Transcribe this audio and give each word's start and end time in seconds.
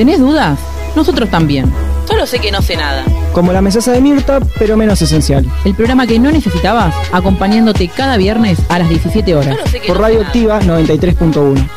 ¿Tenés 0.00 0.18
dudas? 0.18 0.58
Nosotros 0.96 1.28
también. 1.28 1.70
Solo 2.06 2.26
sé 2.26 2.38
que 2.38 2.50
no 2.50 2.62
sé 2.62 2.74
nada. 2.74 3.04
Como 3.34 3.52
la 3.52 3.60
mesaza 3.60 3.92
de 3.92 4.00
Mirta, 4.00 4.40
pero 4.58 4.74
menos 4.74 5.02
esencial. 5.02 5.44
El 5.62 5.74
programa 5.74 6.06
que 6.06 6.18
no 6.18 6.32
necesitabas, 6.32 6.94
acompañándote 7.12 7.86
cada 7.88 8.16
viernes 8.16 8.60
a 8.70 8.78
las 8.78 8.88
17 8.88 9.34
horas. 9.34 9.58
Solo 9.58 9.70
sé 9.70 9.80
que 9.80 9.88
Por 9.88 10.00
no 10.00 10.06
sé 10.06 10.08
Radio 10.08 10.20
nada. 10.20 10.28
Activa 10.28 10.60
93.1. 10.62 11.68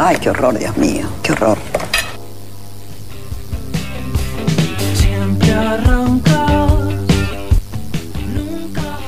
Ay, 0.00 0.16
qué 0.16 0.30
horror, 0.30 0.58
Dios 0.58 0.74
mío, 0.78 1.06
qué 1.22 1.32
horror. 1.32 1.58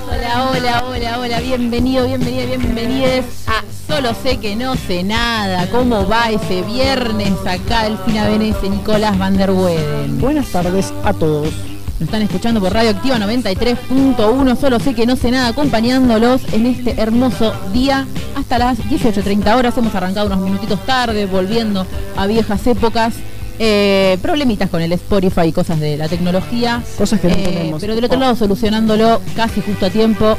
Hola, 0.06 0.50
hola, 0.50 0.84
hola, 0.86 1.18
hola, 1.18 1.40
bienvenido, 1.40 2.04
bienvenida, 2.04 2.44
bienvenides 2.44 3.37
a 3.58 3.62
Solo 3.88 4.14
sé 4.14 4.36
que 4.36 4.54
no 4.54 4.76
sé 4.76 5.02
nada. 5.02 5.68
¿Cómo 5.70 6.06
va 6.06 6.30
ese 6.30 6.62
viernes 6.62 7.32
acá 7.46 7.86
el 7.86 7.96
Fina 7.98 8.28
Venece 8.28 8.68
Nicolás 8.68 9.18
Van 9.18 9.36
der 9.36 9.50
Weden? 9.50 10.20
Buenas 10.20 10.48
tardes 10.48 10.92
a 11.04 11.12
todos. 11.12 11.52
Nos 11.98 12.02
están 12.02 12.22
escuchando 12.22 12.60
por 12.60 12.72
Radio 12.72 12.90
Activa 12.90 13.18
93.1. 13.18 14.56
Solo 14.56 14.78
sé 14.78 14.94
que 14.94 15.06
no 15.06 15.16
sé 15.16 15.30
nada, 15.30 15.48
acompañándolos 15.48 16.42
en 16.52 16.66
este 16.66 17.00
hermoso 17.00 17.52
día 17.72 18.06
hasta 18.36 18.58
las 18.58 18.78
18.30 18.78 19.56
horas. 19.56 19.76
Hemos 19.76 19.94
arrancado 19.94 20.26
unos 20.26 20.40
minutitos 20.40 20.84
tarde, 20.86 21.26
volviendo 21.26 21.86
a 22.16 22.26
viejas 22.26 22.66
épocas. 22.66 23.14
Eh, 23.58 24.18
problemitas 24.22 24.70
con 24.70 24.80
el 24.82 24.92
Spotify 24.92 25.42
y 25.48 25.52
cosas 25.52 25.80
de 25.80 25.96
la 25.96 26.08
tecnología. 26.08 26.82
Cosas 26.96 27.20
que 27.20 27.28
no 27.28 27.34
Eh, 27.34 27.42
tenemos. 27.44 27.80
Pero 27.80 27.94
del 27.94 28.04
otro 28.04 28.18
lado, 28.18 28.36
solucionándolo 28.36 29.20
casi 29.34 29.60
justo 29.60 29.86
a 29.86 29.90
tiempo. 29.90 30.36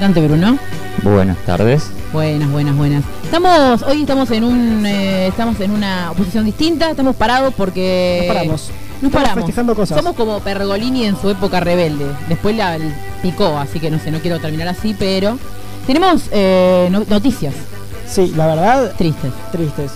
Dante 0.00 0.20
Bruno. 0.26 0.58
Buenas 1.02 1.36
tardes. 1.44 1.84
Buenas, 2.12 2.50
buenas, 2.50 2.76
buenas. 2.76 3.04
Estamos, 3.24 3.82
hoy 3.82 4.00
estamos 4.02 4.30
en 4.30 4.44
un, 4.44 4.84
eh, 4.86 5.26
estamos 5.28 5.58
en 5.60 5.70
una 5.70 6.12
posición 6.16 6.44
distinta, 6.44 6.90
estamos 6.90 7.16
parados 7.16 7.52
porque 7.54 8.24
Nos 8.26 8.34
paramos. 8.34 8.60
Nos 8.60 9.08
Estamos 9.08 9.12
paramos. 9.12 9.44
festejando 9.44 9.74
cosas. 9.74 9.98
Somos 9.98 10.14
como 10.14 10.40
Pergolini 10.40 11.04
en 11.06 11.20
su 11.20 11.28
época 11.30 11.60
rebelde. 11.60 12.06
Después 12.28 12.56
la 12.56 12.78
picó, 13.22 13.56
así 13.58 13.80
que 13.80 13.90
no 13.90 13.98
sé, 13.98 14.10
no 14.10 14.18
quiero 14.20 14.38
terminar 14.40 14.68
así, 14.68 14.94
pero 14.98 15.38
tenemos 15.86 16.22
eh, 16.30 16.88
no- 16.90 17.04
noticias 17.08 17.54
Sí, 18.06 18.32
la 18.36 18.46
verdad, 18.46 18.92
tristes. 18.98 19.32
tristes. 19.50 19.90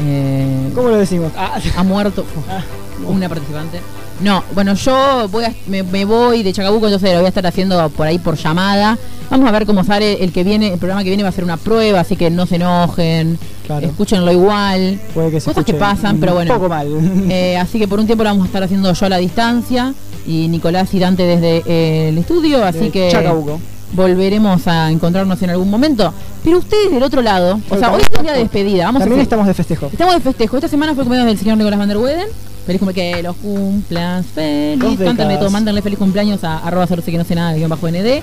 Eh, 0.00 0.70
¿Cómo 0.74 0.88
lo 0.88 0.96
decimos? 0.96 1.32
Ah, 1.36 1.58
ha 1.76 1.82
muerto 1.82 2.24
ah, 2.48 2.62
una 3.06 3.28
participante. 3.28 3.80
No, 4.20 4.44
bueno, 4.54 4.74
yo 4.74 5.28
voy 5.30 5.44
a- 5.44 5.54
me, 5.66 5.82
me 5.82 6.04
voy 6.04 6.42
de 6.42 6.52
Chacabuco, 6.52 6.86
entonces 6.86 7.10
lo 7.12 7.18
voy 7.18 7.26
a 7.26 7.28
estar 7.28 7.46
haciendo 7.46 7.88
por 7.90 8.06
ahí 8.06 8.18
por 8.18 8.36
llamada. 8.36 8.96
Vamos 9.30 9.48
a 9.48 9.52
ver 9.52 9.66
cómo 9.66 9.82
sale 9.82 10.22
el 10.22 10.32
que 10.32 10.44
viene, 10.44 10.72
el 10.72 10.78
programa 10.78 11.02
que 11.02 11.08
viene 11.10 11.22
va 11.24 11.30
a 11.30 11.32
ser 11.32 11.42
una 11.44 11.56
prueba, 11.56 12.00
así 12.00 12.14
que 12.14 12.30
no 12.30 12.46
se 12.46 12.56
enojen, 12.56 13.38
Claro. 13.66 13.86
escúchenlo 13.86 14.30
igual. 14.30 15.00
puede 15.14 15.30
que 15.32 15.40
se 15.40 15.46
Cosas 15.50 15.64
que 15.64 15.74
pasan, 15.74 16.18
pero 16.18 16.34
bueno. 16.34 16.52
Un 16.52 16.58
poco 16.58 16.68
mal. 16.68 16.86
Eh, 17.30 17.56
así 17.56 17.78
que 17.78 17.88
por 17.88 17.98
un 17.98 18.06
tiempo 18.06 18.22
lo 18.22 18.30
vamos 18.30 18.44
a 18.44 18.46
estar 18.46 18.62
haciendo 18.62 18.92
yo 18.92 19.06
a 19.06 19.08
la 19.08 19.16
distancia 19.18 19.94
y 20.26 20.48
Nicolás 20.48 20.92
y 20.94 20.98
Dante 20.98 21.24
desde 21.24 21.62
eh, 21.66 22.08
el 22.08 22.18
estudio, 22.18 22.64
así 22.64 22.78
De 22.78 22.90
que 22.90 23.08
Chacabuco. 23.10 23.60
volveremos 23.92 24.66
a 24.66 24.90
encontrarnos 24.90 25.40
en 25.42 25.50
algún 25.50 25.70
momento. 25.70 26.12
Pero 26.42 26.58
ustedes 26.58 26.90
del 26.90 27.02
otro 27.02 27.22
lado, 27.22 27.60
o 27.70 27.78
sea, 27.78 27.92
hoy 27.92 28.02
es 28.02 28.18
un 28.18 28.24
día 28.24 28.32
de 28.32 28.40
despedida, 28.40 28.84
vamos 28.86 29.00
También 29.00 29.20
estamos 29.20 29.46
de 29.46 29.54
festejo. 29.54 29.88
Estamos 29.92 30.14
de 30.14 30.20
festejo. 30.20 30.56
Esta 30.56 30.68
semana 30.68 30.94
fue 30.94 31.02
el 31.02 31.08
cumpleaños 31.08 31.28
del 31.28 31.38
señor 31.38 31.58
Nicolás 31.58 31.78
Van 31.78 31.88
der 31.88 31.98
Weden. 31.98 32.28
Feliz 32.66 32.80
cumpleaños, 32.80 33.16
que 33.16 33.22
los 33.22 33.36
cumplas 33.36 34.26
feliz. 34.26 34.98
Cántenle 34.98 35.36
todo, 35.36 35.50
mándenle 35.50 35.82
feliz 35.82 35.98
cumpleaños 35.98 36.42
a 36.44 36.58
arroba 36.58 36.86
solo 36.86 37.02
sé 37.02 37.10
que 37.10 37.18
no 37.18 37.24
sé 37.24 37.34
nada, 37.34 37.52
guion 37.54 37.68
bajo 37.68 37.88
ND. 37.88 38.22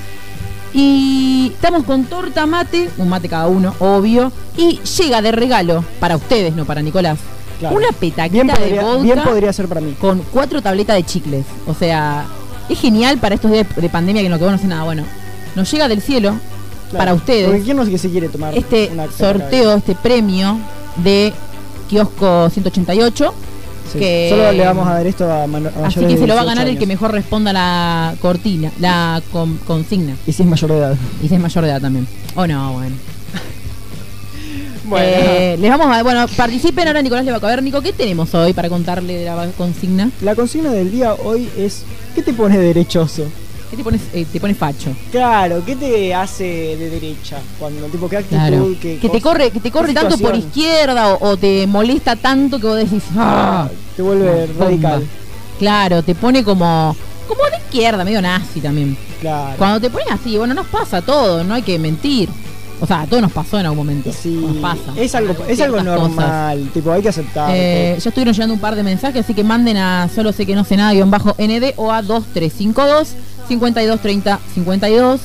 Y 0.73 1.51
estamos 1.53 1.83
con 1.83 2.05
torta 2.05 2.45
mate, 2.45 2.89
un 2.97 3.09
mate 3.09 3.27
cada 3.27 3.47
uno, 3.47 3.73
obvio. 3.79 4.31
Y 4.57 4.79
llega 4.97 5.21
de 5.21 5.31
regalo, 5.31 5.83
para 5.99 6.15
ustedes, 6.15 6.55
no 6.55 6.65
para 6.65 6.81
Nicolás, 6.81 7.19
Claro. 7.61 7.75
una 7.77 7.91
petaquita 7.93 8.27
Bien 8.33 8.47
de 8.47 8.53
podría, 8.53 8.81
vodka 8.83 9.03
bien 9.03 9.21
podría 9.23 9.53
ser 9.53 9.67
para 9.67 9.79
mí. 9.81 9.95
con 10.01 10.21
cuatro 10.33 10.61
tabletas 10.61 10.95
de 10.97 11.03
chicles. 11.03 11.45
O 11.67 11.73
sea, 11.73 12.25
es 12.67 12.79
genial 12.79 13.17
para 13.19 13.35
estos 13.35 13.51
días 13.51 13.65
de 13.75 13.89
pandemia 13.89 14.21
que 14.21 14.25
en 14.25 14.31
lo 14.33 14.37
que 14.37 14.43
vos 14.43 14.51
no 14.53 14.57
sé 14.59 14.67
nada. 14.67 14.83
Bueno, 14.83 15.03
nos 15.55 15.71
llega 15.71 15.87
del 15.87 16.01
cielo 16.01 16.35
Claro. 16.89 16.97
para 16.97 17.13
ustedes 17.13 17.45
Porque 17.47 17.61
quién 17.63 17.77
no 17.77 17.85
sé 17.85 17.91
que 17.91 17.97
se 17.97 18.09
quiere 18.09 18.27
tomar 18.29 18.57
este 18.57 18.89
una 18.91 19.09
sorteo, 19.09 19.73
este 19.75 19.95
premio 19.95 20.57
de 20.97 21.31
kiosco 21.89 22.49
188. 22.49 23.33
Sí. 23.93 23.99
que- 23.99 24.27
Solo 24.29 24.51
le 24.53 24.65
vamos 24.65 24.87
a 24.87 24.93
dar 24.93 25.05
esto 25.07 25.29
a, 25.29 25.43
Así 25.85 25.99
que 26.05 26.17
se 26.17 26.25
lo 26.27 26.33
va 26.35 26.41
a 26.41 26.43
18 26.43 26.45
ganar 26.45 26.67
el 26.67 26.77
que 26.79 26.85
mejor 26.87 27.11
responda 27.11 27.51
la 27.51 28.13
cortina, 28.21 28.71
la 28.79 29.21
con- 29.33 29.57
consigna. 29.67 30.15
Y 30.25 30.31
si 30.31 30.43
es 30.43 30.49
mayor 30.49 30.71
de 30.71 30.77
edad. 30.77 30.95
Y 31.21 31.27
si 31.27 31.35
es 31.35 31.41
mayor 31.41 31.63
de 31.65 31.69
edad 31.71 31.81
también. 31.81 32.07
O 32.35 32.47
no, 32.47 32.73
bueno. 32.73 32.95
Bueno, 34.91 35.07
Eh, 35.07 35.57
les 35.57 35.69
vamos 35.69 35.87
a. 35.87 36.03
Bueno, 36.03 36.25
participen 36.35 36.85
ahora, 36.85 37.01
Nicolás 37.01 37.23
le 37.23 37.31
va 37.31 37.37
a 37.37 37.39
caber. 37.39 37.63
Nico, 37.63 37.81
¿qué 37.81 37.93
tenemos 37.93 38.33
hoy 38.35 38.51
para 38.51 38.67
contarle 38.67 39.19
de 39.19 39.25
la 39.25 39.47
consigna? 39.57 40.11
la 40.21 40.35
consigna 40.35 40.69
del 40.71 40.91
día 40.91 41.13
hoy 41.13 41.49
es 41.57 41.83
¿qué 42.13 42.21
te 42.21 42.33
pone 42.33 42.57
derechoso? 42.57 43.23
¿Qué 43.69 43.77
te 43.77 43.83
pones, 43.85 44.01
eh, 44.13 44.25
te 44.29 44.37
pones 44.41 44.57
facho? 44.57 44.93
Claro, 45.13 45.63
¿qué 45.65 45.77
te 45.77 46.13
hace 46.13 46.75
de 46.75 46.89
derecha? 46.89 47.37
Cuando, 47.57 47.85
tipo, 47.85 48.09
¿qué 48.09 48.17
actitud? 48.17 48.35
Claro. 48.35 48.67
qué 48.81 48.99
Que 48.99 49.07
te 49.07 49.21
corre, 49.21 49.49
que 49.49 49.61
te 49.61 49.71
corre 49.71 49.93
tanto 49.93 50.17
por 50.17 50.35
izquierda 50.35 51.13
o, 51.13 51.29
o 51.29 51.37
te 51.37 51.65
molesta 51.67 52.17
tanto 52.17 52.59
que 52.59 52.67
vos 52.67 52.75
decís. 52.75 53.01
¡Ah! 53.15 53.69
Te 53.95 54.01
vuelve 54.01 54.47
radical. 54.59 55.07
Claro, 55.57 56.03
te 56.03 56.15
pone 56.15 56.43
como. 56.43 56.93
como 57.29 57.43
de 57.49 57.57
izquierda, 57.63 58.03
medio 58.03 58.21
nazi 58.21 58.59
también. 58.59 58.97
Claro. 59.21 59.55
Cuando 59.57 59.79
te 59.79 59.89
pones 59.89 60.11
así, 60.11 60.37
bueno, 60.37 60.53
nos 60.53 60.67
pasa 60.67 61.01
todo, 61.01 61.45
no 61.45 61.53
hay 61.53 61.61
que 61.61 61.79
mentir. 61.79 62.27
O 62.81 62.87
sea, 62.87 63.01
a 63.01 63.05
todos 63.05 63.21
nos 63.21 63.31
pasó 63.31 63.59
en 63.59 63.67
algún 63.67 63.85
momento. 63.85 64.11
Sí, 64.11 64.35
nos 64.35 64.57
pasa. 64.57 64.91
es 64.97 65.13
algo, 65.13 65.35
es 65.47 65.61
algo 65.61 65.77
cosas. 65.77 65.99
normal, 65.99 66.69
tipo, 66.73 66.91
hay 66.91 67.03
que 67.03 67.09
aceptar. 67.09 67.51
Eh, 67.53 67.95
ya 67.99 68.09
estuvieron 68.09 68.33
llegando 68.33 68.55
un 68.55 68.59
par 68.59 68.75
de 68.75 68.81
mensajes, 68.81 69.23
así 69.23 69.35
que 69.35 69.43
manden 69.43 69.77
a 69.77 70.09
solo 70.13 70.33
sé 70.33 70.47
que 70.47 70.55
no 70.55 70.63
sé 70.63 70.77
nada, 70.77 70.91
guion 70.91 71.11
bajo 71.11 71.35
ND 71.37 71.73
o 71.77 71.91
a 71.91 72.01
2352 72.01 73.15
5230 73.47 74.39
52. 74.55 75.21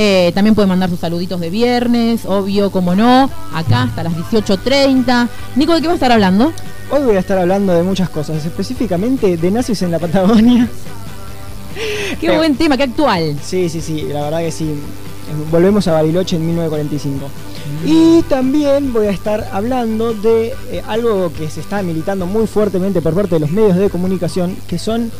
Eh, 0.00 0.30
también 0.34 0.54
pueden 0.54 0.68
mandar 0.68 0.88
sus 0.88 1.00
saluditos 1.00 1.40
de 1.40 1.50
viernes, 1.50 2.24
obvio, 2.24 2.70
como 2.70 2.94
no, 2.94 3.28
acá 3.52 3.82
hasta 3.82 4.04
las 4.04 4.14
18.30. 4.14 5.28
Nico, 5.56 5.74
¿de 5.74 5.80
qué 5.80 5.88
va 5.88 5.92
a 5.92 5.96
estar 5.96 6.12
hablando? 6.12 6.52
Hoy 6.90 7.02
voy 7.02 7.16
a 7.16 7.18
estar 7.18 7.36
hablando 7.36 7.74
de 7.74 7.82
muchas 7.82 8.08
cosas, 8.08 8.46
específicamente 8.46 9.36
de 9.36 9.50
nazis 9.50 9.82
en 9.82 9.90
la 9.90 9.98
Patagonia. 9.98 10.68
Qué 12.20 12.36
buen 12.36 12.56
tema, 12.56 12.76
qué 12.76 12.84
actual. 12.84 13.36
Sí, 13.42 13.68
sí, 13.68 13.80
sí, 13.80 14.06
la 14.08 14.22
verdad 14.22 14.38
que 14.38 14.52
sí. 14.52 14.74
Volvemos 15.50 15.86
a 15.88 15.92
Bariloche 15.92 16.36
en 16.36 16.46
1945. 16.46 17.26
Y 17.84 18.22
también 18.22 18.92
voy 18.92 19.06
a 19.06 19.10
estar 19.10 19.48
hablando 19.52 20.14
de 20.14 20.54
eh, 20.70 20.82
algo 20.86 21.32
que 21.32 21.50
se 21.50 21.60
está 21.60 21.82
militando 21.82 22.26
muy 22.26 22.46
fuertemente 22.46 23.00
por 23.00 23.14
parte 23.14 23.34
de 23.34 23.40
los 23.40 23.50
medios 23.50 23.76
de 23.76 23.90
comunicación, 23.90 24.56
que 24.66 24.78
son 24.78 25.10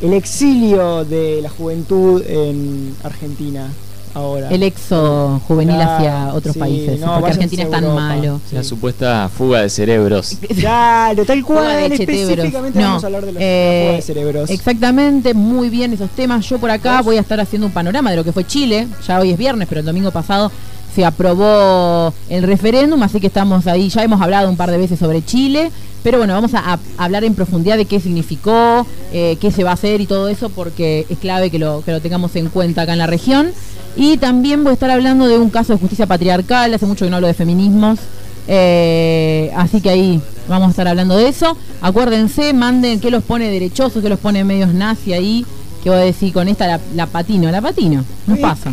el 0.00 0.12
exilio 0.12 1.04
de 1.04 1.40
la 1.42 1.48
juventud 1.48 2.22
en 2.26 2.94
Argentina 3.02 3.68
ahora. 4.16 4.48
El 4.50 4.62
exo 4.62 5.40
juvenil 5.46 5.76
Claro, 5.76 5.92
hacia 5.92 6.34
otros 6.34 6.54
sí, 6.54 6.58
países, 6.58 7.00
no, 7.00 7.14
porque 7.14 7.32
Argentina 7.32 7.62
es 7.64 7.70
tan 7.70 7.84
Europa. 7.84 8.00
malo. 8.00 8.40
La 8.52 8.62
supuesta 8.64 9.28
fuga 9.28 9.60
de 9.62 9.70
cerebros. 9.70 10.36
Claro, 10.58 11.24
tal 11.24 11.42
Fuga 11.42 11.60
cual, 11.62 11.92
específicamente 11.92 12.78
No, 12.80 12.86
vamos 12.86 13.04
a 13.04 13.06
hablar 13.06 13.26
de 13.26 13.32
los 13.32 13.42
eh, 13.42 13.78
la 13.78 13.84
fuga 13.86 13.96
de 13.96 14.02
cerebros. 14.02 14.50
Exactamente, 14.50 15.34
muy 15.34 15.68
bien 15.70 15.92
esos 15.92 16.10
temas. 16.10 16.48
Yo 16.48 16.58
por 16.58 16.70
acá 16.70 16.96
¿Vos? 16.98 17.06
voy 17.06 17.16
a 17.18 17.20
estar 17.20 17.38
haciendo 17.40 17.66
un 17.66 17.72
panorama 17.72 18.10
de 18.10 18.16
lo 18.16 18.24
que 18.24 18.32
fue 18.32 18.44
Chile. 18.44 18.88
Ya 19.06 19.20
hoy 19.20 19.30
es 19.30 19.38
viernes, 19.38 19.68
pero 19.68 19.80
el 19.80 19.86
domingo 19.86 20.10
pasado 20.10 20.50
se 20.94 21.04
aprobó 21.04 22.12
el 22.30 22.42
referéndum, 22.42 23.02
así 23.02 23.20
que 23.20 23.26
estamos 23.26 23.66
ahí. 23.66 23.88
Ya 23.90 24.02
hemos 24.02 24.20
hablado 24.22 24.48
un 24.48 24.56
par 24.56 24.70
de 24.70 24.78
veces 24.78 24.98
sobre 24.98 25.22
Chile, 25.24 25.70
pero 26.06 26.18
bueno, 26.18 26.34
vamos 26.34 26.54
a, 26.54 26.74
a 26.74 26.78
hablar 26.98 27.24
en 27.24 27.34
profundidad 27.34 27.76
de 27.76 27.84
qué 27.84 27.98
significó, 27.98 28.86
eh, 29.12 29.36
qué 29.40 29.50
se 29.50 29.64
va 29.64 29.70
a 29.70 29.74
hacer 29.74 30.00
y 30.00 30.06
todo 30.06 30.28
eso, 30.28 30.50
porque 30.50 31.04
es 31.08 31.18
clave 31.18 31.50
que 31.50 31.58
lo, 31.58 31.82
que 31.84 31.90
lo 31.90 32.00
tengamos 32.00 32.36
en 32.36 32.48
cuenta 32.48 32.82
acá 32.82 32.92
en 32.92 32.98
la 32.98 33.08
región. 33.08 33.50
Y 33.96 34.16
también 34.16 34.62
voy 34.62 34.70
a 34.70 34.74
estar 34.74 34.88
hablando 34.88 35.26
de 35.26 35.36
un 35.36 35.50
caso 35.50 35.72
de 35.72 35.80
justicia 35.80 36.06
patriarcal. 36.06 36.72
Hace 36.72 36.86
mucho 36.86 37.04
que 37.04 37.10
no 37.10 37.16
hablo 37.16 37.26
de 37.26 37.34
feminismos. 37.34 37.98
Eh, 38.46 39.50
así 39.56 39.80
que 39.80 39.90
ahí 39.90 40.20
vamos 40.48 40.68
a 40.68 40.70
estar 40.70 40.86
hablando 40.86 41.16
de 41.16 41.26
eso. 41.26 41.56
Acuérdense, 41.80 42.52
manden 42.52 43.00
qué 43.00 43.10
los 43.10 43.24
pone 43.24 43.50
derechosos, 43.50 44.00
qué 44.00 44.08
los 44.08 44.20
pone 44.20 44.44
medios 44.44 44.72
nazi 44.72 45.12
ahí. 45.12 45.44
Que 45.82 45.90
voy 45.90 45.98
a 45.98 46.02
decir 46.02 46.32
con 46.32 46.46
esta 46.46 46.68
la, 46.68 46.80
la 46.94 47.06
patino, 47.06 47.50
la 47.50 47.60
patino. 47.60 48.04
Nos 48.28 48.38
pasa. 48.38 48.72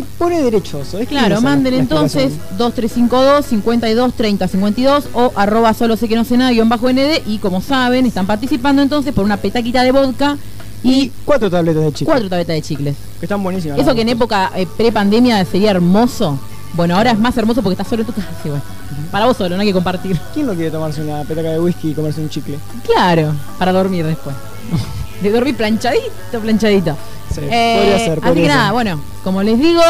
Te, 0.00 0.04
pone 0.18 0.42
derechoso. 0.42 0.98
es 0.98 1.08
Claro, 1.08 1.40
manden 1.40 1.74
entonces 1.74 2.24
explicación. 2.24 2.58
2352 2.58 3.46
52 3.46 4.14
30 4.14 4.48
52 4.48 5.04
o 5.14 5.32
arroba 5.36 5.74
solo 5.74 5.96
sé 5.96 6.08
que 6.08 6.16
no 6.16 6.24
sé 6.24 6.36
nada 6.36 6.50
guion 6.50 6.68
bajo 6.68 6.90
ND 6.90 7.22
y 7.26 7.38
como 7.38 7.60
saben 7.60 8.06
están 8.06 8.26
participando 8.26 8.82
entonces 8.82 9.12
por 9.14 9.24
una 9.24 9.36
petaquita 9.36 9.82
de 9.82 9.92
vodka 9.92 10.36
y 10.82 10.92
Y 11.04 11.12
cuatro 11.24 11.50
tabletas 11.50 11.82
de 11.82 11.92
chicle. 11.92 12.06
cuatro 12.06 12.28
tabletas 12.28 12.54
de 12.56 12.62
chicles. 12.62 12.96
Que 13.18 13.26
están 13.26 13.42
buenísimas. 13.42 13.78
Eso 13.78 13.94
que 13.94 14.02
en 14.02 14.10
época 14.10 14.52
eh, 14.54 14.66
pre-pandemia 14.76 15.44
sería 15.44 15.70
hermoso. 15.70 16.38
Bueno, 16.74 16.96
ahora 16.96 17.12
es 17.12 17.18
más 17.18 17.36
hermoso 17.38 17.62
porque 17.62 17.72
estás 17.72 17.88
solo 17.88 18.02
en 18.02 18.06
tu 18.06 18.12
casa. 18.12 18.28
Sí, 18.42 18.50
bueno. 18.50 18.62
Para 19.10 19.26
vos 19.26 19.36
solo, 19.36 19.56
no 19.56 19.62
hay 19.62 19.68
que 19.68 19.72
compartir. 19.72 20.18
¿Quién 20.34 20.46
no 20.46 20.54
quiere 20.54 20.70
tomarse 20.70 21.00
una 21.02 21.22
petaca 21.22 21.50
de 21.50 21.58
whisky 21.60 21.90
y 21.90 21.94
comerse 21.94 22.20
un 22.20 22.28
chicle? 22.28 22.58
Claro, 22.84 23.32
para 23.58 23.72
dormir 23.72 24.04
después. 24.04 24.36
De 25.22 25.30
dormir 25.30 25.56
planchadito, 25.56 26.38
planchadito. 26.42 26.94
Sí, 27.42 27.48
Eh, 27.50 27.76
podría 27.78 27.98
ser. 27.98 28.18
así 28.22 28.34
que 28.34 28.40
ser. 28.46 28.48
nada, 28.48 28.72
bueno, 28.72 29.00
como 29.24 29.42
les 29.42 29.58
digo, 29.58 29.82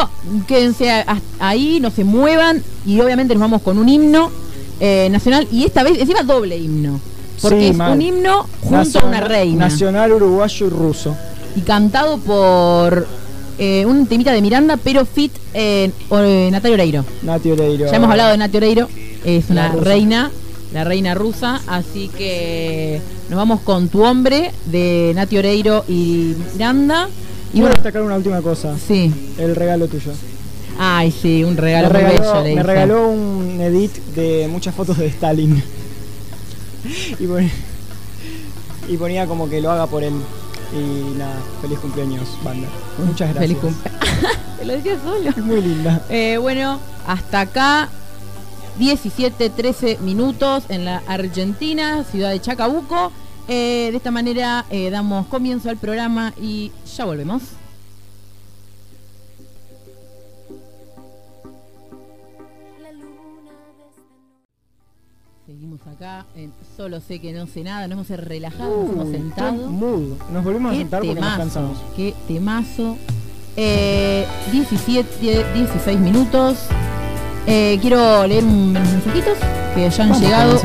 quédense 0.47 1.05
ahí, 1.39 1.79
no 1.81 1.91
se 1.91 2.05
muevan 2.05 2.63
y 2.85 3.01
obviamente 3.01 3.35
nos 3.35 3.41
vamos 3.41 3.63
con 3.63 3.79
un 3.79 3.89
himno 3.89 4.31
eh, 4.81 5.09
nacional 5.11 5.47
y 5.51 5.65
esta 5.65 5.83
vez 5.83 5.99
encima 5.99 6.23
doble 6.23 6.57
himno. 6.57 7.01
Porque 7.43 7.61
Sí, 7.61 7.67
es 7.67 7.77
mal. 7.77 7.93
un 7.93 8.03
himno 8.03 8.47
junto 8.63 8.99
a 9.01 9.05
una 9.05 9.21
reina. 9.21 9.67
Nacional 9.69 10.13
uruguayo 10.13 10.67
y 10.67 10.71
ruso. 10.71 11.15
Y 11.55 11.61
cantado 11.61 12.19
por 12.19 13.07
eh, 13.59 13.85
un 13.87 14.07
temita 14.07 14.33
de 14.33 14.41
Miranda, 14.43 14.77
pero 14.77 15.05
fit 15.07 15.33
eh, 15.55 15.91
Natalia 16.51 16.75
Oreiro. 16.75 17.05
Nati 17.23 17.51
Oreiro. 17.51 17.87
Ya 17.91 17.97
hemos 17.97 18.11
hablado 18.11 18.31
de 18.33 18.39
Nati 18.39 18.57
Oreiro, 18.59 18.89
es 19.25 19.49
una 19.51 19.69
La 19.75 19.81
reina, 19.81 20.31
la 20.75 20.85
reina 20.85 21.15
rusa, 21.15 21.61
así 21.67 22.09
que 22.17 23.01
nos 23.31 23.37
vamos 23.39 23.61
con 23.61 23.89
tu 23.89 24.03
hombre 24.05 24.51
de 24.67 25.13
Nati 25.15 25.39
Oreiro 25.39 25.85
y 25.89 26.35
Miranda. 26.55 27.09
Y 27.57 27.61
a 27.61 27.63
bueno, 27.63 27.75
destacar 27.75 28.03
una 28.03 28.17
última 28.17 28.41
cosa. 28.43 28.77
sí, 28.79 29.13
El 29.39 29.57
regalo 29.57 29.89
tuyo. 29.89 30.13
ay 30.79 31.11
sí, 31.11 31.43
un 31.45 31.57
regalo 31.57 31.89
me 31.91 32.01
muy 32.03 32.11
regaló, 32.11 32.33
bello. 32.33 32.45
le 32.45 32.55
me 32.55 32.63
regaló 32.63 33.09
un 33.09 33.61
edit 33.61 33.93
de 34.15 34.49
muchas 34.49 34.75
fotos 34.75 34.99
de 34.99 35.07
Stalin. 35.07 35.63
y, 37.19 37.27
pon- 37.27 37.51
y 38.89 38.97
ponía 38.97 39.27
como 39.27 39.49
que 39.49 39.61
lo 39.61 39.71
haga 39.71 39.87
por 39.87 40.03
él. 40.05 40.15
Y 40.73 41.17
nada, 41.19 41.37
feliz 41.63 41.79
cumpleaños, 41.79 42.29
banda. 42.45 42.69
Muchas 42.99 43.33
gracias. 43.35 43.39
Feliz 43.39 43.59
cumpleaños. 43.59 44.37
Te 44.59 44.65
lo 44.65 44.73
decía 44.75 44.97
solo. 45.03 45.45
Muy 45.45 45.61
linda. 45.63 46.03
Eh, 46.09 46.39
bueno, 46.41 46.79
hasta 47.07 47.41
acá 47.41 47.89
17, 48.79 49.49
13 49.51 49.99
minutos 50.03 50.65
en 50.69 50.85
la 50.85 51.03
Argentina, 51.07 52.05
ciudad 52.11 52.31
de 52.33 52.41
Chacabuco. 52.41 53.13
Eh, 53.49 53.89
de 53.93 53.97
esta 53.97 54.11
manera 54.11 54.65
eh, 54.71 54.91
damos 54.91 55.27
comienzo 55.27 55.71
al 55.71 55.77
programa 55.77 56.33
y 56.41 56.73
ya 56.97 57.05
volvemos. 57.05 57.43
Seguimos 65.47 65.81
acá 65.87 66.27
en 66.35 66.53
Solo 66.77 67.01
sé 67.01 67.21
que 67.21 67.33
no 67.33 67.47
sé 67.47 67.63
nada, 67.63 67.87
nos 67.87 68.11
hemos 68.11 68.25
relajado, 68.27 68.83
nos 68.83 68.91
hemos 68.91 69.07
Uy, 69.07 69.13
sentado. 69.13 69.69
mood. 69.71 70.15
Nos 70.33 70.45
volvimos 70.45 70.73
a 70.73 70.77
sentar 70.77 71.01
porque 71.01 71.15
nos 71.15 71.23
temazo, 71.25 71.39
cansamos. 71.39 71.79
qué 71.95 72.15
temazo. 72.27 72.97
Eh, 73.57 74.27
17, 74.53 75.45
16 75.55 75.99
minutos. 76.01 76.59
Eh, 77.47 77.79
quiero 77.81 78.27
leer 78.27 78.45
un- 78.45 78.71
unos 78.77 78.89
mensajitos 78.91 79.35
que 79.75 79.89
ya 79.91 80.03
han 80.03 80.09
Vamos 80.11 80.21
llegado. 80.25 80.61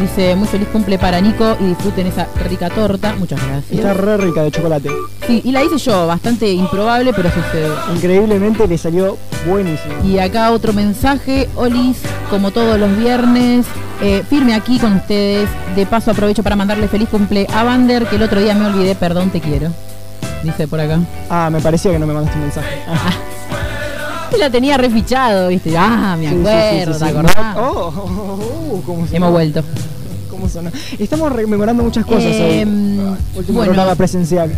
Dice, 0.00 0.34
muy 0.36 0.46
feliz 0.48 0.68
cumple 0.72 0.98
para 0.98 1.20
Nico 1.20 1.56
y 1.60 1.64
disfruten 1.64 2.06
esa 2.06 2.26
rica 2.48 2.70
torta. 2.70 3.14
Muchas 3.18 3.38
gracias. 3.46 3.70
Está 3.70 3.92
re 3.92 4.16
rica 4.16 4.42
de 4.42 4.50
chocolate. 4.50 4.88
Sí, 5.26 5.42
y 5.44 5.52
la 5.52 5.62
hice 5.62 5.76
yo, 5.78 6.06
bastante 6.06 6.50
improbable, 6.50 7.12
pero 7.12 7.28
sucede. 7.30 7.68
Increíblemente 7.94 8.66
le 8.66 8.78
salió 8.78 9.18
buenísimo. 9.46 9.94
Y 10.04 10.18
acá 10.18 10.52
otro 10.52 10.72
mensaje, 10.72 11.48
Olis, 11.56 11.98
como 12.30 12.50
todos 12.50 12.78
los 12.78 12.96
viernes, 12.96 13.66
eh, 14.00 14.22
firme 14.28 14.54
aquí 14.54 14.78
con 14.78 14.94
ustedes. 14.94 15.48
De 15.76 15.84
paso 15.86 16.12
aprovecho 16.12 16.42
para 16.42 16.56
mandarle 16.56 16.88
feliz 16.88 17.08
cumple 17.10 17.46
a 17.52 17.64
Vander, 17.64 18.06
que 18.06 18.16
el 18.16 18.22
otro 18.22 18.40
día 18.40 18.54
me 18.54 18.66
olvidé, 18.66 18.94
perdón, 18.94 19.30
te 19.30 19.40
quiero. 19.40 19.70
Dice 20.44 20.66
por 20.66 20.80
acá. 20.80 20.98
Ah, 21.30 21.50
me 21.52 21.60
parecía 21.60 21.92
que 21.92 21.98
no 21.98 22.06
me 22.06 22.14
mandaste 22.14 22.36
un 22.38 22.44
mensaje. 22.44 22.68
Ah, 22.88 23.10
Yo 24.32 24.38
la 24.38 24.50
tenía 24.50 24.76
refichado, 24.76 25.48
viste. 25.48 25.76
Ah, 25.76 26.16
me 26.18 26.28
acuerdo, 26.28 26.98
¿te 26.98 27.04
acordás? 27.04 27.56
Oh, 27.56 27.60
oh, 27.60 27.92
oh, 27.96 28.74
oh, 28.74 28.82
cómo. 28.86 29.06
Hemos 29.12 29.30
vuelto. 29.30 29.62
Estamos 30.98 31.30
rememorando 31.32 31.84
muchas 31.84 32.04
cosas 32.04 32.24
Eh, 32.24 32.64
hoy. 32.66 33.16
Último 33.36 33.58
bueno. 33.58 33.72
programa 33.72 33.94
presencial. 33.94 34.50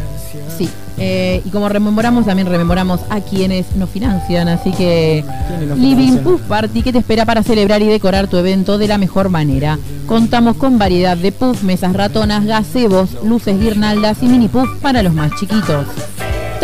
Sí, 0.57 0.69
eh, 0.99 1.43
y 1.45 1.51
como 1.51 1.69
rememoramos, 1.69 2.25
también 2.25 2.49
rememoramos 2.49 3.01
a 3.11 3.21
quienes 3.21 3.77
nos 3.77 3.91
financian, 3.91 4.49
así 4.49 4.71
que 4.73 5.25
¿Quiénes 5.49 5.69
nos 5.69 5.79
Living? 5.79 6.19
Puff 6.19 6.41
Party 6.43 6.83
que 6.83 6.93
te 6.93 6.99
espera 6.99 7.27
para 7.27 7.43
celebrar 7.43 7.83
y 7.83 7.87
decorar 7.87 8.29
tu 8.29 8.37
evento 8.39 8.79
de 8.79 8.89
la 8.89 8.99
mejor 8.99 9.29
manera. 9.29 9.79
Contamos 10.07 10.57
con 10.57 10.79
variedad 10.79 11.17
de 11.19 11.33
puff, 11.33 11.63
mesas 11.63 11.93
ratonas, 11.93 12.47
gazebos, 12.47 13.11
luces 13.23 13.61
guirnaldas 13.61 14.23
y 14.23 14.27
mini 14.27 14.49
puff 14.49 14.69
para 14.81 15.03
los 15.03 15.13
más 15.13 15.33
chiquitos. 15.39 15.87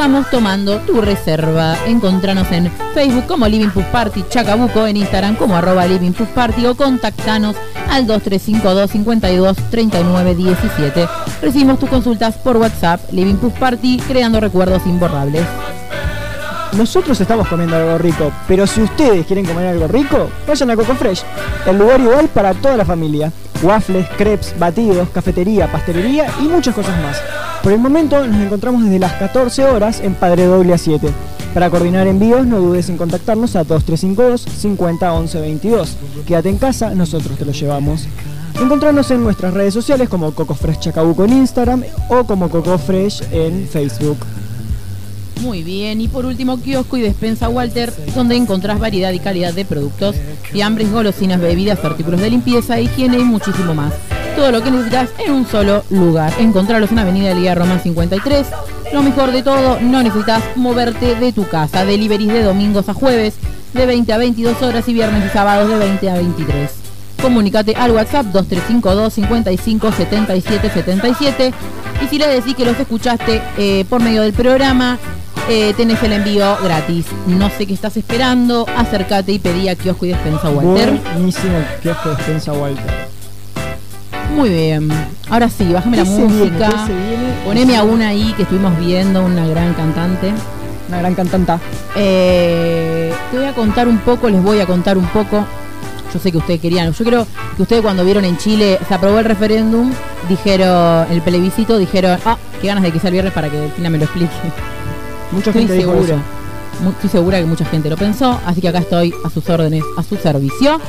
Estamos 0.01 0.31
tomando 0.31 0.79
tu 0.79 1.03
reserva. 1.03 1.77
Encontranos 1.87 2.51
en 2.53 2.73
Facebook 2.95 3.27
como 3.27 3.47
Living 3.47 3.69
Puff 3.69 3.85
Party 3.93 4.25
Chacabuco, 4.31 4.87
en 4.87 4.97
Instagram 4.97 5.37
como 5.37 5.55
arroba 5.55 5.87
Living 5.87 6.13
Puff 6.13 6.31
Party 6.31 6.65
o 6.65 6.75
contactanos 6.75 7.55
al 7.91 8.07
2352 8.07 8.91
52 8.91 9.57
39 9.71 10.35
17. 10.37 11.09
Recibimos 11.43 11.79
tus 11.79 11.91
consultas 11.91 12.39
por 12.39 12.57
WhatsApp 12.57 13.13
Living 13.13 13.35
Puff 13.35 13.53
Party, 13.59 13.99
creando 14.09 14.41
recuerdos 14.41 14.87
imborrables. 14.87 15.45
Nosotros 16.79 17.21
estamos 17.21 17.47
comiendo 17.47 17.77
algo 17.77 17.99
rico, 17.99 18.33
pero 18.49 18.67
si 18.67 18.81
ustedes 18.81 19.27
quieren 19.27 19.45
comer 19.45 19.67
algo 19.67 19.87
rico, 19.87 20.31
vayan 20.49 20.71
a 20.71 20.77
Coco 20.77 20.95
Fresh, 20.95 21.25
el 21.67 21.77
lugar 21.77 22.01
ideal 22.01 22.27
para 22.29 22.55
toda 22.55 22.79
la 22.79 22.87
familia. 22.87 23.31
Waffles, 23.63 24.09
crepes, 24.17 24.59
batidos, 24.59 25.11
cafetería, 25.11 25.71
pastelería 25.71 26.27
y 26.41 26.45
muchas 26.45 26.75
cosas 26.75 26.97
más. 27.03 27.23
Por 27.63 27.73
el 27.73 27.79
momento 27.79 28.27
nos 28.27 28.41
encontramos 28.41 28.85
desde 28.85 28.99
las 28.99 29.13
14 29.15 29.65
horas 29.65 30.01
en 30.01 30.15
Padre 30.15 30.47
Doble 30.47 30.73
a 30.73 30.79
7. 30.79 31.09
Para 31.53 31.69
coordinar 31.69 32.07
envíos 32.07 32.47
no 32.47 32.59
dudes 32.59 32.89
en 32.89 32.97
contactarnos 32.97 33.55
a 33.55 33.65
2352 33.65 34.41
50 34.41 35.13
11 35.13 35.41
22. 35.41 35.97
Quédate 36.27 36.49
en 36.49 36.57
casa, 36.57 36.95
nosotros 36.95 37.37
te 37.39 37.45
lo 37.45 37.53
llevamos. 37.53 38.07
Encontrarnos 38.59 39.11
en 39.11 39.23
nuestras 39.23 39.53
redes 39.53 39.75
sociales 39.75 40.09
como 40.09 40.33
Coco 40.33 40.55
Fresh 40.55 40.79
Chacabuco 40.79 41.25
en 41.25 41.35
Instagram 41.35 41.85
o 42.09 42.25
como 42.25 42.49
Coco 42.49 42.79
Fresh 42.79 43.25
en 43.31 43.69
Facebook. 43.69 44.19
Muy 45.43 45.63
bien, 45.63 46.01
y 46.01 46.09
por 46.09 46.25
último, 46.27 46.61
kiosco 46.61 46.97
y 46.97 47.03
despensa 47.03 47.49
Walter, 47.49 47.93
donde 48.15 48.37
encontrás 48.37 48.79
variedad 48.79 49.13
y 49.13 49.19
calidad 49.19 49.55
de 49.55 49.65
productos, 49.65 50.17
fiambres, 50.51 50.91
golosinas, 50.93 51.41
bebidas, 51.41 51.83
artículos 51.85 52.21
de 52.21 52.31
limpieza, 52.31 52.81
higiene 52.81 53.19
y 53.19 53.25
muchísimo 53.25 53.75
más. 53.75 53.95
Todo 54.41 54.53
lo 54.53 54.63
que 54.63 54.71
necesitas 54.71 55.11
en 55.19 55.35
un 55.35 55.47
solo 55.47 55.85
lugar. 55.91 56.33
Encontrarlos 56.39 56.91
en 56.91 56.99
Avenida 56.99 57.35
Liga 57.35 57.55
Román 57.55 57.83
53. 57.83 58.47
Lo 58.91 59.03
mejor 59.03 59.33
de 59.33 59.43
todo, 59.43 59.79
no 59.83 60.03
necesitas 60.03 60.43
moverte 60.57 61.15
de 61.15 61.31
tu 61.35 61.47
casa. 61.47 61.85
Deliveries 61.85 62.33
de 62.33 62.43
domingos 62.43 62.89
a 62.89 62.95
jueves, 62.95 63.35
de 63.75 63.85
20 63.85 64.11
a 64.15 64.17
22 64.17 64.63
horas 64.63 64.89
y 64.89 64.95
viernes 64.95 65.27
y 65.27 65.29
sábados 65.29 65.69
de 65.69 65.77
20 65.77 66.11
a 66.11 66.15
23. 66.15 66.71
Comunicate 67.21 67.75
al 67.77 67.91
WhatsApp 67.91 68.29
2352 68.33 69.13
55 69.13 69.93
77 69.93 70.71
77 70.71 71.53
y 72.03 72.09
si 72.09 72.17
le 72.17 72.27
decís 72.27 72.55
que 72.55 72.65
los 72.65 72.81
escuchaste 72.81 73.43
eh, 73.59 73.85
por 73.91 74.03
medio 74.03 74.23
del 74.23 74.33
programa, 74.33 74.99
eh, 75.51 75.75
tenés 75.77 76.03
el 76.03 76.15
envío 76.15 76.57
gratis. 76.65 77.05
No 77.27 77.51
sé 77.51 77.67
qué 77.67 77.75
estás 77.75 77.95
esperando, 77.99 78.65
acércate 78.75 79.33
y 79.33 79.39
pedí 79.39 79.69
a 79.69 79.77
Kiosco 79.77 80.07
y 80.07 80.09
Despensa 80.09 80.49
Walter. 80.49 80.99
Buenísimo 81.13 81.59
kiosco 81.83 82.09
de 82.09 82.17
despensa 82.17 82.55
Walter. 82.55 83.20
Muy 84.37 84.49
bien. 84.49 84.89
Ahora 85.29 85.49
sí, 85.49 85.71
bájame 85.73 85.97
la 85.99 86.05
música. 86.05 86.69
¿Qué 86.69 86.77
se 86.87 86.93
viene? 86.95 87.35
Poneme 87.45 87.77
a 87.77 87.83
una 87.85 88.09
ahí 88.09 88.33
que 88.37 88.43
estuvimos 88.43 88.79
viendo, 88.79 89.25
una 89.25 89.47
gran 89.47 89.75
cantante. 89.75 90.33
Una 90.89 90.99
gran 90.99 91.15
cantanta. 91.15 91.61
Eh, 91.97 93.13
te 93.31 93.37
voy 93.39 93.47
a 93.47 93.53
contar 93.55 93.87
un 93.89 93.99
poco, 93.99 94.29
les 94.29 94.43
voy 94.43 94.61
a 94.61 94.67
contar 94.67 94.97
un 94.99 95.07
poco. 95.07 95.45
Yo 96.13 96.19
sé 96.19 96.33
que 96.33 96.39
ustedes 96.39 96.61
querían, 96.61 96.93
yo 96.93 97.05
creo 97.05 97.27
que 97.57 97.63
ustedes 97.63 97.83
cuando 97.83 98.05
vieron 98.05 98.25
en 98.25 98.37
Chile, 98.37 98.81
se 98.89 98.95
aprobó 98.95 99.21
el 99.21 99.25
referéndum, 99.25 99.93
dijeron, 100.29 101.07
el 101.09 101.21
plebiscito, 101.23 101.79
dijeron, 101.79 102.19
ah, 102.25 102.37
qué 102.61 102.67
ganas 102.67 102.83
de 102.83 102.91
que 102.91 102.99
sea 102.99 103.09
el 103.09 103.13
viernes 103.13 103.33
para 103.33 103.49
que 103.49 103.57
Delfina 103.57 103.91
me 103.91 103.99
lo 103.99 104.05
explique. 104.05 104.33
Mucha 105.31 105.51
Estoy 105.51 105.63
gente 105.69 105.75
dijo 105.75 105.93
segura. 105.93 106.15
eso. 106.15 106.83
Mu- 106.83 106.91
Estoy 106.91 107.11
segura 107.11 107.39
que 107.39 107.45
mucha 107.45 107.65
gente 107.67 107.89
lo 107.89 107.97
pensó, 107.97 108.41
así 108.45 108.61
que 108.61 108.69
acá 108.69 108.79
estoy 108.81 109.15
a 109.25 109.31
sus 109.31 109.49
órdenes, 109.49 109.85
a 109.97 110.03
su 110.03 110.17
servicio. 110.17 110.81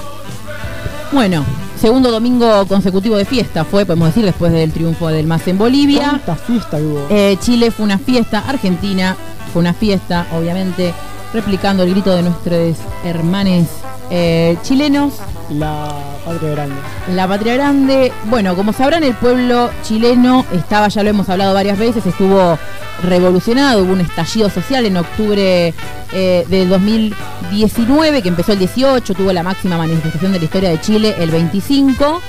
Bueno, 1.11 1.45
segundo 1.81 2.11
domingo 2.11 2.67
consecutivo 2.67 3.17
de 3.17 3.25
fiesta 3.25 3.65
fue, 3.65 3.87
podemos 3.87 4.09
decir, 4.09 4.23
después 4.23 4.53
del 4.53 4.71
triunfo 4.71 5.07
del 5.07 5.25
MAS 5.25 5.47
en 5.47 5.57
Bolivia. 5.57 6.21
¿Cuánta 6.23 6.35
fiesta 6.35 6.77
hubo? 6.77 7.07
Eh, 7.09 7.37
Chile 7.39 7.71
fue 7.71 7.85
una 7.85 7.97
fiesta, 7.97 8.43
Argentina 8.47 9.17
fue 9.51 9.61
una 9.61 9.73
fiesta, 9.73 10.27
obviamente, 10.31 10.93
replicando 11.33 11.81
el 11.81 11.89
grito 11.89 12.15
de 12.15 12.21
nuestros 12.21 12.77
hermanes 13.03 13.67
eh, 14.11 14.57
chilenos. 14.61 15.13
La 15.49 15.89
patria 16.25 16.51
grande. 16.51 16.75
La 17.15 17.27
patria 17.27 17.53
grande, 17.55 18.11
bueno, 18.25 18.55
como 18.55 18.73
sabrán, 18.73 19.03
el 19.03 19.15
pueblo 19.15 19.71
chileno 19.83 20.45
estaba, 20.53 20.89
ya 20.89 21.01
lo 21.01 21.09
hemos 21.09 21.27
hablado 21.29 21.53
varias 21.53 21.79
veces, 21.79 22.05
estuvo 22.05 22.57
revolucionado, 23.03 23.83
hubo 23.83 23.93
un 23.93 24.01
estallido 24.01 24.49
social 24.49 24.85
en 24.85 24.97
octubre 24.97 25.73
eh, 26.13 26.45
del 26.49 26.69
2019, 26.69 28.21
que 28.21 28.29
empezó 28.29 28.51
el 28.51 28.59
18, 28.59 29.13
tuvo 29.15 29.33
la 29.33 29.43
máxima 29.43 29.77
manifestación 29.77 30.31
de 30.33 30.39
la 30.39 30.45
historia 30.45 30.69
de 30.69 30.79
Chile 30.79 31.15
el 31.17 31.31
25. 31.31 32.21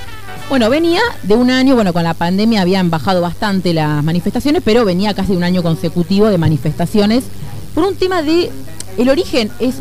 Bueno, 0.49 0.69
venía 0.69 1.01
de 1.23 1.35
un 1.35 1.51
año, 1.51 1.75
bueno, 1.75 1.93
con 1.93 2.03
la 2.03 2.13
pandemia 2.13 2.61
habían 2.61 2.89
bajado 2.89 3.21
bastante 3.21 3.73
las 3.73 4.03
manifestaciones, 4.03 4.61
pero 4.65 4.83
venía 4.85 5.13
casi 5.13 5.33
un 5.33 5.43
año 5.43 5.63
consecutivo 5.63 6.27
de 6.29 6.37
manifestaciones 6.37 7.25
por 7.73 7.85
un 7.85 7.95
tema 7.95 8.21
de, 8.21 8.51
el 8.97 9.09
origen 9.09 9.49
es 9.59 9.75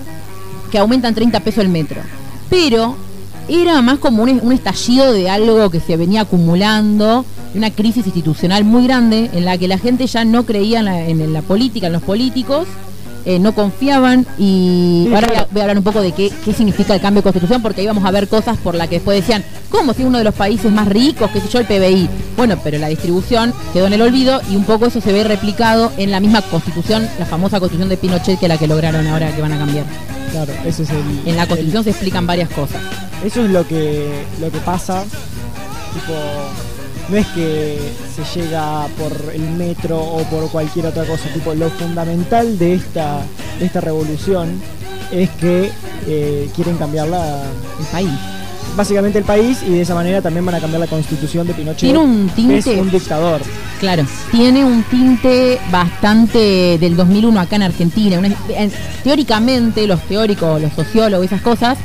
que 0.73 0.79
aumentan 0.79 1.15
30 1.15 1.39
pesos 1.41 1.63
el 1.63 1.69
metro, 1.69 2.01
pero 2.49 2.97
era 3.47 3.81
más 3.83 3.99
como 3.99 4.23
un, 4.23 4.41
un 4.43 4.53
estallido 4.53 5.13
de 5.13 5.29
algo 5.29 5.71
que 5.71 5.81
se 5.81 5.99
venía 5.99 6.23
acumulando, 6.23 7.27
una 7.55 7.71
crisis 7.71 8.07
institucional 8.07 8.65
muy 8.65 8.85
grande 8.85 9.31
en 9.35 9.45
la 9.45 9.59
que 9.59 9.69
la 9.69 9.77
gente 9.77 10.07
ya 10.07 10.25
no 10.25 10.47
creía 10.47 10.79
en 10.79 10.85
la, 10.87 11.07
en 11.07 11.33
la 11.33 11.43
política, 11.43 11.89
en 11.89 11.93
los 11.93 12.03
políticos, 12.03 12.67
eh, 13.25 13.39
no 13.39 13.55
confiaban 13.55 14.27
y 14.37 15.09
ahora 15.15 15.29
voy 15.29 15.37
a, 15.37 15.45
claro. 15.45 15.49
voy 15.53 15.61
a 15.61 15.65
hablar 15.65 15.79
un 15.79 15.85
poco 15.85 16.01
de 16.01 16.11
qué, 16.11 16.33
qué 16.45 16.53
significa 16.53 16.93
el 16.93 17.01
cambio 17.01 17.21
de 17.21 17.25
constitución 17.25 17.63
porque 17.63 17.83
ahí 17.83 17.87
vamos 17.87 18.05
a 18.05 18.11
ver 18.11 18.27
cosas 18.27 18.57
por 18.57 18.75
las 18.75 18.89
que 18.89 18.97
después 18.97 19.21
decían, 19.21 19.45
¿cómo 19.71 19.95
si 19.95 20.03
uno 20.03 20.19
de 20.19 20.25
los 20.25 20.35
países 20.35 20.73
más 20.73 20.89
ricos, 20.89 21.31
qué 21.31 21.41
sé 21.41 21.49
yo, 21.49 21.61
el 21.61 21.67
PBI? 21.67 22.09
Bueno, 22.37 22.59
pero 22.65 22.79
la 22.79 22.89
distribución 22.89 23.55
quedó 23.73 23.87
en 23.87 23.93
el 23.93 24.03
olvido 24.03 24.41
y 24.51 24.57
un 24.57 24.65
poco 24.65 24.87
eso 24.87 25.01
se 25.01 25.13
ve 25.13 25.23
replicado 25.23 25.93
en 25.99 26.11
la 26.11 26.19
misma 26.19 26.43
constitución, 26.43 27.07
la 27.19 27.27
famosa 27.27 27.61
constitución 27.61 27.89
de 27.89 27.97
Pinochet 27.97 28.41
que 28.41 28.47
es 28.47 28.49
la 28.49 28.59
que 28.59 28.67
lograron 28.67 29.07
ahora 29.07 29.33
que 29.35 29.43
van 29.43 29.53
a 29.53 29.59
cambiar. 29.59 29.85
Claro, 30.33 30.53
ese 30.65 30.83
es 30.83 30.91
el. 30.91 31.23
En 31.27 31.37
la 31.37 31.43
el- 31.43 31.49
constitución 31.49 31.85
se 31.85 31.91
explican 31.91 32.27
varias 32.27 32.49
cosas. 32.51 32.81
Eso 33.25 33.45
es 33.45 33.51
lo 33.51 33.67
que, 33.69 34.25
lo 34.41 34.51
que 34.51 34.59
pasa. 34.59 35.05
Tipo, 35.95 36.15
no 37.09 37.17
es 37.17 37.27
que 37.29 37.79
se 38.17 38.41
llega 38.41 38.87
por 38.99 39.13
el 39.35 39.43
metro 39.43 40.01
o 40.01 40.23
por 40.25 40.51
cualquier 40.51 40.87
otra 40.87 41.05
cosa. 41.05 41.29
Tipo, 41.35 41.55
lo 41.55 41.69
fundamental 41.71 42.59
de 42.59 42.75
esta, 42.75 43.21
de 43.59 43.67
esta 43.67 43.81
revolución 43.81 44.61
es 45.13 45.29
que 45.31 45.71
eh, 46.09 46.49
quieren 46.57 46.77
cambiar 46.79 47.09
la, 47.09 47.43
El 47.79 47.87
país. 47.93 48.11
Básicamente 48.77 49.19
el 49.19 49.25
país 49.25 49.59
y 49.67 49.71
de 49.71 49.83
esa 49.83 49.95
manera 49.95 50.21
también 50.23 50.45
van 50.47 50.55
a 50.55 50.61
cambiar 50.61 50.81
la 50.81 50.87
constitución 50.87 51.47
de 51.47 51.55
Pinochet. 51.55 51.81
Tiene 51.81 51.99
un 51.99 52.29
que 52.35 52.59
Es 52.59 52.65
tinte- 52.67 52.81
un 52.81 52.91
dictador. 52.91 53.41
Claro, 53.81 54.05
tiene 54.31 54.65
un 54.65 54.83
tinte 54.85 55.59
bastante 55.71 56.79
del 56.79 56.97
2001 56.97 57.41
acá 57.41 57.57
en 57.57 57.63
Argentina. 57.63 58.19
Una- 58.19 58.29
en- 58.57 58.73
teóricamente, 59.05 59.87
los 59.87 60.01
teóricos, 60.03 60.61
los 60.61 60.73
sociólogos, 60.73 61.27
esas 61.27 61.41
cosas, 61.43 61.79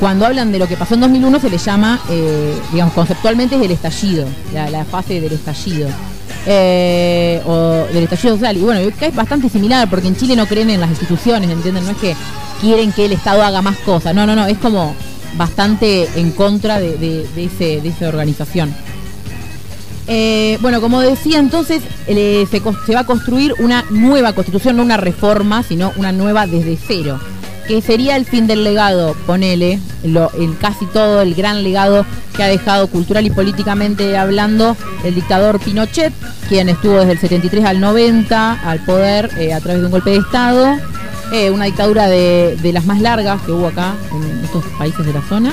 cuando 0.00 0.26
hablan 0.26 0.50
de 0.52 0.58
lo 0.58 0.66
que 0.66 0.76
pasó 0.76 0.94
en 0.94 1.00
2001 1.00 1.38
se 1.40 1.48
le 1.50 1.58
llama, 1.58 2.00
eh, 2.10 2.54
digamos, 2.72 2.94
conceptualmente 2.94 3.56
es 3.56 3.62
el 3.62 3.70
estallido, 3.70 4.26
la, 4.52 4.68
la 4.70 4.84
fase 4.84 5.20
del 5.20 5.32
estallido. 5.32 5.88
Eh, 6.46 7.40
o 7.46 7.86
del 7.92 8.04
estallido 8.04 8.34
social. 8.34 8.56
Y 8.56 8.60
bueno, 8.60 8.86
acá 8.88 9.06
es 9.06 9.14
bastante 9.14 9.48
similar 9.48 9.88
porque 9.88 10.08
en 10.08 10.16
Chile 10.16 10.36
no 10.36 10.44
creen 10.46 10.68
en 10.70 10.80
las 10.80 10.90
instituciones, 10.90 11.48
¿entienden? 11.50 11.84
No 11.84 11.92
es 11.92 11.96
que 11.96 12.14
quieren 12.60 12.92
que 12.92 13.06
el 13.06 13.12
Estado 13.12 13.42
haga 13.42 13.62
más 13.62 13.76
cosas. 13.78 14.14
No, 14.14 14.26
no, 14.26 14.34
no, 14.36 14.46
es 14.46 14.58
como 14.58 14.94
bastante 15.36 16.08
en 16.16 16.30
contra 16.32 16.80
de, 16.80 17.26
ese, 17.36 17.80
de 17.80 17.88
esa 17.88 18.08
organización. 18.08 18.74
Eh, 20.06 20.58
bueno, 20.60 20.80
como 20.80 21.00
decía 21.00 21.38
entonces, 21.38 21.82
eh, 22.06 22.46
se 22.50 22.94
va 22.94 23.00
a 23.00 23.06
construir 23.06 23.54
una 23.58 23.84
nueva 23.90 24.34
constitución, 24.34 24.76
no 24.76 24.82
una 24.82 24.98
reforma, 24.98 25.62
sino 25.62 25.92
una 25.96 26.12
nueva 26.12 26.46
desde 26.46 26.76
cero, 26.76 27.18
que 27.66 27.80
sería 27.80 28.16
el 28.16 28.26
fin 28.26 28.46
del 28.46 28.64
legado, 28.64 29.16
ponele, 29.26 29.80
lo, 30.02 30.30
el 30.32 30.58
casi 30.58 30.84
todo 30.86 31.22
el 31.22 31.34
gran 31.34 31.62
legado 31.62 32.04
que 32.36 32.42
ha 32.42 32.48
dejado 32.48 32.88
cultural 32.88 33.24
y 33.24 33.30
políticamente 33.30 34.16
hablando 34.16 34.76
el 35.04 35.14
dictador 35.14 35.58
Pinochet, 35.60 36.12
quien 36.48 36.68
estuvo 36.68 36.98
desde 36.98 37.12
el 37.12 37.18
73 37.20 37.64
al 37.64 37.80
90 37.80 38.52
al 38.52 38.84
poder 38.84 39.30
eh, 39.38 39.54
a 39.54 39.60
través 39.60 39.80
de 39.80 39.86
un 39.86 39.92
golpe 39.92 40.10
de 40.10 40.16
Estado, 40.18 40.76
eh, 41.32 41.50
una 41.50 41.64
dictadura 41.64 42.06
de, 42.08 42.56
de 42.60 42.72
las 42.72 42.84
más 42.84 43.00
largas 43.00 43.40
que 43.42 43.52
hubo 43.52 43.68
acá 43.68 43.94
en 44.12 44.44
estos 44.44 44.64
países 44.78 45.04
de 45.04 45.12
la 45.12 45.22
zona. 45.22 45.52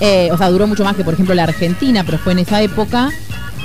Eh, 0.00 0.28
o 0.32 0.36
sea, 0.36 0.50
duró 0.50 0.66
mucho 0.66 0.84
más 0.84 0.96
que, 0.96 1.04
por 1.04 1.14
ejemplo, 1.14 1.34
la 1.34 1.44
Argentina, 1.44 2.04
pero 2.04 2.18
fue 2.18 2.32
en 2.32 2.40
esa 2.40 2.60
época. 2.62 3.10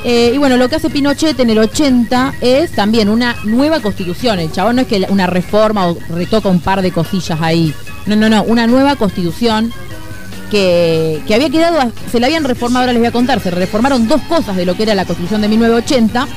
Eh, 0.04 0.32
y 0.34 0.38
bueno, 0.38 0.58
lo 0.58 0.68
que 0.68 0.76
hace 0.76 0.90
Pinochet 0.90 1.40
en 1.40 1.50
el 1.50 1.60
80 1.60 2.36
es 2.42 2.72
también 2.72 3.10
una 3.10 3.36
nueva 3.44 3.80
constitución. 3.82 4.40
El 4.40 4.52
chabón 4.52 4.78
no 4.78 4.82
es 4.84 4.88
que 4.88 5.06
una 5.10 5.28
reforma 5.28 5.88
o 5.88 5.98
retoca 6.10 6.50
un 6.50 6.60
par 6.60 6.82
de 6.82 6.92
cosillas 6.92 7.40
ahí. 7.42 7.74
No, 8.06 8.16
no, 8.16 8.30
no, 8.30 8.44
una 8.44 8.66
nueva 8.66 8.96
constitución 8.96 9.72
que, 10.50 11.22
que 11.28 11.36
había 11.36 11.50
quedado, 11.50 11.92
se 12.12 12.20
la 12.20 12.28
habían 12.28 12.44
reformado, 12.44 12.84
ahora 12.84 12.94
les 12.94 13.00
voy 13.00 13.08
a 13.08 13.12
contar, 13.12 13.40
se 13.40 13.52
reformaron 13.52 14.08
dos 14.08 14.22
cosas 14.24 14.56
de 14.56 14.66
lo 14.66 14.76
que 14.76 14.84
era 14.84 14.96
la 14.96 15.06
constitución 15.06 15.42
de 15.42 15.48
1980, 15.50 16.28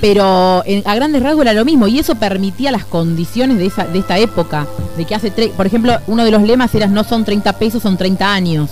pero 0.00 0.62
en- 0.66 0.82
a 0.86 0.94
grandes 0.94 1.22
rasgos 1.22 1.42
era 1.42 1.52
lo 1.52 1.64
mismo 1.64 1.88
y 1.88 1.98
eso 1.98 2.14
permitía 2.14 2.70
las 2.70 2.84
condiciones 2.84 3.58
de, 3.58 3.66
esa, 3.66 3.84
de 3.84 3.98
esta 3.98 4.18
época, 4.18 4.66
de 4.96 5.04
que 5.04 5.14
hace, 5.14 5.32
tre- 5.34 5.50
por 5.52 5.66
ejemplo, 5.66 5.96
uno 6.06 6.24
de 6.24 6.30
los 6.30 6.42
lemas 6.42 6.74
era 6.74 6.86
no 6.86 7.04
son 7.04 7.24
30 7.24 7.52
pesos, 7.54 7.82
son 7.82 7.96
30 7.96 8.32
años, 8.32 8.70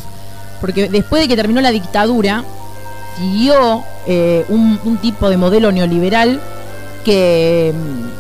porque 0.61 0.89
después 0.89 1.23
de 1.23 1.29
que 1.29 1.37
terminó 1.37 1.61
la 1.61 1.71
dictadura, 1.71 2.45
siguió 3.19 3.83
eh, 4.07 4.45
un, 4.49 4.79
un 4.85 4.97
tipo 4.99 5.29
de 5.31 5.37
modelo 5.37 5.73
neoliberal 5.73 6.41
que, 7.05 7.73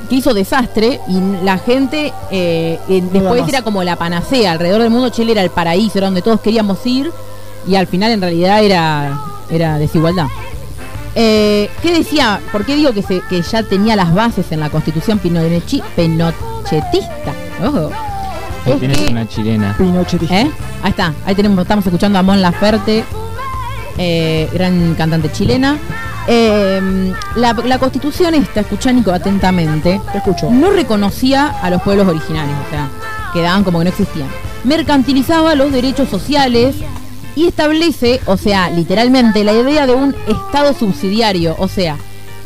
que 0.08 0.14
hizo 0.14 0.32
desastre 0.32 1.00
y 1.08 1.44
la 1.44 1.58
gente 1.58 2.12
eh, 2.30 2.78
después 2.88 3.42
era 3.48 3.62
como 3.62 3.82
la 3.82 3.96
panacea, 3.96 4.52
alrededor 4.52 4.82
del 4.82 4.90
mundo 4.90 5.08
Chile 5.10 5.32
era 5.32 5.42
el 5.42 5.50
paraíso, 5.50 5.98
era 5.98 6.06
donde 6.06 6.22
todos 6.22 6.40
queríamos 6.40 6.84
ir 6.86 7.10
y 7.68 7.74
al 7.74 7.86
final 7.88 8.12
en 8.12 8.20
realidad 8.20 8.62
era, 8.62 9.20
era 9.50 9.78
desigualdad. 9.78 10.26
Eh, 11.18 11.70
¿Qué 11.82 11.92
decía? 11.94 12.40
¿Por 12.52 12.66
qué 12.66 12.76
digo 12.76 12.92
que, 12.92 13.02
se, 13.02 13.22
que 13.28 13.40
ya 13.40 13.62
tenía 13.62 13.96
las 13.96 14.12
bases 14.14 14.52
en 14.52 14.60
la 14.60 14.68
constitución 14.68 15.18
pinochi- 15.20 15.82
pinochetista? 15.96 17.32
Ojo. 17.64 17.90
Ahí 18.66 18.72
Es 18.72 18.78
tienes 18.80 18.98
que- 18.98 19.08
una 19.12 19.26
chilena. 19.26 19.74
Pinochetista. 19.78 20.40
¿Eh? 20.42 20.50
Ahí 20.82 20.90
está, 20.90 21.14
ahí 21.24 21.34
tenemos, 21.34 21.58
estamos 21.62 21.86
escuchando 21.86 22.18
a 22.18 22.22
Mon 22.22 22.42
Laferte, 22.42 23.02
eh, 23.96 24.48
gran 24.52 24.94
cantante 24.94 25.32
chilena. 25.32 25.78
Eh, 26.28 27.12
la, 27.36 27.52
la 27.54 27.78
constitución 27.78 28.34
esta, 28.34 28.60
escuchá 28.60 28.92
Nico 28.92 29.10
atentamente, 29.12 30.00
Te 30.12 30.18
escucho. 30.18 30.50
no 30.50 30.70
reconocía 30.70 31.46
a 31.62 31.70
los 31.70 31.80
pueblos 31.82 32.08
originarios, 32.08 32.58
o 32.66 32.70
sea, 32.70 32.88
quedaban 33.32 33.62
como 33.64 33.78
que 33.78 33.84
no 33.84 33.90
existían. 33.90 34.28
Mercantilizaba 34.64 35.54
los 35.54 35.70
derechos 35.72 36.08
sociales 36.08 36.74
y 37.36 37.46
establece, 37.46 38.20
o 38.26 38.36
sea, 38.36 38.70
literalmente, 38.70 39.44
la 39.44 39.52
idea 39.52 39.86
de 39.86 39.94
un 39.94 40.14
Estado 40.26 40.74
subsidiario, 40.74 41.54
o 41.58 41.68
sea, 41.68 41.98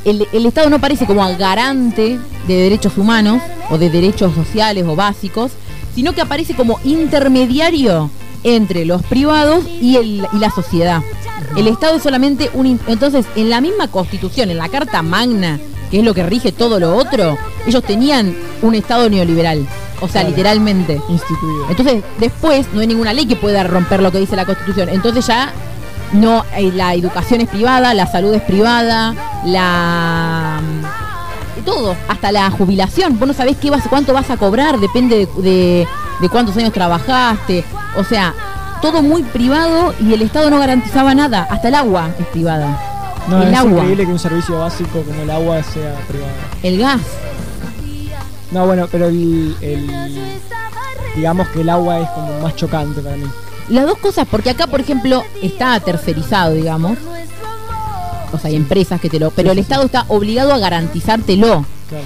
el, 0.04 0.26
Estado 0.46 0.68
no 0.68 0.80
parece 0.80 1.06
como 1.06 1.22
garante 1.36 2.18
de 2.46 2.54
derechos 2.54 2.98
humanos 2.98 3.40
o 3.70 3.78
de 3.78 3.88
derechos 3.88 4.34
sociales 4.34 4.84
o 4.86 4.96
básicos, 4.96 5.52
sino 5.94 6.12
que 6.12 6.20
aparece 6.20 6.54
como 6.54 6.80
intermediario 6.84 8.10
entre 8.42 8.84
los 8.84 9.02
privados 9.02 9.64
y, 9.80 10.22
la 10.32 10.50
sociedad. 10.50 11.02
El 11.56 11.68
Estado 11.68 11.96
es 11.96 12.02
solamente 12.02 12.50
un... 12.54 12.80
Entonces, 12.86 13.26
en 13.36 13.50
la 13.50 13.60
misma 13.60 13.88
constitución, 13.88 14.50
en 14.50 14.58
la 14.58 14.68
Carta 14.68 15.02
Magna, 15.02 15.60
que 15.90 15.98
es 15.98 16.04
lo 16.04 16.14
que 16.14 16.22
rige 16.24 16.52
todo 16.52 16.78
lo 16.80 16.96
otro, 16.96 17.36
ellos 17.66 17.82
tenían 17.82 18.34
un 18.62 18.74
Estado 18.74 19.08
neoliberal. 19.10 19.66
O 20.00 20.06
sea, 20.08 20.22
Claro. 20.22 20.28
literalmente. 20.30 21.00
Instituido. 21.08 21.66
Entonces, 21.68 22.02
después 22.18 22.66
no 22.72 22.80
hay 22.80 22.86
ninguna 22.86 23.12
ley 23.12 23.26
que 23.26 23.36
pueda 23.36 23.62
romper 23.64 24.00
lo 24.02 24.10
que 24.10 24.18
dice 24.18 24.34
la 24.36 24.46
Constitución. 24.46 24.88
Entonces 24.88 25.26
ya 25.26 25.52
no 26.12 26.44
eh, 26.56 26.72
la 26.74 26.94
educación 26.94 27.40
es 27.42 27.48
privada, 27.48 27.92
la 27.94 28.06
salud 28.06 28.32
es 28.34 28.42
privada, 28.42 29.14
la 29.44 30.60
mm, 30.62 31.64
todo, 31.64 31.94
hasta 32.08 32.32
la 32.32 32.50
jubilación. 32.50 33.18
Vos 33.18 33.28
no 33.28 33.34
sabés 33.34 33.56
qué 33.58 33.70
vas, 33.70 33.82
cuánto 33.88 34.12
vas 34.14 34.30
a 34.30 34.36
cobrar, 34.36 34.78
depende 34.80 35.26
de, 35.36 35.42
de- 35.42 35.88
de 36.20 36.28
cuántos 36.28 36.56
años 36.56 36.72
trabajaste. 36.72 37.64
O 37.96 38.04
sea, 38.04 38.34
todo 38.82 39.02
muy 39.02 39.22
privado 39.22 39.94
y 40.00 40.12
el 40.14 40.22
Estado 40.22 40.50
no 40.50 40.58
garantizaba 40.58 41.14
nada. 41.14 41.46
Hasta 41.50 41.68
el 41.68 41.74
agua 41.74 42.10
es 42.18 42.26
privada. 42.26 42.89
No, 43.28 43.42
el 43.42 43.52
es 43.52 43.58
agua, 43.58 43.72
increíble 43.72 44.06
que 44.06 44.12
un 44.12 44.18
servicio 44.18 44.58
básico 44.58 45.02
como 45.02 45.22
el 45.22 45.30
agua 45.30 45.62
sea 45.62 45.94
privado. 46.08 46.32
el 46.62 46.78
gas. 46.78 47.00
No, 48.50 48.66
bueno, 48.66 48.88
pero 48.90 49.06
el, 49.06 49.54
el- 49.60 49.90
digamos 51.14 51.46
que 51.48 51.60
el 51.60 51.68
agua 51.68 52.00
es 52.00 52.08
como 52.10 52.40
más 52.40 52.56
chocante 52.56 53.00
para 53.00 53.16
mí. 53.16 53.26
Las 53.68 53.86
dos 53.86 53.98
cosas, 53.98 54.26
porque 54.28 54.50
acá, 54.50 54.66
por 54.66 54.80
ejemplo, 54.80 55.22
está 55.42 55.78
tercerizado, 55.80 56.54
digamos. 56.54 56.98
O 58.32 58.38
sea, 58.38 58.48
hay 58.50 58.56
empresas 58.56 59.00
que 59.00 59.08
te 59.08 59.20
lo. 59.20 59.30
Pero 59.30 59.48
Sí, 59.52 59.58
el 59.58 59.64
sí, 59.64 59.70
Estado 59.70 59.84
está 59.86 60.04
obligado 60.08 60.52
a 60.52 60.58
garantizártelo. 60.58 61.64
Claro. 61.88 62.04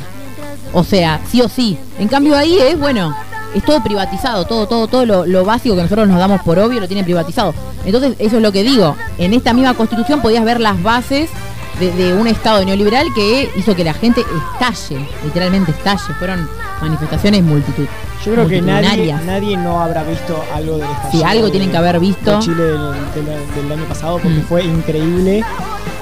O 0.74 0.84
sea, 0.84 1.20
sí 1.30 1.40
o 1.40 1.48
sí. 1.48 1.78
En 1.98 2.08
cambio 2.08 2.36
ahí 2.36 2.58
es, 2.58 2.78
bueno, 2.78 3.14
es 3.54 3.64
todo 3.64 3.82
privatizado, 3.82 4.44
todo, 4.44 4.66
todo, 4.66 4.86
todo 4.88 5.06
lo, 5.06 5.26
lo 5.26 5.44
básico 5.44 5.74
que 5.76 5.82
nosotros 5.82 6.08
nos 6.08 6.18
damos 6.18 6.40
por 6.42 6.58
obvio 6.58 6.80
lo 6.80 6.86
tienen 6.88 7.04
privatizado. 7.04 7.54
Entonces, 7.84 8.14
eso 8.18 8.36
es 8.36 8.42
lo 8.42 8.50
que 8.52 8.62
digo. 8.62 8.96
En 9.18 9.32
esta 9.32 9.52
misma 9.52 9.74
constitución 9.74 10.20
podías 10.20 10.44
ver 10.44 10.60
las 10.60 10.82
bases 10.82 11.30
de, 11.78 11.90
de 11.92 12.14
un 12.14 12.26
Estado 12.26 12.64
neoliberal 12.64 13.06
que 13.14 13.50
hizo 13.56 13.74
que 13.74 13.84
la 13.84 13.94
gente 13.94 14.22
estalle, 14.52 15.06
literalmente 15.24 15.70
estalle. 15.72 16.14
Fueron 16.18 16.48
manifestaciones 16.80 17.42
multitud. 17.42 17.86
Yo 18.24 18.32
creo 18.32 18.48
que 18.48 18.62
nadie, 18.62 19.12
nadie 19.26 19.56
no 19.56 19.82
habrá 19.82 20.02
visto 20.02 20.42
algo 20.54 20.78
del 20.78 20.88
estallido. 20.90 21.10
Sí, 21.12 21.22
algo 21.24 21.44
de- 21.46 21.50
tienen 21.50 21.70
que 21.70 21.76
haber 21.76 22.00
visto. 22.00 22.30
de 22.32 22.38
Chile 22.40 22.62
del, 22.62 22.80
del- 23.14 23.54
del 23.68 23.72
año 23.78 23.84
pasado 23.88 24.14
porque 24.18 24.38
Mm. 24.38 24.42
fue 24.44 24.64
increíble, 24.64 25.44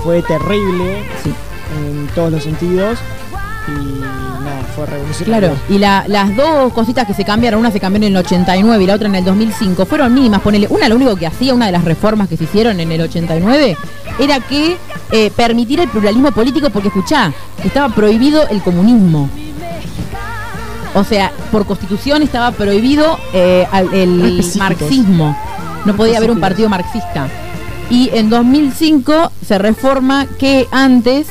fue 0.04 0.22
terrible 0.22 1.04
Sí. 1.24 1.32
en 1.76 2.06
todos 2.14 2.30
los 2.30 2.42
sentidos 2.44 2.98
y 3.68 4.11
fue 4.74 4.86
revolucionario. 4.86 5.48
Claro, 5.50 5.60
y 5.68 5.78
la- 5.78 6.04
las 6.08 6.34
dos 6.36 6.72
cositas 6.72 7.06
que 7.06 7.14
se 7.14 7.24
cambiaron, 7.24 7.60
una 7.60 7.70
se 7.70 7.80
cambió 7.80 7.96
en 7.98 8.04
el 8.04 8.16
89 8.16 8.82
y 8.82 8.86
la 8.86 8.94
otra 8.94 9.08
en 9.08 9.14
el 9.16 9.24
2005, 9.24 9.86
fueron 9.86 10.12
mínimas. 10.14 10.40
Ponele, 10.40 10.66
una 10.70 10.88
lo 10.88 10.96
único 10.96 11.16
que 11.16 11.26
hacía, 11.26 11.54
una 11.54 11.66
de 11.66 11.72
las 11.72 11.84
reformas 11.84 12.28
que 12.28 12.36
se 12.36 12.44
hicieron 12.44 12.80
en 12.80 12.90
el 12.92 13.00
89, 13.02 13.76
era 14.18 14.40
que 14.40 14.76
eh, 15.10 15.30
permitir 15.36 15.80
el 15.80 15.88
pluralismo 15.88 16.32
político, 16.32 16.70
porque 16.70 16.88
escuchá, 16.88 17.32
estaba 17.64 17.88
prohibido 17.94 18.46
el 18.48 18.62
comunismo. 18.62 19.28
O 20.94 21.04
sea, 21.04 21.32
por 21.50 21.64
constitución 21.66 22.22
estaba 22.22 22.50
prohibido 22.52 23.18
eh, 23.32 23.66
el 23.92 24.44
marxismo. 24.58 25.36
No 25.86 25.96
podía 25.96 26.18
haber 26.18 26.30
un 26.30 26.40
partido 26.40 26.68
marxista. 26.68 27.28
Y 27.90 28.10
en 28.12 28.28
2005 28.30 29.32
se 29.46 29.58
reforma 29.58 30.26
que 30.38 30.66
antes 30.70 31.28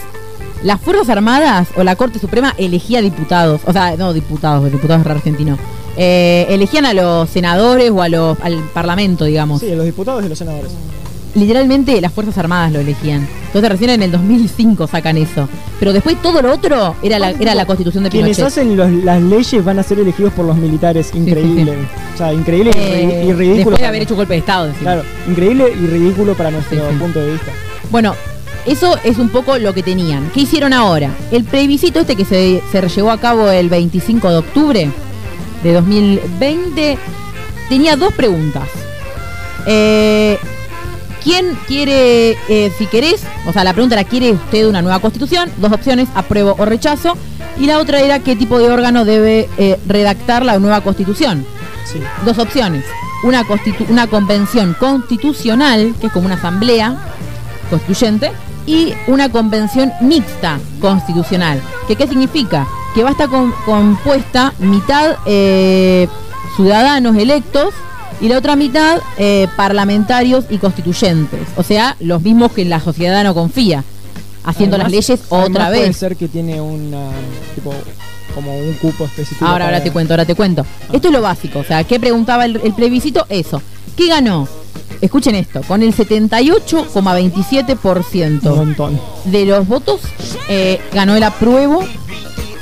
las 0.64 0.80
Fuerzas 0.82 1.10
Armadas 1.10 1.68
o 1.76 1.84
la 1.84 1.96
Corte 1.96 2.20
Suprema 2.20 2.54
elegía 2.58 3.02
diputados, 3.02 3.62
o 3.66 3.74
sea, 3.74 3.96
no 3.98 4.14
diputados, 4.14 4.72
diputados 4.72 5.06
argentinos, 5.08 5.58
eh, 5.98 6.46
elegían 6.50 6.86
a 6.86 6.94
los 6.94 7.30
senadores 7.30 7.90
o 7.92 8.02
a 8.02 8.10
los, 8.10 8.38
al 8.42 8.58
Parlamento, 8.74 9.26
digamos. 9.26 9.60
Sí, 9.62 9.74
los 9.76 9.86
diputados 9.86 10.24
y 10.26 10.30
los 10.30 10.38
senadores. 10.38 10.72
Literalmente 11.34 12.00
las 12.02 12.12
Fuerzas 12.12 12.38
Armadas 12.38 12.74
lo 12.74 12.80
elegían. 12.82 13.26
Entonces 13.48 13.70
recién 13.72 13.90
en 13.92 14.04
el 14.04 14.12
2005 14.12 14.86
sacan 14.88 15.16
eso. 15.18 15.48
Pero 15.80 15.94
después 15.94 16.22
todo 16.22 16.42
lo 16.42 16.52
otro 16.54 16.96
era 17.02 17.20
la, 17.20 17.30
era 17.32 17.56
la 17.56 17.66
constitución 17.66 18.04
de 18.04 18.10
Quienes 18.10 18.36
Pinochet. 18.36 18.48
hacen 18.60 18.76
los- 18.76 18.92
las 19.06 19.22
leyes 19.22 19.64
van 19.64 19.80
a 19.80 19.84
ser 19.84 20.00
elegidos 20.00 20.34
por 20.34 20.46
los 20.46 20.58
militares. 20.58 21.10
Increíble. 21.16 21.74
O 22.14 22.18
sea, 22.18 22.34
increíble 22.34 22.72
y 22.76 22.80
Eh, 22.80 23.26
y, 23.28 23.32
ridículo. 23.34 23.56
después 23.56 23.80
de 23.80 23.86
haber 23.86 24.02
hecho 24.02 24.16
golpe 24.18 24.34
de 24.34 24.40
Estado. 24.40 24.66
decimos. 24.68 24.84
Claro, 24.84 25.04
increíble 25.30 25.66
y 25.74 25.88
ridículo 25.88 26.34
para 26.36 26.52
nuestro 26.52 26.84
punto 27.00 27.20
de 27.20 27.32
vista. 27.32 27.52
Bueno, 27.90 28.14
eso 28.66 28.98
es 29.04 29.18
un 29.18 29.30
poco 29.30 29.58
lo 29.58 29.74
que 29.74 29.84
tenían. 29.84 30.30
¿Qué 30.34 30.42
hicieron 30.42 30.74
ahora? 30.74 31.12
El 31.32 31.44
plebiscito 31.44 32.00
este 32.00 32.16
que 32.16 32.26
se, 32.26 32.62
se 32.72 32.88
llevó 32.90 33.12
a 33.12 33.20
cabo 33.20 33.50
el 33.50 33.70
25 33.70 34.30
de 34.30 34.38
octubre 34.38 34.92
de 35.64 35.74
2020 35.74 36.98
tenía 37.70 37.96
dos 37.96 38.14
preguntas. 38.14 38.68
Eh, 39.66 40.38
¿Quién 41.24 41.56
quiere, 41.68 42.32
eh, 42.50 42.72
si 42.78 42.88
querés, 42.88 43.24
o 43.48 43.54
sea, 43.54 43.64
la 43.64 43.74
pregunta 43.74 43.96
era, 43.96 44.10
¿quiere 44.10 44.32
usted 44.32 44.68
una 44.68 44.82
nueva 44.82 45.00
constitución? 45.00 45.52
Dos 45.58 45.72
opciones, 45.72 46.10
apruebo 46.16 46.56
o 46.58 46.66
rechazo. 46.66 47.16
Y 47.60 47.68
la 47.68 47.78
otra 47.78 48.00
era, 48.00 48.20
¿qué 48.20 48.36
tipo 48.36 48.58
de 48.58 48.72
órgano 48.72 49.06
debe 49.06 49.48
eh, 49.58 49.80
redactar 49.88 50.44
la 50.44 50.58
nueva 50.58 50.82
constitución? 50.82 51.46
Sí. 51.86 52.00
dos 52.26 52.40
opciones. 52.40 52.86
Una, 53.24 53.46
una 53.90 54.08
convención 54.08 54.76
constitucional, 54.80 55.94
que 56.00 56.08
es 56.08 56.14
como 56.14 56.26
una 56.26 56.36
asamblea 56.36 56.96
constituyente, 57.70 58.32
y 58.66 58.94
una 59.08 59.30
convención 59.30 59.92
mixta 60.02 60.60
constitucional. 60.80 61.62
¿Que, 61.88 61.96
¿Qué 61.96 62.08
significa? 62.08 62.68
Que 62.96 63.04
va 63.04 63.10
a 63.10 63.12
estar 63.14 63.30
con- 63.30 63.54
compuesta 63.66 64.54
mitad 64.60 65.16
eh, 65.26 66.08
ciudadanos 66.56 67.16
electos 67.18 67.74
y 68.20 68.28
la 68.28 68.38
otra 68.38 68.56
mitad 68.56 69.00
eh, 69.18 69.48
parlamentarios 69.56 70.46
y 70.50 70.58
constituyentes. 70.58 71.40
O 71.56 71.64
sea, 71.64 71.96
los 72.00 72.22
mismos 72.22 72.52
que 72.52 72.66
la 72.66 72.80
sociedad 72.80 73.24
no 73.24 73.34
confía, 73.34 73.84
haciendo 74.44 74.76
Además- 74.76 74.92
las 74.94 75.08
leyes 75.08 75.22
otra 75.30 75.68
Puede 75.68 75.88
vez. 75.88 75.98
ser 75.98 76.16
que 76.16 76.28
tiene 76.28 76.60
una, 76.62 77.08
tipo, 77.56 77.74
como 78.36 78.56
un 78.58 78.74
cupo 78.76 79.06
específico. 79.06 79.46
Ahora, 79.46 79.66
ahora 79.66 79.82
te 79.84 79.92
cuento, 79.92 80.14
ahora 80.14 80.26
te 80.26 80.36
cuento. 80.36 80.66
Esto 80.92 81.08
es 81.08 81.14
lo 81.14 81.22
básico, 81.22 81.60
o 81.60 81.64
sea, 81.64 81.84
¿qué 81.84 82.00
preguntaba 82.00 82.46
el, 82.46 82.60
el 82.64 82.74
plebiscito? 82.74 83.26
Eso. 83.30 83.62
¿Qué 83.96 84.08
ganó? 84.08 84.48
Escuchen 85.02 85.36
esto, 85.36 85.62
con 85.68 85.82
el 85.84 85.94
78,27% 85.96 88.52
Un 88.52 88.56
montón. 88.58 89.00
de 89.26 89.46
los 89.46 89.68
votos 89.68 90.02
eh, 90.48 90.80
ganó 90.94 91.16
el 91.16 91.24
apruebo 91.24 91.84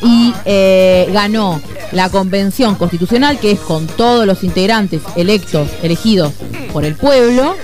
y 0.01 0.34
eh, 0.46 1.10
ganó 1.12 1.62
la 1.91 2.10
convención 2.10 2.75
constitucional, 2.75 3.38
que 3.39 3.51
es 3.51 3.60
con 3.60 3.86
todos 3.88 4.25
los 4.25 4.43
integrantes 4.43 5.01
electos, 5.15 5.67
elegidos 5.84 6.31
por 6.72 6.86
el 6.86 6.96
pueblo, 6.96 7.55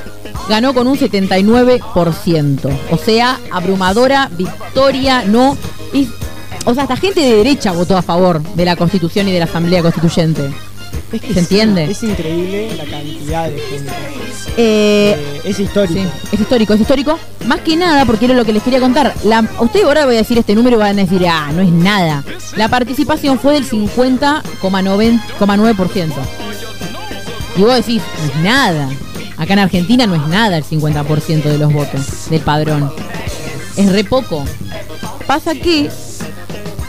ganó 0.49 0.73
con 0.73 0.87
un 0.87 0.97
79%. 0.97 2.69
O 2.91 2.97
sea, 2.97 3.39
abrumadora 3.51 4.29
victoria, 4.37 5.23
no... 5.25 5.57
y- 5.93 6.09
o 6.67 6.73
sea, 6.73 6.83
hasta 6.83 6.97
gente 6.97 7.21
de 7.21 7.35
derecha 7.37 7.71
votó 7.73 7.95
a 7.95 8.01
favor 8.01 8.41
de 8.41 8.65
la 8.65 8.75
constitución 8.75 9.27
y 9.27 9.31
de 9.31 9.37
la 9.39 9.45
asamblea 9.45 9.83
constituyente. 9.83 10.49
Es 11.15 11.21
que 11.21 11.33
¿Se 11.33 11.39
entiende? 11.39 11.85
Es 11.85 12.03
increíble 12.03 12.75
la 12.75 12.83
cantidad 12.83 13.49
de 13.49 13.57
gente. 13.57 13.89
Eh, 14.57 15.15
Eh, 15.17 15.41
es 15.45 15.57
histórico. 15.59 15.93
Sí, 15.93 16.05
es 16.33 16.39
histórico, 16.41 16.73
es 16.73 16.81
histórico. 16.81 17.17
Más 17.45 17.61
que 17.61 17.77
nada, 17.77 18.03
porque 18.05 18.25
era 18.25 18.33
lo 18.33 18.43
que 18.43 18.51
les 18.51 18.61
quería 18.63 18.81
contar. 18.81 19.13
La, 19.23 19.47
usted 19.59 19.83
ahora 19.83 20.05
voy 20.05 20.15
a 20.15 20.17
decir 20.17 20.37
este 20.37 20.55
número 20.55 20.75
y 20.75 20.79
van 20.79 20.99
a 20.99 21.03
decir, 21.03 21.25
ah, 21.25 21.51
no 21.53 21.61
es 21.61 21.71
nada. 21.71 22.21
La 22.57 22.67
participación 22.67 23.39
fue 23.39 23.53
del 23.53 23.65
50,9%. 23.65 26.11
Y 27.55 27.61
vos 27.61 27.75
decís, 27.75 28.01
no 28.19 28.25
es 28.25 28.35
nada. 28.43 28.89
Acá 29.37 29.53
en 29.53 29.59
Argentina 29.59 30.05
no 30.05 30.15
es 30.15 30.27
nada 30.27 30.57
el 30.57 30.65
50% 30.65 31.43
de 31.43 31.57
los 31.57 31.71
votos 31.71 32.29
del 32.29 32.41
padrón. 32.41 32.91
Es 33.77 33.89
re 33.89 34.03
poco. 34.03 34.43
Pasa 35.25 35.55
que 35.55 35.89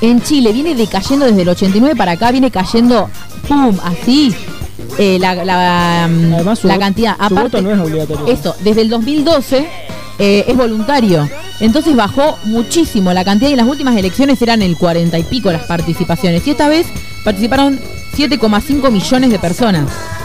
en 0.00 0.22
Chile 0.22 0.52
viene 0.52 0.74
decayendo 0.74 1.26
desde 1.26 1.42
el 1.42 1.48
89 1.48 1.96
para 1.96 2.12
acá, 2.12 2.30
viene 2.30 2.50
cayendo, 2.50 3.10
¡pum! 3.48 3.76
Así. 3.82 4.34
eh, 4.98 5.18
la, 5.20 5.34
la, 5.44 6.08
mm, 6.10 6.34
Además, 6.34 6.58
su, 6.58 6.68
la 6.68 6.76
vo- 6.76 6.80
cantidad. 6.80 7.16
su 7.16 7.22
Aparte, 7.24 7.42
voto 7.58 7.62
no 7.62 7.70
es 7.72 7.80
obligatorio. 7.80 8.26
eso, 8.26 8.54
desde 8.62 8.82
el 8.82 8.88
2012 8.90 9.66
eh, 10.18 10.44
es 10.48 10.56
voluntario. 10.56 11.28
Entonces 11.60 11.96
bajó 11.96 12.36
muchísimo 12.44 13.12
la 13.12 13.24
cantidad 13.24 13.48
y 13.50 13.52
en 13.54 13.58
las 13.58 13.68
últimas 13.68 13.96
elecciones 13.96 14.40
eran 14.42 14.62
el 14.62 14.76
40 14.76 15.18
y 15.18 15.22
pico 15.24 15.50
las 15.52 15.64
participaciones. 15.64 16.46
Y 16.46 16.50
esta 16.50 16.68
vez 16.68 16.86
participaron 17.24 17.78
7,5 18.16 18.90
millones 18.90 19.30
de 19.30 19.38
personas. 19.38 19.84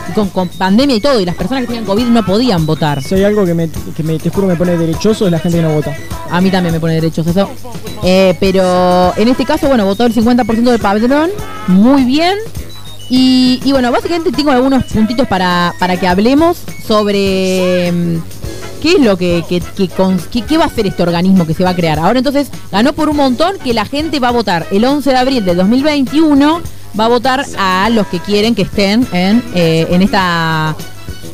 Y 0.09 0.13
con, 0.13 0.29
con 0.29 0.47
pandemia 0.49 0.95
y 0.95 0.99
todo, 0.99 1.19
y 1.21 1.25
las 1.25 1.35
personas 1.35 1.61
que 1.61 1.67
tenían 1.67 1.85
COVID 1.85 2.05
no 2.05 2.25
podían 2.25 2.65
votar. 2.65 3.01
Hay 3.11 3.23
algo 3.23 3.45
que, 3.45 3.53
me, 3.53 3.69
que 3.95 4.03
me, 4.03 4.17
te 4.17 4.29
juro 4.29 4.47
me 4.47 4.55
pone 4.55 4.75
derechoso 4.77 5.25
es 5.25 5.31
la 5.31 5.39
gente 5.39 5.57
que 5.59 5.63
no 5.63 5.73
vota. 5.73 5.95
A 6.29 6.41
mí 6.41 6.49
también 6.49 6.73
me 6.73 6.79
pone 6.79 6.95
derechos 6.95 7.27
eso. 7.27 7.49
Eh, 8.03 8.35
pero 8.39 9.13
en 9.15 9.27
este 9.27 9.45
caso, 9.45 9.67
bueno, 9.67 9.85
votó 9.85 10.05
el 10.05 10.13
50% 10.13 10.45
del 10.63 10.79
padrón. 10.79 11.29
Muy 11.67 12.03
bien. 12.03 12.37
Y, 13.13 13.59
bueno, 13.73 13.91
básicamente 13.91 14.31
tengo 14.31 14.51
algunos 14.51 14.85
puntitos 14.85 15.27
para, 15.27 15.73
para 15.77 15.99
que 15.99 16.07
hablemos 16.07 16.63
sobre 16.87 17.91
mm, 17.91 18.17
qué 18.81 18.93
es 18.93 18.99
lo 19.01 19.17
que, 19.17 19.43
qué 19.45 20.57
va 20.57 20.63
a 20.63 20.67
hacer 20.67 20.87
este 20.87 21.03
organismo 21.03 21.45
que 21.45 21.53
se 21.53 21.65
va 21.65 21.71
a 21.71 21.75
crear. 21.75 21.99
Ahora 21.99 22.19
entonces 22.19 22.49
ganó 22.71 22.93
por 22.93 23.09
un 23.09 23.17
montón 23.17 23.57
que 23.61 23.73
la 23.73 23.83
gente 23.83 24.21
va 24.21 24.29
a 24.29 24.31
votar 24.31 24.65
el 24.71 24.85
11 24.85 25.09
de 25.09 25.17
abril 25.17 25.43
del 25.43 25.57
2021. 25.57 26.61
Va 26.97 27.05
a 27.05 27.09
votar 27.09 27.45
a 27.57 27.89
los 27.89 28.07
que 28.07 28.19
quieren 28.19 28.55
que 28.55 28.61
estén 28.61 29.05
en, 29.11 29.43
eh, 29.55 29.87
en 29.89 30.01
esta 30.01 30.77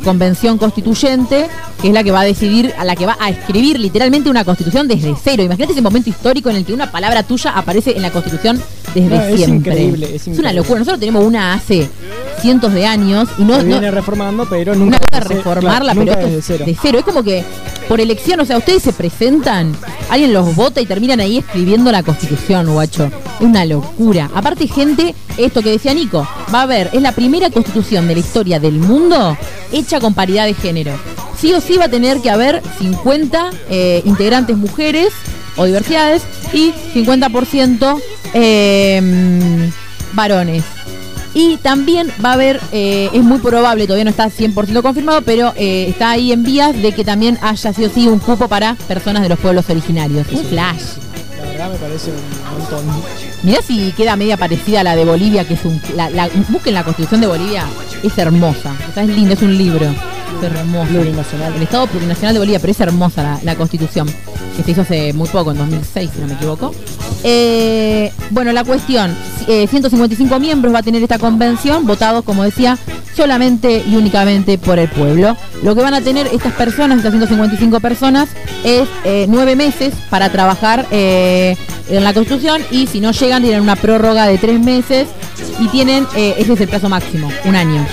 convención 0.08 0.58
constituyente, 0.58 1.48
que 1.82 1.90
es 1.90 1.94
la 1.94 2.02
que 2.02 2.12
va 2.12 2.22
a 2.22 2.24
decidir, 2.24 2.74
a 2.80 2.86
la 2.86 2.96
que 2.96 3.06
va 3.06 3.18
a 3.20 3.30
escribir 3.30 3.78
literalmente 3.78 4.30
una 4.30 4.46
constitución 4.46 4.88
desde 4.88 5.14
cero. 5.22 5.44
Imagínate 5.44 5.74
ese 5.74 5.82
momento 5.82 6.10
histórico 6.10 6.50
en 6.50 6.56
el 6.56 6.66
que 6.66 6.72
una 6.72 6.90
palabra 6.90 7.24
tuya 7.24 7.52
aparece 7.52 7.92
en 7.92 8.02
la 8.04 8.10
constitución 8.10 8.62
desde 8.96 9.10
No, 9.10 9.22
es 9.22 9.36
siempre. 9.36 9.74
increíble, 9.74 10.16
es 10.16 10.26
una 10.28 10.54
locura. 10.54 10.80
Nosotros 10.80 11.02
tenemos 11.02 11.26
una 11.26 11.54
hace 11.54 11.90
cientos 12.48 12.72
de 12.72 12.86
años 12.86 13.28
y 13.38 13.44
no, 13.44 13.56
Se 13.58 13.64
no- 13.64 13.68
viene 13.68 13.92
reformando, 13.92 14.48
pero 14.50 14.74
nunca. 14.74 15.00
desde 15.12 15.36
reformarla, 15.36 15.92
claro, 15.92 16.00
pero 16.06 16.16
nunca 16.16 16.26
desde 16.28 16.42
cero. 16.42 16.64
de 16.66 16.78
cero. 16.82 17.00
Es 17.00 17.04
como 17.04 17.22
que 17.22 17.44
por 17.90 18.00
elección, 18.00 18.40
o 18.40 18.46
sea, 18.46 18.58
ustedes 18.58 18.84
se 18.84 18.94
presentan, 18.94 19.76
alguien 20.10 20.32
los 20.32 20.56
vota 20.56 20.80
y 20.80 20.86
terminan 20.86 21.20
ahí 21.20 21.40
escribiendo 21.40 21.92
la 21.92 22.04
constitución, 22.04 22.72
guacho. 22.72 23.08
Es 23.08 23.42
una 23.42 23.66
locura. 23.66 24.30
Aparte, 24.34 24.66
gente, 24.66 25.14
esto 25.36 25.62
que 25.62 25.72
decía 25.72 25.94
Nico, 25.94 26.26
va 26.56 26.60
a 26.60 26.62
haber, 26.62 26.90
es 26.94 27.02
la 27.02 27.12
primera 27.12 27.50
constitución 27.50 28.08
de 28.08 28.14
la 28.14 28.20
historia 28.22 28.62
del 28.62 28.80
mundo 28.80 29.38
hecha 29.74 30.00
con 30.00 30.14
paridad 30.14 30.46
de 30.46 30.54
género. 30.54 30.94
Sí 31.38 31.54
o 31.54 31.60
sí 31.60 31.76
va 31.76 31.86
a 31.86 31.90
tener 31.90 32.22
que 32.22 32.30
haber 32.30 32.62
50 32.80 33.50
eh, 33.70 34.02
integrantes 34.06 34.56
mujeres 34.56 35.10
o 35.58 35.66
diversidades 35.66 36.22
y 36.54 36.72
50% 36.96 38.02
eh, 38.34 39.70
varones. 40.14 40.64
Y 41.40 41.58
también 41.58 42.12
va 42.26 42.32
a 42.32 42.34
haber, 42.34 42.60
eh, 42.72 43.12
es 43.14 43.22
muy 43.22 43.38
probable, 43.38 43.86
todavía 43.86 44.06
no 44.06 44.10
está 44.10 44.26
100% 44.28 44.82
confirmado, 44.82 45.22
pero 45.22 45.54
eh, 45.56 45.86
está 45.88 46.10
ahí 46.10 46.32
en 46.32 46.42
vías 46.44 46.76
de 46.82 46.94
que 46.94 47.04
también 47.04 47.38
haya 47.42 47.74
sí 47.74 47.86
o 47.86 47.90
sí 47.92 48.08
un 48.08 48.18
cupo 48.18 48.48
para 48.48 48.74
personas 48.88 49.22
de 49.22 49.30
los 49.30 49.38
pueblos 49.38 49.70
originarios. 49.70 50.26
Un 50.32 50.44
flash. 50.46 50.82
La 51.40 51.52
verdad 51.52 51.72
me 51.72 51.78
parece 51.78 52.10
un 52.10 52.60
montón. 52.60 52.86
Mirá 53.44 53.62
si 53.62 53.92
queda 53.92 54.16
media 54.16 54.36
parecida 54.36 54.80
a 54.80 54.84
la 54.84 54.96
de 54.96 55.06
Bolivia, 55.06 55.48
que 55.48 55.54
es 55.54 55.64
un... 55.64 55.80
La, 55.96 56.10
la- 56.10 56.28
busquen 56.50 56.74
la 56.74 56.84
constitución 56.84 57.22
de 57.22 57.28
Bolivia, 57.28 57.66
es 58.02 58.18
hermosa. 58.18 58.74
O 58.90 58.94
sea, 58.96 59.04
es 59.04 59.10
linda, 59.10 59.36
es 59.36 59.42
un 59.44 59.56
libro. 59.56 59.86
Es 60.38 60.44
hermoso. 60.44 60.90
Plurinacional. 60.90 61.54
El 61.56 61.62
Estado 61.64 61.88
Plurinacional 61.88 62.34
de 62.34 62.40
Bolivia, 62.40 62.60
pero 62.60 62.72
es 62.72 62.80
hermosa 62.80 63.24
la, 63.24 63.40
la 63.44 63.56
constitución, 63.56 64.08
que 64.56 64.64
se 64.64 64.72
hizo 64.72 64.82
hace 64.82 65.14
muy 65.14 65.28
poco, 65.30 65.52
en 65.52 65.58
2006, 65.58 66.12
si 66.14 66.22
no 66.22 66.28
me 66.28 66.34
equivoco. 66.34 66.74
Eh, 67.24 68.12
bueno, 68.30 68.52
la 68.52 68.64
cuestión, 68.64 69.16
eh, 69.48 69.68
155 69.68 70.40
miembros 70.40 70.74
va 70.74 70.80
a 70.80 70.84
tener 70.84 71.02
esta 71.02 71.20
convención, 71.20 71.86
votados, 71.86 72.24
como 72.24 72.44
decía, 72.44 72.78
solamente 73.18 73.84
y 73.86 73.96
únicamente 73.96 74.58
por 74.58 74.78
el 74.78 74.88
pueblo. 74.88 75.36
Lo 75.64 75.76
que 75.76 75.82
van 75.82 75.96
a 75.96 76.02
tener 76.02 76.28
estas 76.28 76.54
personas, 76.54 76.98
estas 76.98 77.12
155 77.12 77.80
personas, 77.80 78.30
es 78.64 78.88
eh, 79.04 79.26
nueve 79.28 79.56
meses 79.56 79.94
para 80.10 80.32
trabajar 80.32 80.86
eh, 80.92 81.58
en 81.90 82.04
la 82.04 82.14
Constitución 82.14 82.62
y 82.70 82.86
si 82.88 83.00
no 83.00 83.12
llegan 83.12 83.42
tienen 83.42 83.62
una 83.62 83.76
prórroga 83.76 84.28
de 84.28 84.38
tres 84.38 84.60
meses 84.60 85.08
y 85.60 85.68
tienen, 85.70 86.06
eh, 86.16 86.36
ese 86.38 86.54
es 86.54 86.62
el 86.62 86.68
plazo 86.68 86.90
máximo, 86.90 87.30
un 87.46 87.56
año. 87.56 87.86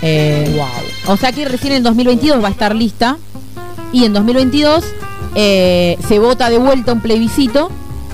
Wow. 0.00 0.89
O 1.12 1.16
sea 1.16 1.32
que 1.32 1.44
recién 1.46 1.72
en 1.72 1.82
2022 1.82 2.42
va 2.42 2.48
a 2.48 2.50
estar 2.50 2.74
lista 2.74 3.16
y 3.92 4.04
en 4.04 4.12
2022 4.12 4.84
eh, 5.34 5.98
se 6.06 6.18
vota 6.18 6.50
de 6.50 6.58
vuelta 6.58 6.92
un 6.92 7.00
plebiscito 7.00 7.70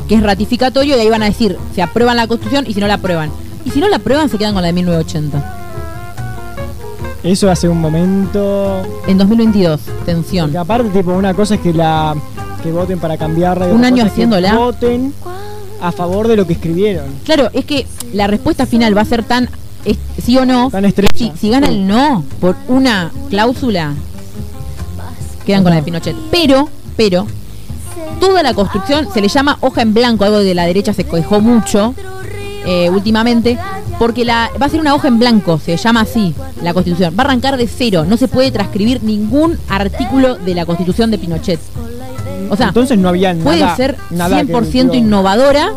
que 0.08 0.14
es 0.14 0.22
ratificatorio 0.22 0.96
y 0.96 1.00
ahí 1.00 1.10
van 1.10 1.22
a 1.22 1.26
decir 1.26 1.58
se 1.74 1.82
aprueban 1.82 2.16
la 2.16 2.26
constitución 2.26 2.64
y 2.66 2.74
si 2.74 2.80
no 2.80 2.86
la 2.86 2.94
aprueban. 2.94 3.30
Y 3.64 3.70
si 3.70 3.80
no 3.80 3.88
la 3.88 3.96
aprueban 3.96 4.28
se 4.28 4.38
quedan 4.38 4.54
con 4.54 4.62
la 4.62 4.68
de 4.68 4.74
1980. 4.74 5.56
Eso 7.22 7.50
hace 7.50 7.68
un 7.68 7.80
momento. 7.80 8.82
En 9.08 9.18
2022, 9.18 9.80
tensión. 10.04 10.46
Porque 10.46 10.58
aparte, 10.58 10.90
tipo, 10.90 11.12
una 11.12 11.34
cosa 11.34 11.56
es 11.56 11.60
que 11.60 11.72
la, 11.72 12.14
que 12.62 12.70
voten 12.70 13.00
para 13.00 13.16
cambiarla. 13.16 13.68
y 13.68 13.72
Un 13.72 13.84
año 13.84 13.96
es 13.96 14.04
que 14.04 14.10
haciéndola. 14.10 14.54
Voten 14.54 15.12
a 15.80 15.90
favor 15.90 16.28
de 16.28 16.36
lo 16.36 16.46
que 16.46 16.52
escribieron. 16.52 17.06
Claro, 17.24 17.50
es 17.52 17.64
que 17.64 17.86
la 18.12 18.28
respuesta 18.28 18.64
final 18.64 18.96
va 18.96 19.00
a 19.00 19.06
ser 19.06 19.24
tan 19.24 19.48
es- 19.86 19.98
sí 20.24 20.36
o 20.36 20.44
no. 20.44 20.70
Si, 21.14 21.32
si 21.40 21.48
gana 21.50 21.68
el 21.68 21.86
no 21.86 22.24
por 22.40 22.56
una 22.68 23.10
cláusula, 23.30 23.94
quedan 25.44 25.62
con 25.62 25.70
la 25.70 25.76
de 25.76 25.82
Pinochet. 25.82 26.16
Pero, 26.30 26.68
pero, 26.96 27.26
toda 28.20 28.42
la 28.42 28.54
construcción 28.54 29.08
se 29.12 29.20
le 29.20 29.28
llama 29.28 29.58
hoja 29.60 29.82
en 29.82 29.94
blanco, 29.94 30.24
algo 30.24 30.38
de 30.38 30.54
la 30.54 30.66
derecha 30.66 30.92
se 30.92 31.04
quejó 31.04 31.40
mucho 31.40 31.94
eh, 32.66 32.90
últimamente, 32.90 33.58
porque 33.98 34.24
la, 34.24 34.50
va 34.60 34.66
a 34.66 34.68
ser 34.68 34.80
una 34.80 34.94
hoja 34.94 35.08
en 35.08 35.18
blanco, 35.18 35.58
se 35.64 35.76
llama 35.76 36.00
así 36.00 36.34
la 36.62 36.74
constitución. 36.74 37.14
Va 37.18 37.22
a 37.22 37.26
arrancar 37.26 37.56
de 37.56 37.68
cero, 37.68 38.04
no 38.08 38.16
se 38.16 38.26
puede 38.28 38.50
transcribir 38.50 39.02
ningún 39.04 39.56
artículo 39.68 40.34
de 40.36 40.54
la 40.54 40.66
constitución 40.66 41.10
de 41.10 41.18
Pinochet. 41.18 41.60
O 42.50 42.56
sea, 42.56 42.68
Entonces 42.68 42.98
no 42.98 43.08
había 43.08 43.32
nada. 43.32 43.44
puede 43.44 43.76
ser 43.76 43.96
nada 44.10 44.44
que 44.44 44.52
100% 44.52 44.70
digo, 44.72 44.94
innovadora. 44.94 45.70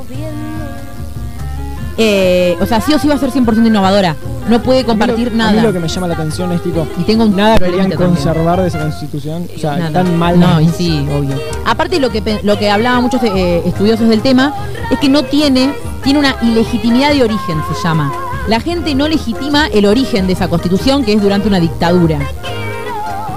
Eh, 2.02 2.56
o 2.62 2.66
sea, 2.66 2.80
sí 2.80 2.94
o 2.94 2.98
sí 3.00 3.10
va 3.10 3.16
a 3.16 3.18
ser 3.18 3.30
100% 3.30 3.68
innovadora. 3.68 4.16
No 4.48 4.64
puede 4.64 4.80
a 4.80 4.86
compartir 4.86 5.28
A 5.28 5.36
nada. 5.36 5.52
mí 5.52 5.60
lo 5.60 5.74
que 5.74 5.80
me 5.80 5.90
llama 5.90 6.08
la 6.08 6.14
atención 6.14 6.50
es 6.54 6.64
tipo. 6.64 6.88
Y 6.98 7.04
tengo 7.04 7.26
un 7.26 7.36
Nada 7.36 7.58
querían 7.58 7.90
también. 7.90 8.12
conservar 8.14 8.62
de 8.62 8.68
esa 8.70 8.80
constitución. 8.80 9.48
O 9.54 9.60
sea, 9.60 9.76
Nada. 9.76 9.92
tan 9.92 10.18
mal. 10.18 10.40
No, 10.40 10.62
y 10.62 10.70
sí, 10.70 11.06
obvio. 11.14 11.36
Aparte 11.66 12.00
lo 12.00 12.10
que 12.10 12.40
lo 12.44 12.58
que 12.58 12.70
hablaban 12.72 13.04
muchos 13.04 13.22
eh, 13.24 13.62
estudiosos 13.66 14.08
del 14.08 14.22
tema 14.22 14.54
es 14.90 14.98
que 15.00 15.10
no 15.10 15.24
tiene 15.24 15.74
tiene 16.04 16.20
una 16.20 16.38
ilegitimidad 16.42 17.12
de 17.12 17.22
origen 17.24 17.62
se 17.74 17.84
llama. 17.84 18.14
La 18.48 18.62
gente 18.62 18.96
no 18.96 19.08
legitima 19.10 19.68
el 19.68 19.86
origen 19.86 20.26
de 20.26 20.34
esa 20.34 20.48
constitución 20.48 21.04
que 21.04 21.12
es 21.14 21.22
durante 21.22 21.50
una 21.50 21.60
dictadura. 21.60 22.18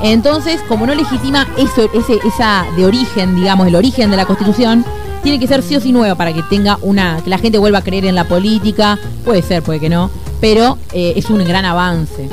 Entonces, 0.03 0.61
como 0.69 0.87
no 0.87 0.95
legitima 0.95 1.47
eso, 1.59 1.89
ese, 1.95 2.19
esa 2.27 2.65
de 2.77 2.87
origen, 2.87 3.37
digamos, 3.37 3.67
el 3.67 3.77
origen 3.77 4.11
de 4.11 4.17
la 4.17 4.25
constitución, 4.25 4.85
tiene 5.23 5.39
que 5.39 5.47
ser 5.47 5.63
sí 5.63 5.77
o 5.77 5.81
sí 5.81 5.93
nueva 5.93 6.15
para 6.15 6.33
que 6.33 6.43
tenga 6.43 6.79
una, 6.83 7.21
que 7.23 7.31
la 7.31 7.39
gente 7.39 7.59
vuelva 7.59 7.79
a 7.79 7.83
creer 7.83 8.05
en 8.05 8.15
la 8.15 8.25
política, 8.25 8.99
puede 9.25 9.43
ser, 9.43 9.63
puede 9.63 9.81
que 9.81 9.89
no, 9.89 10.11
pero 10.41 10.79
eh, 10.93 11.15
es 11.17 11.31
un 11.31 11.45
gran 11.45 11.65
avance. 11.65 12.29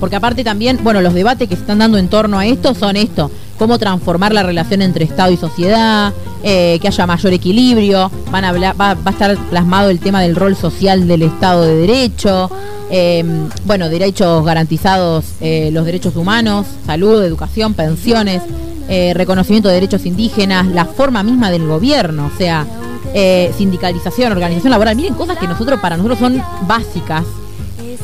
Porque 0.00 0.16
aparte 0.16 0.44
también, 0.44 0.80
bueno, 0.82 1.00
los 1.00 1.14
debates 1.14 1.48
que 1.48 1.54
se 1.54 1.62
están 1.62 1.78
dando 1.78 1.96
en 1.98 2.08
torno 2.08 2.38
a 2.38 2.46
esto 2.46 2.74
son 2.74 2.96
esto, 2.96 3.30
cómo 3.58 3.78
transformar 3.78 4.32
la 4.32 4.42
relación 4.42 4.82
entre 4.82 5.04
Estado 5.04 5.32
y 5.32 5.36
sociedad, 5.36 6.12
eh, 6.42 6.78
que 6.82 6.88
haya 6.88 7.06
mayor 7.06 7.32
equilibrio, 7.32 8.10
va, 8.32 8.96
a 9.06 9.10
estar 9.10 9.36
plasmado 9.48 9.90
el 9.90 10.00
tema 10.00 10.20
del 10.20 10.36
rol 10.36 10.56
social 10.56 11.06
del 11.06 11.22
Estado 11.22 11.62
de 11.62 11.76
Derecho, 11.76 12.50
eh, 12.90 13.24
bueno, 13.64 13.88
derechos 13.88 14.44
garantizados, 14.44 15.24
eh, 15.40 15.70
los 15.72 15.86
derechos 15.86 16.16
humanos, 16.16 16.66
salud, 16.86 17.22
educación, 17.22 17.74
pensiones, 17.74 18.42
eh, 18.88 19.12
reconocimiento 19.14 19.68
de 19.68 19.74
derechos 19.74 20.04
indígenas, 20.06 20.66
la 20.66 20.84
forma 20.84 21.22
misma 21.22 21.50
del 21.50 21.66
gobierno, 21.66 22.30
o 22.34 22.38
sea, 22.38 22.66
eh, 23.14 23.52
sindicalización, 23.56 24.32
organización 24.32 24.70
laboral, 24.70 24.96
miren 24.96 25.14
cosas 25.14 25.38
que 25.38 25.46
nosotros 25.46 25.80
para 25.80 25.96
nosotros 25.96 26.18
son 26.18 26.42
básicas. 26.66 27.24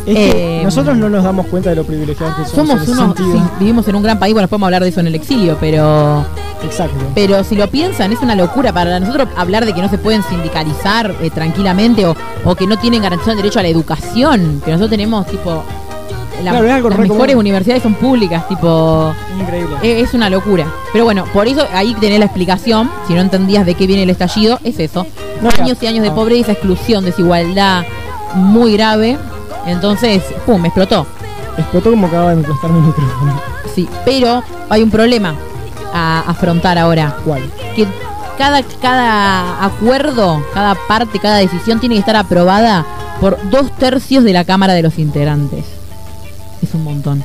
Es 0.06 0.14
que 0.14 0.60
Eh, 0.60 0.64
nosotros 0.64 0.96
no 0.96 1.08
nos 1.10 1.22
damos 1.24 1.46
cuenta 1.46 1.70
de 1.70 1.76
lo 1.76 1.84
privilegiados 1.84 2.34
que 2.36 2.44
somos. 2.44 2.80
Somos 2.84 2.88
en 2.88 3.04
unos, 3.04 3.16
sí, 3.16 3.42
vivimos 3.58 3.86
en 3.88 3.96
un 3.96 4.02
gran 4.02 4.18
país, 4.18 4.32
bueno, 4.32 4.48
podemos 4.48 4.66
hablar 4.68 4.82
de 4.82 4.88
eso 4.88 5.00
en 5.00 5.08
el 5.08 5.14
exilio, 5.14 5.58
pero 5.60 6.24
Exacto. 6.64 6.96
pero 7.14 7.44
si 7.44 7.54
lo 7.56 7.68
piensan, 7.68 8.12
es 8.12 8.20
una 8.20 8.34
locura 8.34 8.72
para 8.72 8.98
nosotros 8.98 9.28
hablar 9.36 9.66
de 9.66 9.74
que 9.74 9.82
no 9.82 9.90
se 9.90 9.98
pueden 9.98 10.22
sindicalizar 10.22 11.14
eh, 11.20 11.30
tranquilamente 11.30 12.06
o, 12.06 12.16
o 12.44 12.54
que 12.54 12.66
no 12.66 12.78
tienen 12.78 13.02
garantizado 13.02 13.32
el 13.32 13.38
derecho 13.38 13.58
a 13.58 13.62
la 13.62 13.68
educación, 13.68 14.62
que 14.64 14.70
nosotros 14.70 14.90
tenemos 14.90 15.26
tipo 15.26 15.62
la- 16.42 16.50
Claro, 16.52 16.66
las 16.66 16.82
re 16.82 17.02
mejores 17.02 17.32
común. 17.34 17.36
universidades 17.40 17.82
son 17.82 17.94
públicas, 17.94 18.46
tipo 18.48 19.12
Increíble. 19.38 19.76
eh, 19.82 20.00
es 20.00 20.14
una 20.14 20.28
locura. 20.30 20.66
Pero 20.92 21.04
bueno, 21.04 21.24
por 21.32 21.46
eso 21.48 21.66
ahí 21.72 21.94
tenés 22.00 22.18
la 22.18 22.24
explicación, 22.26 22.90
si 23.06 23.14
no 23.14 23.20
entendías 23.20 23.64
de 23.66 23.74
qué 23.74 23.86
viene 23.86 24.02
el 24.04 24.10
estallido, 24.10 24.58
es 24.64 24.78
eso. 24.78 25.06
No, 25.42 25.50
años 25.58 25.78
y 25.82 25.86
años 25.86 26.02
de 26.02 26.10
no. 26.10 26.14
pobreza, 26.14 26.52
exclusión, 26.52 27.04
desigualdad 27.04 27.84
muy 28.34 28.72
grave. 28.74 29.18
Entonces, 29.66 30.22
pum, 30.46 30.64
explotó. 30.64 31.06
Explotó 31.58 31.90
como 31.90 32.06
acaba 32.06 32.34
de 32.34 32.40
explotar 32.40 32.70
mi 32.70 32.80
micrófono. 32.86 33.40
Sí, 33.74 33.88
pero 34.04 34.42
hay 34.68 34.82
un 34.82 34.90
problema 34.90 35.34
a 35.92 36.20
afrontar 36.26 36.78
ahora. 36.78 37.16
¿Cuál? 37.24 37.42
Que 37.76 37.86
cada, 38.38 38.62
cada 38.80 39.64
acuerdo, 39.64 40.42
cada 40.54 40.74
parte, 40.88 41.18
cada 41.18 41.36
decisión 41.36 41.78
tiene 41.80 41.96
que 41.96 42.00
estar 42.00 42.16
aprobada 42.16 42.86
por 43.20 43.38
dos 43.50 43.70
tercios 43.72 44.24
de 44.24 44.32
la 44.32 44.44
Cámara 44.44 44.72
de 44.72 44.82
los 44.82 44.98
Integrantes. 44.98 45.64
Es 46.62 46.74
un 46.74 46.84
montón. 46.84 47.22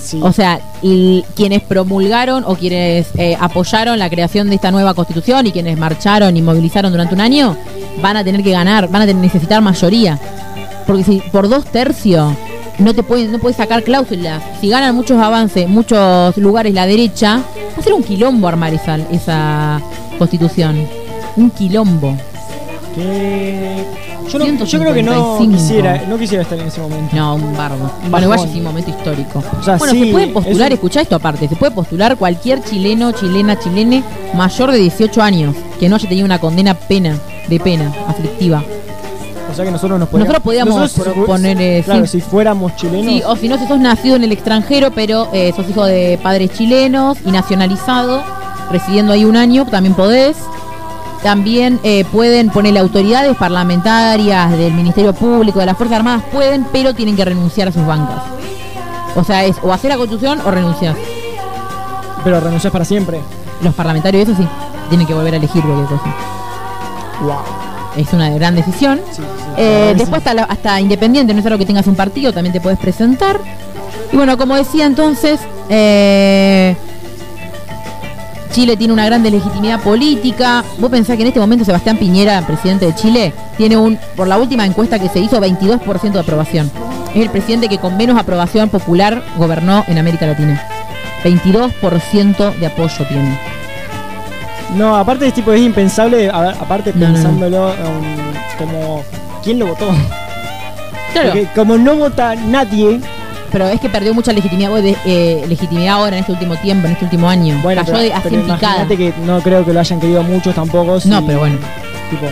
Sí. 0.00 0.20
O 0.22 0.32
sea, 0.32 0.60
y 0.82 1.24
quienes 1.34 1.62
promulgaron 1.62 2.44
o 2.46 2.54
quienes 2.54 3.08
eh, 3.16 3.36
apoyaron 3.40 3.98
la 3.98 4.08
creación 4.08 4.48
de 4.48 4.54
esta 4.54 4.70
nueva 4.70 4.94
constitución 4.94 5.46
y 5.46 5.52
quienes 5.52 5.76
marcharon 5.78 6.36
y 6.36 6.42
movilizaron 6.42 6.92
durante 6.92 7.14
un 7.14 7.20
año, 7.20 7.56
van 8.00 8.16
a 8.16 8.22
tener 8.22 8.42
que 8.42 8.52
ganar, 8.52 8.88
van 8.88 9.02
a 9.02 9.06
tener- 9.06 9.22
necesitar 9.22 9.60
mayoría. 9.62 10.18
Porque 10.86 11.02
si 11.02 11.18
por 11.32 11.48
dos 11.48 11.64
tercios 11.64 12.32
no 12.78 12.94
te 12.94 13.02
pueden, 13.02 13.32
no 13.32 13.38
puedes 13.40 13.56
sacar 13.56 13.82
cláusulas, 13.82 14.40
si 14.60 14.68
ganan 14.68 14.94
muchos 14.94 15.18
avances, 15.20 15.66
muchos 15.68 16.36
lugares 16.36 16.72
la 16.74 16.86
derecha, 16.86 17.38
va 17.38 17.80
a 17.80 17.82
ser 17.82 17.92
un 17.94 18.04
quilombo 18.04 18.46
armar 18.46 18.72
esa, 18.74 18.96
esa 19.10 19.80
constitución. 20.18 20.86
Un 21.36 21.50
quilombo. 21.50 22.16
que 22.94 23.84
yo, 24.30 24.38
no- 24.38 24.64
yo 24.64 24.78
creo 24.80 24.94
que 24.94 25.02
no 25.02 25.38
155. 25.38 25.52
quisiera, 25.56 26.02
no 26.08 26.18
quisiera 26.18 26.42
estar 26.42 26.58
en 26.58 26.66
ese 26.68 26.80
momento. 26.80 27.14
No, 27.16 27.34
un 27.36 27.56
bardo. 27.56 27.90
Bueno, 28.10 28.26
igual 28.26 28.48
es 28.48 28.54
un 28.56 28.62
momento 28.64 28.90
histórico. 28.90 29.42
O 29.60 29.62
sea, 29.62 29.76
bueno, 29.76 29.92
sí, 29.94 30.04
se 30.06 30.12
puede 30.12 30.26
postular, 30.28 30.68
un- 30.70 30.74
escuchá 30.74 31.00
esto 31.02 31.16
aparte, 31.16 31.48
se 31.48 31.56
puede 31.56 31.72
postular 31.72 32.16
cualquier 32.16 32.62
chileno, 32.62 33.12
chilena, 33.12 33.58
chilene 33.58 34.02
mayor 34.34 34.70
de 34.72 34.78
18 34.78 35.22
años 35.22 35.54
que 35.78 35.88
no 35.88 35.96
haya 35.96 36.08
tenido 36.08 36.24
una 36.24 36.38
condena 36.38 36.74
pena, 36.74 37.16
de 37.48 37.60
pena, 37.60 37.92
aflictiva. 38.08 38.62
O 39.50 39.54
sea 39.54 39.64
que 39.64 39.70
nosotros 39.70 39.98
nos 39.98 40.08
podíamos, 40.08 40.28
Nosotros 40.28 40.42
podíamos 40.42 40.92
proponer, 40.92 41.60
eh, 41.60 41.82
claro, 41.84 42.06
sí. 42.06 42.20
si 42.20 42.26
fuéramos 42.26 42.76
chilenos, 42.76 43.06
Sí, 43.06 43.22
o 43.24 43.36
si 43.36 43.48
no, 43.48 43.56
si 43.58 43.66
sos 43.66 43.78
nacido 43.78 44.16
en 44.16 44.24
el 44.24 44.32
extranjero, 44.32 44.90
pero 44.90 45.28
eh, 45.32 45.52
sos 45.56 45.68
hijo 45.70 45.84
de 45.86 46.18
padres 46.22 46.50
chilenos 46.52 47.16
y 47.24 47.30
nacionalizado, 47.30 48.22
residiendo 48.70 49.12
ahí 49.12 49.24
un 49.24 49.36
año, 49.36 49.64
también 49.66 49.94
podés. 49.94 50.36
También 51.22 51.80
eh, 51.82 52.04
pueden 52.12 52.50
ponerle 52.50 52.78
autoridades 52.80 53.36
parlamentarias 53.36 54.50
del 54.56 54.72
Ministerio 54.74 55.12
Público, 55.12 55.58
de 55.60 55.66
las 55.66 55.76
Fuerzas 55.76 55.96
Armadas, 55.98 56.22
pueden, 56.32 56.66
pero 56.72 56.94
tienen 56.94 57.16
que 57.16 57.24
renunciar 57.24 57.68
a 57.68 57.72
sus 57.72 57.84
bancas. 57.84 58.22
O 59.16 59.24
sea, 59.24 59.44
es 59.44 59.56
o 59.62 59.72
hacer 59.72 59.90
la 59.90 59.96
constitución 59.96 60.40
o 60.44 60.50
renunciar. 60.50 60.94
pero 62.22 62.40
renunciás 62.40 62.72
para 62.72 62.84
siempre. 62.84 63.20
Los 63.62 63.74
parlamentarios, 63.74 64.28
eso 64.28 64.36
sí, 64.40 64.46
tienen 64.88 65.06
que 65.06 65.14
volver 65.14 65.34
a 65.34 65.36
elegir 65.38 65.62
cualquier 65.62 65.86
cosa. 65.88 66.14
Wow. 67.22 67.36
Es 67.96 68.12
una 68.12 68.28
gran 68.30 68.54
decisión. 68.54 69.00
Sí, 69.10 69.22
sí, 69.22 69.22
sí. 69.22 69.44
Eh, 69.56 69.94
después 69.96 70.18
hasta, 70.18 70.34
la- 70.34 70.44
hasta 70.44 70.80
independiente, 70.80 71.32
no 71.32 71.40
es 71.40 71.46
algo 71.46 71.58
que 71.58 71.64
tengas 71.64 71.86
un 71.86 71.94
partido, 71.96 72.32
también 72.32 72.52
te 72.52 72.60
puedes 72.60 72.78
presentar. 72.78 73.40
Y 74.12 74.16
bueno, 74.16 74.36
como 74.36 74.54
decía 74.54 74.84
entonces, 74.86 75.40
eh, 75.70 76.76
Chile 78.50 78.76
tiene 78.76 78.92
una 78.92 79.06
gran 79.06 79.22
legitimidad 79.22 79.80
política. 79.80 80.64
Vos 80.78 80.90
pensás 80.90 81.16
que 81.16 81.22
en 81.22 81.28
este 81.28 81.40
momento 81.40 81.64
Sebastián 81.64 81.96
Piñera, 81.96 82.46
presidente 82.46 82.86
de 82.86 82.94
Chile, 82.94 83.32
tiene 83.56 83.76
un, 83.76 83.98
por 84.16 84.28
la 84.28 84.38
última 84.38 84.64
encuesta 84.64 84.98
que 84.98 85.08
se 85.08 85.20
hizo, 85.20 85.40
22% 85.40 86.12
de 86.12 86.20
aprobación. 86.20 86.70
Es 87.14 87.22
el 87.22 87.30
presidente 87.30 87.68
que 87.68 87.78
con 87.78 87.96
menos 87.96 88.18
aprobación 88.18 88.68
popular 88.68 89.22
gobernó 89.36 89.84
en 89.88 89.98
América 89.98 90.26
Latina. 90.26 90.62
22% 91.24 92.58
de 92.58 92.66
apoyo 92.66 93.04
tiene. 93.06 93.38
No, 94.74 94.96
aparte 94.96 95.26
es 95.26 95.34
tipo 95.34 95.52
es 95.52 95.60
impensable, 95.60 96.28
a 96.28 96.40
ver, 96.40 96.54
aparte 96.60 96.92
No, 96.94 97.06
pensándolo 97.06 97.68
um, 97.68 98.58
como 98.58 99.04
quién 99.42 99.58
lo 99.58 99.68
votó. 99.68 99.90
Claro, 101.12 101.30
Porque 101.30 101.48
como 101.54 101.78
no 101.78 101.96
vota 101.96 102.34
nadie, 102.34 103.00
pero 103.56 103.70
es 103.70 103.80
que 103.80 103.88
perdió 103.88 104.12
mucha 104.12 104.34
legitimidad, 104.34 104.70
de- 104.82 104.96
eh, 105.06 105.44
legitimidad 105.48 105.94
ahora 105.94 106.16
en 106.16 106.20
este 106.20 106.32
último 106.32 106.56
tiempo, 106.56 106.86
en 106.86 106.92
este 106.92 107.04
último 107.06 107.26
año. 107.26 107.58
bueno, 107.62 107.80
Cayó 107.80 107.92
pero, 107.94 108.04
de, 108.04 108.12
así 108.12 108.28
pero 108.28 108.42
imagínate 108.42 108.96
que 108.98 109.14
no 109.24 109.40
creo 109.40 109.64
que 109.64 109.72
lo 109.72 109.80
hayan 109.80 109.98
querido 109.98 110.22
muchos 110.22 110.54
tampoco. 110.54 111.00
si- 111.00 111.08
No, 111.08 111.24
pero 111.24 111.38
bueno. 111.38 111.56
Tipo, 112.10 112.26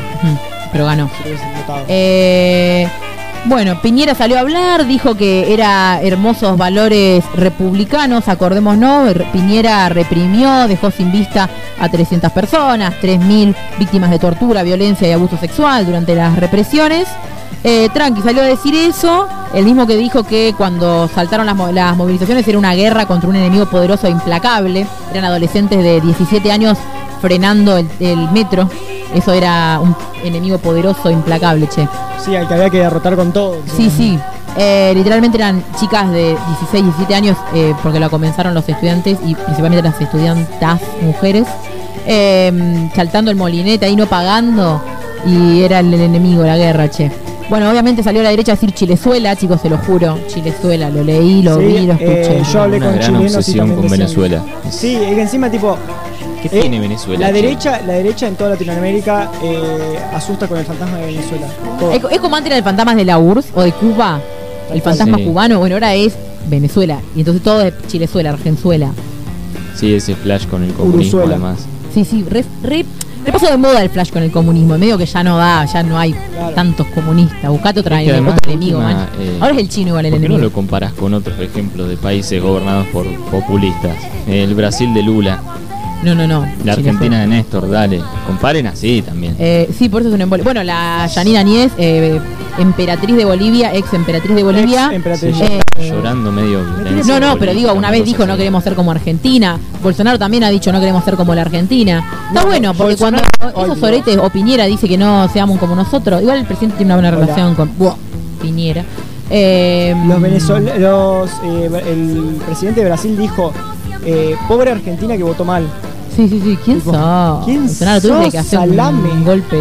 Pero 0.70 0.84
ganó. 0.84 1.08
Eh, 1.88 2.86
bueno, 3.46 3.80
Piñera 3.80 4.14
salió 4.14 4.36
a 4.36 4.40
hablar, 4.40 4.86
dijo 4.86 5.14
que 5.16 5.52
era 5.52 6.00
hermosos 6.02 6.56
valores 6.58 7.24
republicanos, 7.34 8.28
acordémonos, 8.28 9.12
Piñera 9.32 9.88
reprimió, 9.88 10.66
dejó 10.68 10.90
sin 10.90 11.10
vista 11.12 11.48
a 11.80 11.88
300 11.88 12.32
personas, 12.32 12.94
3.000 13.00 13.54
víctimas 13.78 14.10
de 14.10 14.18
tortura, 14.18 14.62
violencia 14.62 15.08
y 15.08 15.12
abuso 15.12 15.36
sexual 15.38 15.86
durante 15.86 16.14
las 16.14 16.36
represiones. 16.38 17.06
Eh, 17.66 17.88
Tranqui 17.94 18.20
salió 18.20 18.42
a 18.42 18.44
decir 18.44 18.74
eso, 18.74 19.26
el 19.54 19.64
mismo 19.64 19.86
que 19.86 19.96
dijo 19.96 20.22
que 20.22 20.54
cuando 20.56 21.08
saltaron 21.08 21.46
las, 21.46 21.56
mo- 21.56 21.72
las 21.72 21.96
movilizaciones 21.96 22.46
era 22.46 22.58
una 22.58 22.74
guerra 22.74 23.06
contra 23.06 23.28
un 23.30 23.36
enemigo 23.36 23.64
poderoso 23.66 24.06
e 24.06 24.10
implacable, 24.10 24.86
eran 25.10 25.24
adolescentes 25.24 25.82
de 25.82 25.98
17 26.02 26.52
años 26.52 26.76
frenando 27.22 27.78
el, 27.78 27.88
el 28.00 28.30
metro, 28.32 28.68
eso 29.14 29.32
era 29.32 29.80
un 29.80 29.96
enemigo 30.22 30.58
poderoso 30.58 31.08
e 31.08 31.12
implacable, 31.12 31.66
che. 31.68 31.88
Sí, 32.22 32.36
al 32.36 32.46
que 32.46 32.52
había 32.54 32.68
que 32.68 32.78
derrotar 32.80 33.16
con 33.16 33.32
todo. 33.32 33.56
Sí, 33.74 33.88
sí. 33.90 34.18
Eh, 34.58 34.92
literalmente 34.94 35.38
eran 35.38 35.64
chicas 35.80 36.10
de 36.12 36.36
16, 36.60 36.84
17 36.84 37.14
años, 37.14 37.36
eh, 37.54 37.74
porque 37.82 37.98
lo 37.98 38.10
comenzaron 38.10 38.52
los 38.52 38.68
estudiantes 38.68 39.18
y 39.24 39.34
principalmente 39.34 39.82
las 39.88 39.98
estudiantas 40.00 40.80
mujeres. 41.00 41.46
eh, 42.06 42.90
saltando 42.94 43.30
el 43.30 43.36
molinete 43.38 43.86
ahí 43.86 43.96
no 43.96 44.04
pagando 44.06 44.82
y 45.26 45.62
era 45.62 45.78
el, 45.78 45.92
el 45.94 46.00
enemigo, 46.02 46.42
la 46.44 46.58
guerra, 46.58 46.90
che. 46.90 47.10
Bueno, 47.50 47.70
obviamente 47.70 48.02
salió 48.02 48.20
a 48.20 48.24
la 48.24 48.30
derecha 48.30 48.52
a 48.52 48.54
decir 48.54 48.72
Chilezuela, 48.72 49.36
chicos, 49.36 49.60
se 49.60 49.68
lo 49.68 49.76
juro. 49.78 50.18
Chilezuela, 50.28 50.88
lo 50.88 51.04
leí, 51.04 51.42
lo 51.42 51.58
Sí, 51.58 51.64
vi, 51.66 51.86
lo 51.86 51.92
eh, 51.94 52.22
escuché. 52.22 52.52
yo 52.52 52.62
hablé 52.62 52.76
Una 52.78 52.86
con 52.86 52.94
gran 52.96 53.06
chilenos 53.06 53.36
obsesión 53.36 53.76
con 53.76 53.88
Venezuela. 53.90 54.42
Sí, 54.70 54.94
es 54.96 55.14
que 55.14 55.22
encima 55.22 55.50
tipo 55.50 55.76
¿Qué 56.42 56.48
eh, 56.58 56.60
tiene 56.62 56.80
Venezuela? 56.80 57.26
La 57.28 57.32
che? 57.34 57.42
derecha, 57.42 57.80
la 57.86 57.92
derecha 57.94 58.28
en 58.28 58.36
toda 58.36 58.50
Latinoamérica 58.50 59.30
eh, 59.42 59.98
asusta 60.14 60.48
con 60.48 60.58
el 60.58 60.64
fantasma 60.64 60.96
de 60.98 61.06
Venezuela. 61.06 61.46
Todo. 61.78 61.92
Es, 61.92 62.02
es 62.12 62.18
como 62.20 62.36
antes 62.36 62.46
era 62.50 62.56
el 62.58 62.64
fantasma 62.64 62.94
de 62.94 63.04
la 63.04 63.18
URSS 63.18 63.48
o 63.54 63.62
de 63.62 63.72
Cuba, 63.72 64.20
el 64.72 64.80
fantasma 64.82 65.18
Sí. 65.18 65.24
cubano, 65.24 65.58
bueno, 65.58 65.76
ahora 65.76 65.94
es 65.94 66.14
Venezuela. 66.48 66.98
Y 67.14 67.20
entonces 67.20 67.42
todo 67.42 67.60
es 67.62 67.74
Chilezuela, 67.88 68.30
Argenzuela. 68.30 68.90
Sí, 69.76 69.94
ese 69.94 70.14
flash 70.16 70.46
con 70.46 70.62
el 70.62 70.72
comunismo 70.72 71.18
Uruzuela. 71.18 71.34
además. 71.46 71.66
Sí, 71.92 72.04
sí, 72.04 72.24
re, 72.28 72.44
re- 72.62 72.84
re 73.24 73.32
pasó 73.32 73.46
de 73.46 73.56
moda 73.56 73.82
el 73.82 73.90
flash 73.90 74.10
con 74.10 74.22
el 74.22 74.30
comunismo. 74.30 74.76
Medio 74.78 74.98
que 74.98 75.06
ya 75.06 75.22
no 75.24 75.36
da, 75.38 75.64
ya 75.64 75.82
no 75.82 75.98
hay 75.98 76.12
Claro. 76.12 76.54
tantos 76.54 76.86
comunistas. 76.88 77.50
Buscate 77.50 77.80
otra, 77.80 78.00
Es 78.00 78.06
que 78.06 78.12
además, 78.12 78.34
otro 78.36 78.52
enemigo, 78.52 78.78
última, 78.78 78.94
man. 78.98 79.08
eh, 79.18 79.38
Ahora 79.40 79.52
es 79.54 79.60
el 79.60 79.68
chino 79.68 79.88
igual 79.88 80.06
el 80.06 80.12
¿Por 80.12 80.20
qué 80.20 80.28
no 80.28 80.34
enemigo. 80.34 80.48
lo 80.50 80.52
comparas 80.54 80.92
con 80.92 81.14
otros 81.14 81.38
ejemplos 81.40 81.88
de 81.88 81.96
países 81.96 82.42
gobernados 82.42 82.86
por 82.88 83.06
populistas? 83.30 83.96
El 84.26 84.54
Brasil 84.54 84.92
de 84.94 85.02
Lula, 85.02 85.40
No, 86.02 86.14
no, 86.14 86.26
no. 86.26 86.46
la. 86.64 86.72
Argentina 86.74 87.20
de 87.20 87.26
Néstor, 87.26 87.70
dale. 87.70 88.02
Comparen 88.26 88.66
así 88.66 89.00
también. 89.02 89.34
Eh, 89.38 89.70
sí, 89.76 89.88
por 89.88 90.02
eso 90.02 90.08
es 90.10 90.14
un 90.14 90.20
embole. 90.20 90.42
Bueno, 90.42 90.62
la 90.62 91.06
Yanina 91.06 91.42
Nies, 91.42 91.72
eh, 91.78 92.20
emperatriz 92.58 93.16
de 93.16 93.24
Bolivia, 93.24 93.72
ex 93.74 93.92
emperatriz 93.94 94.34
de 94.36 94.42
Bolivia. 94.42 94.86
Ex 94.86 94.94
emperatriz. 94.96 95.36
Sí, 95.36 95.42
eh, 95.78 95.90
llorando 95.90 96.30
medio 96.30 96.60
No, 97.06 97.20
no, 97.20 97.38
pero 97.38 97.54
digo, 97.54 97.72
una 97.72 97.90
vez 97.90 98.04
dijo 98.04 98.26
no 98.26 98.36
queremos 98.36 98.62
ser 98.62 98.74
como 98.74 98.90
Argentina. 98.90 99.58
Bolsonaro 99.82 100.18
también 100.18 100.44
ha 100.44 100.50
dicho 100.50 100.70
no 100.72 100.78
queremos 100.80 101.04
ser 101.04 101.14
como 101.14 101.34
la 101.34 101.42
Argentina. 101.42 102.04
Está 102.28 102.40
No, 102.42 102.46
bueno, 102.48 102.74
porque 102.74 102.94
Bolsonaro- 102.96 103.24
cuando 103.40 103.72
esos 103.72 103.82
oretes 103.82 104.18
o 104.18 104.28
Piñera 104.30 104.64
dice 104.66 104.86
que 104.88 104.98
no 104.98 105.26
seamos 105.28 105.58
como 105.58 105.74
nosotros, 105.74 106.20
igual 106.20 106.38
el 106.38 106.44
presidente 106.44 106.76
tiene 106.76 106.92
una 106.94 107.00
buena 107.00 107.16
Hola. 107.16 107.26
relación 107.26 107.54
con 107.54 107.70
buah, 107.78 107.94
Piñera. 108.42 108.84
Eh, 109.30 109.94
Los 110.06 110.20
venezolanos, 110.20 111.30
el 111.44 112.36
presidente 112.44 112.80
de 112.80 112.86
Brasil 112.86 113.16
dijo, 113.16 113.52
eh, 114.04 114.36
pobre 114.48 114.70
Argentina 114.72 115.16
que 115.16 115.22
votó 115.22 115.44
mal. 115.44 115.66
Sí, 116.14 116.28
sí, 116.28 116.40
sí. 116.44 116.58
¿Quién 116.64 116.78
Tipo, 116.80 116.92
sos? 116.92 117.44
¿quién 117.44 117.66
Bolsonaro 117.66 118.00
sos, 118.00 118.30
que 118.32 118.38
hacer 118.38 118.58
un- 118.60 118.68
salame? 118.70 119.10
un 119.10 119.24
golpe 119.24 119.56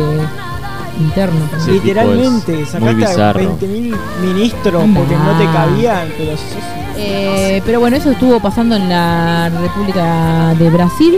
interno. 0.99 1.39
Sí. 1.65 1.71
Literalmente, 1.71 2.65
sacaste 2.65 2.89
a 2.89 2.93
bizarro. 2.93 3.39
20.000 3.39 3.95
ministros 4.21 4.87
Nah. 4.87 4.95
porque 4.99 5.15
no 5.15 5.37
te 5.39 5.45
cabían, 5.45 6.07
pero 6.17 6.31
sos- 6.33 6.43
Eh, 6.95 7.61
pero 7.65 7.79
bueno, 7.79 7.95
eso 7.97 8.11
estuvo 8.11 8.39
pasando 8.39 8.75
en 8.75 8.87
la 8.87 9.49
República 9.49 10.53
de 10.59 10.69
Brasil, 10.69 11.15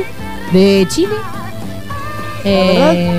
de 0.53 0.85
Chile. 0.89 1.15
Eh, 2.45 3.11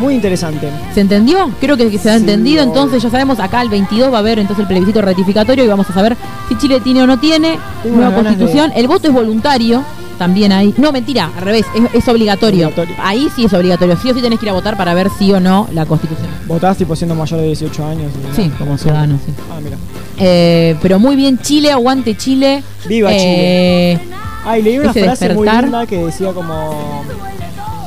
muy 0.00 0.14
interesante. 0.14 0.68
¿Se 0.94 1.00
entendió? 1.00 1.50
Creo 1.60 1.76
que, 1.76 1.90
se 1.98 2.10
ha 2.10 2.14
Sí, 2.14 2.20
entendido. 2.20 2.62
Entonces 2.62 3.02
ya 3.02 3.10
sabemos, 3.10 3.38
acá 3.40 3.62
el 3.62 3.68
22 3.70 4.12
va 4.12 4.16
a 4.16 4.20
haber 4.20 4.38
entonces 4.38 4.62
el 4.62 4.68
plebiscito 4.68 5.00
ratificatorio 5.02 5.64
y 5.64 5.68
vamos 5.68 5.88
a 5.88 5.94
saber 5.94 6.16
Chile 6.60 6.80
tiene 6.80 7.02
o 7.02 7.06
no 7.06 7.18
tiene 7.18 7.58
nueva 7.84 8.14
constitución. 8.14 8.72
El 8.74 8.86
voto 8.88 9.08
es 9.08 9.14
voluntario. 9.14 9.82
También 10.18 10.52
ahí. 10.52 10.74
No, 10.76 10.92
mentira, 10.92 11.30
al 11.34 11.42
revés, 11.42 11.64
es, 11.74 11.94
es 11.94 12.08
obligatorio. 12.08 12.66
Obligatorio. 12.68 12.94
Ahí 13.02 13.30
sí 13.34 13.46
es 13.46 13.54
obligatorio. 13.54 13.96
Sí 13.96 14.10
o 14.10 14.14
sí 14.14 14.20
tenés 14.20 14.38
que 14.38 14.44
ir 14.44 14.50
a 14.50 14.52
votar 14.52 14.76
para 14.76 14.92
ver 14.92 15.08
sí 15.18 15.32
o 15.32 15.40
no 15.40 15.66
la 15.72 15.86
constitución. 15.86 16.28
Votás 16.46 16.76
tipo 16.76 16.94
siendo 16.94 17.14
mayor 17.14 17.40
de 17.40 17.46
18 17.46 17.86
años. 17.86 18.12
Sí, 18.36 18.50
como 18.58 18.76
ciudadano, 18.76 19.18
sí. 19.24 19.32
Ah, 19.50 19.58
mira. 19.64 19.78
Eh, 20.18 20.76
pero 20.82 20.98
muy 20.98 21.16
bien, 21.16 21.38
Chile, 21.38 21.72
aguante 21.72 22.18
Chile. 22.18 22.62
Viva 22.86 23.08
Eh, 23.14 23.98
Ah, 24.44 24.58
y 24.58 24.62
leí 24.62 24.78
una 24.78 24.92
frase 24.92 25.34
muy 25.34 25.48
linda 25.48 25.86
que 25.86 26.04
decía 26.04 26.32
como... 26.32 27.02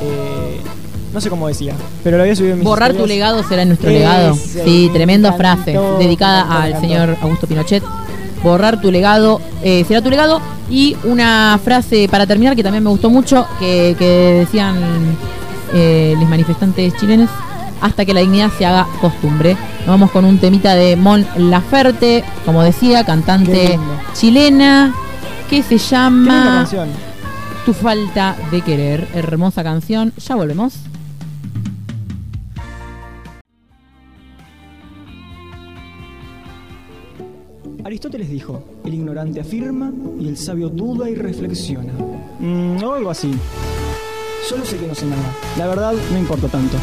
eh, 0.01 0.59
no 1.13 1.21
sé 1.21 1.29
cómo 1.29 1.47
decía, 1.47 1.75
pero 2.03 2.17
lo 2.17 2.23
había 2.23 2.35
subido 2.35 2.53
en 2.53 2.59
mis 2.59 2.67
Borrar 2.67 2.93
tu 2.93 3.05
legado 3.05 3.43
será 3.43 3.63
nuestro 3.65 3.89
legado. 3.91 4.35
Sí, 4.35 4.87
me 4.87 4.93
tremenda 4.93 5.33
frase 5.33 5.77
dedicada 5.99 6.63
al 6.63 6.79
señor 6.79 7.15
Augusto 7.21 7.45
Pinochet. 7.45 7.83
Borrar 8.43 8.81
tu 8.81 8.91
legado 8.91 9.41
eh, 9.63 9.85
será 9.87 10.01
tu 10.01 10.09
legado. 10.09 10.41
Y 10.69 10.95
una 11.03 11.59
frase 11.63 12.07
para 12.09 12.25
terminar 12.27 12.55
que 12.55 12.63
también 12.63 12.83
me 12.83 12.89
gustó 12.89 13.09
mucho, 13.09 13.45
que, 13.59 13.95
que 13.97 14.05
decían 14.45 14.77
eh, 15.73 16.15
los 16.19 16.29
manifestantes 16.29 16.95
chilenos, 16.97 17.29
hasta 17.81 18.05
que 18.05 18.13
la 18.13 18.21
dignidad 18.21 18.51
se 18.57 18.65
haga 18.65 18.87
costumbre. 19.01 19.57
Nos 19.79 19.87
vamos 19.87 20.11
con 20.11 20.25
un 20.25 20.37
temita 20.37 20.75
de 20.75 20.95
Mon 20.95 21.25
Laferte, 21.37 22.23
como 22.45 22.63
decía, 22.63 23.03
cantante 23.05 23.79
chilena, 24.13 24.93
que 25.49 25.63
se 25.63 25.77
llama. 25.77 26.67
Tu 27.65 27.73
falta 27.73 28.35
de 28.51 28.61
querer. 28.61 29.07
Hermosa 29.13 29.63
canción. 29.63 30.13
Ya 30.17 30.35
volvemos. 30.35 30.73
Aristóteles 37.93 38.27
dijo, 38.27 38.59
el 38.85 38.95
ignorante 38.95 39.39
afirma 39.39 39.91
y 40.19 40.27
el 40.27 40.35
sabio 40.35 40.67
duda 40.69 41.07
y 41.11 41.13
reflexiona. 41.13 41.93
Mm, 42.39 42.81
o 42.83 42.93
algo 42.95 43.11
así. 43.11 43.31
Solo 44.49 44.65
sé 44.65 44.77
que 44.77 44.87
no 44.87 44.95
sé 44.95 45.05
nada. 45.05 45.21
La 45.59 45.67
verdad 45.67 45.93
no 46.11 46.17
importa 46.17 46.47
tanto. 46.47 46.75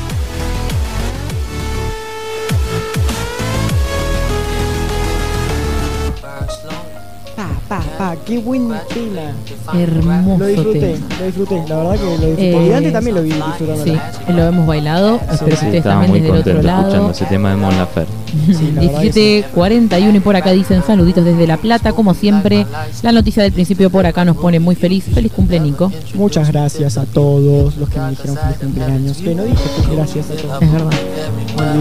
Pa, 7.37 7.49
pa, 7.69 7.81
pa, 7.99 8.17
qué 8.27 8.39
buen 8.39 8.69
tema. 8.93 9.33
Hermoso 9.75 10.39
Lo 10.39 10.47
disfruté, 10.47 10.81
tema. 10.81 11.07
lo 11.19 11.27
disfruté. 11.27 11.65
La 11.69 11.77
verdad 11.77 11.95
que 11.97 12.05
lo 12.05 12.11
disfruté. 12.13 12.51
Eh, 12.51 12.67
y 12.69 12.73
antes 12.73 12.93
también 12.93 13.17
lo 13.17 13.23
vi 13.23 13.33
disfrutando. 13.33 13.85
Sí, 13.85 13.99
lo 14.29 14.43
hemos 14.43 14.67
bailado. 14.67 15.15
Espero 15.17 15.39
que 15.39 15.47
Sí, 15.47 15.55
ustedes 15.55 15.75
estaba 15.77 16.03
también 16.03 16.11
muy 16.11 16.21
desde 16.21 16.33
el 16.33 16.41
otro 16.41 16.53
contento 16.53 16.71
escuchando 16.79 16.97
lado. 17.03 17.11
ese 17.13 17.25
tema 17.27 17.51
de 17.51 17.57
Mon 17.57 17.77
Laferte. 17.77 18.20
Sí, 18.31 18.73
la 18.75 18.83
verdad 18.83 19.01
que 19.03 19.13
sí. 19.13 19.45
17.41 19.55 20.17
y 20.17 20.21
por 20.21 20.37
acá 20.37 20.51
dicen 20.53 20.83
saluditos 20.87 21.25
desde 21.25 21.47
La 21.47 21.57
Plata. 21.57 21.93
Como 21.93 22.15
siempre, 22.15 22.67
la 23.03 23.13
noticia 23.13 23.43
del 23.43 23.53
principio 23.53 23.91
por 23.91 24.07
acá 24.07 24.25
nos 24.25 24.37
pone 24.37 24.61
muy 24.61 24.75
feliz. 24.75 25.05
Feliz 25.13 25.33
cumple, 25.33 25.61
Nico. 25.61 25.93
Muchas 26.15 26.49
gracias 26.51 26.97
a 26.99 27.05
todos 27.05 27.77
los 27.77 27.89
que 27.89 27.99
me 27.99 28.11
dijeron 28.11 28.37
feliz 28.37 28.57
cumpleaños. 28.61 29.17
Que 29.19 29.35
no 29.35 29.43
dije 29.45 29.63
gracias 29.93 30.27
a 30.31 30.35
todos. 30.35 30.63
Es 30.63 30.73
verdad. 30.73 30.91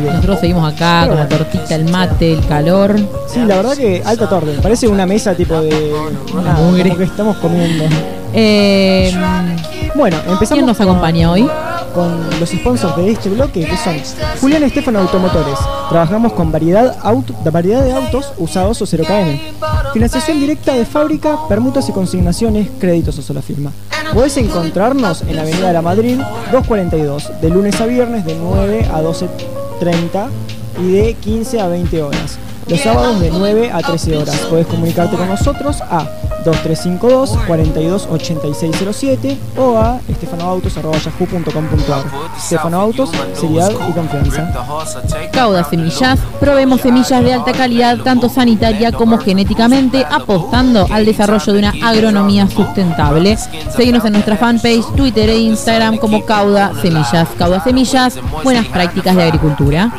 Nosotros 0.05 0.39
seguimos 0.39 0.73
acá 0.73 1.07
con 1.07 1.17
la 1.17 1.27
tortita, 1.27 1.75
el 1.75 1.85
mate, 1.89 2.33
el 2.33 2.45
calor. 2.45 2.95
Sí, 3.27 3.39
la 3.45 3.57
verdad 3.57 3.75
que 3.75 4.01
alta 4.05 4.27
torre. 4.27 4.53
Parece 4.61 4.87
una 4.87 5.05
mesa 5.05 5.35
tipo 5.35 5.59
de. 5.61 5.91
como 6.31 6.97
que 6.97 7.03
estamos 7.03 7.37
comiendo. 7.37 7.85
Eh, 8.33 9.11
Bueno, 9.95 10.17
empezamos. 10.27 10.49
¿Quién 10.49 10.65
nos 10.65 10.79
acompaña 10.79 11.31
hoy? 11.31 11.47
Con 11.93 12.39
los 12.39 12.49
sponsors 12.49 12.95
de 12.97 13.11
este 13.11 13.29
bloque, 13.29 13.65
que 13.65 13.77
son 13.77 13.95
Julián 14.39 14.63
Estefano 14.63 14.99
Automotores. 14.99 15.57
Trabajamos 15.89 16.33
con 16.33 16.51
variedad, 16.51 16.95
de 17.83 17.91
autos 17.91 18.33
usados 18.37 18.81
o 18.81 18.85
0 18.85 19.03
km. 19.07 19.93
Financiación 19.93 20.39
directa 20.39 20.73
de 20.73 20.85
fábrica, 20.85 21.37
permutas 21.47 21.89
y 21.89 21.91
consignaciones, 21.91 22.69
créditos 22.79 23.17
o 23.17 23.21
sola 23.21 23.41
firma. 23.41 23.71
Podés 24.13 24.37
encontrarnos 24.37 25.21
en 25.23 25.37
Avenida 25.39 25.67
de 25.67 25.73
la 25.73 25.81
Madrid 25.81 26.17
242, 26.51 27.41
de 27.41 27.49
lunes 27.49 27.79
a 27.81 27.85
viernes 27.85 28.25
de 28.25 28.35
9 28.35 28.87
a 28.91 29.01
12.30 29.01 30.27
y 30.81 30.91
de 30.91 31.13
15 31.15 31.59
a 31.59 31.67
20 31.67 32.03
horas. 32.03 32.39
Los 32.69 32.81
sábados 32.81 33.19
de 33.19 33.31
9 33.31 33.71
a 33.73 33.79
13 33.79 34.17
horas. 34.17 34.37
Podés 34.49 34.67
comunicarte 34.67 35.17
con 35.17 35.27
nosotros 35.27 35.81
a 35.81 36.07
2352 36.45 37.37
428607 37.47 39.37
o 39.57 39.77
a 39.77 39.99
estefanoautos.yahoo.com.ar 40.07 42.03
Estefano 42.37 42.79
Autos, 42.79 43.09
seriedad 43.33 43.71
y 43.71 43.91
confianza. 43.91 44.51
Cauda 45.31 45.63
Semillas, 45.63 46.19
probemos 46.39 46.81
semillas 46.81 47.23
de 47.23 47.33
alta 47.33 47.51
calidad, 47.53 47.97
tanto 47.99 48.29
sanitaria 48.29 48.91
como 48.91 49.17
genéticamente, 49.17 50.05
apostando 50.09 50.87
al 50.91 51.05
desarrollo 51.05 51.53
de 51.53 51.59
una 51.59 51.73
agronomía 51.83 52.47
sustentable. 52.47 53.37
Seguimos 53.75 54.05
en 54.05 54.13
nuestra 54.13 54.37
fanpage, 54.37 54.85
Twitter 54.95 55.29
e 55.29 55.39
Instagram 55.39 55.97
como 55.97 56.23
Cauda 56.25 56.71
Semillas. 56.81 57.27
Cauda 57.37 57.63
Semillas, 57.63 58.17
buenas 58.43 58.65
prácticas 58.67 59.15
de 59.15 59.23
agricultura. 59.23 59.91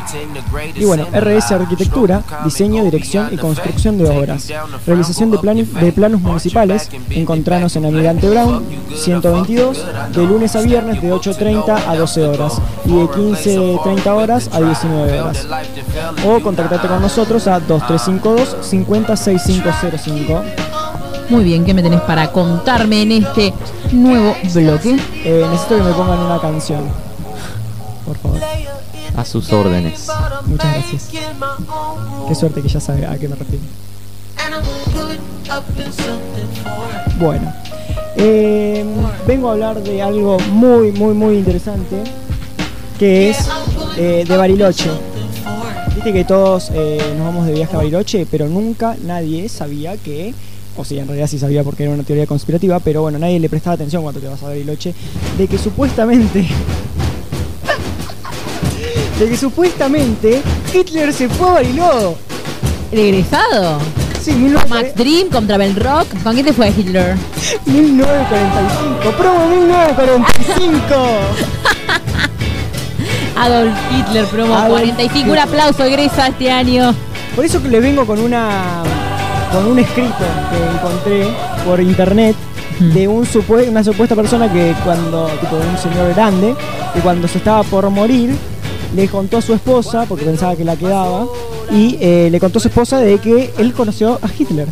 Y 0.75 0.85
bueno, 0.85 1.05
RS 1.11 1.51
Arquitectura, 1.51 2.23
diseño, 2.43 2.60
dirección 2.69 3.29
y 3.31 3.37
construcción 3.37 3.97
de 3.97 4.09
obras. 4.09 4.47
Realización 4.85 5.31
de, 5.31 5.39
plan- 5.39 5.67
de 5.79 5.91
planos 5.91 6.21
municipales. 6.21 6.89
Encontranos 7.09 7.75
en 7.75 7.85
Almirante 7.85 8.29
Brown 8.29 8.63
122, 8.95 9.83
de 10.15 10.23
lunes 10.25 10.55
a 10.55 10.61
viernes 10.61 11.01
de 11.01 11.11
8.30 11.13 11.87
a 11.87 11.95
12 11.95 12.27
horas 12.27 12.61
y 12.85 12.89
de 12.89 13.03
15.30 13.05 14.07
horas 14.07 14.49
a 14.53 14.61
19 14.61 15.21
horas. 15.21 15.47
O 16.27 16.39
contactate 16.41 16.87
con 16.87 17.01
nosotros 17.01 17.47
a 17.47 17.59
2352 17.59 18.57
506505. 18.61 20.41
Muy 21.29 21.43
bien, 21.45 21.63
¿qué 21.65 21.73
me 21.73 21.81
tenés 21.81 22.01
para 22.01 22.31
contarme 22.31 23.03
en 23.03 23.11
este 23.13 23.53
nuevo 23.93 24.35
bloque? 24.53 24.97
Eh, 25.23 25.45
necesito 25.49 25.77
que 25.77 25.83
me 25.83 25.93
pongan 25.93 26.19
una 26.19 26.39
canción. 26.39 26.81
Por 28.05 28.17
favor. 28.17 28.39
A 29.15 29.25
sus 29.25 29.51
órdenes. 29.51 30.07
Muchas 30.45 30.73
gracias. 30.73 31.09
Qué 32.27 32.35
suerte 32.35 32.61
que 32.61 32.69
ya 32.69 32.79
sabe 32.79 33.05
a 33.05 33.17
qué 33.17 33.27
me 33.27 33.35
refiero. 33.35 33.63
Bueno, 37.19 37.53
Eh, 38.17 38.85
vengo 39.25 39.49
a 39.49 39.53
hablar 39.53 39.81
de 39.81 40.01
algo 40.01 40.37
muy, 40.51 40.91
muy, 40.91 41.13
muy 41.13 41.35
interesante, 41.37 42.03
que 42.99 43.29
es 43.29 43.37
eh, 43.97 44.25
de 44.27 44.37
Bariloche. 44.37 44.89
Viste 45.95 46.13
que 46.13 46.23
todos 46.25 46.71
eh, 46.73 46.99
nos 47.17 47.25
vamos 47.25 47.45
de 47.47 47.53
viaje 47.53 47.73
a 47.73 47.77
Bariloche, 47.77 48.27
pero 48.29 48.47
nunca 48.47 48.95
nadie 49.03 49.47
sabía 49.49 49.97
que, 49.97 50.33
o 50.77 50.83
sea, 50.85 51.01
en 51.01 51.07
realidad 51.07 51.27
sí 51.27 51.39
sabía 51.39 51.63
porque 51.63 51.83
era 51.83 51.93
una 51.93 52.03
teoría 52.03 52.27
conspirativa, 52.27 52.79
pero 52.79 53.01
bueno, 53.01 53.17
nadie 53.17 53.39
le 53.39 53.49
prestaba 53.49 53.75
atención 53.75 54.03
cuando 54.03 54.19
te 54.19 54.27
vas 54.27 54.43
a 54.43 54.47
Bariloche, 54.47 54.93
de 55.37 55.47
que 55.47 55.57
supuestamente... 55.57 56.47
de 59.21 59.29
que 59.29 59.37
supuestamente 59.37 60.41
Hitler 60.73 61.13
se 61.13 61.29
fue 61.29 61.47
a 61.47 61.53
Bariloche. 61.53 62.17
¿Regresado? 62.91 63.77
Sí, 64.19 64.31
Max 64.31 64.95
1940 64.95 65.03
Dream 65.03 65.29
contra 65.29 65.57
Bell 65.57 65.75
Rock. 65.75 66.07
¿Con 66.23 66.33
quién 66.33 66.43
te 66.43 66.53
fue 66.53 66.69
Hitler? 66.69 67.15
1945. 67.67 69.11
Promo 69.17 69.47
1945. 69.47 70.95
Adolf 73.37 73.73
Hitler, 73.91 74.25
promo 74.25 74.55
Adolf 74.55 74.71
45. 74.71 75.31
Un 75.31 75.37
aplauso, 75.37 75.83
egresa 75.83 76.27
este 76.27 76.49
año. 76.49 76.95
Por 77.35 77.45
eso 77.45 77.61
que 77.61 77.69
les 77.69 77.81
vengo 77.83 78.07
con 78.07 78.19
una 78.19 78.81
con 79.51 79.67
un 79.67 79.77
escrito 79.77 80.25
que 80.49 80.77
encontré 80.77 81.27
por 81.63 81.79
internet 81.79 82.35
de 82.79 83.07
un 83.07 83.27
una 83.69 83.83
supuesta 83.83 84.15
persona 84.15 84.51
que 84.51 84.73
cuando 84.83 85.27
tipo 85.39 85.57
un 85.57 85.77
señor 85.77 86.11
grande 86.15 86.55
que 86.93 87.01
cuando 87.01 87.27
se 87.27 87.37
estaba 87.37 87.61
por 87.63 87.87
morir 87.91 88.35
le 88.95 89.07
contó 89.07 89.37
a 89.37 89.41
su 89.41 89.53
esposa 89.53 90.05
porque 90.07 90.25
pensaba 90.25 90.55
que 90.55 90.63
la 90.65 90.75
quedaba 90.75 91.25
y 91.71 91.97
eh, 92.01 92.29
le 92.31 92.39
contó 92.39 92.59
a 92.59 92.61
su 92.61 92.67
esposa 92.67 92.97
de 92.99 93.17
que 93.19 93.53
él 93.57 93.73
conoció 93.73 94.19
a 94.21 94.27
Hitler. 94.37 94.67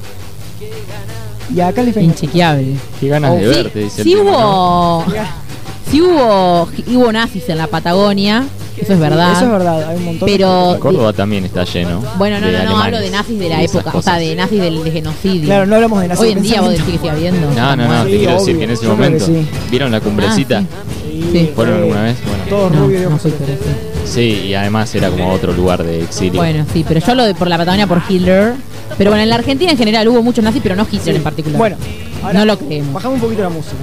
Y 1.55 1.62
acá 1.62 1.82
vengo. 1.84 1.99
Inchequeable. 1.99 2.75
Qué 2.99 3.08
ganas 3.08 3.34
de 3.36 3.39
Sí, 3.39 3.45
verte, 3.47 3.79
dice 3.79 4.01
el 4.01 4.08
sí 4.08 4.15
¿no? 4.15 4.21
hubo, 4.21 5.05
sí 5.89 6.01
hubo, 6.01 6.67
hubo 6.95 7.12
nazis 7.12 7.49
en 7.49 7.58
la 7.58 7.67
Patagonia, 7.67 8.45
eso 8.77 8.93
es 8.93 8.99
verdad. 8.99 9.32
Eso 9.34 9.45
es 9.45 9.51
verdad, 9.51 9.89
hay 9.89 9.97
un 9.97 10.05
montón. 10.05 10.27
de- 10.27 10.32
Pero 10.38 10.73
En 10.75 10.79
Córdoba 10.79 11.12
también 11.13 11.45
está 11.45 11.63
lleno. 11.63 12.01
bueno, 12.17 12.39
no, 12.39 12.45
de 12.47 12.51
no, 12.53 12.58
no, 12.60 12.63
alemanes 12.69 12.86
hablo 12.86 12.99
de 12.99 13.10
nazis 13.10 13.39
de 13.39 13.49
la 13.49 13.63
época, 13.63 13.79
o 13.79 13.84
sea, 13.84 13.91
cosas. 13.93 14.19
de 14.19 14.36
nazis 14.36 14.62
del 14.62 14.84
de 14.84 14.91
genocidio. 14.91 15.45
Claro, 15.45 15.65
no 15.65 15.75
hablamos 15.75 16.01
de 16.01 16.08
nazis 16.10 16.23
Hoy 16.25 16.32
en 16.34 16.41
día 16.43 16.62
vos 16.62 16.69
decís 16.71 16.86
que 16.86 16.97
sigue 16.97 17.10
habiendo. 17.10 17.49
No, 17.51 17.75
no, 17.75 17.88
no, 17.88 18.05
Sí, 18.05 18.12
te 18.12 18.17
quiero 18.19 18.34
decir 18.39 18.58
que 18.58 18.63
en 18.65 18.69
ese 18.69 18.88
momento. 18.88 19.25
sí. 19.25 19.47
¿Vieron 19.71 19.91
la 19.91 20.01
cumbrecita? 20.01 20.62
Sí, 20.62 21.29
Sí. 21.32 21.51
¿Fueron 21.55 21.77
alguna 21.82 22.03
vez? 22.03 22.17
Bueno. 22.25 22.43
Todos 22.49 22.71
No, 22.71 22.79
rubios 22.86 23.12
no 23.12 23.19
sí. 24.10 24.22
Y 24.48 24.54
además 24.54 24.93
era 24.95 25.10
como 25.10 25.32
otro 25.32 25.54
lugar 25.54 25.84
de 25.84 26.04
exilio. 26.04 26.39
Bueno, 26.41 26.65
sí, 26.74 26.84
pero 26.88 27.00
yo 27.00 27.15
lo 27.15 27.24
de 27.24 27.36
por 27.36 27.48
la 27.48 27.58
Patagonia 27.58 27.88
por 27.88 28.02
Hitler. 28.08 28.54
Pero 28.98 29.12
bueno, 29.12 29.24
en 29.24 29.30
la 29.30 29.36
Argentina 29.36 29.72
en 29.72 29.78
general 29.78 30.08
hubo 30.08 30.22
muchos 30.24 30.43
nazis, 30.43 30.62
pero 30.63 30.76
no 30.76 30.86
Hitler 30.91 31.15
en 31.15 31.24
particular. 31.24 31.58
Bueno, 31.58 31.78
no 32.34 32.45
lo 32.45 32.58
creemos. 32.58 32.93
Bajamos 32.93 33.15
un 33.17 33.22
poquito 33.22 33.43
la 33.43 33.50
música. 33.50 33.76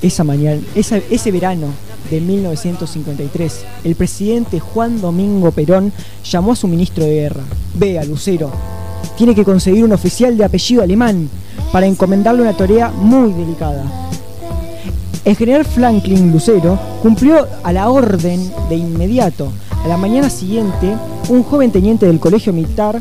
Esa 0.00 0.24
mañana, 0.24 0.60
esa- 0.74 1.00
ese 1.10 1.30
verano 1.32 1.66
de 2.10 2.20
1953, 2.20 3.64
el 3.84 3.94
presidente 3.96 4.60
Juan 4.60 5.00
Domingo 5.00 5.50
Perón 5.50 5.92
llamó 6.24 6.52
a 6.52 6.56
su 6.56 6.68
ministro 6.68 7.04
de 7.04 7.14
guerra. 7.14 7.42
Vea, 7.74 8.04
Lucero, 8.04 8.50
tiene 9.16 9.34
que 9.34 9.44
conseguir 9.44 9.84
un 9.84 9.92
oficial 9.92 10.36
de 10.36 10.44
apellido 10.44 10.82
alemán 10.82 11.28
para 11.72 11.86
encomendarle 11.86 12.42
una 12.42 12.56
tarea 12.56 12.88
muy 12.90 13.32
delicada. 13.32 13.84
El 15.28 15.36
general 15.36 15.66
Franklin 15.66 16.32
Lucero 16.32 16.78
cumplió 17.02 17.46
a 17.62 17.70
la 17.70 17.90
orden 17.90 18.50
de 18.70 18.76
inmediato. 18.76 19.52
A 19.84 19.86
la 19.86 19.98
mañana 19.98 20.30
siguiente, 20.30 20.94
un 21.28 21.42
joven 21.42 21.70
teniente 21.70 22.06
del 22.06 22.18
colegio 22.18 22.50
militar 22.54 22.98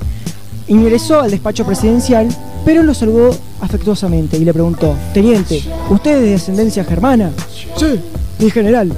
ingresó 0.67 1.21
al 1.21 1.31
despacho 1.31 1.65
presidencial, 1.65 2.27
pero 2.65 2.83
lo 2.83 2.93
saludó 2.93 3.29
afectuosamente 3.61 4.35
y 4.35 4.43
le 4.43 4.51
preguntó, 4.53 4.93
Teniente, 5.13 5.63
¿usted 5.89 6.15
es 6.17 6.21
de 6.21 6.29
descendencia 6.31 6.83
germana? 6.83 7.31
Sí, 7.77 7.97
mi 8.39 8.51
general. 8.51 8.91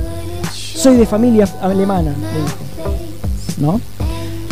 Soy 0.51 0.97
de 0.97 1.05
familia 1.05 1.47
alemana, 1.61 2.15
le 2.33 2.41
dijo. 2.41 2.57
¿No? 3.59 3.79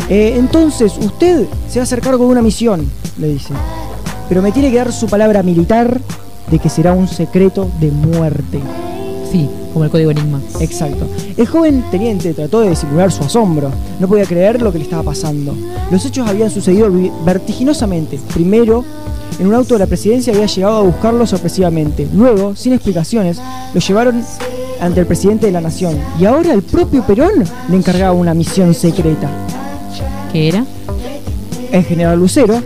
"Eh, 0.08 0.34
entonces, 0.36 0.92
usted 1.00 1.46
se 1.68 1.80
va 1.80 1.82
a 1.82 1.82
hacer 1.82 2.00
cargo 2.00 2.26
de 2.26 2.30
una 2.30 2.42
misión, 2.42 2.88
le 3.18 3.26
dice. 3.26 3.54
Pero 4.28 4.40
me 4.40 4.52
tiene 4.52 4.70
que 4.70 4.76
dar 4.76 4.92
su 4.92 5.08
palabra 5.08 5.42
militar 5.42 6.00
de 6.50 6.58
que 6.58 6.68
será 6.68 6.92
un 6.92 7.08
secreto 7.08 7.70
de 7.80 7.90
muerte. 7.90 8.60
Sí, 9.30 9.48
como 9.72 9.84
el 9.84 9.90
código 9.90 10.10
Enigma. 10.10 10.40
Exacto. 10.60 11.06
El 11.36 11.46
joven 11.46 11.84
teniente 11.90 12.32
trató 12.32 12.60
de 12.60 12.70
disimular 12.70 13.12
su 13.12 13.22
asombro. 13.22 13.70
No 14.00 14.08
podía 14.08 14.24
creer 14.24 14.62
lo 14.62 14.72
que 14.72 14.78
le 14.78 14.84
estaba 14.84 15.02
pasando. 15.02 15.54
Los 15.90 16.04
hechos 16.06 16.26
habían 16.26 16.50
sucedido 16.50 16.90
vertiginosamente. 17.24 18.18
Primero, 18.32 18.84
en 19.38 19.46
un 19.46 19.54
auto 19.54 19.74
de 19.74 19.80
la 19.80 19.86
presidencia 19.86 20.32
había 20.32 20.46
llegado 20.46 20.78
a 20.78 20.82
buscarlo 20.82 21.26
sorpresivamente. 21.26 22.08
Luego, 22.14 22.56
sin 22.56 22.72
explicaciones, 22.72 23.40
lo 23.74 23.80
llevaron 23.80 24.24
ante 24.80 25.00
el 25.00 25.06
presidente 25.06 25.46
de 25.46 25.52
la 25.52 25.60
nación. 25.60 25.98
Y 26.18 26.24
ahora 26.24 26.54
el 26.54 26.62
propio 26.62 27.02
Perón 27.02 27.44
le 27.68 27.76
encargaba 27.76 28.12
una 28.12 28.34
misión 28.34 28.72
secreta. 28.74 29.28
¿Qué 30.32 30.48
era? 30.48 30.64
El 31.70 31.84
general 31.84 32.18
Lucero 32.18 32.62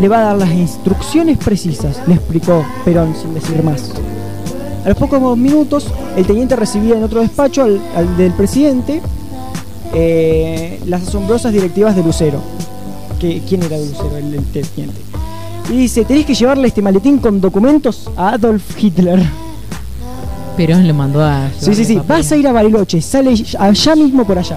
le 0.00 0.08
va 0.08 0.18
a 0.18 0.24
dar 0.24 0.38
las 0.38 0.52
instrucciones 0.52 1.38
precisas, 1.38 2.00
le 2.06 2.14
explicó 2.14 2.64
Perón 2.84 3.14
sin 3.20 3.34
decir 3.34 3.62
más. 3.62 3.90
A 4.84 4.88
los 4.88 4.98
pocos 4.98 5.36
minutos, 5.38 5.86
el 6.16 6.26
teniente 6.26 6.56
recibía 6.56 6.96
en 6.96 7.04
otro 7.04 7.20
despacho 7.20 7.62
al, 7.62 7.80
al 7.94 8.16
del 8.16 8.32
presidente 8.32 9.00
eh, 9.94 10.80
las 10.86 11.02
asombrosas 11.02 11.52
directivas 11.52 11.94
de 11.94 12.02
Lucero. 12.02 12.40
Que, 13.20 13.42
¿Quién 13.48 13.62
era 13.62 13.78
Lucero? 13.78 14.16
El, 14.16 14.34
el 14.34 14.44
teniente. 14.44 15.00
Y 15.70 15.76
dice, 15.76 16.04
tenés 16.04 16.26
que 16.26 16.34
llevarle 16.34 16.68
este 16.68 16.82
maletín 16.82 17.18
con 17.18 17.40
documentos 17.40 18.10
a 18.16 18.30
Adolf 18.30 18.82
Hitler. 18.82 19.22
Perón 20.56 20.86
le 20.86 20.92
mandó 20.92 21.22
a. 21.22 21.48
Sí, 21.58 21.74
sí, 21.74 21.84
sí. 21.84 22.00
Vas 22.06 22.30
a 22.32 22.36
ir 22.36 22.46
a 22.46 22.52
Bariloche, 22.52 23.00
sale 23.00 23.34
allá 23.58 23.94
mismo 23.94 24.26
por 24.26 24.38
allá. 24.38 24.56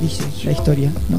Dice 0.00 0.22
la 0.44 0.52
historia, 0.52 0.90
¿no? 1.08 1.18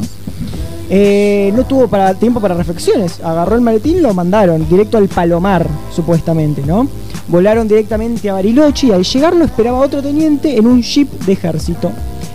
Eh, 0.94 1.54
no 1.56 1.64
tuvo 1.64 1.88
para, 1.88 2.14
tiempo 2.16 2.42
para 2.42 2.54
reflexiones. 2.54 3.22
Agarró 3.24 3.56
el 3.56 3.62
maletín 3.62 3.98
y 3.98 4.02
lo 4.02 4.14
mandaron 4.14 4.68
directo 4.68 4.98
al 4.98 5.08
Palomar, 5.08 5.66
supuestamente, 5.96 6.64
¿no? 6.66 6.86
Volaron 7.30 7.66
directamente 7.66 8.30
a 8.30 8.34
Bariloche 8.34 8.88
y 8.88 8.92
al 8.92 9.06
llegar 9.06 9.34
lo 9.34 9.46
esperaba 9.46 9.80
otro 9.80 10.02
teniente 10.02 10.58
en 10.58 10.68
un 10.68 10.82
jeep 10.82 11.10
de 11.26 11.32
ejército. 11.32 11.94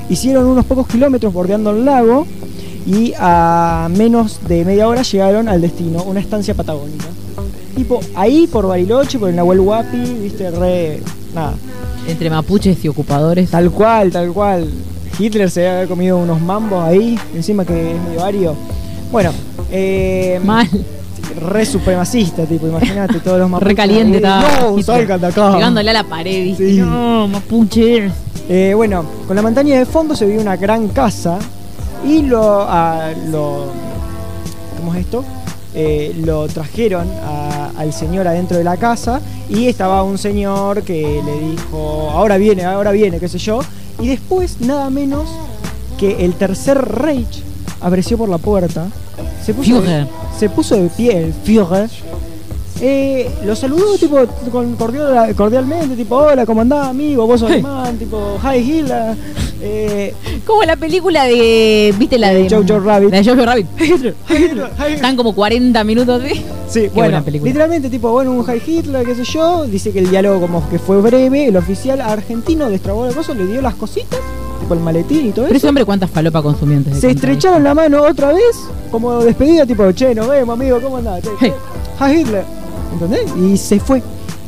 Hicieron 0.08 0.46
unos 0.46 0.64
pocos 0.64 0.86
kilómetros 0.86 1.34
bordeando 1.34 1.70
el 1.70 1.84
lago 1.84 2.26
y 2.86 3.12
a 3.18 3.88
menos 3.94 4.40
de 4.48 4.64
media 4.64 4.88
hora 4.88 5.02
llegaron 5.02 5.48
al 5.48 5.60
destino, 5.60 6.02
una 6.04 6.20
estancia 6.20 6.54
patagónica. 6.54 7.04
Tipo, 7.74 8.00
ahí 8.14 8.46
por 8.46 8.66
Bariloche, 8.66 9.18
por 9.18 9.28
el 9.28 9.36
Nahuel 9.36 9.60
Huapi, 9.60 9.98
viste, 10.22 10.50
re. 10.50 11.02
nada. 11.34 11.52
Entre 12.08 12.30
mapuches 12.30 12.82
y 12.82 12.88
ocupadores. 12.88 13.50
Tal 13.50 13.70
cual, 13.70 14.10
tal 14.10 14.32
cual. 14.32 14.66
Hitler 15.18 15.50
se 15.50 15.60
debe 15.62 15.72
haber 15.76 15.88
comido 15.88 16.18
unos 16.18 16.40
mambos 16.40 16.82
ahí, 16.84 17.18
encima 17.34 17.64
que 17.64 17.94
es 17.94 18.02
medio 18.02 18.24
ario. 18.24 18.54
Bueno, 19.10 19.30
eh, 19.70 20.40
Mal. 20.44 20.68
re 21.40 21.64
supremacista, 21.66 22.44
tipo, 22.44 22.66
imagínate 22.66 23.20
todos 23.20 23.38
los 23.38 23.48
mapuches. 23.50 23.68
Re 23.68 23.74
caliente 23.74 24.16
ahí. 24.18 24.44
estaba. 24.44 24.70
No, 24.70 24.82
salgan 24.82 25.20
de 25.20 25.26
acá. 25.28 25.52
Pegándole 25.54 25.90
a 25.90 25.92
la 25.94 26.04
pared, 26.04 26.44
¿viste? 26.44 26.70
Sí. 26.70 26.78
No, 26.80 27.28
mapuches. 27.28 28.12
Eh, 28.48 28.72
bueno, 28.76 29.04
con 29.26 29.34
la 29.36 29.42
montaña 29.42 29.78
de 29.78 29.86
fondo 29.86 30.14
se 30.14 30.26
veía 30.26 30.40
una 30.40 30.56
gran 30.56 30.88
casa 30.88 31.38
y 32.06 32.22
lo, 32.22 32.62
a- 32.62 33.10
lo 33.30 33.66
¿cómo 34.78 34.94
es 34.94 35.00
esto? 35.00 35.24
Eh, 35.74 36.14
lo 36.24 36.46
trajeron 36.46 37.06
a- 37.24 37.70
al 37.76 37.92
señor 37.92 38.26
adentro 38.28 38.56
de 38.56 38.64
la 38.64 38.76
casa 38.76 39.20
y 39.48 39.66
estaba 39.66 40.02
un 40.02 40.16
señor 40.18 40.82
que 40.82 41.20
le 41.24 41.50
dijo, 41.50 42.08
ahora 42.12 42.36
viene, 42.38 42.64
ahora 42.64 42.92
viene, 42.92 43.18
qué 43.18 43.28
sé 43.28 43.38
yo, 43.38 43.60
y 44.00 44.08
después 44.08 44.60
nada 44.60 44.90
menos 44.90 45.28
que 45.98 46.24
el 46.24 46.34
tercer 46.34 46.76
Reich 46.78 47.42
apareció 47.80 48.18
por 48.18 48.28
la 48.28 48.38
puerta, 48.38 48.86
se 49.44 49.54
puso, 49.54 49.80
Führer. 49.80 50.06
se 50.38 50.48
puso 50.50 50.76
de 50.76 50.88
pie 50.90 51.24
el 51.24 51.32
Führer, 51.32 51.88
eh, 52.80 53.30
lo 53.44 53.56
saludó 53.56 53.96
tipo 53.96 54.16
cordial- 54.78 55.34
cordialmente, 55.34 55.96
tipo, 55.96 56.16
hola, 56.16 56.44
¿cómo 56.44 56.60
andás, 56.60 56.88
amigo? 56.88 57.26
Vos 57.26 57.40
sos 57.40 57.50
alemán, 57.50 57.96
tipo, 57.96 58.38
hi 58.42 58.58
Hitler. 58.58 59.16
Eh, 59.62 60.14
Como 60.46 60.62
la 60.62 60.76
película 60.76 61.24
de. 61.24 61.92
¿Viste 61.98 62.18
la 62.18 62.32
de. 62.32 62.48
Jojo 62.48 62.78
Rabbit. 62.78 63.10
La 63.10 63.20
de 63.20 63.24
Jojo 63.28 63.44
Rabbit. 63.44 63.66
Están 64.88 65.16
como 65.16 65.34
40 65.34 65.82
minutos 65.84 66.22
de. 66.22 66.30
Sí, 66.68 66.82
Qué 66.82 66.88
bueno, 66.88 67.22
literalmente 67.26 67.88
tipo, 67.90 68.10
bueno, 68.10 68.32
un 68.32 68.42
High 68.44 68.62
Hitler, 68.66 69.04
qué 69.06 69.14
sé 69.14 69.24
yo, 69.24 69.66
dice 69.66 69.92
que 69.92 70.00
el 70.00 70.10
diálogo 70.10 70.40
como 70.40 70.68
que 70.68 70.78
fue 70.78 71.00
breve, 71.00 71.46
el 71.46 71.56
oficial 71.56 72.00
argentino 72.00 72.68
destrabó 72.68 73.06
la 73.06 73.12
cosa, 73.12 73.34
le 73.34 73.46
dio 73.46 73.62
las 73.62 73.76
cositas, 73.76 74.18
tipo 74.60 74.74
el 74.74 74.80
maletín 74.80 75.28
y 75.28 75.30
todo 75.30 75.44
Pero 75.44 75.56
ese 75.56 75.58
eso. 75.58 75.68
hombre, 75.68 75.84
¿cuántas 75.84 76.10
antes 76.16 76.94
de 76.94 77.00
Se 77.00 77.10
estrecharon 77.10 77.62
la 77.62 77.72
mano 77.72 78.02
otra 78.02 78.32
vez, 78.32 78.56
como 78.90 79.22
despedida, 79.22 79.64
tipo, 79.64 79.90
che, 79.92 80.12
nos 80.12 80.28
vemos, 80.28 80.54
amigo, 80.58 80.80
¿cómo 80.80 80.96
andás? 80.96 81.22
Hey. 81.40 81.52
High 82.00 82.20
Hitler, 82.20 82.44
¿entendés? 82.92 83.36
Y 83.36 83.56
se 83.56 83.78
fue. 83.78 84.02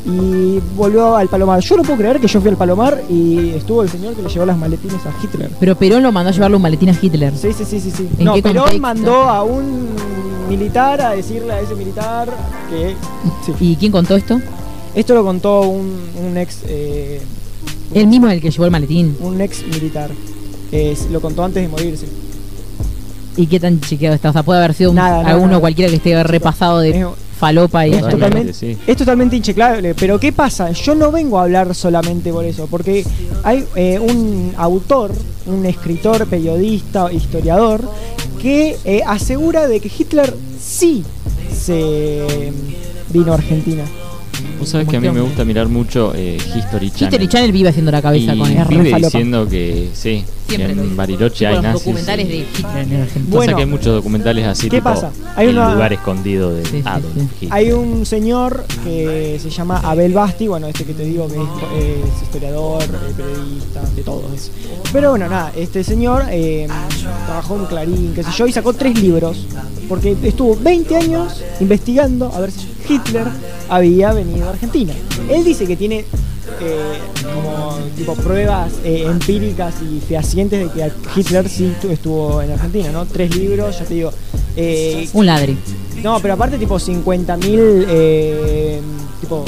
Y 0.07 0.61
volvió 0.77 1.17
al 1.17 1.29
Palomar. 1.29 1.61
Yo 1.61 1.77
no 1.77 1.83
puedo 1.83 1.99
creer 1.99 2.21
que 2.21 2.27
yo 2.29 2.41
fui 2.41 2.49
al 2.51 2.57
Palomar 2.57 3.03
y 3.11 3.51
estuvo 3.51 3.83
el 3.83 3.89
señor 3.91 4.15
que 4.15 4.23
le 4.23 4.29
llevó 4.29 4.47
las 4.47 4.57
maletines 4.57 5.01
a 5.05 5.13
Hitler. 5.23 5.51
Pero 5.61 5.77
Perón 5.77 6.03
lo 6.03 6.13
mandó 6.13 6.31
a 6.31 6.33
llevarle 6.33 6.57
un 6.57 6.63
maletín 6.63 6.89
a 6.91 6.95
Hitler. 7.01 7.33
Sí, 7.37 7.53
sí, 7.53 7.65
sí, 7.65 7.81
sí, 7.81 7.91
sí. 7.95 8.09
¿En 8.19 8.25
No, 8.25 8.35
qué 8.35 8.43
Perón 8.43 8.63
contexto? 8.65 8.81
mandó 8.81 9.15
a 9.25 9.43
un 9.43 9.89
militar 10.49 11.01
a 11.03 11.11
decirle 11.11 11.53
a 11.53 11.61
ese 11.61 11.75
militar 11.75 12.29
que. 12.71 12.95
Sí. 13.45 13.53
¿Y 13.61 13.77
quién 13.77 13.93
contó 13.93 14.17
esto? 14.17 14.41
Esto 14.95 15.15
lo 15.15 15.23
contó 15.25 15.61
un, 15.63 15.93
un 16.27 16.37
ex 16.39 16.61
eh, 16.67 17.21
El 17.93 18.07
mismo 18.07 18.29
el 18.29 18.41
que 18.41 18.51
llevó 18.51 18.65
el 18.65 18.71
maletín. 18.71 19.17
un 19.21 19.41
ex 19.41 19.63
militar. 19.67 20.11
Eh, 20.73 20.97
lo 21.11 21.21
contó 21.21 21.45
antes 21.45 21.63
de 21.63 21.69
morirse. 21.69 22.07
¿Y 23.37 23.47
qué 23.47 23.61
tan 23.61 23.81
chequeado 23.81 24.15
está? 24.17 24.31
O 24.31 24.33
sea, 24.33 24.43
puede 24.43 24.59
haber 24.61 24.75
sido 24.75 24.91
un- 24.91 24.97
nada, 24.97 25.21
alguno 25.21 25.49
nada. 25.49 25.61
cualquiera 25.61 25.91
que 25.91 25.97
esté 25.97 26.23
repasado 26.25 26.79
de 26.81 26.91
Es- 26.91 27.07
falopa 27.39 27.87
y 27.87 27.95
Es 27.95 28.01
Totalmente, 28.01 28.53
sí. 28.53 28.77
es 28.87 28.97
totalmente 28.97 29.37
incheclable, 29.37 29.95
pero 29.95 30.19
¿qué 30.19 30.33
pasa? 30.33 30.73
Yo 30.73 30.95
no 30.95 31.13
vengo 31.13 31.39
a 31.39 31.45
hablar 31.45 31.75
solamente 31.75 32.33
por 32.33 32.45
eso, 32.45 32.67
porque 32.67 33.05
hay 33.45 33.65
eh, 33.77 33.99
un 33.99 34.53
autor, 34.57 35.13
un 35.47 35.65
escritor, 35.65 36.27
periodista, 36.27 37.13
historiador, 37.13 37.81
que 38.43 38.77
eh, 38.85 39.03
asegura 39.07 39.69
de 39.69 39.81
que 39.81 39.91
Hitler 39.97 40.35
sí 40.61 41.05
se 41.53 42.53
vino 43.11 43.33
a 43.33 43.37
Argentina. 43.37 43.85
Vos 44.59 44.69
sabés 44.69 44.89
que 44.89 44.97
a 44.97 45.01
mí 45.01 45.09
me 45.11 45.21
gusta 45.21 45.45
mirar 45.45 45.69
mucho 45.69 46.13
eh, 46.15 46.37
History 46.37 46.91
Channel. 46.91 47.15
History 47.15 47.29
Channel 47.29 47.53
vive 47.53 47.69
haciendo 47.69 47.93
la 47.93 48.03
cabeza 48.03 48.35
y 48.35 48.39
con 48.39 48.51
él. 48.51 48.65
vive 48.69 48.91
falopa. 48.91 49.07
diciendo 49.07 49.49
que 49.49 49.89
sí, 49.95 50.25
lo 50.57 50.65
en 50.65 50.83
dice. 50.85 50.95
Bariloche 50.95 51.47
hay 51.47 51.61
nazis. 51.61 51.85
documentales 51.85 52.29
de 52.29 52.37
Hitler 52.39 52.79
en 52.79 53.03
Argentina. 53.03 53.25
Pasa 53.25 53.37
Bueno. 53.37 53.57
que 53.57 53.63
hay 53.63 53.69
muchos 53.69 53.95
documentales 53.95 54.47
así, 54.47 54.71
¿Qué 54.71 54.77
tipo, 54.79 54.85
pasa? 54.85 55.11
Hay 55.37 55.49
el 55.49 55.57
una- 55.59 55.75
lugar 55.75 55.93
escondido 55.93 56.55
de 56.55 56.65
Sí, 56.65 56.71
sí, 56.79 56.83
Adolf 56.87 57.15
sí. 57.15 57.29
Hitler. 57.41 57.53
Hay 57.53 57.73
un 57.73 58.07
señor 58.07 58.65
que 58.85 59.39
se 59.43 59.51
llama 59.51 59.81
Abel 59.81 60.13
Basti, 60.15 60.49
bueno, 60.49 60.67
este 60.69 60.85
que 60.85 60.95
te 60.95 61.05
digo 61.05 61.29
que 61.29 61.35
es, 61.37 62.05
es 62.15 62.23
historiador, 62.23 62.83
eh, 62.85 62.87
periodista, 63.17 63.83
de 63.95 64.03
todo 64.03 64.23
eso. 64.35 64.51
Pero 64.93 65.11
bueno, 65.11 65.29
nada, 65.29 65.53
este 65.57 65.85
señor 65.85 66.25
eh, 66.31 66.67
trabajó 67.27 67.57
en 67.57 67.67
Clarín, 67.67 68.13
qué 68.15 68.23
sé 68.23 68.31
yo, 68.37 68.47
y 68.47 68.53
sacó 68.53 68.73
tres 68.73 68.99
libros, 69.03 69.47
porque 69.89 70.17
estuvo 70.23 70.57
20 70.57 70.97
años 70.97 71.43
investigando 71.61 72.33
a 72.35 72.41
ver 72.41 72.51
si 72.53 72.69
Hitler 72.89 73.27
había 73.69 74.13
venido 74.13 74.47
a 74.47 74.51
Argentina. 74.51 74.95
Él 75.31 75.45
dice 75.45 75.67
que 75.67 75.77
tiene 75.77 76.05
eh, 76.61 76.99
como 77.35 77.77
tipo 77.97 78.15
pruebas 78.15 78.73
eh, 78.85 79.05
empíricas 79.07 79.75
y 79.83 80.01
fehacientes 80.01 80.61
de 80.61 80.71
que 80.73 80.91
Hitler 81.21 81.49
sí 81.49 81.73
estu- 81.81 81.91
estuvo 81.91 82.41
en 82.43 82.53
Argentina, 82.53 82.91
¿no? 82.91 83.05
Tres 83.07 83.35
libros, 83.37 83.79
ya 83.79 83.85
te 83.85 83.95
digo. 83.95 84.11
eh, 84.57 85.09
Un 85.13 85.27
ladri. 85.27 85.57
no, 86.03 86.19
pero 86.21 86.35
aparte 86.35 86.59
tipo 86.59 86.77
50.000 86.79 87.85
eh, 87.89 88.81
tipo 89.21 89.45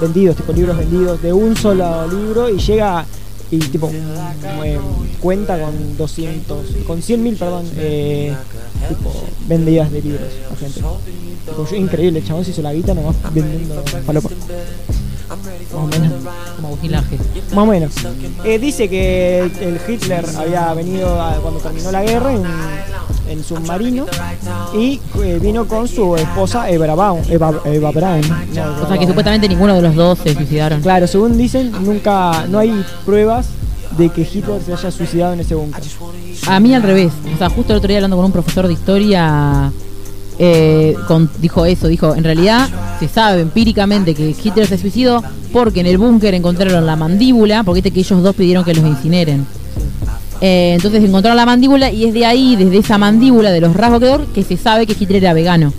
vendidos, 0.00 0.36
tipo 0.36 0.52
libros 0.52 0.76
vendidos 0.76 1.22
de 1.22 1.32
un 1.32 1.56
solo 1.56 2.06
libro 2.08 2.48
y 2.50 2.58
llega 2.58 3.04
y 3.50 3.58
tipo 3.58 3.90
cuenta 5.20 5.58
con 5.60 5.96
200, 5.96 6.66
con 6.86 7.00
100.000, 7.02 7.36
perdón, 7.36 7.64
eh, 7.76 8.34
tipo 8.88 9.12
vendidas 9.46 9.90
de 9.92 10.02
libros 10.02 10.22
a 10.52 10.56
gente. 10.56 10.80
Tipo, 11.44 11.74
increíble, 11.76 12.20
el 12.20 12.26
chabón 12.26 12.44
se 12.44 12.50
hizo 12.52 12.62
la 12.62 12.72
guita 12.72 12.94
nomás 12.94 13.16
vendiendo. 13.32 13.82
Más 15.36 15.72
o 15.74 15.86
menos. 15.86 16.12
Como 16.56 16.68
agujilaje. 16.68 17.18
Más 17.54 17.64
o 17.64 17.66
menos. 17.66 17.92
Eh, 18.44 18.58
dice 18.58 18.88
que 18.88 19.40
el 19.60 19.80
Hitler 19.88 20.24
había 20.38 20.72
venido 20.74 21.20
a- 21.20 21.34
cuando 21.36 21.60
terminó 21.60 21.90
la 21.92 22.02
guerra 22.02 22.32
en, 22.32 22.42
en 23.28 23.44
submarino 23.44 24.06
y 24.74 25.00
eh, 25.22 25.38
vino 25.40 25.66
con 25.66 25.88
su 25.88 26.16
esposa 26.16 26.68
Eva 26.70 26.94
Braun. 26.94 27.22
Eva, 27.28 27.52
Eva 27.64 27.90
Braun. 27.92 28.20
No, 28.54 28.82
O 28.84 28.88
sea 28.88 28.98
que 28.98 29.06
supuestamente 29.06 29.48
ninguno 29.48 29.74
de 29.74 29.82
los 29.82 29.94
dos 29.94 30.18
se 30.18 30.34
suicidaron. 30.34 30.80
Claro, 30.82 31.06
según 31.06 31.36
dicen, 31.38 31.72
nunca, 31.84 32.46
no 32.48 32.58
hay 32.58 32.84
pruebas 33.04 33.46
de 33.96 34.08
que 34.08 34.22
Hitler 34.22 34.60
se 34.64 34.72
haya 34.72 34.90
suicidado 34.90 35.32
en 35.34 35.40
ese 35.40 35.54
búnker. 35.54 35.82
A 36.46 36.58
mí 36.60 36.74
al 36.74 36.82
revés. 36.82 37.12
O 37.34 37.38
sea, 37.38 37.48
justo 37.50 37.72
el 37.72 37.78
otro 37.78 37.88
día 37.88 37.98
hablando 37.98 38.16
con 38.16 38.24
un 38.26 38.32
profesor 38.32 38.66
de 38.66 38.72
historia, 38.72 39.70
eh, 40.38 40.96
dijo 41.38 41.66
eso, 41.66 41.88
dijo, 41.88 42.14
en 42.14 42.24
realidad 42.24 42.68
se 42.98 43.08
sabe 43.08 43.42
empíricamente 43.42 44.14
que 44.14 44.34
Hitler 44.42 44.66
se 44.66 44.78
suicidó 44.78 45.22
porque 45.52 45.80
en 45.80 45.86
el 45.86 45.98
búnker 45.98 46.34
encontraron 46.34 46.86
la 46.86 46.96
mandíbula, 46.96 47.62
porque 47.62 47.78
viste 47.78 47.90
que 47.90 48.00
ellos 48.00 48.22
dos 48.22 48.34
pidieron 48.34 48.64
que 48.64 48.74
los 48.74 48.84
incineren. 48.84 49.46
Eh, 50.40 50.72
entonces 50.74 51.04
encontraron 51.04 51.36
la 51.36 51.46
mandíbula 51.46 51.90
y 51.90 52.04
es 52.06 52.14
de 52.14 52.26
ahí, 52.26 52.56
desde 52.56 52.78
esa 52.78 52.98
mandíbula 52.98 53.50
de 53.52 53.60
los 53.60 53.76
rasgos 53.76 54.22
que 54.34 54.42
se 54.42 54.56
sabe 54.56 54.86
que 54.86 54.96
Hitler 54.98 55.22
era 55.22 55.34
vegano. 55.34 55.72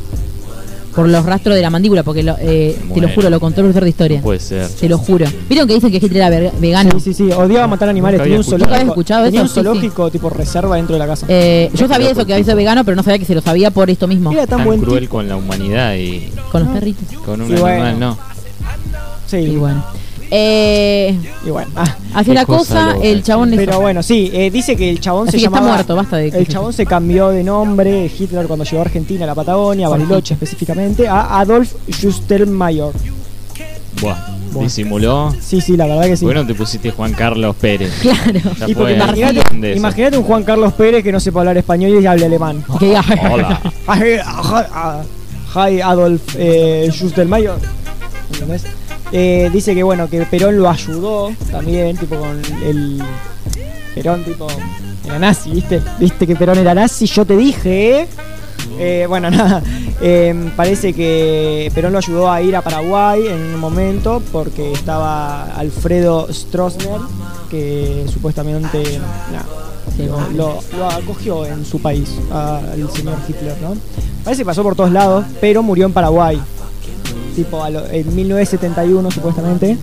Por 0.96 1.10
los 1.10 1.26
rastros 1.26 1.56
de 1.56 1.62
la 1.62 1.70
mandíbula, 1.72 2.04
porque 2.04 2.22
lo, 2.22 2.36
eh, 2.40 2.78
te 2.94 3.02
lo 3.02 3.10
juro, 3.10 3.30
lo 3.30 3.40
contó 3.40 3.62
el 3.62 3.66
profesor 3.66 3.84
de 3.84 3.90
historia. 3.90 4.22
Puede 4.22 4.40
ser. 4.40 4.68
Te 4.70 4.88
lo 4.88 4.98
juro. 5.00 5.26
¿Vieron 5.50 5.68
que 5.68 5.74
dicen 5.74 5.90
que 5.92 5.98
Hitler 5.98 6.18
era 6.18 6.30
ve- 6.30 6.52
vegano? 6.60 6.92
Sí, 7.00 7.00
sí, 7.00 7.14
sí, 7.14 7.32
odiaba 7.32 7.66
matar 7.68 7.90
animales, 7.90 8.20
Nunca 8.20 8.24
tenía 8.26 8.38
un 8.38 8.42
escuchado. 8.42 8.60
zoológico, 8.60 8.70
¿Nunca 8.70 8.76
habías 8.76 8.90
escuchado 8.92 9.26
tenía 9.26 9.40
eso? 9.40 9.44
un 9.44 9.50
Sí, 9.50 9.54
sí. 9.54 9.64
zoológico 9.66 10.12
tipo 10.12 10.30
reserva 10.30 10.76
dentro 10.76 10.94
de 10.94 11.00
la 11.00 11.08
casa. 11.08 11.26
Eh, 11.30 11.72
yo 11.74 11.88
sabía 11.88 12.12
eso, 12.12 12.26
que 12.26 12.34
había 12.34 12.46
sido 12.46 12.56
vegano, 12.58 12.84
pero 12.86 12.96
no 12.96 13.02
sabía 13.04 13.18
que 13.20 13.26
se 13.26 13.34
lo 13.34 13.42
sabía 13.42 13.72
por 13.72 13.90
esto 13.90 14.08
mismo. 14.08 14.32
Era 14.32 14.46
tan 14.46 14.60
Tan 14.60 14.68
buen 14.68 14.82
cruel 14.82 15.02
tipo. 15.02 15.16
con 15.18 15.28
la 15.28 15.36
humanidad 15.36 15.96
y 15.96 16.30
Con 16.52 16.64
los 16.66 16.74
perritos. 16.74 17.06
con 17.26 17.42
un 17.42 17.48
Sí, 17.48 17.54
animal, 17.54 17.78
bueno. 17.80 17.98
no. 18.00 18.18
Sí, 19.26 19.38
Y 19.38 19.56
bueno. 19.56 19.84
Eh, 20.36 21.16
y 21.46 21.50
bueno. 21.52 21.70
ah. 21.76 21.96
hace 22.16 22.32
una 22.32 22.44
cosa 22.46 22.96
el 23.04 23.22
chabón 23.22 23.54
es- 23.54 23.60
Pero 23.60 23.80
bueno, 23.80 24.02
sí, 24.02 24.32
eh, 24.34 24.50
dice 24.50 24.76
que 24.76 24.90
el 24.90 25.00
chabón 25.00 25.28
Así 25.28 25.38
se 25.38 25.42
que 25.42 25.46
está 25.46 25.58
llamaba... 25.58 25.74
muerto, 25.76 25.96
basta 25.96 26.18
de 26.18 26.32
que 26.32 26.38
El 26.40 26.48
chabón 26.48 26.74
se 26.74 26.88
cambió 26.88 27.30
de 27.30 27.44
nombre, 27.44 28.06
Hitler 28.18 28.48
cuando 28.48 28.66
llegó 28.66 28.80
a 28.80 28.82
Argentina, 28.86 29.26
a 29.26 29.28
la 29.28 29.36
Patagonia, 29.36 29.86
a 29.86 29.90
Bariloche 29.92 30.34
específicamente, 30.34 31.08
a 31.08 31.40
Adolf 31.40 31.74
Justelmayer. 32.02 32.92
Buah, 34.02 34.18
Buah. 34.52 34.64
disimuló. 34.64 35.32
Sí, 35.40 35.62
sí, 35.62 35.78
la 35.78 35.86
verdad 35.86 36.06
que 36.06 36.18
sí. 36.18 36.26
¿Por 36.26 36.34
qué 36.34 36.40
no 36.40 36.48
te 36.48 36.56
pusiste 36.56 36.90
Juan 36.90 37.14
Carlos 37.14 37.56
Pérez? 37.56 37.94
Claro. 38.02 38.40
Y 38.68 38.74
porque 38.74 38.94
imagínate, 38.96 39.76
imagínate 39.76 40.18
un 40.18 40.24
Juan 40.24 40.44
Carlos 40.44 40.74
Pérez 40.74 41.04
que 41.04 41.12
no 41.12 41.20
sepa 41.20 41.42
hablar 41.42 41.58
español 41.58 42.02
y 42.02 42.06
hable 42.08 42.26
alemán. 42.26 42.64
Que 42.80 42.88
diga- 42.88 43.04
Hola. 43.32 43.62
Hi, 45.56 45.80
Adolf 45.82 46.22
eh, 46.40 46.90
Justelmayer. 47.00 47.52
¿Entendés? 48.34 48.64
Eh, 49.16 49.50
dice 49.54 49.76
que 49.76 49.84
bueno, 49.84 50.10
que 50.10 50.26
Perón 50.26 50.58
lo 50.58 50.68
ayudó 50.70 51.32
también, 51.52 51.96
tipo 51.98 52.16
con 52.18 52.42
el. 52.66 53.02
Perón, 53.94 54.24
tipo. 54.24 54.48
Era 55.06 55.20
nazi, 55.20 55.52
¿viste? 55.52 55.82
¿Viste 56.00 56.26
que 56.26 56.36
Perón 56.36 56.58
era 56.58 56.74
nazi? 56.74 57.06
Yo 57.06 57.24
te 57.24 57.38
dije, 57.38 58.00
¿eh? 58.02 58.08
Eh, 58.80 59.06
bueno, 59.08 59.30
nada. 59.32 59.62
eh, 60.02 60.50
parece 60.56 60.94
que 60.94 61.72
Perón 61.76 61.92
lo 61.92 62.00
ayudó 62.00 62.32
a 62.32 62.42
ir 62.42 62.56
a 62.56 62.62
Paraguay 62.62 63.28
en 63.28 63.40
un 63.54 63.60
momento 63.60 64.22
porque 64.32 64.72
estaba 64.72 65.44
Alfredo 65.58 66.28
Stroessner, 66.34 67.02
que 67.52 68.06
supuestamente 68.12 68.82
lo, 70.36 70.60
lo- 70.76 70.90
acogió 70.90 71.46
en 71.46 71.64
su 71.66 71.80
país 71.80 72.10
al 72.32 72.90
señor 72.92 73.18
Hitler, 73.28 73.56
¿no? 73.62 73.76
Parece 74.24 74.42
que 74.42 74.46
pasó 74.46 74.64
por 74.64 74.76
todos 74.76 74.92
lados, 74.92 75.26
pero 75.40 75.62
murió 75.62 75.86
en 75.86 75.94
Paraguay, 75.94 76.42
tipo 77.34 77.64
a 77.64 77.70
lo- 77.70 77.86
en 77.90 78.16
1971 78.16 79.12
supuestamente, 79.12 79.78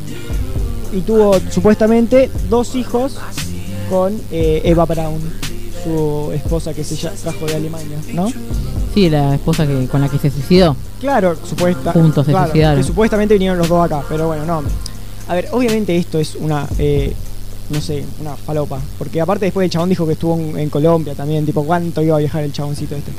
y 0.93 1.01
tuvo 1.03 1.37
supuestamente 1.51 2.31
dos 2.49 2.75
hijos 2.75 3.17
con 3.89 4.13
eh, 4.31 4.63
Eva 4.65 4.85
Braun, 4.87 5.21
su 5.85 6.31
esposa 6.35 6.75
que 6.75 6.85
se 6.85 6.97
trajo 6.97 7.47
de 7.47 7.55
Alemania, 7.57 7.99
¿no? 8.15 8.31
Sí, 8.95 9.09
la 9.09 9.35
esposa 9.35 9.67
que, 9.67 9.87
con 9.87 10.01
la 10.01 10.09
que 10.09 10.19
se 10.19 10.31
suicidó. 10.31 10.77
Claro, 11.01 11.37
supuesta, 11.49 11.93
Juntos 11.93 12.27
se 12.27 12.33
claro, 12.33 12.47
suicidaron. 12.51 12.81
que 12.81 12.87
supuestamente 12.87 13.35
vinieron 13.35 13.57
los 13.59 13.69
dos 13.69 13.85
acá, 13.85 14.03
pero 14.09 14.27
bueno, 14.27 14.45
no. 14.45 14.63
A 15.29 15.35
ver, 15.35 15.49
obviamente 15.53 15.97
esto 15.97 16.19
es 16.19 16.35
una, 16.35 16.67
eh, 16.79 17.15
no 17.71 17.81
sé, 17.81 18.05
una 18.21 18.35
falopa, 18.35 18.81
porque 18.99 19.21
aparte 19.21 19.45
después 19.47 19.65
el 19.65 19.71
chabón 19.71 19.89
dijo 19.89 20.05
que 20.07 20.15
estuvo 20.15 20.35
en, 20.37 20.59
en 20.59 20.69
Colombia 20.71 21.15
también, 21.15 21.47
tipo, 21.47 21.63
¿cuánto 21.65 22.03
iba 22.03 22.17
a 22.17 22.19
viajar 22.19 22.43
el 22.43 22.53
chaboncito 22.53 22.97
este? 22.97 23.13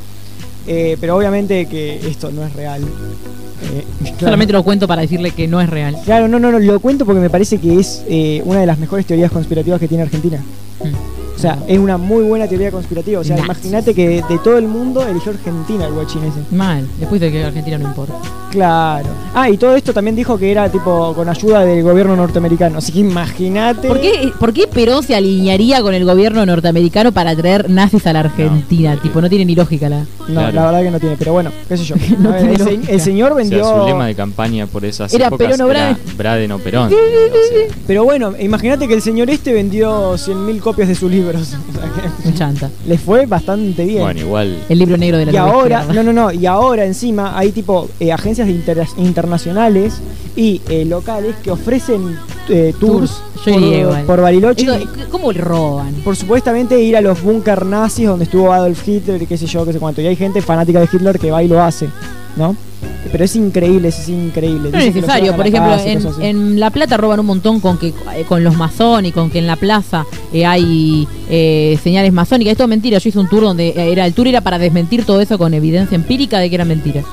Eh, 0.68 0.97
pero 0.99 1.16
obviamente 1.18 1.66
que 1.66 1.95
esto 2.07 2.32
no 2.32 2.45
es 2.45 2.53
real. 2.53 2.82
Eh, 2.82 3.84
claro. 3.99 4.20
Solamente 4.20 4.53
lo 4.53 4.64
cuento 4.64 4.88
para 4.88 5.01
decirle 5.01 5.32
que 5.32 5.47
no 5.47 5.62
es 5.62 5.70
real. 5.70 5.97
Claro, 6.03 6.28
no, 6.28 6.39
no, 6.39 6.51
no, 6.51 6.59
lo 6.59 6.80
cuento 6.80 7.05
porque 7.05 7.22
me 7.22 7.30
parece 7.30 7.57
que 7.57 7.80
es 7.80 8.03
eh, 8.07 8.41
una 8.45 8.59
de 8.59 8.66
las 8.66 8.78
mejores 8.78 9.05
teorías 9.05 9.32
conspirativas 9.32 9.80
que 9.80 9.88
tiene 9.88 10.03
Argentina. 10.03 10.43
Mm. 10.84 11.21
O 11.36 11.40
sea, 11.40 11.58
es 11.68 11.80
una 11.80 11.98
muy 11.98 12.24
buena 12.24 12.48
teoría 12.48 12.72
conspirativa. 12.72 13.20
O 13.20 13.24
sea, 13.24 13.38
imagínate 13.38 13.94
que 13.96 14.22
de 14.28 14.38
todo 14.44 14.58
el 14.58 14.68
mundo 14.68 15.06
eligió 15.08 15.32
Argentina 15.32 15.86
el 15.88 15.94
guachín 15.94 16.24
ese. 16.24 16.56
Mal. 16.56 16.88
Después 17.00 17.20
de 17.20 17.32
que 17.32 17.44
Argentina 17.44 17.78
no 17.80 17.86
importa. 17.88 18.14
Claro. 18.52 19.08
Ah, 19.34 19.50
y 19.50 19.58
todo 19.58 19.76
esto 19.76 19.94
también 19.94 20.16
dijo 20.16 20.38
que 20.38 20.52
era 20.52 20.70
tipo 20.70 21.14
con 21.16 21.28
ayuda 21.30 21.66
del 21.66 21.84
gobierno 21.84 22.16
norteamericano. 22.16 22.78
Así 22.80 22.92
que 22.92 23.00
imagínate. 23.00 23.88
¿Por 23.88 24.00
qué, 24.02 24.32
¿Por 24.40 24.54
qué 24.54 24.68
Perón 24.68 25.04
se 25.04 25.16
alinearía 25.16 25.82
con 25.82 25.94
el 25.94 26.04
gobierno 26.06 26.46
norteamericano 26.46 27.12
para 27.12 27.36
traer 27.36 27.70
nazis 27.70 28.06
a 28.08 28.14
la 28.14 28.20
Argentina? 28.22 28.96
No, 28.96 29.02
tipo, 29.02 29.22
no 29.22 29.30
tiene 29.30 29.46
ni 29.46 29.56
lógica 29.56 29.88
la. 29.90 30.00
No, 30.02 30.06
Claro. 30.42 30.52
la 30.54 30.66
verdad 30.66 30.82
que 30.84 30.92
no 30.92 31.00
tiene, 31.00 31.16
pero 31.18 31.34
bueno, 31.34 31.52
qué 31.68 31.78
sé 31.78 31.84
yo. 31.86 31.96
No 32.20 32.30
A 32.30 32.34
ver, 32.34 32.42
tiene 32.42 32.54
el, 32.56 32.60
se- 32.60 32.72
lógica. 32.76 32.92
el 32.94 33.02
señor 33.02 33.32
O 33.32 33.36
sea, 33.36 33.44
vendió. 33.44 33.82
su 33.82 33.86
lema 33.88 34.06
de 34.08 34.16
campaña 34.16 34.68
por 34.68 34.86
esas 34.86 35.14
Era 35.14 35.28
épocas 35.28 35.48
Perón 35.48 35.62
o 35.62 35.72
era 35.72 35.80
Braden. 35.90 36.18
Braden 36.18 36.52
o 36.52 36.60
Perón. 36.60 36.88
o 36.88 36.90
sea, 36.90 37.76
Pero 37.88 38.04
bueno, 38.04 38.34
imagínate 38.40 38.88
que 38.88 38.94
el 38.94 39.02
señor 39.02 39.30
este 39.30 39.54
vendió 39.54 40.14
100.000 40.18 40.60
copias 40.60 40.88
de 40.90 40.96
sus 40.96 41.10
libros. 41.22 41.56
O 41.70 41.74
sea 41.74 41.90
que 42.22 42.28
Un 42.30 42.34
chanta. 42.36 42.70
le 42.88 42.98
fue 42.98 43.26
bastante 43.26 43.86
bien. 43.86 44.02
bueno, 44.04 44.20
igual. 44.20 44.58
El 44.70 44.80
libro 44.80 44.98
negro 44.98 45.18
de 45.18 45.26
la 45.28 45.32
y 45.32 45.36
ahora, 45.38 45.80
izquierda. 45.82 46.04
no, 46.04 46.14
no, 46.14 46.22
no, 46.24 46.32
y 46.32 46.46
ahora 46.46 46.86
encima 46.86 47.38
hay 47.38 47.52
tipo 47.52 47.88
eh, 48.00 48.12
agencias 48.12 48.48
de 48.48 48.54
inter- 48.54 48.88
internacionales 48.98 50.02
y 50.36 50.62
eh, 50.70 50.86
locales 50.86 51.36
que 51.44 51.52
ofrecen 51.52 52.18
eh, 52.50 52.74
tours, 52.80 53.22
por, 53.46 54.06
por 54.06 54.22
Bariloche. 54.22 54.66
¿Cómo 55.10 55.32
le 55.32 55.40
roban? 55.42 55.94
por 56.04 56.16
supuestamente 56.16 56.80
ir 56.82 56.96
a 56.98 57.02
los 57.02 57.22
búnker 57.22 57.66
nazis 57.66 58.08
donde 58.08 58.26
estuvo 58.26 58.52
Adolf 58.52 58.88
Hitler 58.88 59.26
qué 59.28 59.38
sé 59.38 59.46
yo, 59.46 59.66
qué 59.66 59.74
sé 59.74 59.80
cuánto. 59.80 60.02
Y 60.02 60.08
hay 60.08 60.16
gente 60.16 60.42
fanática 60.42 60.80
de 60.80 60.90
Hitler 60.92 61.20
que 61.20 61.32
va 61.32 61.42
y 61.44 61.48
lo 61.48 61.62
hace, 61.62 61.88
¿no? 62.36 62.56
Pero 63.12 63.24
es 63.26 63.36
increíble, 63.36 63.88
es 63.88 64.08
increíble. 64.10 64.70
No 64.72 64.78
es 64.78 64.93
necesario, 64.93 65.36
por 65.36 65.47
ejemplo, 65.47 65.76
en, 66.20 66.60
La 66.60 66.70
Plata 66.70 66.97
roban 66.97 67.20
un 67.20 67.26
montón 67.26 67.60
con 67.60 67.78
que 67.78 67.88
eh, 67.88 68.26
con 68.28 68.43
los 68.43 68.56
masones 68.56 69.10
y 69.10 69.12
con 69.12 69.30
que 69.32 69.39
en 69.39 69.47
la 69.47 69.56
plaza 69.56 70.06
eh, 70.32 70.45
hay 70.45 71.08
eh, 71.30 71.80
señales 71.84 72.14
masónicas. 72.14 72.52
Esto 72.52 72.64
es 72.64 72.70
mentira. 72.70 72.99
Yo 72.99 73.10
hice 73.10 73.20
un 73.20 73.28
tour 73.28 73.43
donde 73.43 73.70
eh, 73.70 73.91
era 73.91 74.06
el 74.06 74.14
tour 74.14 74.28
era 74.28 74.41
para 74.41 74.60
desmentir 74.60 75.04
todo 75.06 75.20
eso 75.20 75.38
con 75.38 75.54
evidencia 75.54 75.95
empírica 75.95 76.39
de 76.39 76.49
que 76.49 76.56
era 76.56 76.66
mentira. 76.66 77.04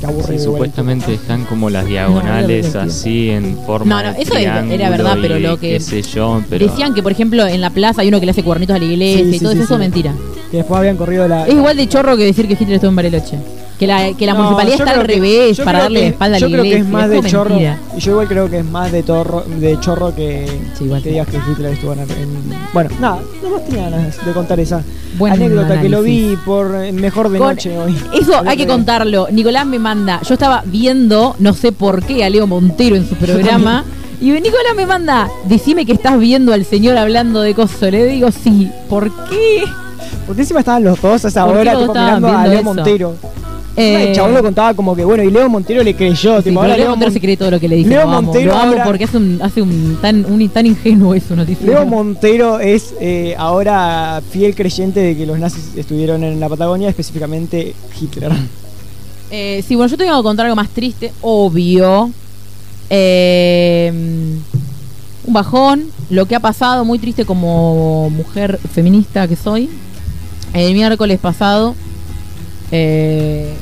Qué 0.00 0.06
aburrido 0.06 0.38
Sí, 0.38 0.44
supuestamente 0.44 1.14
están 1.14 1.44
como 1.44 1.70
las 1.70 1.84
No, 1.84 1.90
diagonales 1.90 2.74
no, 2.74 2.80
así 2.80 3.30
en 3.30 3.56
forma 3.66 4.02
No, 4.02 4.08
no, 4.08 4.14
de 4.16 4.22
eso 4.22 4.34
es- 4.34 4.44
era 4.44 4.90
verdad, 4.90 5.16
pero 5.22 5.38
lo 5.38 5.58
que 5.58 5.70
qué 5.72 5.80
sé 5.80 6.02
yo, 6.02 6.42
pero 6.50 6.66
Decían 6.66 6.92
que, 6.94 7.02
por 7.02 7.12
ejemplo, 7.12 7.46
en 7.46 7.60
la 7.60 7.70
plaza 7.70 8.02
hay 8.02 8.08
uno 8.08 8.20
que 8.20 8.26
le 8.26 8.32
hace 8.32 8.42
cuernitos 8.42 8.76
a 8.76 8.78
la 8.78 8.84
iglesia 8.84 9.22
Sí, 9.24 9.28
y 9.30 9.32
sí, 9.34 9.40
todo 9.40 9.52
sí, 9.52 9.58
eso, 9.58 9.64
eso 9.64 9.68
sí. 9.68 9.74
es 9.74 9.78
mentira. 9.80 10.14
Que 10.56 10.62
después 10.62 10.78
habían 10.78 10.96
corrido 10.96 11.28
la. 11.28 11.46
Es 11.46 11.52
igual 11.52 11.76
de 11.76 11.86
chorro 11.86 12.16
que 12.16 12.24
decir 12.24 12.48
que 12.48 12.54
Hitler 12.54 12.76
estuvo 12.76 12.88
en 12.88 12.96
Bariloche. 12.96 13.36
Que 13.78 13.86
la, 13.86 14.10
que 14.14 14.24
la 14.24 14.32
No, 14.32 14.38
municipalidad 14.38 14.78
está 14.80 14.98
al 14.98 15.06
que- 15.06 15.12
revés 15.14 15.60
para 15.60 15.80
darle 15.80 16.00
la 16.00 16.06
espalda 16.06 16.36
a 16.38 16.40
la 16.40 16.46
Yo 16.46 16.50
creo 16.50 16.64
iglesia. 16.64 16.78
que 16.78 16.86
es 16.86 16.92
más 16.94 17.10
de 17.10 17.22
chorro. 17.30 17.50
mentira. 17.50 17.78
Y 17.94 18.00
yo 18.00 18.10
igual 18.12 18.26
creo 18.28 18.48
que 18.50 18.58
es 18.60 18.64
más 18.64 18.90
de, 18.90 19.02
torro, 19.02 19.42
de 19.42 19.80
chorro 19.80 20.14
que, 20.14 20.46
Sí, 20.78 20.84
igual 20.84 21.02
que 21.02 21.10
digas 21.10 21.28
que 21.28 21.36
Hitler 21.36 21.72
estuvo 21.74 21.92
en, 21.92 21.98
en- 22.00 22.06
Bueno, 22.72 22.88
nada, 22.98 23.18
no 23.42 23.50
más 23.50 23.64
tenía 23.66 23.90
ganas 23.90 24.24
de 24.24 24.32
contar 24.32 24.58
esa 24.60 24.82
Buen 25.18 25.34
anécdota 25.34 25.78
que 25.78 25.90
lo 25.90 26.00
vi 26.02 26.38
por 26.46 26.74
eh, 26.74 26.90
mejor 26.92 27.28
de 27.28 27.36
Con- 27.38 27.48
noche 27.48 27.78
hoy. 27.78 27.94
Eso 28.18 28.40
hay 28.46 28.56
que 28.56 28.66
contarlo. 28.66 29.28
Nicolás 29.30 29.66
me 29.66 29.78
manda. 29.78 30.22
Yo 30.26 30.32
estaba 30.32 30.62
viendo, 30.64 31.36
no 31.38 31.52
sé 31.52 31.70
por 31.72 32.02
qué, 32.02 32.24
a 32.24 32.30
Leo 32.30 32.46
Montero 32.46 32.96
en 32.96 33.06
su 33.06 33.14
programa. 33.16 33.84
Y 34.18 34.30
Nicolás 34.30 34.72
me 34.74 34.86
manda, 34.86 35.28
decime 35.44 35.84
que 35.84 35.92
estás 35.92 36.18
viendo 36.18 36.54
al 36.54 36.64
señor 36.64 36.96
hablando 36.96 37.42
de 37.42 37.52
cosas. 37.52 37.92
Le 37.92 38.06
digo, 38.06 38.30
sí. 38.32 38.70
¿Por 38.88 39.10
qué? 39.28 39.64
Porque 40.26 40.42
encima 40.42 40.60
estaban 40.60 40.82
los 40.84 41.00
dos 41.00 41.24
a 41.24 41.28
esa 41.28 41.44
¿Por 41.44 41.54
qué 41.54 41.60
hora 41.60 41.78
tipo, 41.78 41.92
mirando 41.92 42.28
a 42.28 42.46
Leo 42.46 42.54
eso? 42.60 42.64
Montero. 42.64 43.14
Eh, 43.78 44.08
el 44.08 44.14
chabón 44.16 44.32
lo 44.32 44.42
contaba 44.42 44.72
como 44.72 44.96
que 44.96 45.04
bueno, 45.04 45.22
y 45.22 45.30
Leo 45.30 45.50
Montero 45.50 45.82
le 45.82 45.94
creyó. 45.94 46.38
sí, 46.38 46.44
tipo, 46.44 46.60
pero 46.60 46.72
ahora 46.72 46.76
Leo 46.78 46.88
Montero 46.90 47.10
Mon- 47.10 47.12
se 47.12 47.20
cree 47.20 47.36
todo 47.36 47.50
lo 47.50 47.60
que 47.60 47.68
le 47.68 47.76
dice. 47.76 47.90
Leo 47.90 48.04
lo 48.04 48.08
amo, 48.10 48.22
Montero 48.22 48.52
lo 48.52 48.58
amo 48.58 48.72
ahora- 48.72 48.84
porque 48.84 49.04
hace 49.04 49.16
un, 49.18 49.38
hace 49.42 49.60
un 49.60 49.98
tan, 50.00 50.24
un, 50.24 50.48
tan 50.48 50.64
ingenuo 50.64 51.14
eso 51.14 51.36
noticiero. 51.36 51.72
Leo 51.74 51.84
Montero 51.84 52.58
es 52.58 52.94
eh, 53.00 53.34
ahora 53.36 54.22
fiel 54.30 54.54
creyente 54.54 55.00
de 55.00 55.14
que 55.16 55.26
los 55.26 55.38
nazis 55.38 55.72
estuvieron 55.76 56.24
en 56.24 56.40
la 56.40 56.48
Patagonia, 56.48 56.88
específicamente 56.88 57.74
Hitler. 58.00 58.32
Eh, 59.30 59.62
sí, 59.66 59.74
bueno, 59.74 59.90
yo 59.90 59.96
te 59.98 60.04
vengo 60.04 60.16
a 60.16 60.22
contar 60.22 60.46
algo 60.46 60.56
más 60.56 60.68
triste, 60.70 61.12
obvio. 61.20 62.10
Eh, 62.88 63.92
un 65.26 65.32
bajón, 65.32 65.86
lo 66.10 66.26
que 66.26 66.36
ha 66.36 66.40
pasado, 66.40 66.84
muy 66.84 66.98
triste 66.98 67.24
como 67.24 68.10
mujer 68.10 68.58
feminista 68.72 69.26
que 69.26 69.36
soy. 69.36 69.68
El 70.52 70.72
miércoles 70.74 71.18
pasado 71.18 71.74
eh, 72.70 73.54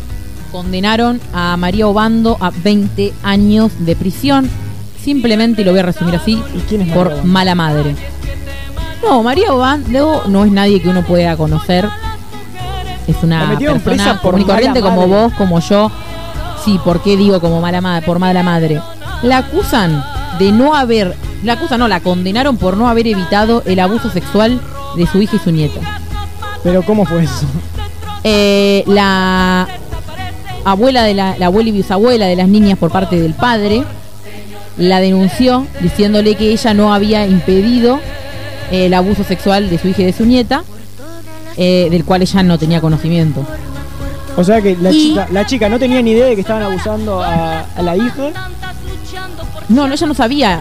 condenaron 0.52 1.20
a 1.32 1.56
María 1.56 1.86
Obando 1.88 2.36
a 2.40 2.50
20 2.50 3.12
años 3.22 3.72
de 3.80 3.96
prisión. 3.96 4.48
Simplemente, 5.02 5.62
y 5.62 5.64
lo 5.64 5.72
voy 5.72 5.80
a 5.80 5.84
resumir 5.84 6.14
así, 6.14 6.42
¿Y 6.54 6.58
quién 6.60 6.82
es 6.82 6.88
María 6.88 6.94
por 6.94 7.06
Obando? 7.08 7.24
mala 7.24 7.54
madre. 7.54 7.96
No, 9.02 9.22
María 9.22 9.52
Obando 9.52 10.22
no 10.28 10.44
es 10.44 10.52
nadie 10.52 10.80
que 10.80 10.88
uno 10.88 11.02
pueda 11.02 11.36
conocer. 11.36 11.88
Es 13.06 13.16
una 13.22 13.58
persona 13.58 14.20
por 14.22 14.32
común 14.32 14.40
y 14.40 14.44
corriente 14.44 14.80
como 14.80 15.06
vos, 15.06 15.32
como 15.34 15.60
yo. 15.60 15.90
Sí, 16.64 16.80
¿por 16.82 17.02
qué 17.02 17.16
digo 17.16 17.40
como 17.40 17.60
mala 17.60 17.82
madre, 17.82 18.06
por 18.06 18.18
mala 18.18 18.42
madre? 18.42 18.80
La 19.22 19.38
acusan 19.38 20.02
de 20.38 20.52
no 20.52 20.74
haber, 20.74 21.14
la 21.45 21.55
acusan 21.55 21.78
no, 21.80 21.88
la 21.88 22.01
condenaron 22.01 22.57
por 22.57 22.76
no 22.76 22.88
haber 22.88 23.07
evitado 23.07 23.62
el 23.66 23.78
abuso 23.80 24.11
sexual 24.11 24.61
de 24.97 25.07
su 25.07 25.20
hija 25.22 25.36
y 25.36 25.38
su 25.38 25.51
nieta. 25.51 25.80
Pero 26.62 26.82
¿cómo 26.82 27.05
fue 27.05 27.24
eso? 27.24 27.47
Eh, 28.22 28.82
la 28.86 29.68
abuela 30.64 31.03
de 31.03 31.14
la, 31.14 31.36
la 31.38 31.47
abuela 31.47 31.68
y 31.68 31.72
bisabuela 31.72 32.26
de 32.26 32.36
las 32.36 32.49
niñas 32.49 32.78
por 32.78 32.90
parte 32.90 33.20
del 33.20 33.34
padre 33.34 33.84
la 34.78 35.01
denunció 35.01 35.66
diciéndole 35.80 36.34
que 36.36 36.51
ella 36.51 36.74
no 36.74 36.95
había 36.95 37.26
impedido 37.26 38.01
eh, 38.70 38.86
el 38.86 38.95
abuso 38.95 39.22
sexual 39.24 39.68
de 39.70 39.78
su 39.78 39.88
hija 39.88 40.03
y 40.03 40.07
de 40.07 40.12
su 40.12 40.24
nieta, 40.24 40.64
eh, 41.57 41.88
del 41.90 42.05
cual 42.05 42.22
ella 42.22 42.42
no 42.42 42.59
tenía 42.59 42.80
conocimiento. 42.80 43.47
O 44.36 44.42
sea 44.42 44.61
que 44.61 44.76
la, 44.80 44.90
Y- 44.90 45.11
chica, 45.11 45.28
la 45.30 45.47
chica 45.47 45.68
no 45.68 45.78
tenía 45.78 46.03
ni 46.03 46.11
idea 46.12 46.26
de 46.26 46.34
que 46.34 46.40
estaban 46.40 46.62
abusando 46.64 47.22
a, 47.22 47.61
a 47.76 47.82
la 47.82 47.97
hija. 47.97 48.30
No, 49.68 49.86
no, 49.86 49.95
ella 49.95 50.07
no 50.09 50.14
sabía. 50.14 50.61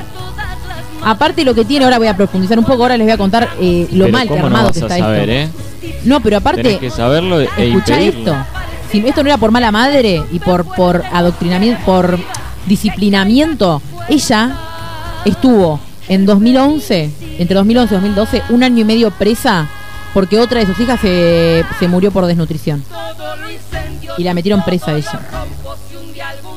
Aparte 1.05 1.43
lo 1.43 1.53
que 1.53 1.65
tiene, 1.65 1.85
ahora 1.85 1.97
voy 1.97 2.07
a 2.07 2.15
profundizar 2.15 2.57
un 2.57 2.65
poco, 2.65 2.83
ahora 2.83 2.97
les 2.97 3.05
voy 3.05 3.13
a 3.13 3.17
contar 3.17 3.49
eh, 3.59 3.87
lo 3.91 4.05
pero 4.05 4.13
mal 4.17 4.27
que 4.27 4.33
¿cómo 4.33 4.45
armado 4.45 4.67
no 4.67 4.73
que 4.73 4.79
está 4.79 4.95
a 4.95 4.97
saber, 4.99 5.29
esto. 5.29 5.57
eh? 5.85 5.93
No, 6.05 6.19
pero 6.21 6.37
aparte, 6.37 6.63
Tenés 6.63 6.79
que 6.79 6.89
saberlo 6.89 7.41
e 7.41 7.47
escuchá 7.57 7.99
esto. 7.99 8.35
Si 8.91 8.99
esto 9.05 9.23
no 9.23 9.29
era 9.29 9.37
por 9.37 9.51
mala 9.51 9.71
madre 9.71 10.23
y 10.31 10.39
por, 10.39 10.65
por 10.75 11.03
adoctrinamiento, 11.11 11.81
por 11.85 12.19
disciplinamiento, 12.67 13.81
ella 14.07 14.55
estuvo 15.25 15.79
en 16.07 16.25
2011, 16.25 17.09
entre 17.39 17.55
2011 17.55 17.93
y 17.93 17.97
2012, 17.97 18.43
un 18.49 18.63
año 18.63 18.81
y 18.81 18.83
medio 18.85 19.11
presa 19.11 19.67
porque 20.13 20.39
otra 20.39 20.59
de 20.59 20.67
sus 20.67 20.79
hijas 20.79 20.99
se, 21.01 21.65
se 21.79 21.87
murió 21.87 22.11
por 22.11 22.25
desnutrición. 22.27 22.83
Y 24.17 24.23
la 24.23 24.33
metieron 24.35 24.63
presa 24.63 24.91
a 24.91 24.95
ella. 24.95 25.19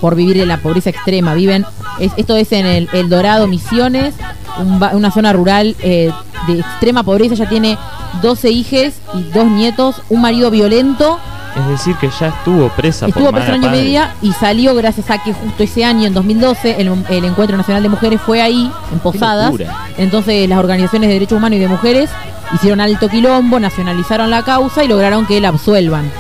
Por 0.01 0.14
vivir 0.14 0.38
en 0.40 0.49
la 0.49 0.59
pobreza 0.59 0.90
extrema. 0.90 1.34
Viven, 1.34 1.64
es- 1.99 2.12
esto 2.16 2.36
es 2.36 2.53
en 2.53 2.66
el, 2.66 2.88
El 2.92 3.09
Dorado, 3.09 3.47
Misiones, 3.47 4.14
un 4.59 4.82
una 4.92 5.11
zona 5.11 5.32
rural 5.32 5.74
eh, 5.82 6.11
de 6.47 6.61
extrema 6.61 7.03
pobreza. 7.03 7.34
Ella 7.34 7.49
tiene 7.49 7.78
12 8.22 8.51
hijas 8.51 8.94
y 9.14 9.22
dos 9.32 9.47
nietos, 9.47 10.03
un 10.09 10.20
marido 10.22 10.51
violento 10.51 11.18
Es 11.59 11.66
decir, 11.68 11.94
que 11.97 12.09
ya 12.20 12.28
estuvo 12.28 12.68
presa 12.70 13.07
Estuvo 13.07 13.24
por 13.30 13.34
preso 13.34 13.53
un 13.55 13.61
mala 13.61 13.72
año 13.72 13.78
y 13.80 13.84
medio 13.84 14.03
y 14.22 14.32
salió 14.32 14.74
gracias 14.74 15.11
a 15.11 15.22
que 15.22 15.32
justo 15.32 15.62
ese 15.62 15.84
año, 15.84 16.07
en 16.07 16.14
2012, 16.14 16.80
el, 16.80 16.92
el 17.11 17.24
Encuentro 17.24 17.57
Nacional 17.57 17.82
de 17.82 17.88
Mujeres 17.88 18.20
fue 18.20 18.40
ahí, 18.42 18.70
en 18.92 18.99
Posadas. 19.01 19.51
Entonces 19.99 20.49
las 20.49 20.59
organizaciones 20.59 21.09
de 21.09 21.14
derechos 21.14 21.36
humanos 21.38 21.57
y 21.57 21.61
de 21.61 21.68
mujeres 21.68 22.11
hicieron 22.55 22.80
alto 22.80 23.09
quilombo, 23.09 23.59
nacionalizaron 23.59 24.30
la 24.30 24.42
causa 24.42 24.84
y 24.84 24.88
lograron 24.88 25.26
que 25.26 25.40
la 25.40 25.49
absuelvan. 25.49 26.11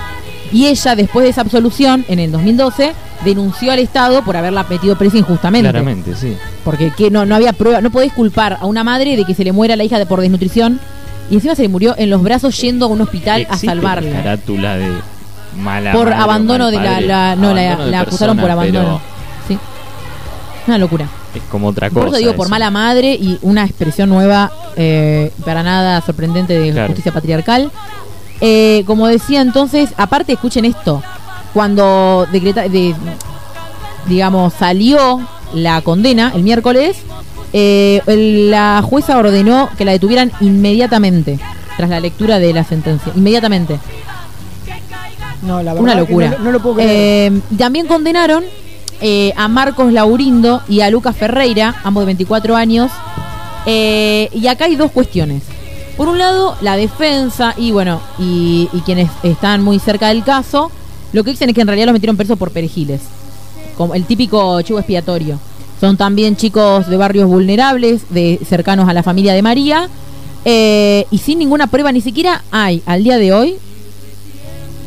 Y 0.52 0.66
ella, 0.66 0.94
después 0.96 1.24
de 1.24 1.30
esa 1.30 1.40
absolución, 1.40 2.04
en 2.08 2.18
el 2.18 2.30
2012, 2.32 2.92
denunció 3.24 3.72
al 3.72 3.78
Estado 3.80 4.22
por 4.22 4.36
haberla 4.36 4.64
metido 4.68 4.96
presa 4.96 5.16
injustamente. 5.18 5.68
Claramente, 5.70 6.14
sí. 6.14 6.36
Porque 6.64 6.90
que 6.96 7.10
no, 7.10 7.24
no 7.26 7.34
había 7.34 7.52
prueba, 7.52 7.80
no 7.80 7.90
podés 7.90 8.12
culpar 8.12 8.58
a 8.60 8.66
una 8.66 8.84
madre 8.84 9.16
de 9.16 9.24
que 9.24 9.34
se 9.34 9.44
le 9.44 9.52
muera 9.52 9.74
la 9.76 9.84
hija 9.84 9.98
de, 9.98 10.06
por 10.06 10.20
desnutrición 10.20 10.78
y 11.30 11.34
encima 11.34 11.54
se 11.56 11.62
le 11.62 11.68
murió 11.68 11.94
en 11.98 12.10
los 12.10 12.22
brazos 12.22 12.60
yendo 12.60 12.86
a 12.86 12.88
un 12.88 13.00
hospital 13.00 13.40
a 13.40 13.54
Existe 13.54 13.66
salvarla 13.66 14.22
carátula 14.22 14.76
de 14.76 14.92
mala 15.58 15.92
por 15.92 16.04
madre 16.10 16.22
abandono 16.22 16.70
de 16.70 16.76
la, 16.76 17.34
no 17.34 17.52
la, 17.52 17.76
de 17.76 17.90
la 17.90 18.00
acusaron 18.02 18.36
por 18.38 18.48
abandono 18.48 19.00
sí 19.48 19.58
una 20.68 20.78
locura 20.78 21.08
Es 21.34 21.42
como 21.50 21.68
otra 21.68 21.88
cosa. 21.90 22.00
por 22.00 22.08
eso 22.10 22.18
digo 22.18 22.34
por 22.34 22.48
mala 22.48 22.70
madre 22.70 23.14
y 23.14 23.38
una 23.42 23.64
expresión 23.64 24.08
nueva 24.08 24.52
eh, 24.76 25.32
para 25.44 25.64
nada 25.64 26.00
sorprendente 26.02 26.56
de 26.56 26.70
Claro. 26.70 26.88
justicia 26.88 27.10
patriarcal 27.10 27.72
Eh, 28.40 28.84
como 28.86 29.06
decía 29.06 29.40
entonces 29.40 29.90
aparte 29.96 30.32
escuchen 30.34 30.64
esto 30.66 31.02
cuando 31.54 32.26
decreta 32.30 32.68
de, 32.68 32.94
digamos 34.06 34.52
salió 34.52 35.26
la 35.54 35.80
condena 35.80 36.32
el 36.34 36.42
miércoles 36.42 36.98
eh, 37.54 38.02
el- 38.06 38.50
la 38.50 38.82
jueza 38.84 39.16
ordenó 39.16 39.70
que 39.78 39.86
la 39.86 39.92
detuvieran 39.92 40.32
inmediatamente 40.40 41.38
tras 41.78 41.88
la 41.88 41.98
lectura 42.00 42.38
de 42.38 42.52
la 42.52 42.64
sentencia 42.64 43.10
inmediatamente 43.16 43.78
No, 45.42 45.62
la 45.62 45.72
verdad 45.74 45.82
una 45.82 45.94
locura. 45.94 46.30
No, 46.38 46.44
no 46.44 46.52
lo 46.52 46.60
puedo 46.60 46.76
creer. 46.76 47.32
Eh, 47.32 47.40
también 47.56 47.86
condenaron 47.86 48.44
eh, 49.00 49.32
a 49.36 49.48
Marcos 49.48 49.92
Laurindo 49.92 50.62
y 50.68 50.80
a 50.80 50.90
Lucas 50.90 51.14
Ferreira, 51.16 51.74
ambos 51.84 52.02
de 52.02 52.06
24 52.06 52.56
años. 52.56 52.90
Y 53.66 54.46
acá 54.48 54.64
hay 54.64 54.76
dos 54.76 54.90
cuestiones. 54.90 55.42
Por 55.96 56.08
un 56.08 56.18
lado, 56.18 56.56
la 56.60 56.76
defensa 56.76 57.54
y 57.56 57.72
bueno, 57.72 58.00
y, 58.18 58.68
y 58.72 58.80
quienes 58.80 59.10
están 59.22 59.62
muy 59.62 59.78
cerca 59.78 60.08
del 60.08 60.24
caso, 60.24 60.70
lo 61.12 61.24
que 61.24 61.30
dicen 61.30 61.48
es 61.48 61.54
que 61.54 61.62
en 61.62 61.66
realidad 61.66 61.86
los 61.86 61.94
metieron 61.94 62.16
presos 62.16 62.38
por 62.38 62.50
perejiles, 62.50 63.00
como 63.76 63.94
el 63.94 64.04
típico 64.04 64.60
chivo 64.62 64.78
expiatorio. 64.78 65.38
Son 65.80 65.96
también 65.96 66.36
chicos 66.36 66.88
de 66.88 66.96
barrios 66.96 67.28
vulnerables, 67.28 68.02
de 68.10 68.40
cercanos 68.46 68.88
a 68.88 68.92
la 68.92 69.02
familia 69.02 69.32
de 69.32 69.42
María, 69.42 69.88
eh, 70.44 71.06
y 71.10 71.18
sin 71.18 71.38
ninguna 71.38 71.66
prueba, 71.66 71.92
ni 71.92 72.00
siquiera 72.00 72.44
hay 72.50 72.82
al 72.86 73.02
día 73.02 73.18
de 73.18 73.32
hoy 73.32 73.58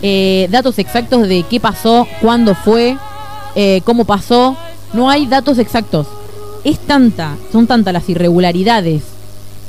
eh, 0.01 0.47
datos 0.49 0.79
exactos 0.79 1.27
de 1.27 1.43
qué 1.49 1.59
pasó, 1.59 2.07
cuándo 2.21 2.55
fue, 2.55 2.97
eh, 3.55 3.81
cómo 3.83 4.05
pasó. 4.05 4.55
No 4.93 5.09
hay 5.09 5.27
datos 5.27 5.57
exactos. 5.57 6.07
Es 6.63 6.79
tanta, 6.79 7.35
son 7.51 7.67
tantas 7.67 7.93
las 7.93 8.09
irregularidades 8.09 9.03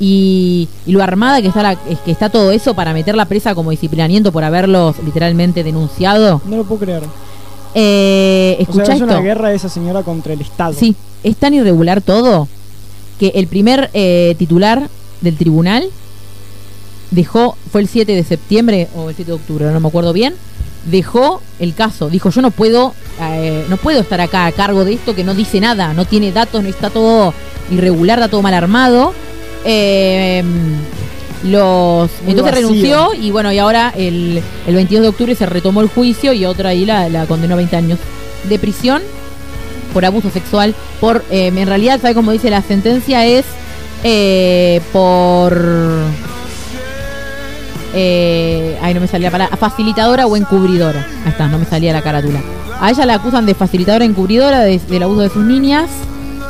y, 0.03 0.67
y 0.87 0.91
lo 0.93 1.03
armada 1.03 1.41
que 1.43 1.47
está, 1.49 1.61
la- 1.61 1.75
que 1.75 2.11
está 2.11 2.29
todo 2.29 2.51
eso 2.51 2.73
para 2.73 2.91
meterla 2.91 3.25
presa 3.25 3.53
como 3.53 3.69
disciplinamiento 3.69 4.31
por 4.31 4.43
haberlos 4.43 4.95
literalmente 5.05 5.63
denunciado. 5.63 6.41
No 6.45 6.57
lo 6.57 6.63
puedo 6.63 6.81
creer. 6.81 7.03
Eh, 7.75 8.55
O 8.59 8.61
escuchá 8.63 8.85
sea, 8.87 8.95
es 8.95 9.01
esto. 9.01 9.13
una 9.13 9.21
guerra 9.23 9.49
de 9.49 9.55
esa 9.55 9.69
señora 9.69 10.01
contra 10.03 10.33
el 10.33 10.41
Estado. 10.41 10.73
Sí, 10.73 10.95
es 11.23 11.37
tan 11.37 11.53
irregular 11.53 12.01
todo 12.01 12.47
que 13.19 13.27
el 13.35 13.45
primer 13.47 13.89
eh, 13.93 14.35
titular 14.39 14.89
del 15.21 15.37
tribunal 15.37 15.85
dejó, 17.11 17.55
fue 17.71 17.81
el 17.81 17.87
7 17.87 18.13
de 18.15 18.23
septiembre 18.23 18.87
o 18.95 19.09
el 19.09 19.15
7 19.15 19.29
de 19.31 19.35
octubre, 19.35 19.65
no 19.71 19.79
me 19.79 19.87
acuerdo 19.87 20.13
bien, 20.13 20.33
dejó 20.89 21.41
el 21.59 21.73
caso. 21.75 22.09
Dijo, 22.09 22.29
yo 22.31 22.41
no 22.41 22.51
puedo, 22.51 22.93
eh, 23.21 23.65
no 23.69 23.77
puedo 23.77 23.99
estar 24.01 24.19
acá 24.21 24.47
a 24.47 24.51
cargo 24.51 24.83
de 24.83 24.93
esto 24.93 25.13
que 25.15 25.23
no 25.23 25.33
dice 25.35 25.59
nada, 25.59 25.93
no 25.93 26.05
tiene 26.05 26.31
datos, 26.31 26.63
no 26.63 26.69
está 26.69 26.89
todo 26.89 27.33
irregular, 27.69 28.17
está 28.19 28.29
todo 28.31 28.41
mal 28.41 28.53
armado. 28.53 29.13
Eh, 29.65 30.43
los 31.43 32.09
Muy 32.23 32.31
entonces 32.31 32.53
vacío. 32.53 32.69
renunció 32.69 33.13
y 33.15 33.31
bueno, 33.31 33.51
y 33.51 33.57
ahora 33.57 33.91
el, 33.95 34.41
el 34.67 34.75
22 34.75 35.01
de 35.03 35.09
octubre 35.09 35.35
se 35.35 35.45
retomó 35.47 35.81
el 35.81 35.87
juicio 35.87 36.33
y 36.33 36.45
otra 36.45 36.69
ahí 36.69 36.85
la, 36.85 37.09
la 37.09 37.25
condenó 37.25 37.55
a 37.55 37.57
20 37.57 37.75
años 37.75 37.99
de 38.47 38.59
prisión 38.59 39.01
por 39.93 40.05
abuso 40.05 40.29
sexual. 40.29 40.75
Por 40.99 41.23
eh, 41.31 41.47
en 41.55 41.67
realidad, 41.67 41.99
¿sabe 42.01 42.13
cómo 42.13 42.31
dice 42.31 42.49
la 42.51 42.61
sentencia? 42.61 43.25
Es 43.25 43.45
eh, 44.03 44.81
por 44.93 45.57
eh, 47.93 48.77
ay, 48.81 48.93
no 48.93 49.01
me 49.01 49.07
salía 49.07 49.27
la 49.27 49.31
palabra, 49.31 49.57
facilitadora 49.57 50.25
o 50.27 50.37
encubridora. 50.37 51.05
Ahí 51.25 51.31
está, 51.31 51.47
no 51.47 51.59
me 51.59 51.65
salía 51.65 51.91
la 51.93 52.01
carátula. 52.01 52.41
A 52.79 52.89
ella 52.91 53.05
la 53.05 53.15
acusan 53.15 53.45
de 53.45 53.53
facilitadora 53.53 54.05
encubridora 54.05 54.61
de- 54.61 54.79
del 54.79 55.03
abuso 55.03 55.21
de 55.21 55.29
sus 55.29 55.43
niñas. 55.45 55.89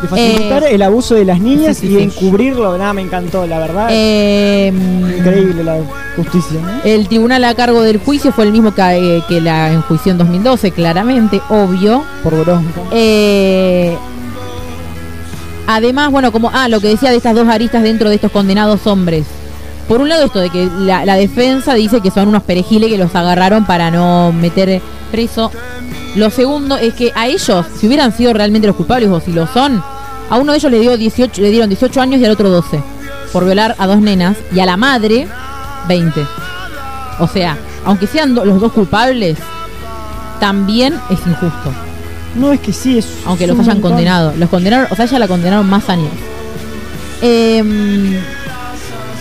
De 0.01 0.07
facilitar 0.07 0.63
Eh, 0.63 0.75
el 0.75 0.81
abuso 0.81 1.15
de 1.15 1.25
las 1.25 1.39
niñas 1.39 1.77
sí, 1.77 1.87
sí, 1.87 1.93
y 1.93 1.95
de 1.97 2.03
encubrirlo, 2.03 2.77
nada, 2.77 2.93
me 2.93 3.01
encantó, 3.01 3.45
la 3.45 3.59
verdad. 3.59 3.87
Eh, 3.91 4.73
Increíble 5.17 5.63
la 5.63 5.77
justicia, 6.15 6.59
¿no? 6.59 6.69
El 6.83 7.07
tribunal 7.07 7.43
a 7.43 7.53
cargo 7.53 7.81
del 7.83 7.97
juicio 7.97 8.31
fue 8.31 8.45
el 8.45 8.51
mismo 8.51 8.73
que, 8.73 8.81
eh, 8.81 9.23
que 9.27 9.39
la 9.41 9.71
enjuició 9.71 10.11
en 10.13 10.17
2012, 10.17 10.71
claramente, 10.71 11.41
obvio. 11.49 12.03
Por 12.23 12.33
bronca. 12.43 12.81
Eh, 12.91 13.95
además, 15.67 16.11
bueno, 16.11 16.31
como 16.31 16.49
ah, 16.53 16.67
lo 16.67 16.79
que 16.79 16.87
decía 16.87 17.11
de 17.11 17.17
estas 17.17 17.35
dos 17.35 17.47
aristas 17.47 17.83
dentro 17.83 18.09
de 18.09 18.15
estos 18.15 18.31
condenados 18.31 18.87
hombres. 18.87 19.25
Por 19.87 19.99
un 19.99 20.09
lado 20.09 20.25
esto 20.25 20.39
de 20.39 20.49
que 20.49 20.69
la, 20.79 21.05
la 21.05 21.15
defensa 21.15 21.73
dice 21.73 22.01
que 22.01 22.11
son 22.11 22.29
unos 22.29 22.43
perejiles 22.43 22.89
que 22.89 22.97
los 22.97 23.13
agarraron 23.13 23.65
para 23.65 23.91
no 23.91 24.31
meter 24.31 24.81
preso. 25.11 25.51
Lo 26.15 26.29
segundo 26.29 26.75
es 26.77 26.93
que 26.93 27.11
a 27.15 27.27
ellos, 27.27 27.65
si 27.79 27.87
hubieran 27.87 28.15
sido 28.15 28.33
realmente 28.33 28.67
los 28.67 28.75
culpables 28.75 29.09
o 29.09 29.19
si 29.21 29.31
lo 29.31 29.47
son, 29.47 29.81
a 30.29 30.37
uno 30.37 30.51
de 30.51 30.57
ellos 30.57 30.71
le, 30.71 30.79
dio 30.79 30.97
18, 30.97 31.41
le 31.41 31.49
dieron 31.51 31.69
18 31.69 32.01
años 32.01 32.19
y 32.21 32.25
al 32.25 32.31
otro 32.31 32.49
12 32.49 32.81
por 33.31 33.45
violar 33.45 33.75
a 33.77 33.87
dos 33.87 33.99
nenas 34.01 34.35
y 34.53 34.59
a 34.59 34.65
la 34.65 34.75
madre 34.77 35.27
20. 35.87 36.21
O 37.19 37.27
sea, 37.27 37.57
aunque 37.85 38.07
sean 38.07 38.35
do- 38.35 38.43
los 38.45 38.59
dos 38.59 38.73
culpables, 38.73 39.37
también 40.39 40.95
es 41.09 41.19
injusto 41.25 41.71
No, 42.35 42.51
es 42.51 42.59
que 42.59 42.73
sí, 42.73 42.97
es. 42.97 43.07
aunque 43.25 43.47
los 43.47 43.57
hayan 43.59 43.75
montón. 43.75 43.91
condenado. 43.91 44.33
Los 44.37 44.49
condenaron, 44.49 44.87
o 44.89 44.95
sea, 44.95 45.05
ya 45.05 45.17
la 45.19 45.27
condenaron 45.29 45.69
más 45.69 45.87
años. 45.89 46.11
Em, 47.21 48.17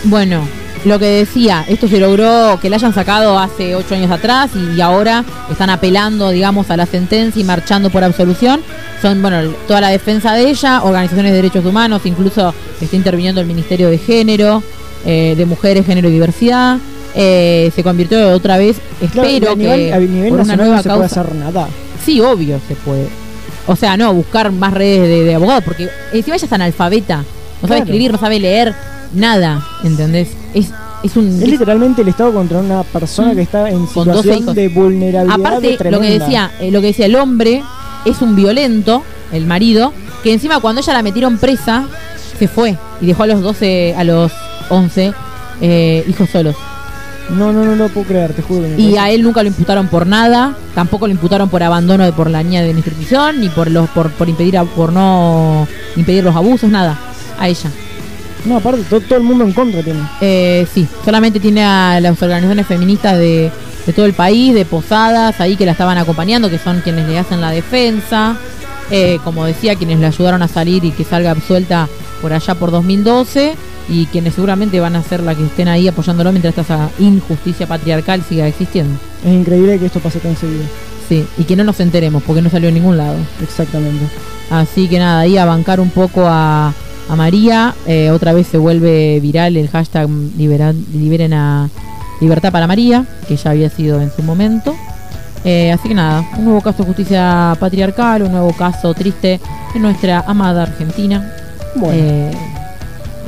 bueno, 0.05 0.41
lo 0.85 0.97
que 0.97 1.05
decía, 1.05 1.63
esto 1.67 1.87
se 1.87 1.99
logró 1.99 2.59
que 2.59 2.69
la 2.69 2.77
hayan 2.77 2.93
sacado 2.93 3.37
hace 3.37 3.75
ocho 3.75 3.93
años 3.93 4.09
atrás 4.11 4.51
y 4.75 4.81
ahora 4.81 5.23
están 5.51 5.69
apelando, 5.69 6.29
digamos, 6.29 6.69
a 6.71 6.77
la 6.77 6.85
sentencia 6.87 7.39
y 7.39 7.43
marchando 7.43 7.89
por 7.91 8.03
absolución. 8.03 8.61
Son, 9.01 9.21
bueno, 9.21 9.51
toda 9.67 9.81
la 9.81 9.89
defensa 9.89 10.33
de 10.33 10.49
ella, 10.49 10.81
organizaciones 10.83 11.31
de 11.31 11.37
derechos 11.37 11.65
humanos, 11.65 12.01
incluso 12.05 12.53
está 12.79 12.95
interviniendo 12.95 13.41
el 13.41 13.47
Ministerio 13.47 13.89
de 13.89 13.97
Género, 13.99 14.63
eh, 15.05 15.35
de 15.37 15.45
Mujeres, 15.45 15.85
Género 15.85 16.09
y 16.09 16.13
Diversidad. 16.13 16.77
Eh, 17.13 17.71
se 17.75 17.83
convirtió 17.83 18.29
otra 18.29 18.57
vez, 18.57 18.77
Claro, 19.11 19.27
espero 19.27 19.51
a 19.51 19.55
nivel, 19.55 19.79
que 19.79 19.93
a 19.93 19.99
nivel 19.99 20.29
por 20.29 20.39
una 20.41 20.55
nueva 20.55 20.75
no 20.77 20.81
se 20.83 20.89
puede 20.89 20.99
causa. 21.01 21.21
hacer 21.21 21.35
nada. 21.35 21.67
Sí, 22.03 22.19
obvio 22.21 22.59
se 22.67 22.73
puede. 22.75 23.07
O 23.67 23.75
sea, 23.75 23.97
no, 23.97 24.13
buscar 24.13 24.51
más 24.51 24.73
redes 24.73 25.01
de, 25.07 25.23
de 25.25 25.35
abogados, 25.35 25.63
porque 25.63 25.89
encima 26.13 26.35
ella 26.37 26.45
es 26.45 26.53
analfabeta. 26.53 27.23
No 27.61 27.67
sabe 27.67 27.81
escribir, 27.81 28.11
no 28.11 28.17
sabe 28.17 28.39
leer, 28.39 28.73
nada, 29.13 29.65
¿entendés? 29.83 30.29
Es, 30.53 30.71
es 31.03 31.15
un... 31.17 31.27
Es 31.27 31.47
literalmente 31.47 32.01
el 32.01 32.07
Estado 32.09 32.33
contra 32.33 32.59
una 32.59 32.83
persona 32.83 33.33
que 33.33 33.41
está 33.41 33.69
en 33.69 33.85
Con 33.87 34.07
12 34.07 34.21
situación 34.21 34.55
de 34.55 34.67
vulnerabilidad 34.69 35.39
aparte, 35.39 35.77
lo 35.91 35.99
que 35.99 36.19
decía, 36.19 36.51
eh, 36.59 36.71
lo 36.71 36.81
que 36.81 36.87
decía 36.87 37.05
el 37.05 37.15
hombre 37.15 37.63
es 38.05 38.21
un 38.21 38.35
violento, 38.35 39.03
el 39.31 39.45
marido, 39.45 39.93
que 40.23 40.33
encima 40.33 40.59
cuando 40.59 40.81
ella 40.81 40.93
la 40.93 41.03
metieron 41.03 41.37
presa, 41.37 41.85
se 42.37 42.47
fue 42.47 42.77
y 43.01 43.05
dejó 43.05 43.23
a 43.23 43.27
los 43.27 43.41
12, 43.41 43.95
a 43.97 44.03
los 44.03 44.31
11 44.69 45.13
eh, 45.61 46.03
hijos 46.07 46.29
solos. 46.29 46.55
No, 47.29 47.53
no, 47.53 47.63
no 47.63 47.75
lo 47.75 47.87
puedo 47.89 48.07
creer, 48.07 48.33
te 48.33 48.41
juro. 48.41 48.63
que 48.63 48.81
Y 48.81 48.97
a 48.97 49.09
él 49.09 49.21
nunca 49.23 49.41
lo 49.41 49.47
imputaron 49.47 49.87
por 49.87 50.05
nada, 50.05 50.55
tampoco 50.75 51.07
lo 51.07 51.13
imputaron 51.13 51.47
por 51.49 51.63
abandono 51.63 52.03
de 52.03 52.11
por 52.11 52.29
la 52.29 52.43
niña 52.43 52.61
de 52.61 52.73
la 52.73 52.79
institución, 52.79 53.39
ni 53.39 53.47
por 53.47 53.69
los 53.71 53.89
por, 53.91 54.11
por 54.11 54.27
impedir 54.27 54.57
a- 54.57 54.65
por 54.65 54.91
no 54.91 55.65
impedir 55.95 56.23
los 56.23 56.35
abusos, 56.35 56.69
nada. 56.69 56.97
A 57.39 57.47
ella. 57.47 57.71
No, 58.45 58.57
aparte, 58.57 58.83
todo, 58.89 59.01
todo 59.01 59.17
el 59.17 59.23
mundo 59.23 59.43
en 59.43 59.53
contra 59.53 59.83
tiene. 59.83 59.99
Eh, 60.21 60.65
sí, 60.73 60.87
solamente 61.05 61.39
tiene 61.39 61.63
a 61.63 61.99
las 61.99 62.21
organizaciones 62.21 62.67
feministas 62.67 63.17
de, 63.17 63.51
de 63.85 63.93
todo 63.93 64.05
el 64.05 64.13
país, 64.13 64.53
de 64.53 64.65
posadas, 64.65 65.39
ahí 65.39 65.55
que 65.55 65.65
la 65.65 65.73
estaban 65.73 65.97
acompañando, 65.97 66.49
que 66.49 66.57
son 66.57 66.81
quienes 66.81 67.07
le 67.07 67.17
hacen 67.17 67.41
la 67.41 67.51
defensa. 67.51 68.37
Eh, 68.89 69.19
como 69.23 69.45
decía, 69.45 69.75
quienes 69.75 69.99
le 69.99 70.07
ayudaron 70.07 70.41
a 70.41 70.49
salir 70.49 70.83
y 70.83 70.91
que 70.91 71.05
salga 71.05 71.31
absuelta 71.31 71.87
por 72.21 72.33
allá 72.33 72.55
por 72.55 72.71
2012. 72.71 73.55
Y 73.89 74.05
quienes 74.07 74.35
seguramente 74.35 74.79
van 74.79 74.95
a 74.95 75.03
ser 75.03 75.21
las 75.21 75.35
que 75.35 75.45
estén 75.45 75.67
ahí 75.67 75.87
apoyándolo 75.87 76.31
mientras 76.31 76.57
esta 76.57 76.89
injusticia 76.99 77.67
patriarcal 77.67 78.23
siga 78.23 78.47
existiendo. 78.47 78.97
Es 79.25 79.33
increíble 79.33 79.79
que 79.79 79.87
esto 79.87 79.99
pase 79.99 80.19
tan 80.19 80.35
seguido. 80.35 80.63
Sí, 81.09 81.25
y 81.37 81.43
que 81.43 81.55
no 81.55 81.63
nos 81.63 81.79
enteremos 81.79 82.23
porque 82.23 82.41
no 82.41 82.49
salió 82.49 82.69
en 82.69 82.75
ningún 82.75 82.97
lado. 82.97 83.17
Exactamente. 83.41 84.05
Así 84.49 84.87
que 84.87 84.99
nada, 84.99 85.21
ahí 85.21 85.37
a 85.37 85.45
bancar 85.45 85.79
un 85.79 85.89
poco 85.89 86.25
a, 86.25 86.73
a 87.11 87.15
María. 87.15 87.75
Eh, 87.85 88.09
otra 88.11 88.33
vez 88.33 88.47
se 88.47 88.57
vuelve 88.57 89.19
viral 89.19 89.57
el 89.57 89.67
hashtag 89.69 90.09
libera- 90.37 90.73
liberen 90.93 91.33
a 91.33 91.69
Libertad 92.19 92.51
para 92.51 92.67
María, 92.67 93.05
que 93.27 93.35
ya 93.35 93.51
había 93.51 93.69
sido 93.69 94.01
en 94.01 94.11
su 94.11 94.23
momento. 94.23 94.73
Eh, 95.43 95.71
así 95.71 95.87
que 95.89 95.95
nada, 95.95 96.23
un 96.37 96.45
nuevo 96.45 96.61
caso 96.61 96.79
de 96.83 96.85
justicia 96.87 97.55
patriarcal, 97.59 98.21
un 98.21 98.31
nuevo 98.31 98.53
caso 98.53 98.93
triste 98.93 99.39
en 99.75 99.81
nuestra 99.81 100.19
amada 100.27 100.63
Argentina. 100.63 101.33
Bueno, 101.75 101.95
Eh, 101.95 102.31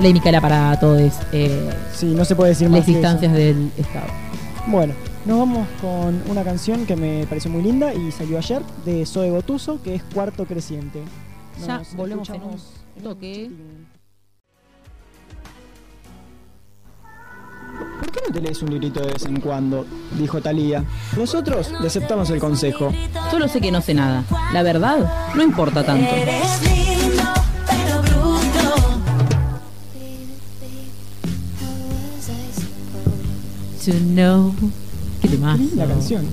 ley 0.02 0.14
Micaela 0.14 0.40
para 0.42 0.80
todos 0.80 1.02
eh, 1.32 1.70
sí, 1.94 2.08
no 2.16 2.24
se 2.26 2.36
puede 2.36 2.50
decir 2.52 2.70
más. 2.70 2.80
las 2.80 2.88
eso. 2.88 2.98
instancias 2.98 3.34
del 3.34 3.72
Estado. 3.78 4.08
Bueno, 4.68 4.94
nos 5.26 5.40
vamos 5.40 5.68
con 5.82 6.22
una 6.30 6.44
canción 6.44 6.86
que 6.86 6.96
me 6.96 7.26
pareció 7.28 7.50
muy 7.52 7.64
linda 7.64 7.94
y 7.94 8.12
salió 8.12 8.38
ayer 8.38 8.62
de 8.86 9.06
Zoe 9.06 9.30
Gotuso, 9.32 9.82
que 9.84 9.96
es 9.96 10.04
Cuarto 10.14 10.46
Creciente. 10.46 11.00
Ya 11.66 11.82
volvemos 11.98 12.30
en 12.30 12.36
un 12.44 12.58
toque. 13.02 13.50
¿Por 18.00 18.12
qué 18.12 18.22
no 18.28 18.34
te 18.34 18.42
lees 18.42 18.62
un 18.62 18.70
librito 18.70 19.00
de 19.00 19.14
vez 19.14 19.26
en 19.26 19.40
cuando? 19.40 19.86
Dijo 20.18 20.42
Talía. 20.42 20.84
Nosotros 21.18 21.72
le 21.80 21.88
aceptamos 21.88 22.30
el 22.30 22.40
consejo. 22.40 22.94
Solo 23.32 23.48
sé 23.48 23.62
que 23.62 23.72
no 23.72 23.82
sé 23.82 23.94
nada. 23.94 24.24
La 24.54 24.62
verdad, 24.64 25.34
no 25.36 25.42
importa 25.42 25.84
tanto. 25.84 26.14
Eres 26.14 26.62
lindo, 26.62 27.24
pero 27.68 28.02
bruto. 28.02 28.76
To 33.86 33.92
know. 34.14 34.54
Qué 35.22 35.28
temazo. 35.30 35.64
La 35.76 35.88
canción. 35.88 36.26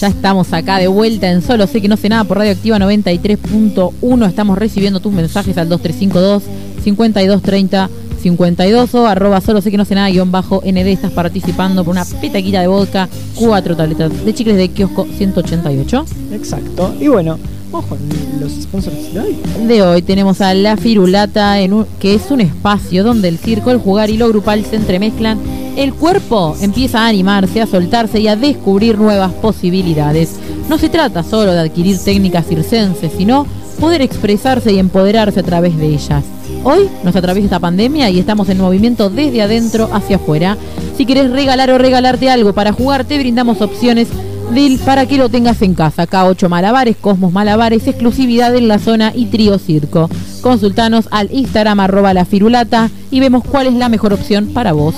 Ya 0.00 0.08
estamos 0.08 0.52
acá 0.52 0.78
de 0.78 0.88
vuelta 0.88 1.30
en 1.30 1.42
Solo 1.42 1.66
Sé 1.66 1.82
que 1.82 1.88
no 1.88 1.96
sé 1.96 2.08
nada 2.08 2.24
por 2.24 2.38
Radioactiva 2.38 2.78
93.1. 2.78 4.26
Estamos 4.28 4.56
recibiendo 4.58 5.00
tus 5.00 5.12
mensajes 5.12 5.58
al 5.58 5.68
2352 5.68 6.42
5230 6.82 7.90
52 8.22 8.94
o 8.96 9.06
arroba 9.06 9.40
solo 9.40 9.62
sé 9.62 9.70
que 9.70 9.78
no 9.78 9.84
sé 9.86 9.94
nada 9.94 10.10
guion 10.10 10.30
bajo 10.30 10.62
ND. 10.64 10.88
Estás 10.88 11.10
participando 11.12 11.84
por 11.84 11.92
una 11.92 12.04
petaquita 12.04 12.60
de 12.60 12.66
vodka, 12.66 13.08
cuatro 13.34 13.76
tabletas 13.76 14.24
de 14.24 14.34
chicles 14.34 14.56
de 14.56 14.68
kiosco 14.68 15.06
188. 15.16 16.04
Exacto. 16.32 16.94
Y 17.00 17.08
bueno, 17.08 17.38
vamos 17.72 17.86
con 17.88 17.98
los 18.40 18.52
sponsors 18.52 19.12
de 19.14 19.20
hoy. 19.20 19.36
De 19.66 19.82
hoy 19.82 20.02
tenemos 20.02 20.40
a 20.42 20.52
La 20.54 20.76
Firulata, 20.76 21.60
en 21.60 21.72
un- 21.72 21.86
que 21.98 22.14
es 22.14 22.30
un 22.30 22.42
espacio 22.42 23.04
donde 23.04 23.28
el 23.28 23.38
circo, 23.38 23.70
el 23.70 23.78
jugar 23.78 24.10
y 24.10 24.18
lo 24.18 24.28
grupal 24.28 24.64
se 24.66 24.76
entremezclan. 24.76 25.38
El 25.76 25.94
cuerpo 25.94 26.56
empieza 26.60 27.00
a 27.02 27.08
animarse, 27.08 27.60
a 27.62 27.66
soltarse 27.66 28.20
y 28.20 28.28
a 28.28 28.36
descubrir 28.36 28.98
nuevas 28.98 29.32
posibilidades. 29.32 30.36
No 30.68 30.78
se 30.78 30.88
trata 30.88 31.22
solo 31.22 31.52
de 31.52 31.60
adquirir 31.60 31.98
técnicas 31.98 32.46
circenses, 32.46 33.12
sino 33.16 33.46
poder 33.78 34.02
expresarse 34.02 34.72
y 34.72 34.78
empoderarse 34.78 35.40
a 35.40 35.44
través 35.44 35.76
de 35.78 35.86
ellas. 35.86 36.22
Hoy 36.64 36.88
nos 37.02 37.16
atraviesa 37.16 37.46
esta 37.46 37.58
pandemia 37.60 38.10
y 38.10 38.18
estamos 38.18 38.48
en 38.50 38.58
movimiento 38.58 39.08
desde 39.08 39.40
adentro 39.40 39.88
hacia 39.92 40.16
afuera. 40.16 40.58
Si 40.98 41.06
querés 41.06 41.30
regalar 41.30 41.70
o 41.70 41.78
regalarte 41.78 42.28
algo 42.28 42.52
para 42.52 42.72
jugar, 42.72 43.04
te 43.04 43.18
brindamos 43.18 43.62
opciones 43.62 44.08
del- 44.52 44.78
para 44.80 45.06
que 45.06 45.16
lo 45.16 45.30
tengas 45.30 45.62
en 45.62 45.72
casa. 45.74 46.06
K8 46.06 46.48
Malabares, 46.50 46.96
Cosmos 47.00 47.32
Malabares, 47.32 47.86
exclusividad 47.86 48.54
en 48.54 48.68
la 48.68 48.78
zona 48.80 49.12
y 49.14 49.26
Trío 49.26 49.58
Circo. 49.58 50.10
Consultanos 50.42 51.08
al 51.10 51.30
Instagram 51.32 51.80
arroba 51.80 52.12
la 52.12 52.26
firulata 52.26 52.90
y 53.10 53.20
vemos 53.20 53.44
cuál 53.44 53.68
es 53.68 53.74
la 53.74 53.88
mejor 53.88 54.12
opción 54.12 54.48
para 54.52 54.72
vos. 54.72 54.94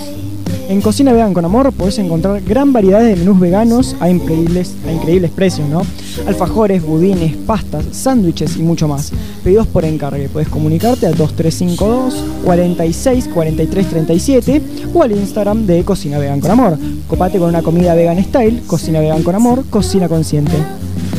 En 0.73 0.81
Cocina 0.81 1.13
Vegan 1.13 1.35
con 1.35 1.45
Amor 1.45 1.71
podés 1.71 1.99
encontrar 1.99 2.41
gran 2.41 2.73
variedad 2.73 3.03
de 3.03 3.15
menús 3.15 3.39
veganos 3.39 3.95
a 4.01 4.09
increíbles, 4.09 4.73
a 4.89 4.91
increíbles 4.91 5.31
precios, 5.31 5.69
¿no? 5.69 5.83
Alfajores, 6.27 6.83
budines, 6.83 7.37
pastas, 7.37 7.85
sándwiches 7.93 8.57
y 8.57 8.63
mucho 8.63 8.89
más. 8.89 9.13
Pedidos 9.45 9.67
por 9.67 9.85
encargue. 9.85 10.31
Puedes 10.31 10.49
comunicarte 10.49 11.07
al 11.07 11.15
2352 11.15 12.25
46 12.47 13.29
43 13.35 13.87
37 13.87 14.63
o 14.95 15.03
al 15.03 15.13
Instagram 15.13 15.67
de 15.67 15.85
Cocina 15.85 16.19
Vegan 16.19 16.41
con 16.41 16.51
Amor. 16.51 16.79
Copate 17.07 17.39
con 17.39 17.51
una 17.51 17.61
comida 17.61 17.95
vegan 17.95 18.25
style, 18.25 18.63
Cocina 18.67 19.01
Vegan 19.01 19.23
con 19.23 19.35
Amor, 19.35 19.67
Cocina 19.69 20.09
Consciente. 20.09 20.57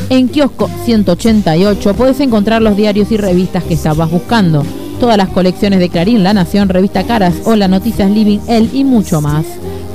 En 0.10 0.30
kiosco 0.30 0.68
188 0.84 1.94
podés 1.94 2.20
encontrar 2.22 2.64
los 2.64 2.76
diarios 2.76 3.12
y 3.12 3.18
revistas 3.18 3.64
que 3.64 3.76
estabas 3.76 4.10
buscando. 4.10 4.64
Todas 5.04 5.18
las 5.18 5.28
colecciones 5.28 5.80
de 5.80 5.90
Clarín, 5.90 6.24
La 6.24 6.34
Nación, 6.34 6.70
Revista 6.70 7.04
Caras, 7.04 7.36
Hola 7.44 7.68
Noticias 7.68 8.10
Living, 8.10 8.40
El 8.48 8.74
y 8.74 8.86
mucho 8.86 9.20
más. 9.20 9.44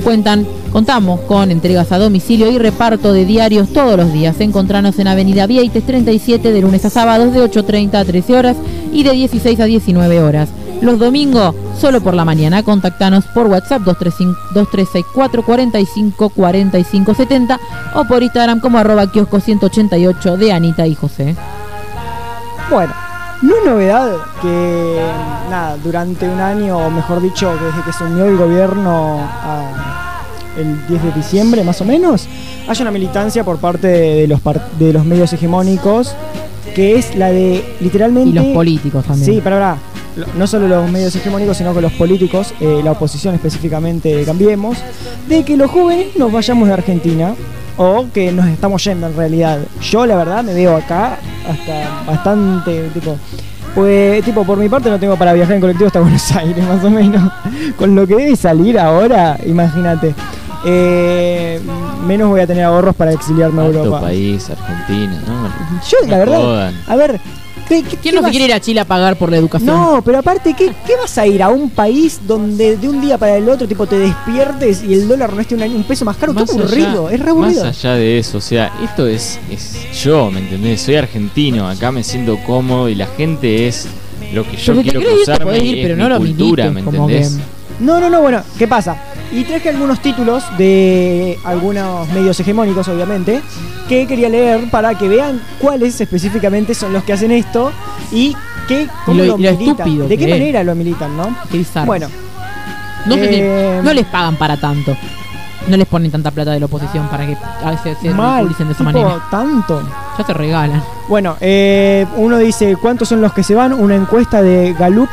Cuentan, 0.04 0.46
contamos 0.70 1.20
con 1.20 1.50
entregas 1.50 1.92
a 1.92 1.98
domicilio 1.98 2.50
y 2.50 2.58
reparto 2.58 3.14
de 3.14 3.24
diarios 3.24 3.72
todos 3.72 3.96
los 3.96 4.12
días. 4.12 4.38
Encontranos 4.38 4.98
en 4.98 5.08
Avenida 5.08 5.46
Vieites 5.46 5.86
37 5.86 6.52
de 6.52 6.60
lunes 6.60 6.84
a 6.84 6.90
sábados 6.90 7.32
de 7.32 7.40
8.30 7.40 7.94
a 7.94 8.04
13 8.04 8.36
horas 8.36 8.56
y 8.92 9.02
de 9.02 9.12
16 9.12 9.58
a 9.60 9.64
19 9.64 10.20
horas. 10.20 10.50
Los 10.82 10.98
domingos, 10.98 11.54
solo 11.80 12.02
por 12.02 12.12
la 12.12 12.26
mañana, 12.26 12.62
contactanos 12.62 13.24
por 13.28 13.46
WhatsApp 13.46 13.84
235 13.84 14.38
2364 14.52 15.42
45 15.42 16.28
45 16.28 17.14
70 17.14 17.60
o 17.94 18.04
por 18.04 18.22
Instagram 18.22 18.60
como 18.60 18.76
arroba 18.76 19.10
kiosco 19.10 19.40
188 19.40 20.36
de 20.36 20.52
Anita 20.52 20.86
y 20.86 20.94
José. 20.94 21.34
Bueno, 22.70 22.92
no 23.42 23.56
es 23.56 23.64
novedad 23.64 24.10
que, 24.42 25.00
nada, 25.50 25.76
durante 25.82 26.28
un 26.28 26.40
año, 26.40 26.76
o 26.78 26.90
mejor 26.90 27.20
dicho, 27.22 27.50
desde 27.52 27.82
que 27.84 27.92
se 27.92 28.04
unió 28.04 28.24
el 28.26 28.36
gobierno 28.36 29.18
a- 29.20 30.22
el 30.58 30.86
10 30.88 31.02
de 31.04 31.12
diciembre, 31.12 31.62
más 31.62 31.80
o 31.80 31.84
menos, 31.84 32.26
haya 32.68 32.82
una 32.82 32.90
militancia 32.90 33.44
por 33.44 33.58
parte 33.58 33.86
de 33.86 34.26
los, 34.26 34.40
par- 34.40 34.68
de 34.78 34.92
los 34.92 35.04
medios 35.04 35.32
hegemónicos, 35.32 36.14
que 36.74 36.96
es 36.96 37.14
la 37.14 37.30
de 37.30 37.64
literalmente... 37.80 38.30
Y 38.30 38.32
los 38.32 38.46
políticos 38.46 39.04
también. 39.04 39.24
Sí, 39.36 39.40
para 39.40 39.56
ahora, 39.56 39.78
no 40.36 40.46
solo 40.48 40.66
los 40.66 40.90
medios 40.90 41.14
hegemónicos, 41.14 41.56
sino 41.56 41.72
que 41.74 41.80
los 41.80 41.92
políticos, 41.92 42.52
eh, 42.60 42.80
la 42.82 42.90
oposición 42.92 43.34
específicamente 43.36 44.24
Cambiemos, 44.24 44.78
de 45.28 45.44
que 45.44 45.56
los 45.56 45.70
jóvenes 45.70 46.16
nos 46.16 46.32
vayamos 46.32 46.66
de 46.66 46.74
Argentina 46.74 47.34
o 47.78 48.06
que 48.12 48.30
nos 48.32 48.46
estamos 48.46 48.84
yendo 48.84 49.06
en 49.06 49.16
realidad. 49.16 49.60
Yo 49.80 50.04
la 50.04 50.16
verdad 50.16 50.44
me 50.44 50.52
veo 50.52 50.76
acá 50.76 51.18
hasta 51.48 52.04
bastante 52.06 52.90
tipo 52.90 53.16
pues 53.74 54.24
tipo 54.24 54.44
por 54.44 54.58
mi 54.58 54.68
parte 54.68 54.90
no 54.90 54.98
tengo 54.98 55.16
para 55.16 55.32
viajar 55.32 55.54
en 55.54 55.60
colectivo 55.60 55.86
hasta 55.86 56.00
Buenos 56.02 56.32
Aires 56.32 56.66
más 56.66 56.84
o 56.84 56.90
menos. 56.90 57.32
Con 57.76 57.94
lo 57.94 58.06
que 58.06 58.16
debe 58.16 58.36
salir 58.36 58.78
ahora, 58.78 59.38
imagínate. 59.46 60.14
Eh, 60.64 61.60
menos 62.04 62.28
voy 62.28 62.40
a 62.40 62.46
tener 62.46 62.64
ahorros 62.64 62.96
para 62.96 63.12
exiliarme 63.12 63.62
a 63.62 63.66
Europa. 63.66 64.00
país, 64.00 64.50
Argentina, 64.50 65.22
¿no? 65.26 65.48
Yo 65.88 66.08
la 66.08 66.18
verdad, 66.18 66.40
jodan. 66.40 66.74
a 66.88 66.96
ver, 66.96 67.20
¿qué, 67.68 67.82
qué- 67.82 67.88
¿Quién 67.96 68.00
qué 68.00 68.12
no 68.20 68.22
se 68.26 68.30
quiere 68.30 68.44
ir 68.46 68.52
a 68.52 68.60
Chile 68.60 68.80
a 68.80 68.84
pagar 68.84 69.16
por 69.16 69.30
la 69.30 69.36
educación? 69.36 69.74
No, 69.74 70.02
pero 70.04 70.18
aparte, 70.18 70.54
¿qué, 70.54 70.72
qué 70.86 70.96
vas 71.00 71.16
a 71.18 71.26
ir 71.26 71.42
a 71.42 71.48
un 71.50 71.70
país 71.70 72.20
donde 72.26 72.76
de 72.76 72.88
un 72.88 73.00
día 73.00 73.18
para 73.18 73.36
el 73.36 73.48
otro 73.48 73.66
tipo 73.68 73.86
te 73.86 73.98
despiertes 73.98 74.82
y 74.82 74.94
el 74.94 75.06
dólar 75.08 75.32
no 75.32 75.40
esté 75.40 75.54
un, 75.54 75.62
un 75.62 75.84
peso 75.84 76.04
más 76.04 76.16
caro? 76.16 76.32
Qué 76.34 76.40
Más 76.40 76.50
aburrido, 76.50 77.06
allá- 77.08 77.14
es 77.16 77.20
re 77.22 77.30
aburrido. 77.30 77.64
Más 77.64 77.76
allá 77.84 77.94
de 77.94 78.18
eso, 78.18 78.38
o 78.38 78.40
sea, 78.40 78.72
esto 78.82 79.06
es, 79.06 79.38
es 79.50 79.76
yo, 80.02 80.30
¿me 80.30 80.40
entendés? 80.40 80.80
Soy 80.80 80.96
argentino, 80.96 81.68
acá 81.68 81.92
me 81.92 82.02
siento 82.02 82.38
cómodo 82.46 82.88
y 82.88 82.94
la 82.94 83.06
gente 83.06 83.68
es 83.68 83.86
lo 84.32 84.44
que 84.44 84.56
yo 84.56 84.72
Pero 84.74 84.82
quiero 84.82 85.00
cruzarme 85.00 85.58
ir, 85.58 85.78
es 85.78 85.82
pero 85.84 85.96
mi 85.96 86.02
no 86.02 86.08
lo 86.08 86.18
cultura, 86.18 86.64
milites, 86.70 86.84
¿me 86.84 86.98
entendés? 86.98 87.28
que- 87.36 87.84
No, 87.84 88.00
no, 88.00 88.10
no, 88.10 88.20
bueno, 88.20 88.42
¿qué 88.58 88.66
pasa? 88.66 88.96
Y 89.30 89.44
traje 89.44 89.68
algunos 89.68 90.00
títulos 90.00 90.42
de 90.56 91.38
algunos 91.44 92.08
medios 92.08 92.38
hegemónicos, 92.40 92.88
obviamente, 92.88 93.42
que 93.88 94.06
quería 94.06 94.28
leer 94.30 94.70
para 94.70 94.94
que 94.96 95.06
vean 95.08 95.40
cuáles 95.60 96.00
específicamente 96.00 96.74
son 96.74 96.92
los 96.94 97.04
que 97.04 97.12
hacen 97.12 97.30
esto 97.32 97.70
y 98.10 98.34
qué, 98.66 98.88
cómo 99.04 99.22
Y 99.22 99.26
lo, 99.26 99.36
lo- 99.36 99.38
y 99.38 99.42
lo 99.52 99.58
militan. 99.58 100.08
¿De 100.08 100.16
qué 100.16 100.24
es. 100.24 100.30
manera 100.30 100.64
lo 100.64 100.74
militan, 100.74 101.14
no? 101.16 101.36
Qué. 101.52 101.62
Bueno, 101.84 102.08
no, 103.06 103.14
eh, 103.18 103.80
no 103.84 103.92
les 103.92 104.06
pagan 104.06 104.36
para 104.36 104.56
tanto. 104.58 104.96
No 105.66 105.76
les 105.76 105.86
ponen 105.86 106.10
tanta 106.10 106.30
plata 106.30 106.52
de 106.52 106.60
la 106.60 106.66
oposición 106.66 107.06
para 107.08 107.26
que 107.26 107.36
a 107.62 107.70
veces 107.72 107.98
se 108.00 108.08
mal, 108.14 108.36
ridiculicen 108.46 108.68
de 108.68 108.72
esa 108.72 108.84
tipo, 108.86 108.98
manera. 109.02 109.22
tanto. 109.30 109.82
Ya 110.16 110.24
te 110.24 110.32
regalan. 110.32 110.82
Bueno, 111.08 111.36
eh, 111.40 112.06
uno 112.16 112.38
dice 112.38 112.76
cuántos 112.80 113.08
son 113.10 113.20
los 113.20 113.34
que 113.34 113.42
se 113.42 113.54
van. 113.54 113.74
Una 113.74 113.94
encuesta 113.94 114.40
de 114.40 114.72
Galup 114.78 115.10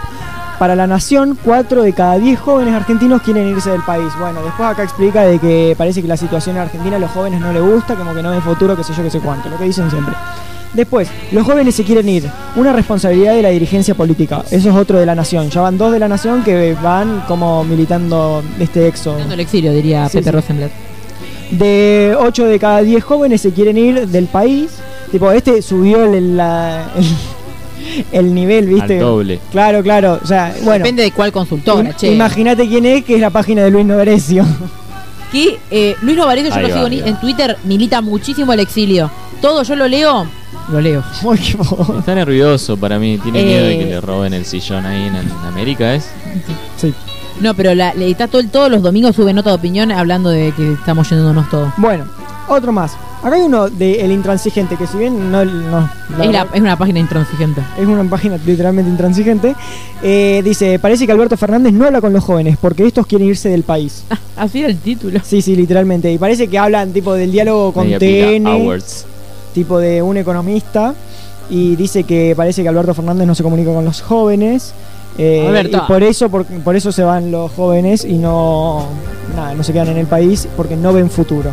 para 0.59 0.75
la 0.75 0.87
Nación, 0.87 1.37
4 1.43 1.83
de 1.83 1.93
cada 1.93 2.17
10 2.17 2.39
jóvenes 2.39 2.73
argentinos 2.73 3.21
quieren 3.21 3.47
irse 3.49 3.69
del 3.71 3.81
país. 3.83 4.07
Bueno, 4.19 4.41
después 4.43 4.69
acá 4.69 4.83
explica 4.83 5.23
de 5.23 5.39
que 5.39 5.75
parece 5.77 6.01
que 6.01 6.07
la 6.07 6.17
situación 6.17 6.55
en 6.55 6.61
Argentina 6.63 6.95
a 6.95 6.99
los 6.99 7.11
jóvenes 7.11 7.41
no 7.41 7.51
les 7.51 7.61
gusta, 7.61 7.95
como 7.95 8.13
que 8.13 8.21
no 8.23 8.31
ven 8.31 8.41
futuro, 8.41 8.75
qué 8.75 8.83
sé 8.83 8.93
yo, 8.95 9.03
qué 9.03 9.09
sé 9.09 9.19
cuánto, 9.19 9.49
lo 9.49 9.57
que 9.57 9.65
dicen 9.65 9.89
siempre. 9.89 10.13
Después, 10.73 11.09
los 11.31 11.45
jóvenes 11.45 11.73
se 11.75 11.83
quieren 11.85 12.07
ir. 12.09 12.29
Una 12.57 12.73
responsabilidad 12.73 13.33
de 13.33 13.41
la 13.41 13.49
dirigencia 13.49 13.95
política. 13.95 14.43
Eso 14.51 14.69
es 14.69 14.75
otro 14.75 14.99
de 14.99 15.05
la 15.05 15.15
Nación. 15.15 15.49
Ya 15.49 15.61
van 15.61 15.77
dos 15.77 15.91
de 15.93 15.99
la 15.99 16.09
Nación 16.09 16.43
que 16.43 16.73
van 16.83 17.21
como 17.29 17.63
militando 17.63 18.43
este. 18.59 18.91
Dando 19.05 19.33
el 19.35 19.39
exilio, 19.39 19.71
diría 19.71 20.09
Sí, 20.09 20.17
Pepe 20.17 20.29
sí. 20.29 20.35
Rosenblatt. 20.35 20.71
De 21.51 22.15
8 22.19 22.45
de 22.45 22.59
cada 22.59 22.81
10 22.81 23.03
jóvenes 23.03 23.41
se 23.41 23.51
quieren 23.51 23.77
ir 23.77 24.07
del 24.07 24.25
país. 24.25 24.71
Tipo, 25.11 25.31
este 25.31 25.61
subió 25.61 26.03
el, 26.13 26.35
la- 26.35 26.91
el, 26.95 27.05
el 28.11 28.33
nivel, 28.33 28.67
¿viste? 28.67 28.95
Al 28.95 28.99
doble. 28.99 29.39
Claro, 29.51 29.81
claro. 29.83 30.19
O 30.23 30.27
sea, 30.27 30.53
bueno. 30.63 30.83
Depende 30.83 31.03
de 31.03 31.11
cuál 31.11 31.31
consultora, 31.31 31.95
che. 31.95 32.11
Imagínate 32.13 32.67
quién 32.67 32.85
es, 32.85 33.03
que 33.05 33.15
es 33.15 33.21
la 33.21 33.29
página 33.29 33.63
de 33.63 33.71
Luis 33.71 33.85
Noverecio. 33.85 34.45
Que 35.31 35.59
eh, 35.71 35.95
Luis 36.01 36.15
Novarecio, 36.15 36.49
yo 36.51 36.55
Ahí 36.55 36.61
lo 36.61 36.69
va, 36.69 36.75
sigo 36.75 36.87
ni- 36.89 36.99
en 36.99 37.19
Twitter, 37.19 37.57
milita 37.65 37.99
muchísimo 37.99 38.53
el 38.53 38.59
exilio. 38.61 39.09
Todo 39.41 39.63
yo 39.63 39.75
lo 39.75 39.87
leo, 39.87 40.25
lo 40.71 40.79
leo. 40.79 41.03
Ay, 41.29 41.37
qué 41.39 41.57
bo- 41.57 41.95
Está 41.99 42.15
nervioso 42.15 42.77
para 42.77 42.99
mí, 42.99 43.17
tiene 43.17 43.41
Eh. 43.41 43.43
miedo 43.45 43.65
de 43.65 43.77
que 43.79 43.85
le 43.85 44.01
roben 44.01 44.33
el 44.33 44.45
sillón 44.45 44.85
ahí 44.85 45.07
en, 45.07 45.15
en 45.15 45.29
América, 45.47 45.95
¿es? 45.95 46.09
sí. 46.77 46.93
No, 47.41 47.53
pero 47.53 47.75
la, 47.75 47.93
le 47.95 48.09
está 48.09 48.27
todo, 48.29 48.39
el- 48.39 48.49
todos 48.49 48.71
los 48.71 48.81
domingos 48.81 49.13
sube 49.15 49.33
nota 49.33 49.49
de 49.49 49.55
opinión 49.57 49.91
hablando 49.91 50.29
de 50.29 50.53
que 50.55 50.73
estamos 50.73 51.09
yéndonos 51.09 51.49
todos. 51.49 51.73
Bueno, 51.77 52.05
otro 52.47 52.71
más. 52.71 52.93
Acá 53.23 53.35
hay 53.35 53.41
uno 53.41 53.69
de 53.69 54.01
El 54.05 54.11
Intransigente, 54.11 54.75
que 54.75 54.85
si 54.85 54.97
bien 54.97 55.31
no, 55.31 55.43
no 55.45 55.89
la 56.17 56.25
Es, 56.25 56.31
la- 56.31 56.43
verdad- 56.43 56.47
es 56.55 56.61
una 56.61 56.77
página 56.77 56.99
intransigente. 56.99 57.61
es 57.79 57.87
una 57.87 58.03
página 58.09 58.37
literalmente 58.45 58.89
intransigente, 58.91 59.55
eh, 60.03 60.41
dice, 60.43 60.77
parece 60.79 61.05
que 61.05 61.11
Alberto 61.11 61.35
Fernández 61.37 61.73
no 61.73 61.85
habla 61.85 62.01
con 62.01 62.13
los 62.13 62.23
jóvenes 62.23 62.57
porque 62.61 62.85
estos 62.85 63.07
quieren 63.07 63.27
irse 63.27 63.49
del 63.49 63.63
país. 63.63 64.03
Así 64.37 64.59
era 64.59 64.67
el 64.69 64.77
título. 64.77 65.19
Sí, 65.23 65.41
sí, 65.41 65.55
literalmente. 65.55 66.11
Y 66.11 66.17
parece 66.17 66.47
que 66.47 66.59
hablan 66.59 66.91
tipo 66.91 67.13
del 67.13 67.31
diálogo 67.31 67.71
con 67.73 67.85
Media 67.85 67.97
TN, 67.99 68.45
tipo 69.53 69.79
de 69.79 70.01
un 70.01 70.17
economista, 70.17 70.93
y 71.49 71.75
dice 71.75 72.03
que 72.03 72.33
parece 72.35 72.61
que 72.63 72.69
Alberto 72.69 72.93
Fernández 72.93 73.25
no 73.27 73.33
se 73.35 73.43
comunica 73.43 73.73
con 73.73 73.85
los 73.85 74.01
jóvenes. 74.01 74.73
eh, 75.17 75.45
Alberto. 75.47 75.77
y 75.77 75.87
por 75.87 76.03
eso, 76.03 76.29
por, 76.29 76.45
por 76.45 76.75
eso 76.75 76.91
se 76.91 77.03
van 77.03 77.31
los 77.31 77.49
jóvenes 77.53 78.03
y 78.03 78.13
no, 78.17 78.85
nada, 79.35 79.53
no 79.55 79.63
se 79.63 79.71
quedan 79.71 79.87
en 79.87 79.97
el 79.97 80.07
país 80.07 80.47
porque 80.57 80.75
no 80.75 80.91
ven 80.91 81.09
futuro. 81.09 81.51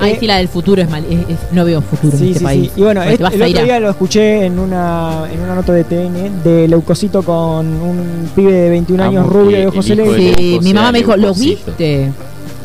Ahí 0.00 0.12
Eh, 0.12 0.16
sí 0.20 0.26
la 0.26 0.36
del 0.38 0.48
futuro 0.48 0.82
es 0.82 0.90
mal. 0.90 1.04
es- 1.08 1.28
es- 1.30 1.52
no 1.52 1.64
veo 1.64 1.80
futuro 1.80 2.16
Sí, 2.16 2.22
en 2.24 2.28
este 2.28 2.38
sí, 2.40 2.44
país. 2.44 2.70
sí. 2.74 2.80
Y 2.80 2.82
bueno, 2.84 3.02
es- 3.02 3.16
te 3.16 3.22
vas 3.22 3.32
el 3.34 3.42
otro 3.42 3.64
día 3.64 3.80
lo 3.80 3.90
escuché 3.90 4.44
en 4.46 4.58
una, 4.58 5.24
en 5.32 5.40
una 5.40 5.54
nota 5.54 5.72
de 5.72 5.84
TN 5.84 6.30
de 6.42 6.68
Leucocito 6.68 7.22
con 7.22 7.66
un 7.66 8.28
pibe 8.34 8.52
de 8.52 8.70
21 8.70 9.02
Amo 9.04 9.10
años 9.20 9.32
rubio 9.32 9.56
de 9.58 9.66
ojos 9.68 9.84
celestes. 9.86 10.36
Sí, 10.36 10.58
mi 10.62 10.74
mamá 10.74 10.90
me 10.92 10.98
dijo, 10.98 11.16
¿lo 11.16 11.32
viste? 11.34 12.10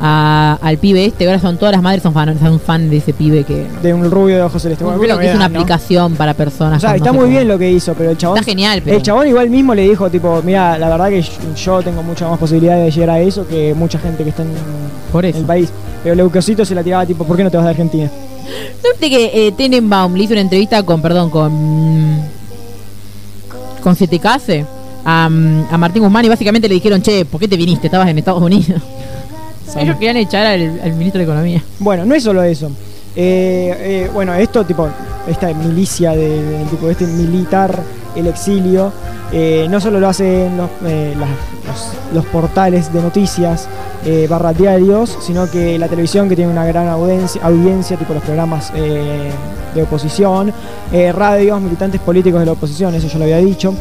A- 0.02 0.58
al 0.62 0.78
pibe 0.78 1.04
este, 1.06 1.26
ahora 1.28 1.40
son 1.40 1.58
todas 1.58 1.74
las 1.74 1.82
madres 1.82 2.02
son 2.02 2.14
fan, 2.14 2.40
son 2.40 2.58
fan 2.62 2.90
de 2.90 2.98
ese 2.98 3.12
pibe 3.12 3.44
que 3.44 3.66
De 3.84 3.94
un 3.94 4.10
rubio 4.10 4.38
de 4.38 4.42
ojos 4.44 4.62
celestes. 4.62 4.88
Bueno, 4.88 5.18
que 5.20 5.28
es 5.30 5.36
una 5.36 5.46
aplicación 5.46 6.14
para 6.16 6.34
personas. 6.34 6.78
O 6.78 6.88
sea, 6.88 6.96
está 6.96 7.12
muy 7.12 7.30
bien 7.30 7.48
lo 7.50 7.60
que 7.60 7.70
hizo, 7.70 7.94
pero 7.96 8.12
el 8.12 8.18
chabón. 8.18 8.38
Está 8.38 8.50
genial, 8.50 8.82
pero 8.84 8.96
El 8.96 9.04
chabón 9.04 9.28
igual 9.28 9.50
mismo 9.50 9.76
le 9.76 9.82
dijo, 9.90 10.10
tipo, 10.10 10.42
mira, 10.46 10.78
la 10.78 10.88
verdad 10.90 11.10
que 11.10 11.22
yo 11.22 11.82
tengo 11.82 12.02
mucha 12.02 12.30
más 12.30 12.40
posibilidad 12.40 12.78
de 12.78 12.90
llegar 12.90 13.10
a 13.10 13.20
eso 13.20 13.46
que 13.46 13.74
mucha 13.74 14.00
gente 14.00 14.24
que 14.24 14.30
está 14.30 14.44
en 14.44 14.50
por 15.12 15.26
en 15.26 15.32
eso. 15.32 15.40
el 15.40 15.46
país. 15.46 15.70
Pero 16.04 16.16
Leucocito 16.16 16.64
se 16.66 16.76
la 16.76 16.84
tiraba, 16.84 17.06
tipo, 17.06 17.26
¿por 17.26 17.36
qué 17.36 17.44
no 17.44 17.52
te 17.52 17.58
vas 17.58 17.66
de 17.66 17.72
Argentina? 17.72 18.10
¿No 18.84 18.90
viste 18.92 19.10
que 19.10 19.48
eh, 19.48 19.52
Tenenbaum 19.52 20.14
le 20.14 20.24
hizo 20.24 20.34
una 20.34 20.42
entrevista 20.42 20.82
con, 20.84 21.02
perdón, 21.02 21.30
con. 21.30 22.22
con 23.82 23.96
Siete 23.96 24.20
Case 24.20 24.66
a, 25.06 25.26
a 25.26 25.78
Martín 25.78 26.04
Guzmán 26.04 26.26
y 26.26 26.30
básicamente 26.30 26.68
le 26.68 26.76
dijeron, 26.76 27.02
che, 27.02 27.26
¿por 27.26 27.40
qué 27.40 27.48
te 27.48 27.58
viniste? 27.58 27.88
Estabas 27.88 28.08
en 28.10 28.18
Estados 28.18 28.42
Unidos. 28.42 28.82
Ellos 29.78 29.96
querían 29.96 30.18
echar 30.18 30.46
al, 30.46 30.80
al 30.84 30.94
ministro 30.94 31.20
de 31.20 31.26
Economía. 31.26 31.64
Bueno, 31.80 32.06
no 32.06 32.16
es 32.16 32.24
solo 32.24 32.42
eso. 32.44 32.72
Eh, 33.16 33.76
eh, 34.06 34.10
bueno, 34.14 34.34
esto, 34.34 34.66
tipo, 34.66 34.90
esta 35.30 35.54
milicia 35.54 36.12
de, 36.12 36.42
de- 36.44 36.66
tipo, 36.66 36.90
este 36.90 37.06
militar, 37.08 37.80
el 38.16 38.28
exilio, 38.28 38.92
eh, 39.32 39.68
no 39.70 39.80
solo 39.80 40.00
lo 40.00 40.10
hacen 40.10 40.58
los, 40.58 40.70
eh, 40.86 41.14
los, 41.18 41.28
los 42.14 42.26
portales 42.26 42.92
de 42.92 43.02
noticias 43.02 43.68
eh, 44.06 44.28
diarios, 44.58 45.18
sino 45.22 45.50
que 45.50 45.78
la 45.78 45.88
televisión 45.88 46.28
que 46.28 46.36
tiene 46.36 46.52
una 46.52 46.66
gran 46.66 46.88
audiencia, 46.88 47.42
audiencia 47.44 47.96
tipo 47.98 48.14
los 48.14 48.24
programas 48.24 48.72
eh, 48.76 49.30
de 49.76 49.84
oposición, 49.84 50.52
radios, 51.14 51.62
militantes 51.62 52.02
políticos 52.02 52.40
de 52.40 52.48
la 52.48 52.54
oposición, 52.54 52.96
eso 52.96 53.08
yo 53.08 53.20
lo 53.20 53.26
había 53.26 53.38
dicho. 53.38 53.74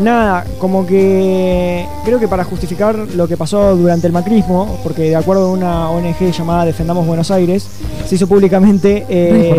Nada, 0.00 0.44
como 0.58 0.86
que 0.86 1.84
creo 2.04 2.18
que 2.18 2.26
para 2.28 2.44
justificar 2.44 2.94
lo 2.96 3.28
que 3.28 3.36
pasó 3.36 3.76
durante 3.76 4.06
el 4.06 4.12
macrismo, 4.12 4.78
porque 4.82 5.02
de 5.02 5.16
acuerdo 5.16 5.48
a 5.48 5.52
una 5.52 5.90
ONG 5.90 6.30
llamada 6.32 6.64
Defendamos 6.64 7.06
Buenos 7.06 7.30
Aires, 7.30 7.66
se 8.06 8.14
hizo 8.14 8.26
públicamente... 8.26 9.04
eh, 9.08 9.50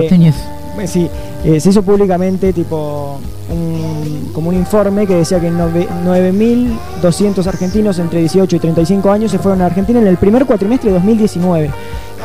eh, 0.81 0.87
sí, 0.87 1.07
eh, 1.45 1.59
se 1.59 1.69
hizo 1.69 1.83
públicamente 1.83 2.51
tipo 2.51 3.19
un, 3.51 4.31
como 4.33 4.49
un 4.49 4.55
informe 4.55 5.05
que 5.05 5.13
decía 5.15 5.39
que 5.39 5.51
nove- 5.51 5.87
9.200 6.03 7.45
argentinos 7.47 7.99
entre 7.99 8.19
18 8.21 8.55
y 8.55 8.59
35 8.59 9.11
años 9.11 9.31
se 9.31 9.37
fueron 9.39 9.61
a 9.61 9.67
Argentina 9.67 9.99
en 9.99 10.07
el 10.07 10.17
primer 10.17 10.45
cuatrimestre 10.45 10.89
de 10.89 10.95
2019 10.95 11.69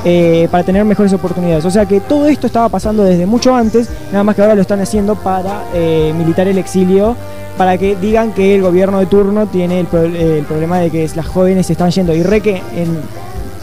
eh, 0.05 0.49
para 0.51 0.65
tener 0.65 0.85
mejores 0.85 1.13
oportunidades. 1.13 1.65
O 1.65 1.71
sea 1.71 1.85
que 1.87 2.01
todo 2.01 2.27
esto 2.29 2.47
estaba 2.47 2.69
pasando 2.69 3.03
desde 3.05 3.27
mucho 3.27 3.55
antes, 3.55 3.89
nada 4.13 4.25
más 4.25 4.35
que 4.35 4.43
ahora 4.43 4.55
lo 4.55 4.63
están 4.63 4.81
haciendo 4.81 5.15
para 5.17 5.65
eh, 5.75 6.15
militar 6.17 6.49
el 6.49 6.57
exilio, 6.59 7.17
para 7.59 7.77
que 7.77 7.97
digan 7.97 8.33
que 8.33 8.55
el 8.55 8.63
gobierno 8.63 9.01
de 9.01 9.07
turno 9.07 9.47
tiene 9.49 9.81
el, 9.81 9.87
pro- 9.87 10.05
eh, 10.05 10.39
el 10.39 10.45
problema 10.47 10.79
de 10.79 10.91
que 10.91 11.11
las 11.15 11.27
jóvenes 11.27 11.67
se 11.67 11.73
están 11.75 11.91
yendo. 11.91 12.15
Y 12.15 12.23
re 12.23 12.41
que 12.41 12.63
en, 12.75 12.99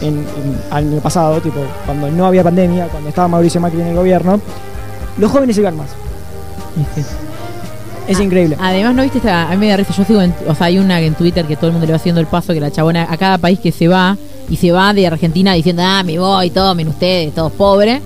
en, 0.02 0.92
el 0.92 1.00
pasado, 1.00 1.40
tipo 1.40 1.60
cuando 1.86 2.08
no 2.10 2.26
había 2.26 2.44
pandemia, 2.44 2.86
cuando 2.88 3.08
estaba 3.08 3.26
Mauricio 3.26 3.60
Macri 3.60 3.80
en 3.80 3.86
el 3.88 3.96
gobierno, 3.96 4.38
los 5.18 5.30
jóvenes 5.32 5.56
iban 5.58 5.76
más. 5.76 5.88
Es 8.06 8.20
increíble. 8.20 8.56
Además, 8.60 8.94
¿no 8.94 9.02
viste 9.02 9.18
esta? 9.18 9.48
A 9.48 9.50
mí 9.52 9.56
me 9.56 9.68
da 9.68 9.78
risa. 9.78 9.92
Yo 9.96 10.04
sigo, 10.04 10.22
en- 10.22 10.34
o 10.46 10.54
sea, 10.54 10.66
hay 10.68 10.78
una 10.78 11.00
en 11.00 11.14
Twitter 11.14 11.44
que 11.44 11.56
todo 11.56 11.66
el 11.68 11.72
mundo 11.72 11.86
le 11.86 11.92
va 11.92 11.96
haciendo 11.96 12.20
el 12.20 12.26
paso, 12.28 12.52
que 12.52 12.60
la 12.60 12.70
chabona 12.70 13.06
a 13.10 13.16
cada 13.16 13.38
país 13.38 13.58
que 13.58 13.72
se 13.72 13.88
va 13.88 14.16
y 14.48 14.56
se 14.56 14.70
va 14.70 14.92
de 14.94 15.06
Argentina 15.08 15.54
diciendo, 15.54 15.82
ah, 15.84 16.02
me 16.04 16.18
voy, 16.18 16.50
tomen 16.50 16.86
ustedes, 16.88 17.34
todos 17.34 17.50
pobres. 17.52 18.00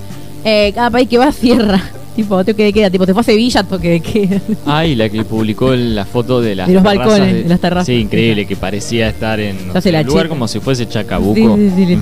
Eh, 0.44 0.72
cada 0.74 0.88
país 0.90 1.06
que 1.08 1.18
va 1.18 1.30
cierra. 1.32 1.80
Tipo, 2.22 2.44
toque 2.44 2.64
de 2.64 2.72
queda. 2.72 2.90
Tipo, 2.90 3.06
te 3.06 3.12
fue 3.14 3.20
a 3.20 3.24
Sevilla, 3.24 3.62
toque 3.62 3.90
de 3.90 4.00
queda. 4.00 4.40
Ah, 4.66 4.84
y 4.86 4.94
la 4.94 5.08
que 5.08 5.24
publicó 5.24 5.72
la 5.74 6.04
foto 6.04 6.40
de 6.40 6.54
las 6.54 6.68
De 6.68 6.74
los 6.74 6.82
terrazas 6.82 7.08
balcones, 7.08 7.42
de 7.44 7.48
las 7.48 7.60
terrazas. 7.60 7.86
Sí, 7.86 7.94
increíble, 7.94 8.46
que 8.46 8.56
parecía 8.56 9.08
estar 9.08 9.40
en 9.40 9.68
no 9.72 9.80
sé, 9.80 9.90
la 9.92 10.00
un 10.00 10.06
lugar 10.06 10.24
chica. 10.24 10.28
como 10.34 10.48
si 10.48 10.60
fuese 10.60 10.86
Chacabuco, 10.88 11.56
Sí, 11.56 11.70
sí, 11.76 11.86
sí, 11.86 11.96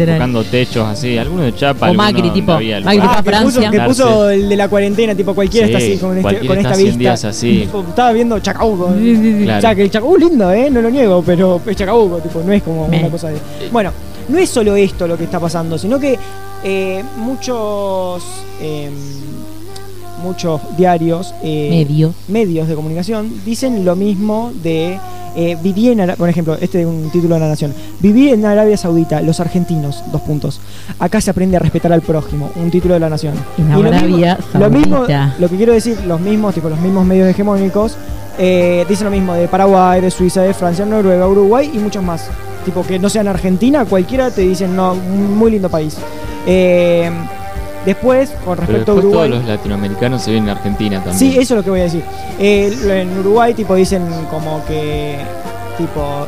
techos 0.51 0.87
así, 0.87 1.17
alguno 1.19 1.43
de 1.45 1.55
Chapa, 1.55 1.91
O 1.91 1.95
Macri, 1.95 2.31
tipo, 2.31 2.53
había 2.53 2.81
Macri 2.81 2.99
lugar. 2.99 3.23
fue 3.25 3.35
a 3.35 3.39
que 3.41 3.45
puso, 3.45 3.61
Francia. 3.61 3.71
que 3.71 3.81
puso 3.89 4.31
el 4.31 4.49
de 4.49 4.57
la 4.57 4.69
cuarentena, 4.69 5.15
tipo 5.15 5.35
cualquiera 5.35 5.67
Sí, 5.69 5.73
está 5.73 5.85
así 5.85 5.99
con, 5.99 6.19
este- 6.19 6.47
con 6.47 6.59
esta 6.59 6.69
está 6.71 6.75
100 6.75 6.87
vista. 6.89 6.99
días 6.99 7.25
así. 7.25 7.59
Tipo, 7.69 7.85
estaba 7.89 8.13
viendo 8.13 8.39
Chacabuco. 8.41 8.95
Sí, 8.99 9.17
sí, 9.17 9.33
sí. 9.39 9.45
Claro. 9.45 9.59
O 9.59 9.61
sea, 9.61 9.75
que 9.75 9.83
el 9.83 9.91
Chacabuco 9.91 10.19
es 10.19 10.25
lindo, 10.25 10.53
¿eh? 10.53 10.71
No 10.71 10.81
lo 10.83 10.91
niego, 10.91 11.23
pero 11.25 11.61
es 11.67 11.77
Chacabuco, 11.77 12.19
tipo, 12.19 12.43
no 12.45 12.53
es 12.53 12.63
como 12.63 12.89
Me. 12.89 12.99
una 13.01 13.09
cosa 13.11 13.29
de... 13.31 13.39
Bueno, 13.73 13.93
no 14.29 14.39
es 14.39 14.49
solo 14.51 14.75
esto 14.77 15.07
lo 15.07 15.17
que 15.17 15.25
está 15.25 15.39
pasando, 15.41 15.79
sino 15.79 15.99
que 15.99 16.19
eh, 16.65 17.03
muchos... 17.17 18.23
eh, 18.61 18.91
muchos 20.23 20.61
diarios... 20.77 21.35
eh, 21.43 21.69
Medio. 21.71 22.13
medios 22.29 22.69
de 22.69 22.75
comunicación 22.75 23.33
dicen 23.45 23.85
lo 23.85 23.97
mismo 23.97 24.53
de 24.63 24.99
eh, 25.37 25.57
viví 25.63 25.89
en 25.91 26.01
Ara- 26.01 26.17
por 26.17 26.29
ejemplo, 26.29 26.57
este 26.61 26.81
es 26.81 26.87
un 26.87 27.11
título 27.13 27.35
de 27.35 27.41
la 27.43 27.49
Nación. 27.49 27.73
Viví 28.01 28.31
en 28.31 28.45
Arabia 28.45 28.77
Saudita, 28.77 29.21
los 29.21 29.39
argentinos, 29.41 30.03
dos 30.11 30.21
puntos. 30.23 30.59
Acá 30.99 31.21
se 31.21 31.31
aprende 31.31 31.57
a 31.57 31.61
respetar 31.61 31.93
al 31.93 32.01
prójimo, 32.03 32.51
un 32.57 32.71
título 32.71 32.95
de 32.95 33.01
la 33.01 33.09
Nación. 33.09 33.35
En 33.57 33.67
Y 33.71 33.83
lo 33.83 33.89
Arabia 33.89 34.37
mismo, 34.37 34.61
lo 34.61 34.71
mismo, 34.71 34.97
Saudita. 34.97 35.35
lo 35.39 35.49
que 35.49 35.57
quiero 35.57 35.73
decir, 35.75 35.97
los 36.07 36.21
mismos, 36.21 36.55
tipo 36.55 36.69
los 36.69 36.81
mismos 36.81 37.07
medios 37.07 37.29
hegemónicos, 37.29 37.97
eh, 38.39 38.85
dicen 38.89 39.05
lo 39.05 39.11
mismo 39.11 39.35
de 39.35 39.47
Paraguay, 39.49 40.01
de 40.01 40.11
Suiza, 40.11 40.43
de 40.43 40.55
Francia, 40.55 40.85
Noruega, 40.85 41.29
Uruguay 41.29 41.71
y 41.73 41.79
muchos 41.79 42.03
más. 42.03 42.29
Tipo 42.65 42.83
que 42.85 42.99
no 42.99 43.09
sean 43.09 43.29
Argentina, 43.29 43.85
cualquiera 43.85 44.31
te 44.31 44.41
dicen, 44.43 44.75
no, 44.75 44.95
muy 44.97 45.53
lindo 45.53 45.69
país. 45.69 45.97
Eh, 46.47 47.11
después, 47.89 48.31
con 48.45 48.57
Pero 48.57 48.67
respecto 48.67 48.93
a 48.93 48.95
Uruguay. 48.97 49.29
todos 49.31 49.41
los 49.43 49.49
latinoamericanos 49.49 50.23
se 50.23 50.31
vienen 50.31 50.49
a 50.51 50.53
Argentina 50.53 50.97
también. 50.99 51.19
Sí, 51.19 51.31
eso 51.39 51.55
es 51.55 51.59
lo 51.59 51.63
que 51.65 51.71
voy 51.71 51.81
a 51.81 51.85
decir. 51.85 52.03
Eh, 52.39 52.73
en 53.03 53.19
Uruguay, 53.19 53.55
tipo, 53.55 53.75
dicen 53.75 54.03
como 54.31 54.65
que, 54.67 55.19
tipo, 55.77 56.27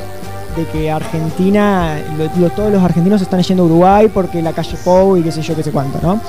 de 0.57 0.65
que 0.67 0.91
Argentina, 0.91 1.97
lo- 2.19 2.41
lo- 2.43 2.51
todos 2.51 2.73
los 2.73 2.83
argentinos 2.83 3.23
están 3.23 3.41
yendo 3.43 3.63
a 3.63 3.67
Uruguay 3.67 4.09
porque 4.13 4.43
la 4.43 4.53
calle 4.53 4.77
Pou 4.85 5.17
y 5.17 5.23
qué 5.23 5.31
sé 5.31 5.43
yo, 5.43 5.55
qué 5.55 5.63
sé 5.63 5.71
cuánto, 5.71 5.99
¿no? 6.03 6.21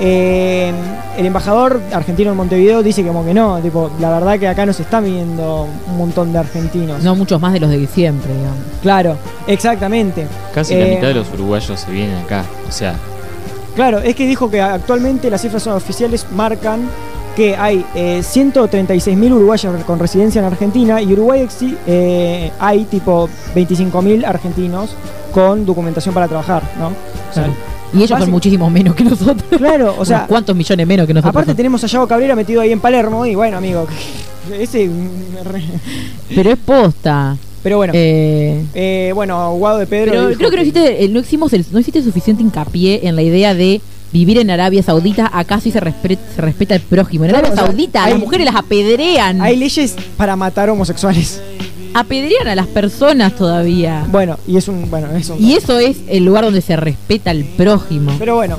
Eh, 0.00 0.72
el 1.16 1.26
embajador 1.26 1.80
argentino 1.92 2.30
en 2.32 2.36
Montevideo 2.36 2.82
dice 2.82 3.04
como 3.06 3.24
que 3.24 3.32
no, 3.34 3.58
tipo, 3.60 3.90
la 4.00 4.10
verdad 4.10 4.38
que 4.38 4.48
acá 4.48 4.64
nos 4.66 4.78
está 4.80 5.00
viendo 5.00 5.68
un 5.88 5.96
montón 5.98 6.32
de 6.32 6.38
argentinos. 6.38 7.02
No 7.02 7.14
muchos 7.16 7.40
más 7.40 7.52
de 7.52 7.60
los 7.60 7.70
de 7.70 7.86
siempre, 7.86 8.32
digamos. 8.32 8.58
Claro, 8.82 9.16
exactamente. 9.46 10.26
Casi 10.54 10.74
Eh, 10.74 10.78
la 10.80 10.94
mitad 10.94 11.08
de 11.08 11.14
los 11.14 11.32
uruguayos 11.32 11.78
se 11.80 11.90
vienen 11.90 12.16
acá. 12.18 12.44
O 12.68 12.72
sea, 12.72 12.94
Claro, 13.74 13.98
es 13.98 14.14
que 14.14 14.26
dijo 14.26 14.50
que 14.50 14.60
actualmente 14.60 15.30
las 15.30 15.42
cifras 15.42 15.66
oficiales 15.66 16.26
marcan 16.32 16.88
que 17.34 17.56
hay 17.56 17.84
eh, 17.94 18.20
136.000 18.20 19.32
uruguayos 19.32 19.84
con 19.84 19.98
residencia 19.98 20.38
en 20.38 20.44
Argentina 20.44 21.02
y 21.02 21.12
Uruguay 21.12 21.48
eh, 21.86 22.52
hay 22.60 22.84
tipo 22.84 23.28
25.000 23.54 24.24
argentinos 24.24 24.94
con 25.32 25.66
documentación 25.66 26.14
para 26.14 26.28
trabajar, 26.28 26.62
¿no? 26.78 26.88
O 26.88 27.34
sea, 27.34 27.44
Claro. 27.44 27.74
Y 27.92 28.02
ellos 28.02 28.18
son 28.18 28.30
muchísimo 28.30 28.68
menos 28.70 28.94
que 28.94 29.04
nosotros. 29.04 29.44
Claro, 29.56 29.94
o 29.98 30.04
sea, 30.04 30.26
¿cuántos 30.26 30.56
millones 30.56 30.86
menos 30.86 31.06
que 31.06 31.14
nosotros? 31.14 31.30
aparte 31.30 31.54
tenemos 31.54 31.82
a 31.84 31.86
Yago 31.86 32.08
Cabrera 32.08 32.34
metido 32.34 32.60
ahí 32.60 32.72
en 32.72 32.80
Palermo 32.80 33.24
y 33.24 33.34
bueno, 33.34 33.58
amigo, 33.58 33.86
ese... 34.52 34.90
Pero 36.34 36.50
es 36.50 36.58
posta. 36.58 37.36
Pero 37.64 37.78
bueno, 37.78 37.92
Eh, 37.96 38.62
eh, 38.74 39.10
bueno, 39.14 39.54
Guado 39.54 39.78
de 39.78 39.86
Pedro... 39.86 40.12
pero 40.12 40.36
creo 40.36 40.50
que 40.50 40.56
no 40.56 40.62
hiciste, 40.62 41.08
no 41.08 41.18
hicimos 41.20 41.52
el- 41.54 41.64
no 41.72 41.80
hiciste 41.80 42.02
suficiente 42.02 42.42
hincapié 42.42 43.00
en 43.08 43.16
la 43.16 43.22
idea 43.22 43.54
de 43.54 43.80
vivir 44.12 44.38
en 44.38 44.50
Arabia 44.50 44.82
Saudita. 44.82 45.28
Acá 45.32 45.58
sí 45.60 45.70
se, 45.72 45.80
respeta 45.80 46.74
el 46.76 46.80
prójimo. 46.82 47.24
En 47.24 47.30
Claro, 47.30 47.46
Arabia 47.48 47.54
o 47.62 47.66
sea, 47.66 47.66
Saudita 47.72 48.04
hay- 48.04 48.12
las 48.12 48.20
mujeres 48.20 48.44
las 48.46 48.54
apedrean. 48.56 49.40
Hay 49.40 49.56
leyes 49.56 49.96
para 50.16 50.36
matar 50.36 50.70
homosexuales. 50.70 51.40
Apedrean 51.94 52.48
a 52.48 52.54
las 52.54 52.66
personas 52.66 53.34
todavía. 53.34 54.04
Bueno, 54.12 54.38
y 54.46 54.56
es 54.58 54.68
un... 54.68 54.90
Bueno, 54.90 55.10
es 55.16 55.30
un... 55.30 55.42
Y 55.42 55.54
eso 55.54 55.78
es 55.78 55.96
el 56.08 56.24
lugar 56.24 56.44
donde 56.44 56.60
se 56.60 56.76
respeta 56.76 57.30
al 57.30 57.44
prójimo. 57.44 58.12
Pero 58.18 58.34
bueno, 58.36 58.58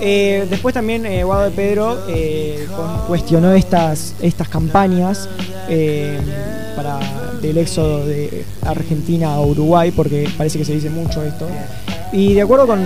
eh, 0.00 0.46
después 0.48 0.72
también 0.74 1.04
eh, 1.04 1.24
Guado 1.24 1.44
de 1.44 1.50
Pedro 1.50 1.98
eh, 2.08 2.66
cu- 2.76 3.06
cuestionó 3.08 3.52
estas, 3.54 4.14
estas 4.22 4.48
campañas 4.48 5.28
para 6.76 7.00
del 7.46 7.58
éxodo 7.58 8.06
de 8.06 8.44
Argentina 8.62 9.34
a 9.34 9.40
Uruguay, 9.40 9.92
porque 9.94 10.28
parece 10.36 10.58
que 10.58 10.64
se 10.64 10.74
dice 10.74 10.90
mucho 10.90 11.22
esto. 11.22 11.46
Y 12.12 12.34
de 12.34 12.42
acuerdo 12.42 12.66
con 12.66 12.80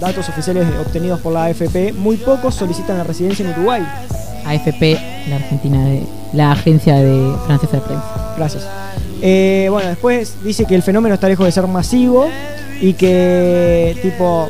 datos 0.00 0.28
oficiales 0.28 0.66
obtenidos 0.80 1.20
por 1.20 1.32
la 1.32 1.44
AFP, 1.44 1.92
muy 1.92 2.16
pocos 2.16 2.54
solicitan 2.54 2.98
la 2.98 3.04
residencia 3.04 3.44
en 3.44 3.52
Uruguay. 3.52 3.82
AFP, 4.44 4.98
la 5.28 5.36
Argentina 5.36 5.84
de 5.86 6.02
la 6.32 6.52
agencia 6.52 6.96
de 6.96 7.36
francesa 7.46 7.76
de 7.76 7.82
prensa. 7.82 8.34
Gracias. 8.36 8.66
Eh, 9.20 9.68
bueno, 9.70 9.88
después 9.88 10.34
dice 10.42 10.64
que 10.64 10.74
el 10.74 10.82
fenómeno 10.82 11.14
está 11.14 11.28
lejos 11.28 11.46
de 11.46 11.52
ser 11.52 11.66
masivo 11.66 12.26
y 12.80 12.94
que 12.94 13.96
tipo 14.02 14.48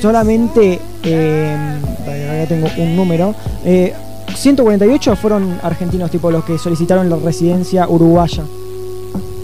solamente, 0.00 0.78
eh, 1.02 1.56
acá 2.02 2.48
tengo 2.48 2.68
un 2.78 2.94
número, 2.94 3.34
eh, 3.64 3.92
148 4.34 5.16
fueron 5.16 5.58
argentinos 5.62 6.10
tipo 6.10 6.30
los 6.30 6.44
que 6.44 6.58
solicitaron 6.58 7.10
la 7.10 7.16
residencia 7.16 7.88
uruguaya. 7.88 8.44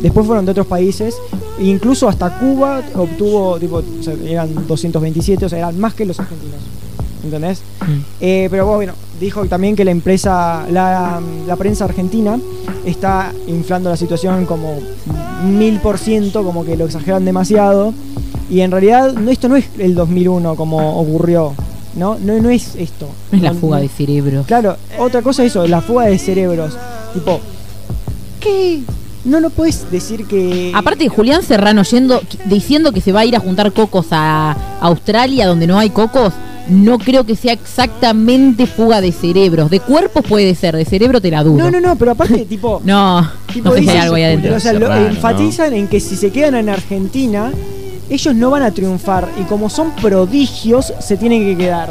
Después 0.05 0.26
fueron 0.26 0.44
de 0.44 0.50
otros 0.50 0.66
países, 0.66 1.16
incluso 1.59 2.11
hasta 2.11 2.38
Cuba 2.38 2.82
obtuvo, 2.94 3.59
tipo, 3.59 3.76
o 3.76 4.02
sea, 4.02 4.12
eran 4.26 4.55
227, 4.66 5.46
o 5.46 5.48
sea, 5.48 5.61
eran 5.61 5.80
más 5.80 5.94
que 5.94 6.05
los 6.05 6.20
argentinos. 6.20 6.61
¿Entendés? 7.24 7.62
Eh, 8.20 8.48
pero 8.50 8.66
bueno, 8.66 8.92
dijo 9.18 9.46
también 9.46 9.74
que 9.74 9.82
la 9.82 9.92
empresa, 9.92 10.66
la, 10.70 11.22
la 11.46 11.57
prensa 11.57 11.86
argentina 11.86 12.38
está 12.84 13.32
inflando 13.46 13.88
la 13.88 13.96
situación 13.96 14.44
como 14.44 14.78
mil 15.42 15.80
por 15.80 15.96
ciento, 15.96 16.44
como 16.44 16.66
que 16.66 16.76
lo 16.76 16.84
exageran 16.84 17.24
demasiado. 17.24 17.94
Y 18.50 18.61
en 18.61 18.72
realidad 18.72 19.14
no, 19.14 19.30
esto 19.30 19.48
no 19.48 19.57
es 19.57 19.70
el 19.78 19.94
2001 19.94 20.55
como 20.55 21.00
ocurrió, 21.00 21.55
¿no? 21.96 22.18
No, 22.18 22.38
no 22.42 22.50
es 22.50 22.76
esto. 22.76 23.09
No 23.32 23.38
es 23.38 23.42
la 23.42 23.55
fuga 23.55 23.78
de 23.78 23.88
cerebros. 23.88 24.46
Claro, 24.46 24.76
otra 24.98 25.22
cosa 25.22 25.42
es 25.44 25.52
eso, 25.52 25.66
la 25.66 25.80
fuga 25.80 26.05
de 26.05 26.18
cerebros. 26.18 26.76
Tipo, 27.14 27.40
¿qué? 28.38 28.82
No, 29.25 29.41
no 29.41 29.51
puedes 29.51 29.91
decir 29.91 30.27
que... 30.27 30.70
Aparte, 30.75 31.09
Julián 31.09 31.43
Serrano 31.43 31.83
yendo, 31.83 32.20
diciendo 32.45 32.93
que 32.93 33.01
se 33.01 33.11
va 33.12 33.20
a 33.20 33.25
ir 33.25 33.35
a 33.37 33.41
juntar 33.41 33.72
cocos 33.72 34.07
a 34.11 34.55
Australia 34.81 35.47
donde 35.47 35.66
no 35.66 35.79
hay 35.79 35.89
cocos, 35.91 36.35
no 36.68 36.99
creo 36.99 37.25
que 37.25 37.35
sea 37.37 37.53
exactamente 37.55 38.66
fuga 38.66 39.01
de 39.01 39.12
cerebros. 39.12 39.70
De 39.70 39.81
cuerpos 39.81 40.25
puede 40.29 40.55
ser, 40.55 40.77
de 40.77 40.85
cerebro 40.85 41.20
te 41.20 41.31
la 41.31 41.43
dudo. 41.43 41.57
No, 41.59 41.70
no, 41.70 41.81
no, 41.81 41.97
pero 41.97 42.11
aparte, 42.12 42.45
tipo... 42.49 42.81
No, 42.85 43.31
Tipo, 43.53 43.70
no 43.70 43.75
sé 43.77 43.83
si 43.83 43.89
hay 43.89 43.95
dicen- 43.95 44.03
algo 44.03 44.14
ahí 44.16 44.22
adentro. 44.25 44.57
O 44.57 44.61
sea, 44.61 44.72
lo- 44.75 44.81
Serrano, 44.81 45.07
enfatizan 45.07 45.72
en 45.75 45.89
que 45.89 46.01
si 46.01 46.16
se 46.16 46.31
quedan 46.31 46.55
en 46.57 46.68
Argentina, 46.68 47.51
ellos 48.11 48.35
no 48.35 48.51
van 48.51 48.62
a 48.62 48.70
triunfar. 48.72 49.29
Y 49.41 49.45
como 49.45 49.70
son 49.70 49.93
prodigios, 49.97 50.93
se 51.01 51.16
tienen 51.16 51.45
que 51.45 51.57
quedar. 51.57 51.91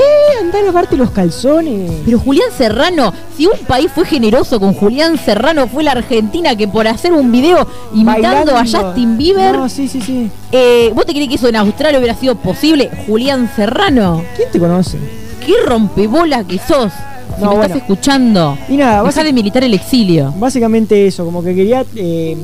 ¿Qué? 0.00 0.38
Andá 0.40 0.58
a 0.60 0.62
lavarte 0.62 0.96
los 0.96 1.10
calzones. 1.10 1.90
Pero 2.04 2.18
Julián 2.18 2.48
Serrano, 2.56 3.12
si 3.36 3.46
un 3.46 3.58
país 3.66 3.90
fue 3.94 4.04
generoso 4.06 4.58
con 4.58 4.72
Julián 4.74 5.18
Serrano, 5.18 5.66
fue 5.68 5.82
la 5.82 5.92
Argentina 5.92 6.56
que 6.56 6.66
por 6.68 6.86
hacer 6.88 7.12
un 7.12 7.30
video 7.30 7.66
imitando 7.94 8.56
a. 8.56 8.60
Justin 8.64 9.18
Bieber, 9.18 9.56
No, 9.56 9.68
sí, 9.68 9.88
sí, 9.88 10.00
sí. 10.00 10.30
eh, 10.52 10.90
¿vos 10.94 11.04
te 11.04 11.12
crees 11.12 11.28
que 11.28 11.34
eso 11.34 11.48
en 11.48 11.56
Australia 11.56 11.98
hubiera 11.98 12.14
sido 12.14 12.36
posible? 12.36 12.90
Julián 13.06 13.50
Serrano, 13.54 14.22
¿Quién 14.36 14.50
te 14.50 14.58
conoce? 14.58 14.98
qué 15.46 15.54
rompebolas 15.66 16.44
que 16.46 16.58
sos. 16.58 16.92
Si 17.36 17.42
No, 17.44 17.50
me 17.50 17.56
bueno. 17.56 17.62
estás 17.74 17.76
escuchando, 17.82 18.58
Y 18.68 18.76
nada, 18.76 19.02
deja 19.02 19.20
básic- 19.22 19.24
de 19.24 19.32
militar 19.32 19.64
el 19.64 19.74
exilio. 19.74 20.32
básicamente 20.36 21.06
eso, 21.06 21.24
como 21.24 21.42
que 21.42 21.54
quería, 21.54 21.84
eh, 21.96 22.36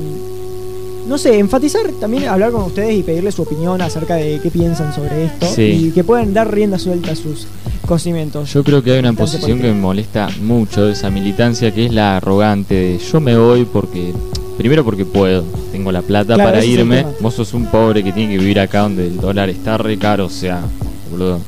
no 1.07 1.17
sé, 1.17 1.39
enfatizar 1.39 1.87
también, 1.99 2.27
hablar 2.27 2.51
con 2.51 2.63
ustedes 2.63 2.97
y 2.99 3.03
pedirles 3.03 3.35
su 3.35 3.43
opinión 3.43 3.81
acerca 3.81 4.15
de 4.15 4.39
qué 4.41 4.51
piensan 4.51 4.93
sobre 4.93 5.25
esto 5.25 5.47
Sí. 5.53 5.61
y 5.87 5.91
que 5.91 6.03
puedan 6.03 6.33
dar 6.33 6.53
rienda 6.53 6.77
suelta 6.77 7.11
a 7.11 7.15
sus 7.15 7.47
conocimientos. 7.87 8.51
Yo 8.53 8.63
creo 8.63 8.83
que 8.83 8.91
hay 8.91 8.99
una 8.99 9.13
posición 9.13 9.59
que 9.59 9.67
me 9.67 9.79
molesta 9.79 10.29
mucho 10.41 10.85
de 10.85 10.93
esa 10.93 11.09
militancia, 11.09 11.73
que 11.73 11.85
es 11.85 11.93
la 11.93 12.17
arrogante 12.17 12.75
de 12.75 12.99
yo 12.99 13.19
me 13.21 13.37
voy 13.37 13.65
porque, 13.65 14.11
primero 14.57 14.83
porque 14.83 15.05
puedo, 15.05 15.43
tengo 15.71 15.91
la 15.91 16.01
plata 16.01 16.35
Claro, 16.35 16.51
para 16.51 16.65
irme, 16.65 17.05
vos 17.21 17.33
sos 17.35 17.53
un 17.53 17.65
pobre 17.67 18.03
que 18.03 18.11
tiene 18.11 18.33
que 18.33 18.39
vivir 18.39 18.59
acá 18.59 18.81
donde 18.81 19.07
el 19.07 19.17
dólar 19.17 19.49
está 19.49 19.77
re 19.77 19.97
caro, 19.97 20.25
o 20.25 20.29
sea, 20.29 20.61
boludo. 21.09 21.39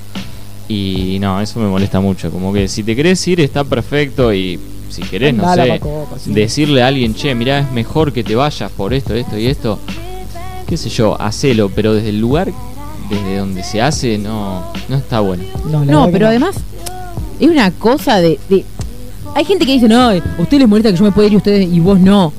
Y 0.68 1.18
no, 1.20 1.42
eso 1.42 1.60
me 1.60 1.68
molesta 1.68 2.00
mucho, 2.00 2.30
como 2.32 2.54
que 2.54 2.68
si 2.68 2.84
te 2.84 2.96
querés 2.96 3.28
ir 3.28 3.42
está 3.42 3.64
perfecto 3.64 4.34
y 4.34 4.60
si 4.90 5.02
querés, 5.04 5.34
no 5.34 5.54
sé, 5.54 5.80
sí. 6.24 6.34
decirle 6.34 6.82
a 6.84 6.88
alguien, 6.88 7.14
che, 7.16 7.34
mirá, 7.36 7.60
es 7.60 7.72
mejor 7.72 8.12
que 8.14 8.24
te 8.24 8.36
vayas 8.36 8.72
por 8.72 8.94
esto, 8.94 9.14
esto 9.14 9.38
y 9.38 9.48
esto, 9.48 9.80
qué 10.68 10.78
sé 10.78 10.90
yo, 10.90 11.20
hacelo, 11.22 11.70
pero 11.70 11.94
desde 11.94 12.10
el 12.10 12.20
lugar, 12.20 12.52
desde 13.10 13.38
donde 13.38 13.64
se 13.64 13.82
hace, 13.82 14.18
no, 14.18 14.64
no 14.88 14.96
está 14.98 15.20
bueno. 15.20 15.44
No, 15.70 15.86
No, 15.86 16.10
pero 16.12 16.28
además 16.28 16.56
es 17.40 17.50
una 17.50 17.72
cosa 17.72 18.18
de, 18.22 18.40
de- 18.50 18.66
Hay 19.36 19.46
gente 19.46 19.66
que 19.66 19.74
dice, 19.74 19.88
no, 19.88 20.10
a 20.10 20.16
ustedes 20.40 20.60
les 20.62 20.68
molesta 20.70 20.92
que 20.92 20.98
yo 20.98 21.04
me 21.04 21.12
pueda 21.12 21.28
ir 21.28 21.34
y 21.34 21.38
ustedes 21.38 21.68
y 21.72 21.80
vos 21.80 22.00
no. 22.00 22.34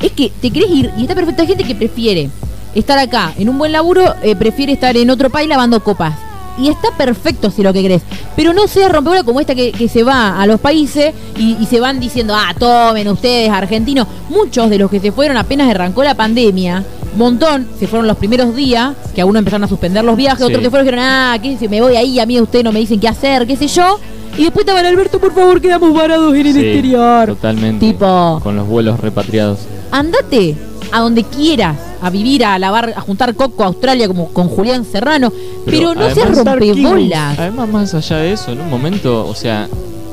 Es 0.00 0.12
que 0.12 0.30
te 0.40 0.50
querés 0.50 0.70
ir 0.70 0.90
y 0.98 1.02
está 1.02 1.14
perfecto. 1.14 1.40
Hay 1.42 1.48
gente 1.48 1.64
que 1.64 1.74
prefiere 1.74 2.28
estar 2.74 2.98
acá 2.98 3.32
en 3.38 3.48
un 3.48 3.56
buen 3.56 3.72
laburo, 3.72 4.14
eh, 4.22 4.36
prefiere 4.36 4.72
estar 4.72 4.94
en 4.96 5.08
otro 5.08 5.30
país 5.30 5.48
lavando 5.48 5.82
copas. 5.82 6.14
Y 6.58 6.68
está 6.68 6.90
perfecto 6.96 7.50
si 7.50 7.62
lo 7.62 7.72
que 7.72 7.82
querés. 7.82 8.02
Pero 8.36 8.52
no 8.52 8.68
sea 8.68 8.88
rompeola 8.88 9.22
como 9.24 9.40
esta 9.40 9.54
que, 9.54 9.72
que 9.72 9.88
se 9.88 10.02
va 10.04 10.40
a 10.40 10.46
los 10.46 10.60
países 10.60 11.12
y, 11.36 11.56
y 11.60 11.66
se 11.66 11.80
van 11.80 11.98
diciendo, 12.00 12.34
ah, 12.36 12.54
tomen 12.58 13.08
ustedes, 13.08 13.50
argentinos. 13.50 14.06
Muchos 14.28 14.70
de 14.70 14.78
los 14.78 14.90
que 14.90 15.00
se 15.00 15.10
fueron 15.12 15.36
apenas 15.36 15.68
arrancó 15.68 16.04
la 16.04 16.14
pandemia, 16.14 16.84
montón, 17.16 17.68
se 17.78 17.86
fueron 17.86 18.06
los 18.06 18.16
primeros 18.16 18.54
días, 18.54 18.94
que 19.14 19.20
a 19.20 19.26
uno 19.26 19.38
empezaron 19.38 19.64
a 19.64 19.68
suspender 19.68 20.04
los 20.04 20.16
viajes, 20.16 20.38
Sí. 20.38 20.44
otros 20.44 20.62
que 20.62 20.70
fueron 20.70 20.86
dijeron, 20.86 21.04
ah, 21.08 21.36
¿qué 21.42 21.56
sé, 21.58 21.68
me 21.68 21.80
voy 21.80 21.96
ahí, 21.96 22.18
a 22.20 22.26
mí 22.26 22.40
ustedes 22.40 22.64
no 22.64 22.72
me 22.72 22.80
dicen 22.80 23.00
qué 23.00 23.08
hacer, 23.08 23.46
qué 23.46 23.56
sé 23.56 23.66
yo. 23.68 23.98
Y 24.36 24.42
después 24.42 24.62
estaban, 24.64 24.84
Alberto, 24.84 25.20
por 25.20 25.32
favor, 25.32 25.60
quedamos 25.60 25.94
varados 25.94 26.34
en 26.34 26.46
el 26.46 26.52
Sí, 26.54 26.58
exterior. 26.58 27.26
Totalmente. 27.28 27.86
Tipo- 27.86 28.40
Con 28.42 28.56
los 28.56 28.66
vuelos 28.66 28.98
repatriados. 28.98 29.60
Andate 29.92 30.56
a 30.96 31.00
donde 31.00 31.24
quieras, 31.24 31.76
a 32.00 32.08
vivir, 32.08 32.44
a 32.44 32.56
lavar, 32.58 32.94
a 32.96 33.00
juntar 33.00 33.34
coco 33.34 33.64
a 33.64 33.66
Australia 33.66 34.06
como 34.06 34.28
con 34.28 34.48
Julián 34.48 34.84
Serrano, 34.84 35.32
pero, 35.64 35.92
Pero 35.92 35.94
no 35.94 36.14
seas 36.14 36.36
rompebolas. 36.36 37.36
Además, 37.38 37.68
más 37.68 37.94
allá 37.94 38.18
de 38.18 38.32
eso, 38.32 38.52
en 38.52 38.60
un 38.60 38.70
momento, 38.70 39.26
o 39.26 39.34
sea, 39.34 39.68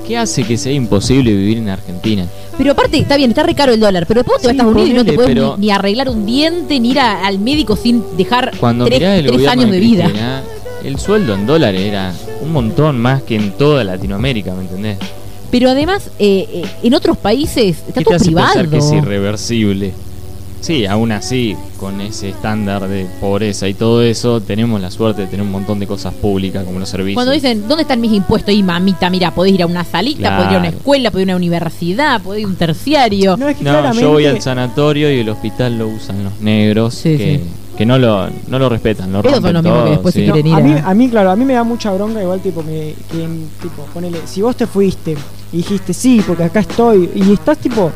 ¿qué 0.07 0.17
hace 0.17 0.43
que 0.43 0.57
sea 0.57 0.71
imposible 0.71 1.33
vivir 1.35 1.59
en 1.59 1.69
Argentina? 1.69 2.25
Pero 2.57 2.71
aparte, 2.71 2.97
está 2.97 3.15
bien, 3.15 3.29
está 3.29 3.43
re 3.43 3.53
caro 3.53 3.73
el 3.73 3.79
dólar, 3.79 4.05
pero 4.07 4.21
después 4.21 4.41
te 4.41 4.47
vas 4.47 4.51
a 4.51 4.53
Sí, 4.53 4.57
Estados 4.57 4.73
Unidos 4.75 4.89
y 4.89 4.93
no 4.93 5.05
te 5.05 5.13
puedes 5.13 5.35
ni, 5.59 5.65
ni 5.67 5.71
arreglar 5.71 6.09
un 6.09 6.25
diente, 6.25 6.79
ni 6.79 6.91
ir 6.91 6.99
a- 6.99 7.25
al 7.27 7.37
médico 7.39 7.75
sin 7.75 8.03
dejar 8.17 8.51
Cuando 8.59 8.85
tres, 8.85 9.01
el 9.01 9.27
tres 9.27 9.47
años 9.47 9.69
de 9.69 9.79
vida. 9.79 10.05
Cristina, 10.05 10.41
el 10.83 10.97
sueldo 10.99 11.35
en 11.35 11.45
dólares 11.45 11.79
era 11.81 12.11
un 12.43 12.51
montón 12.51 12.99
más 12.99 13.21
que 13.21 13.35
en 13.35 13.51
toda 13.51 13.83
Latinoamérica, 13.83 14.53
¿me 14.55 14.61
entendés? 14.61 14.97
Pero 15.51 15.69
además, 15.69 16.09
eh, 16.17 16.47
eh, 16.51 16.65
en 16.81 16.93
otros 16.95 17.17
países 17.17 17.77
está 17.87 17.93
¿Qué 17.93 17.99
te 17.99 18.03
todo 18.05 18.15
hace 18.15 18.25
privado. 18.25 18.47
pensar 18.53 18.69
que 18.69 18.77
es 18.77 18.91
irreversible? 18.91 19.93
Sí, 20.61 20.85
aún 20.85 21.11
así, 21.11 21.57
con 21.77 21.99
ese 22.01 22.29
estándar 22.29 22.87
de 22.87 23.07
pobreza 23.19 23.67
y 23.67 23.73
todo 23.73 24.01
eso, 24.03 24.39
tenemos 24.41 24.79
la 24.79 24.91
suerte 24.91 25.21
de 25.23 25.27
tener 25.27 25.43
un 25.43 25.51
montón 25.51 25.79
de 25.79 25.87
cosas 25.87 26.13
públicas 26.13 26.63
como 26.63 26.79
los 26.79 26.87
servicios. 26.87 27.15
Cuando 27.15 27.31
dicen, 27.33 27.67
¿dónde 27.67 27.81
están 27.81 27.99
mis 27.99 28.13
impuestos? 28.13 28.53
Y 28.53 28.61
mamita, 28.61 29.09
mira, 29.09 29.31
podés 29.31 29.53
ir 29.53 29.63
a 29.63 29.65
una 29.65 29.83
salita, 29.83 30.37
podés 30.37 30.51
ir 30.51 30.55
a 30.57 30.59
una 30.59 30.67
Claro. 30.67 30.77
escuela, 30.77 31.09
podés 31.11 31.23
ir 31.25 31.31
a 31.31 31.33
una 31.35 31.37
universidad, 31.37 32.21
podés 32.21 32.41
ir 32.41 32.45
a 32.45 32.49
un 32.49 32.55
terciario. 32.55 33.37
No, 33.37 33.49
es 33.49 33.57
que 33.57 33.63
No, 33.63 33.71
claramente, 33.71 34.01
yo 34.03 34.11
voy 34.11 34.25
al 34.27 34.39
sanatorio 34.39 35.11
y 35.11 35.19
el 35.19 35.29
hospital 35.29 35.79
lo 35.79 35.87
usan 35.87 36.23
los 36.23 36.39
negros 36.41 36.93
Sí, 36.93 37.17
que, 37.17 37.37
sí. 37.37 37.43
que 37.77 37.85
no 37.87 37.97
lo 37.97 38.27
no 38.47 38.59
lo 38.59 38.69
respetan, 38.69 39.11
lo 39.11 39.23
rompen 39.23 39.53
los 39.53 39.63
mismos 39.63 39.83
que 39.85 39.89
después 39.89 40.13
se 40.13 40.19
sí. 40.21 40.27
No, 40.27 40.33
quieren 40.33 40.51
ir 40.51 40.57
a, 40.57 40.59
mí, 40.63 40.71
a- 40.73 40.89
a 40.89 40.93
mí, 40.93 41.09
claro, 41.09 41.31
a 41.31 41.35
mí 41.35 41.43
me 41.43 41.53
da 41.53 41.63
mucha 41.63 41.91
bronca 41.91 42.21
igual 42.21 42.39
tipo 42.39 42.63
que, 42.63 42.95
que, 43.11 43.27
tipo, 43.63 43.83
ponele, 43.93 44.19
si 44.25 44.43
vos 44.43 44.55
te 44.55 44.67
fuiste 44.67 45.15
y 45.51 45.57
dijiste 45.57 45.91
sí, 45.93 46.21
porque 46.25 46.43
acá 46.43 46.59
estoy, 46.59 47.09
y 47.15 47.33
estás 47.33 47.57
tipo 47.57 47.91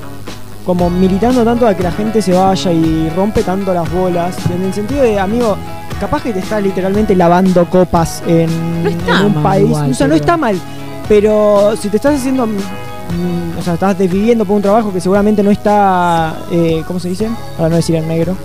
como 0.65 0.89
militando 0.89 1.43
tanto 1.43 1.67
a 1.67 1.73
que 1.75 1.83
la 1.83 1.91
gente 1.91 2.21
se 2.21 2.33
vaya 2.33 2.71
y 2.71 3.09
rompe 3.15 3.43
tanto 3.43 3.73
las 3.73 3.91
bolas, 3.91 4.35
en 4.53 4.63
el 4.63 4.73
sentido 4.73 5.03
de, 5.03 5.19
amigo, 5.19 5.55
capaz 5.99 6.23
que 6.23 6.33
te 6.33 6.39
estás 6.39 6.61
literalmente 6.63 7.15
lavando 7.15 7.65
copas 7.69 8.23
en, 8.27 8.83
No 8.83 8.89
está 8.89 9.19
en 9.19 9.25
un 9.27 9.33
mal 9.35 9.43
país, 9.43 9.65
igual, 9.67 9.91
o 9.91 9.93
sea, 9.93 10.07
no 10.07 10.15
está 10.15 10.37
mal, 10.37 10.59
pero 11.07 11.75
si 11.79 11.89
te 11.89 11.97
estás 11.97 12.15
haciendo, 12.15 12.47
mm, 12.47 13.59
o 13.59 13.61
sea, 13.61 13.75
estás 13.75 13.97
desviviendo 13.97 14.43
por 14.45 14.55
un 14.55 14.61
trabajo 14.63 14.91
que 14.91 14.99
seguramente 14.99 15.43
no 15.43 15.51
está, 15.51 16.35
eh, 16.51 16.83
¿cómo 16.87 16.99
se 16.99 17.09
dice? 17.09 17.29
Para 17.57 17.69
no 17.69 17.75
decir 17.75 17.95
en 17.95 18.07
negro. 18.07 18.35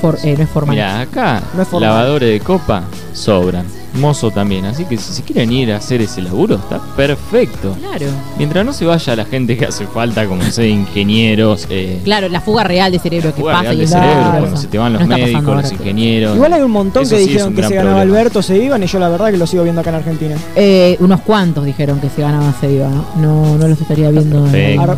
For- 0.00 0.18
eh, 0.24 0.34
no 0.36 0.44
es 0.44 0.50
formal. 0.50 0.76
Mira, 0.76 1.00
acá 1.00 1.40
No 1.54 1.62
es 1.62 1.68
formal. 1.68 1.90
lavadores 1.90 2.28
de 2.30 2.40
copa 2.40 2.82
sobran, 3.14 3.64
mozo 3.96 4.30
también, 4.30 4.64
así 4.64 4.84
que 4.84 4.96
si 4.96 5.12
se 5.12 5.22
quieren 5.22 5.52
ir 5.52 5.72
a 5.72 5.76
hacer 5.76 6.00
ese 6.00 6.22
laburo 6.22 6.56
está 6.56 6.78
perfecto. 6.96 7.74
Claro. 7.80 8.06
Mientras 8.38 8.64
no 8.64 8.72
se 8.72 8.84
vaya 8.84 9.16
la 9.16 9.24
gente 9.24 9.56
que 9.56 9.66
hace 9.66 9.86
falta, 9.86 10.26
como 10.26 10.42
sé, 10.50 10.68
ingenieros, 10.68 11.66
eh, 11.70 12.00
Claro, 12.04 12.28
la 12.28 12.40
fuga 12.40 12.64
real 12.64 12.92
de 12.92 12.98
cerebro 12.98 13.34
que 13.34 13.42
pasa 13.42 13.62
real 13.62 13.76
y 13.76 13.80
de 13.80 13.86
Claro. 13.86 14.06
cerebro, 14.12 14.38
cuando 14.40 14.56
se 14.56 14.66
te 14.68 14.78
van 14.78 14.92
los 14.92 15.00
No 15.00 15.14
está 15.14 15.24
pasando 15.26 15.50
médicos, 15.52 15.62
los 15.70 15.80
ingenieros. 15.80 16.36
Igual 16.36 16.52
hay 16.52 16.62
un 16.62 16.70
montón 16.70 17.02
Eso 17.02 17.16
que 17.16 17.22
sí 17.22 17.28
dijeron 17.28 17.54
que 17.54 17.62
se 17.62 17.74
ganaba 17.74 17.96
problema. 17.96 18.18
Alberto, 18.18 18.42
se 18.42 18.56
iban 18.56 18.82
y 18.82 18.86
yo 18.86 18.98
la 18.98 19.08
verdad 19.08 19.30
que 19.30 19.36
lo 19.36 19.46
sigo 19.46 19.62
viendo 19.62 19.80
acá 19.80 19.90
en 19.90 19.96
Argentina. 19.96 20.36
Eh, 20.54 20.96
unos 21.00 21.20
cuantos 21.22 21.64
dijeron 21.64 22.00
que 22.00 22.08
se 22.10 22.22
ganaban 22.22 22.54
se 22.60 22.70
iba, 22.72 22.88
¿no? 23.16 23.56
No, 23.56 23.68
los 23.68 23.80
estaría 23.80 24.10
viendo. 24.10 24.46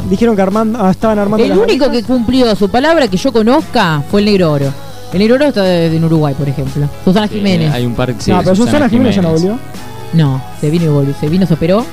Dijeron 0.09 0.37
que 0.37 0.43
armando, 0.43 0.79
ah, 0.83 0.91
estaban 0.91 1.19
armando 1.19 1.45
El 1.45 1.51
las 1.51 1.59
único 1.59 1.91
que 1.91 2.03
cumplió 2.03 2.55
su 2.57 2.69
palabra 2.69 3.09
que 3.09 3.17
yo 3.17 3.33
conozca 3.33 4.03
fue 4.11 4.21
el 4.21 4.27
Negro 4.27 4.53
Oro. 4.53 4.88
El 5.13 5.19
Negro 5.21 5.37
Oro 5.37 5.47
está 5.47 5.63
de- 5.63 5.97
en 5.97 6.05
Uruguay, 6.05 6.35
por 6.37 6.49
ejemplo. 6.49 6.89
Susana 7.05 7.29
Sí, 7.29 7.37
Jiménez. 7.37 7.73
hay 7.73 7.87
un 7.87 7.95
par 7.95 8.15
sí, 8.19 8.31
no, 8.31 8.43
pero 8.43 8.55
Susana 8.55 8.89
Jiménez 8.89 9.17
ya 9.17 9.23
no 9.23 9.31
volvió. 9.33 9.59
No, 10.13 10.43
se 10.61 10.71
vino 10.71 10.85
y 10.85 10.89
volvió. 10.89 11.15
Se 11.19 11.29
vino, 11.29 11.47
se 11.47 11.55
operó. 11.55 11.85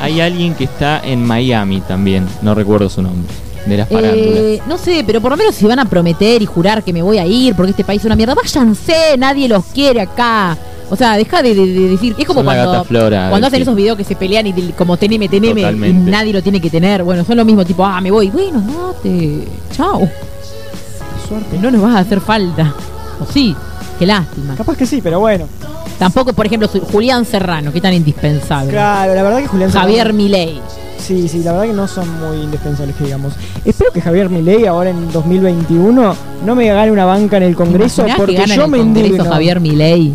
Hay 0.00 0.20
alguien 0.20 0.54
que 0.54 0.64
está 0.64 1.00
en 1.04 1.24
Miami 1.24 1.80
también, 1.80 2.26
no 2.42 2.54
recuerdo 2.54 2.88
su 2.88 3.02
nombre, 3.02 3.32
de 3.66 3.76
las 3.76 3.88
farándulas. 3.88 4.16
Eh, 4.26 4.62
no 4.68 4.78
sé, 4.78 5.02
pero 5.06 5.20
por 5.20 5.30
lo 5.32 5.36
menos 5.36 5.54
si 5.56 5.66
van 5.66 5.78
a 5.80 5.84
prometer 5.84 6.40
y 6.40 6.46
jurar 6.46 6.82
que 6.84 6.92
me 6.92 7.02
voy 7.02 7.18
a 7.18 7.26
ir 7.26 7.54
porque 7.54 7.70
este 7.70 7.84
país 7.84 8.00
es 8.00 8.06
una 8.06 8.14
mierda, 8.16 8.34
váyanse, 8.34 9.16
nadie 9.18 9.48
los 9.48 9.64
quiere 9.66 10.00
acá. 10.00 10.56
O 10.90 10.96
sea, 10.96 11.16
deja 11.18 11.42
de, 11.42 11.54
de- 11.54 11.66
de 11.66 11.88
decir. 11.90 12.14
Es 12.18 12.24
como 12.26 12.40
Son 12.40 12.46
la 12.46 12.52
cuando, 12.54 12.72
gata 12.72 12.84
Flora, 12.84 13.28
cuando 13.28 13.46
hacen 13.48 13.58
sí. 13.58 13.62
esos 13.62 13.76
videos 13.76 13.96
que 13.98 14.04
se 14.04 14.14
pelean 14.16 14.46
y 14.46 14.52
del- 14.52 14.72
como 14.72 14.96
teneme, 14.96 15.28
teneme 15.28 15.60
y 15.60 15.64
Totalmente. 15.64 16.10
nadie 16.10 16.32
lo 16.32 16.42
tiene 16.42 16.60
que 16.62 16.70
tener. 16.70 17.02
Bueno, 17.02 17.24
son 17.26 17.36
lo 17.36 17.44
mismo, 17.44 17.62
tipo, 17.64 17.84
ah, 17.84 18.00
me 18.00 18.10
voy. 18.10 18.30
Bueno, 18.30 18.60
no 18.62 18.92
te. 19.02 19.44
Chao. 19.76 20.08
Suerte. 21.28 21.58
No 21.58 21.70
nos 21.70 21.82
vas 21.82 21.96
a 21.96 21.98
hacer 22.00 22.20
falta. 22.20 22.74
O 23.20 23.30
sí, 23.30 23.54
qué 23.98 24.06
lástima. 24.06 24.54
Capaz 24.56 24.76
que 24.76 24.86
sí, 24.86 25.00
pero 25.02 25.20
bueno. 25.20 25.46
Tampoco, 25.98 26.32
por 26.32 26.46
ejemplo, 26.46 26.68
Julián 26.92 27.24
Serrano, 27.24 27.72
que 27.72 27.80
tan 27.80 27.92
indispensable. 27.92 28.70
Claro, 28.70 29.14
la 29.14 29.22
verdad 29.22 29.38
que 29.40 29.48
Julián 29.48 29.70
Javier 29.70 29.98
Serrano- 30.08 30.16
Milei. 30.16 30.60
Sí, 30.98 31.26
sí, 31.28 31.42
la 31.42 31.52
verdad 31.52 31.66
que 31.66 31.72
no 31.72 31.88
son 31.88 32.06
muy 32.20 32.42
indispensables 32.44 32.94
que 32.96 33.04
digamos. 33.04 33.32
Espero 33.64 33.90
que 33.92 34.00
Javier 34.00 34.28
Milei 34.28 34.66
ahora 34.66 34.90
en 34.90 35.10
2021 35.10 36.14
no 36.44 36.54
me 36.54 36.68
gane 36.68 36.92
una 36.92 37.04
banca 37.06 37.38
en 37.38 37.44
el 37.44 37.56
Congreso 37.56 38.02
¿Te 38.02 38.08
imaginás 38.10 38.16
porque 38.18 38.34
que 38.34 38.40
gana 38.42 38.54
yo 38.54 38.68
me 38.68 38.78
Congreso 38.78 39.06
indigno. 39.08 39.24
Javier 39.30 39.60
Milei. 39.60 40.14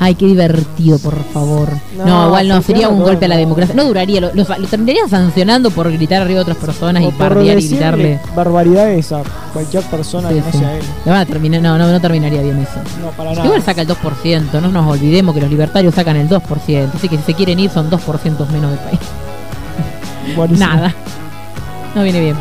Ay, 0.00 0.14
qué 0.14 0.26
divertido, 0.26 0.98
por 1.00 1.16
favor. 1.32 1.70
No, 1.96 2.04
No, 2.06 2.26
igual 2.28 2.46
no, 2.48 2.62
sería 2.62 2.86
no, 2.86 2.92
un 2.92 2.98
no, 3.00 3.04
golpe 3.06 3.24
a 3.24 3.28
la 3.28 3.34
no. 3.34 3.40
democracia. 3.40 3.74
No 3.74 3.84
duraría, 3.84 4.20
lo, 4.20 4.28
lo- 4.32 4.44
lo 4.58 4.66
terminarían 4.68 5.08
sancionando 5.10 5.70
por 5.72 5.90
gritar 5.92 6.22
arriba 6.22 6.36
de 6.36 6.42
otras 6.42 6.56
personas 6.56 7.02
O 7.02 7.08
y 7.08 7.12
pardear 7.12 7.58
y 7.58 7.66
gritarle. 7.68 8.20
barbaridades 8.36 9.10
a 9.10 9.22
cualquier 9.52 9.82
persona 9.84 10.28
Sí, 10.28 10.34
que 10.36 10.40
no 10.40 10.52
sí. 10.52 10.58
sea 10.58 10.76
él. 10.76 10.82
A 11.12 11.24
terminar, 11.26 11.60
no, 11.62 11.76
no, 11.78 11.90
no 11.90 12.00
terminaría 12.00 12.42
bien 12.42 12.58
eso. 12.58 12.78
No, 13.02 13.10
para 13.10 13.30
nada. 13.32 13.44
Igual 13.44 13.62
saca 13.62 13.82
el 13.82 13.88
2%, 13.88 14.60
no 14.60 14.68
nos 14.68 14.86
olvidemos 14.86 15.34
que 15.34 15.40
los 15.40 15.50
libertarios 15.50 15.94
sacan 15.94 16.14
el 16.16 16.28
2%, 16.28 16.90
así 16.94 17.08
que 17.08 17.16
si 17.16 17.22
se 17.24 17.34
quieren 17.34 17.58
ir 17.58 17.70
son 17.70 17.90
2% 17.90 18.46
menos 18.50 18.70
del 18.70 18.78
país. 18.80 19.00
Buenísimo. 20.36 20.68
Nada. 20.68 20.94
No 21.96 22.02
viene 22.04 22.20
bien. 22.20 22.36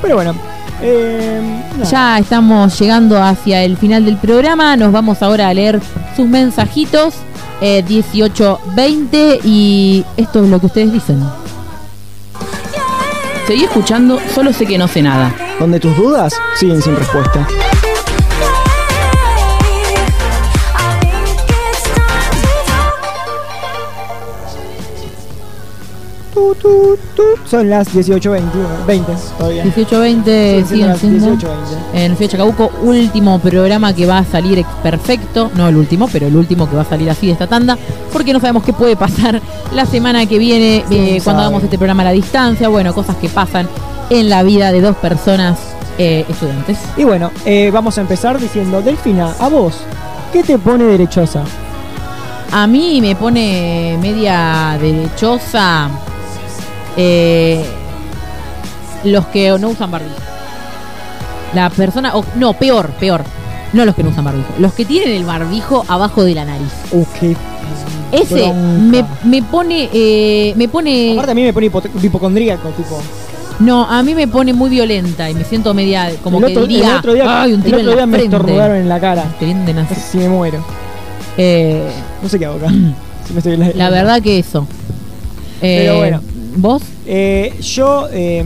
Pero 0.00 0.14
bueno. 0.14 0.34
Eh, 0.82 1.40
nada. 1.78 1.90
Ya 1.90 2.18
estamos 2.18 2.78
llegando 2.78 3.22
hacia 3.22 3.62
el 3.62 3.76
final 3.76 4.04
del 4.04 4.16
programa. 4.16 4.76
Nos 4.76 4.92
vamos 4.92 5.22
ahora 5.22 5.48
a 5.48 5.54
leer 5.54 5.80
sus 6.16 6.26
mensajitos. 6.26 7.14
Eh, 7.60 7.82
1820 7.88 9.40
y 9.44 10.04
esto 10.16 10.44
es 10.44 10.50
lo 10.50 10.60
que 10.60 10.66
ustedes 10.66 10.92
dicen. 10.92 11.22
Seguí 13.46 13.64
escuchando, 13.64 14.18
solo 14.34 14.52
sé 14.52 14.66
que 14.66 14.78
no 14.78 14.88
sé 14.88 15.02
nada. 15.02 15.34
Donde 15.60 15.78
tus 15.78 15.96
dudas 15.96 16.34
siguen 16.58 16.82
sin 16.82 16.96
respuesta. 16.96 17.46
Tu, 26.34 26.54
tu, 26.56 26.98
tu. 27.14 27.22
Son 27.48 27.70
las 27.70 27.94
18.20 27.94 28.42
20 28.86 29.12
todavía. 29.38 29.64
18.20 29.64 29.74
Siguen 29.74 30.66
siendo 30.66 30.66
siguen 30.66 30.88
las 30.88 30.98
siendo 30.98 31.26
18.20. 31.28 31.48
en 31.94 32.16
Fiecha 32.16 32.32
Chacabuco, 32.32 32.70
último 32.82 33.38
programa 33.38 33.94
que 33.94 34.06
va 34.06 34.18
a 34.18 34.24
salir 34.24 34.64
perfecto, 34.82 35.50
no 35.54 35.68
el 35.68 35.76
último, 35.76 36.08
pero 36.12 36.26
el 36.26 36.36
último 36.36 36.68
que 36.68 36.76
va 36.76 36.82
a 36.82 36.86
salir 36.86 37.08
así 37.08 37.26
de 37.26 37.32
esta 37.32 37.46
tanda, 37.46 37.78
porque 38.12 38.32
no 38.32 38.40
sabemos 38.40 38.64
qué 38.64 38.72
puede 38.72 38.96
pasar 38.96 39.40
la 39.72 39.86
semana 39.86 40.26
que 40.26 40.38
viene 40.38 40.84
¿Quién 40.88 41.04
eh, 41.04 41.20
cuando 41.22 41.42
hagamos 41.42 41.62
este 41.62 41.78
programa 41.78 42.02
a 42.02 42.06
la 42.06 42.12
distancia, 42.12 42.68
bueno, 42.68 42.92
cosas 42.94 43.16
que 43.16 43.28
pasan 43.28 43.68
en 44.10 44.28
la 44.28 44.42
vida 44.42 44.72
de 44.72 44.80
dos 44.80 44.96
personas 44.96 45.58
eh, 45.98 46.24
estudiantes. 46.28 46.78
Y 46.96 47.04
bueno, 47.04 47.30
eh, 47.44 47.70
vamos 47.72 47.96
a 47.98 48.00
empezar 48.00 48.40
diciendo, 48.40 48.82
Delfina, 48.82 49.32
a 49.38 49.48
vos, 49.48 49.76
¿qué 50.32 50.42
te 50.42 50.58
pone 50.58 50.84
derechosa? 50.84 51.44
A 52.50 52.66
mí 52.66 53.00
me 53.00 53.16
pone 53.16 53.98
media 54.00 54.76
derechosa 54.80 55.90
eh, 56.96 57.64
los 59.04 59.26
que 59.26 59.50
no 59.58 59.68
usan 59.68 59.90
barbijo. 59.90 60.14
La 61.54 61.70
persona, 61.70 62.16
o, 62.16 62.24
no, 62.36 62.52
peor, 62.54 62.90
peor. 62.98 63.22
No 63.72 63.84
los 63.84 63.94
que 63.94 64.02
no 64.02 64.10
usan 64.10 64.24
barbijo. 64.24 64.48
Los 64.58 64.72
que 64.72 64.84
tienen 64.84 65.14
el 65.14 65.24
barbijo 65.24 65.84
abajo 65.88 66.24
de 66.24 66.34
la 66.34 66.44
nariz. 66.44 66.72
Qué 67.20 67.36
Ese 68.12 68.52
me, 68.52 69.04
me 69.24 69.42
pone, 69.42 69.88
eh, 69.92 70.52
me 70.56 70.68
pone, 70.68 71.12
Aparte 71.14 71.32
a 71.32 71.34
mí 71.34 71.42
me 71.42 71.52
pone 71.52 71.66
hipo- 71.70 71.82
hipocondríaco, 72.02 72.68
tipo. 72.70 73.00
no, 73.60 73.84
a 73.84 74.02
mí 74.04 74.14
me 74.14 74.28
pone 74.28 74.52
muy 74.52 74.70
violenta 74.70 75.28
y 75.30 75.34
me 75.34 75.44
siento 75.44 75.74
media 75.74 76.10
como 76.22 76.38
el 76.38 76.44
que 76.46 76.52
otro, 76.52 76.66
diría, 76.66 76.90
el 76.92 76.96
otro 76.98 77.12
día, 77.14 77.42
ay, 77.42 77.52
un 77.52 77.58
el 77.60 77.64
tiro 77.64 77.76
otro 77.78 77.90
en 77.90 77.96
día 77.96 78.00
la 78.02 78.06
me 78.06 78.18
estornudaron 78.24 78.76
en 78.76 78.88
la 78.88 79.00
cara. 79.00 79.24
Te 79.40 79.44
vienen 79.46 79.78
así. 79.78 79.94
si 79.96 80.18
me 80.18 80.28
muero. 80.28 80.64
Eh, 81.36 81.82
No 82.22 82.28
sé 82.28 82.38
qué 82.38 82.46
hago 82.46 82.56
acá. 82.56 82.68
Si 83.26 83.32
me 83.32 83.38
estoy 83.38 83.56
la 83.56 83.88
verdad 83.90 84.20
que 84.22 84.38
eso. 84.38 84.66
Eh, 85.62 85.78
Pero 85.86 85.96
bueno. 85.98 86.20
¿Vos? 86.56 86.82
Eh, 87.06 87.52
yo, 87.60 88.06
eh, 88.12 88.44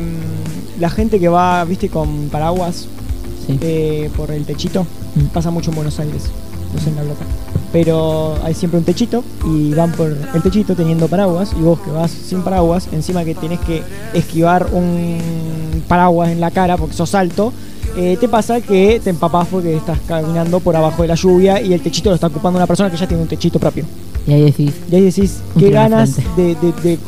la 0.81 0.91
gente 0.91 1.19
que 1.21 1.29
va, 1.29 1.65
viste, 1.65 1.89
con 1.89 2.29
paraguas 2.31 2.87
Sí. 3.47 3.59
eh, 3.61 4.11
por 4.17 4.31
el 4.31 4.45
techito, 4.45 4.87
Mm. 5.15 5.25
pasa 5.33 5.51
mucho 5.51 5.71
en 5.71 5.77
Buenos 5.77 5.99
Aires, 6.01 6.25
no 6.75 6.81
sé 6.81 6.91
en 6.91 6.97
la 6.97 7.03
Blota. 7.03 7.25
Pero 7.73 8.37
hay 8.45 8.55
siempre 8.55 8.79
un 8.79 8.85
techito 8.85 9.23
y 9.47 9.73
van 9.75 9.93
por 9.93 10.17
el 10.35 10.43
techito 10.43 10.75
teniendo 10.75 11.07
paraguas 11.09 11.51
y 11.59 11.63
vos 11.63 11.79
que 11.81 11.91
vas 11.91 12.11
sin 12.11 12.41
paraguas, 12.43 12.89
encima 12.93 13.25
que 13.25 13.35
tenés 13.35 13.61
que 13.61 13.83
esquivar 14.15 14.69
un 14.73 15.19
paraguas 15.87 16.31
en 16.31 16.41
la 16.41 16.51
cara 16.51 16.77
porque 16.77 16.95
sos 16.95 17.15
alto, 17.15 17.53
eh, 17.97 18.17
te 18.21 18.29
pasa 18.29 18.61
que 18.61 19.01
te 19.03 19.11
empapás 19.11 19.49
porque 19.51 19.77
estás 19.77 19.99
caminando 20.07 20.61
por 20.61 20.77
abajo 20.77 21.03
de 21.03 21.09
la 21.09 21.15
lluvia 21.15 21.61
y 21.61 21.73
el 21.75 21.81
techito 21.83 22.09
lo 22.11 22.15
está 22.15 22.29
ocupando 22.29 22.59
una 22.59 22.67
persona 22.67 22.91
que 22.91 22.97
ya 22.97 23.07
tiene 23.07 23.23
un 23.23 23.29
techito 23.29 23.59
propio. 23.59 23.85
Y 24.27 24.33
ahí 24.33 24.43
decís, 24.45 24.73
Y 24.91 24.95
ahí 24.95 25.03
decís, 25.03 25.39
qué 25.59 25.71
ganas 25.71 26.17
de, 26.17 26.23
frente. 26.55 26.67
de- 26.83 26.91
de 26.91 26.99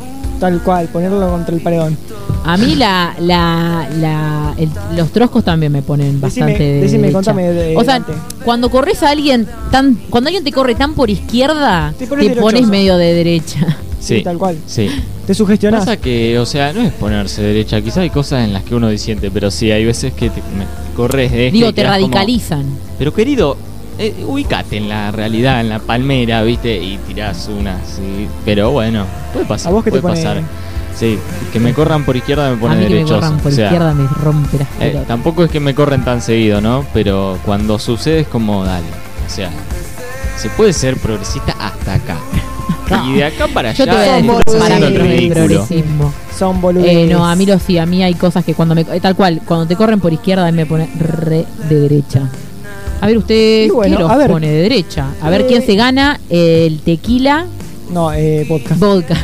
tal 0.41 0.61
cual, 0.61 0.87
ponerlo 0.89 1.29
contra 1.29 1.55
el 1.55 1.61
paredón. 1.61 1.97
A 2.43 2.57
mí 2.57 2.75
la, 2.75 3.15
la, 3.19 3.87
la, 3.97 4.53
el- 4.57 4.69
los 4.97 5.09
troscos 5.11 5.45
también 5.45 5.71
me 5.71 5.81
ponen 5.83 6.19
bastante 6.19 6.51
Decime, 6.53 6.67
de 6.73 6.81
decime, 6.81 7.01
derecha. 7.03 7.13
contame 7.17 7.47
de- 7.53 7.77
O 7.77 7.83
sea, 7.83 7.93
Dante. 7.99 8.13
cuando 8.43 8.69
corres 8.69 9.01
a 9.03 9.11
alguien 9.11 9.47
tan, 9.71 9.95
cuando 10.09 10.27
alguien 10.29 10.43
te 10.43 10.51
corre 10.51 10.75
tan 10.75 10.93
por 10.95 11.09
izquierda, 11.09 11.93
Te 11.97 12.05
te 12.05 12.09
pones 12.09 12.25
pones, 12.35 12.39
derechoso. 12.53 12.67
medio 12.71 12.97
de 12.97 13.13
derecha. 13.13 13.77
Sí, 14.01 14.23
tal 14.23 14.39
cual. 14.39 14.57
Sí. 14.65 14.89
Te 15.27 15.35
sugestionás. 15.35 15.81
Pasa 15.81 15.97
que, 15.97 16.39
o 16.39 16.45
sea, 16.47 16.73
no 16.73 16.81
es 16.81 16.91
ponerse 16.93 17.43
derecha. 17.43 17.79
Quizá 17.81 18.01
hay 18.01 18.09
cosas 18.09 18.43
en 18.43 18.51
las 18.51 18.63
que 18.63 18.73
uno 18.73 18.89
disiente, 18.89 19.29
pero 19.29 19.51
sí, 19.51 19.69
hay 19.71 19.85
veces 19.85 20.11
que 20.13 20.31
te, 20.31 20.41
me- 20.57 20.65
corres 20.95 21.31
de 21.31 21.51
Digo, 21.51 21.67
te 21.67 21.83
quedás 21.83 21.97
como- 21.99 22.07
radicalizan. 22.07 22.65
Pero 22.97 23.13
querido, 23.13 23.55
eh, 24.01 24.25
ubicate 24.25 24.77
en 24.77 24.89
la 24.89 25.11
realidad, 25.11 25.61
en 25.61 25.69
la 25.69 25.79
palmera, 25.79 26.41
¿viste? 26.43 26.75
Y 26.77 26.97
tirás 27.07 27.47
una, 27.47 27.77
sí. 27.85 28.27
Pero 28.45 28.71
bueno, 28.71 29.05
puede 29.33 29.45
pasar. 29.45 29.71
¿A 29.71 29.75
vos 29.75 29.83
qué 29.83 29.91
te 29.91 30.01
puede 30.01 30.13
pone? 30.13 30.25
pasar. 30.25 30.43
Sí, 30.95 31.17
que 31.53 31.59
me 31.59 31.73
corran 31.73 32.03
por 32.03 32.15
izquierda 32.15 32.51
me 32.51 32.57
pone 32.57 32.75
a 32.75 32.77
mí 32.77 32.87
que 32.87 32.95
me 32.95 33.05
corran 33.05 33.37
por 33.39 33.51
o 33.51 33.55
sea, 33.55 33.65
izquierda 33.67 33.93
me 33.93 34.07
rompe 34.07 34.57
las 34.59 34.67
eh, 34.81 35.03
tampoco 35.07 35.43
es 35.45 35.49
que 35.49 35.59
me 35.59 35.73
corren 35.73 36.03
tan 36.03 36.21
seguido, 36.21 36.59
¿no? 36.61 36.85
Pero 36.93 37.39
cuando 37.45 37.79
sucede 37.79 38.19
es 38.21 38.27
como, 38.27 38.65
dale. 38.65 38.85
O 39.25 39.29
sea, 39.29 39.49
se 40.37 40.49
puede 40.49 40.73
ser 40.73 40.97
progresista 40.97 41.53
hasta 41.59 41.93
acá. 41.93 42.17
Y 43.07 43.13
de 43.13 43.23
acá 43.23 43.47
para 43.47 43.69
allá 43.69 43.85
Yo 43.85 43.89
te 43.89 43.97
voy 43.97 44.59
a 44.59 44.77
el 44.77 45.31
progresismo. 45.31 46.13
Son 46.37 46.59
boludos. 46.59 46.87
Eh, 46.87 47.07
no, 47.09 47.25
a 47.25 47.35
mí 47.37 47.45
lo 47.45 47.57
sí, 47.57 47.77
a 47.77 47.85
mí 47.85 48.03
hay 48.03 48.15
cosas 48.15 48.43
que 48.43 48.53
cuando 48.53 48.75
me... 48.75 48.81
eh, 48.81 48.99
Tal 48.99 49.15
cual, 49.15 49.41
cuando 49.45 49.65
te 49.65 49.77
corren 49.77 50.01
por 50.01 50.11
izquierda 50.11 50.45
a 50.45 50.51
mí 50.51 50.57
me 50.57 50.65
pone 50.65 50.89
re 50.99 51.45
de 51.69 51.79
derecha. 51.79 52.29
A 53.01 53.07
ver, 53.07 53.17
ustedes, 53.17 53.67
Y 53.67 53.71
bueno, 53.71 53.97
¿qué 53.97 54.03
los 54.03 54.11
a 54.11 54.17
ver. 54.17 54.31
pone 54.31 54.47
de 54.47 54.61
derecha? 54.61 55.07
A 55.21 55.29
ver 55.29 55.41
Eh, 55.41 55.45
quién 55.47 55.65
se 55.65 55.75
gana 55.75 56.19
el 56.29 56.79
tequila 56.79 57.45
No, 57.91 58.13
eh, 58.13 58.45
podcast. 58.47 58.79
vodka. 58.79 59.15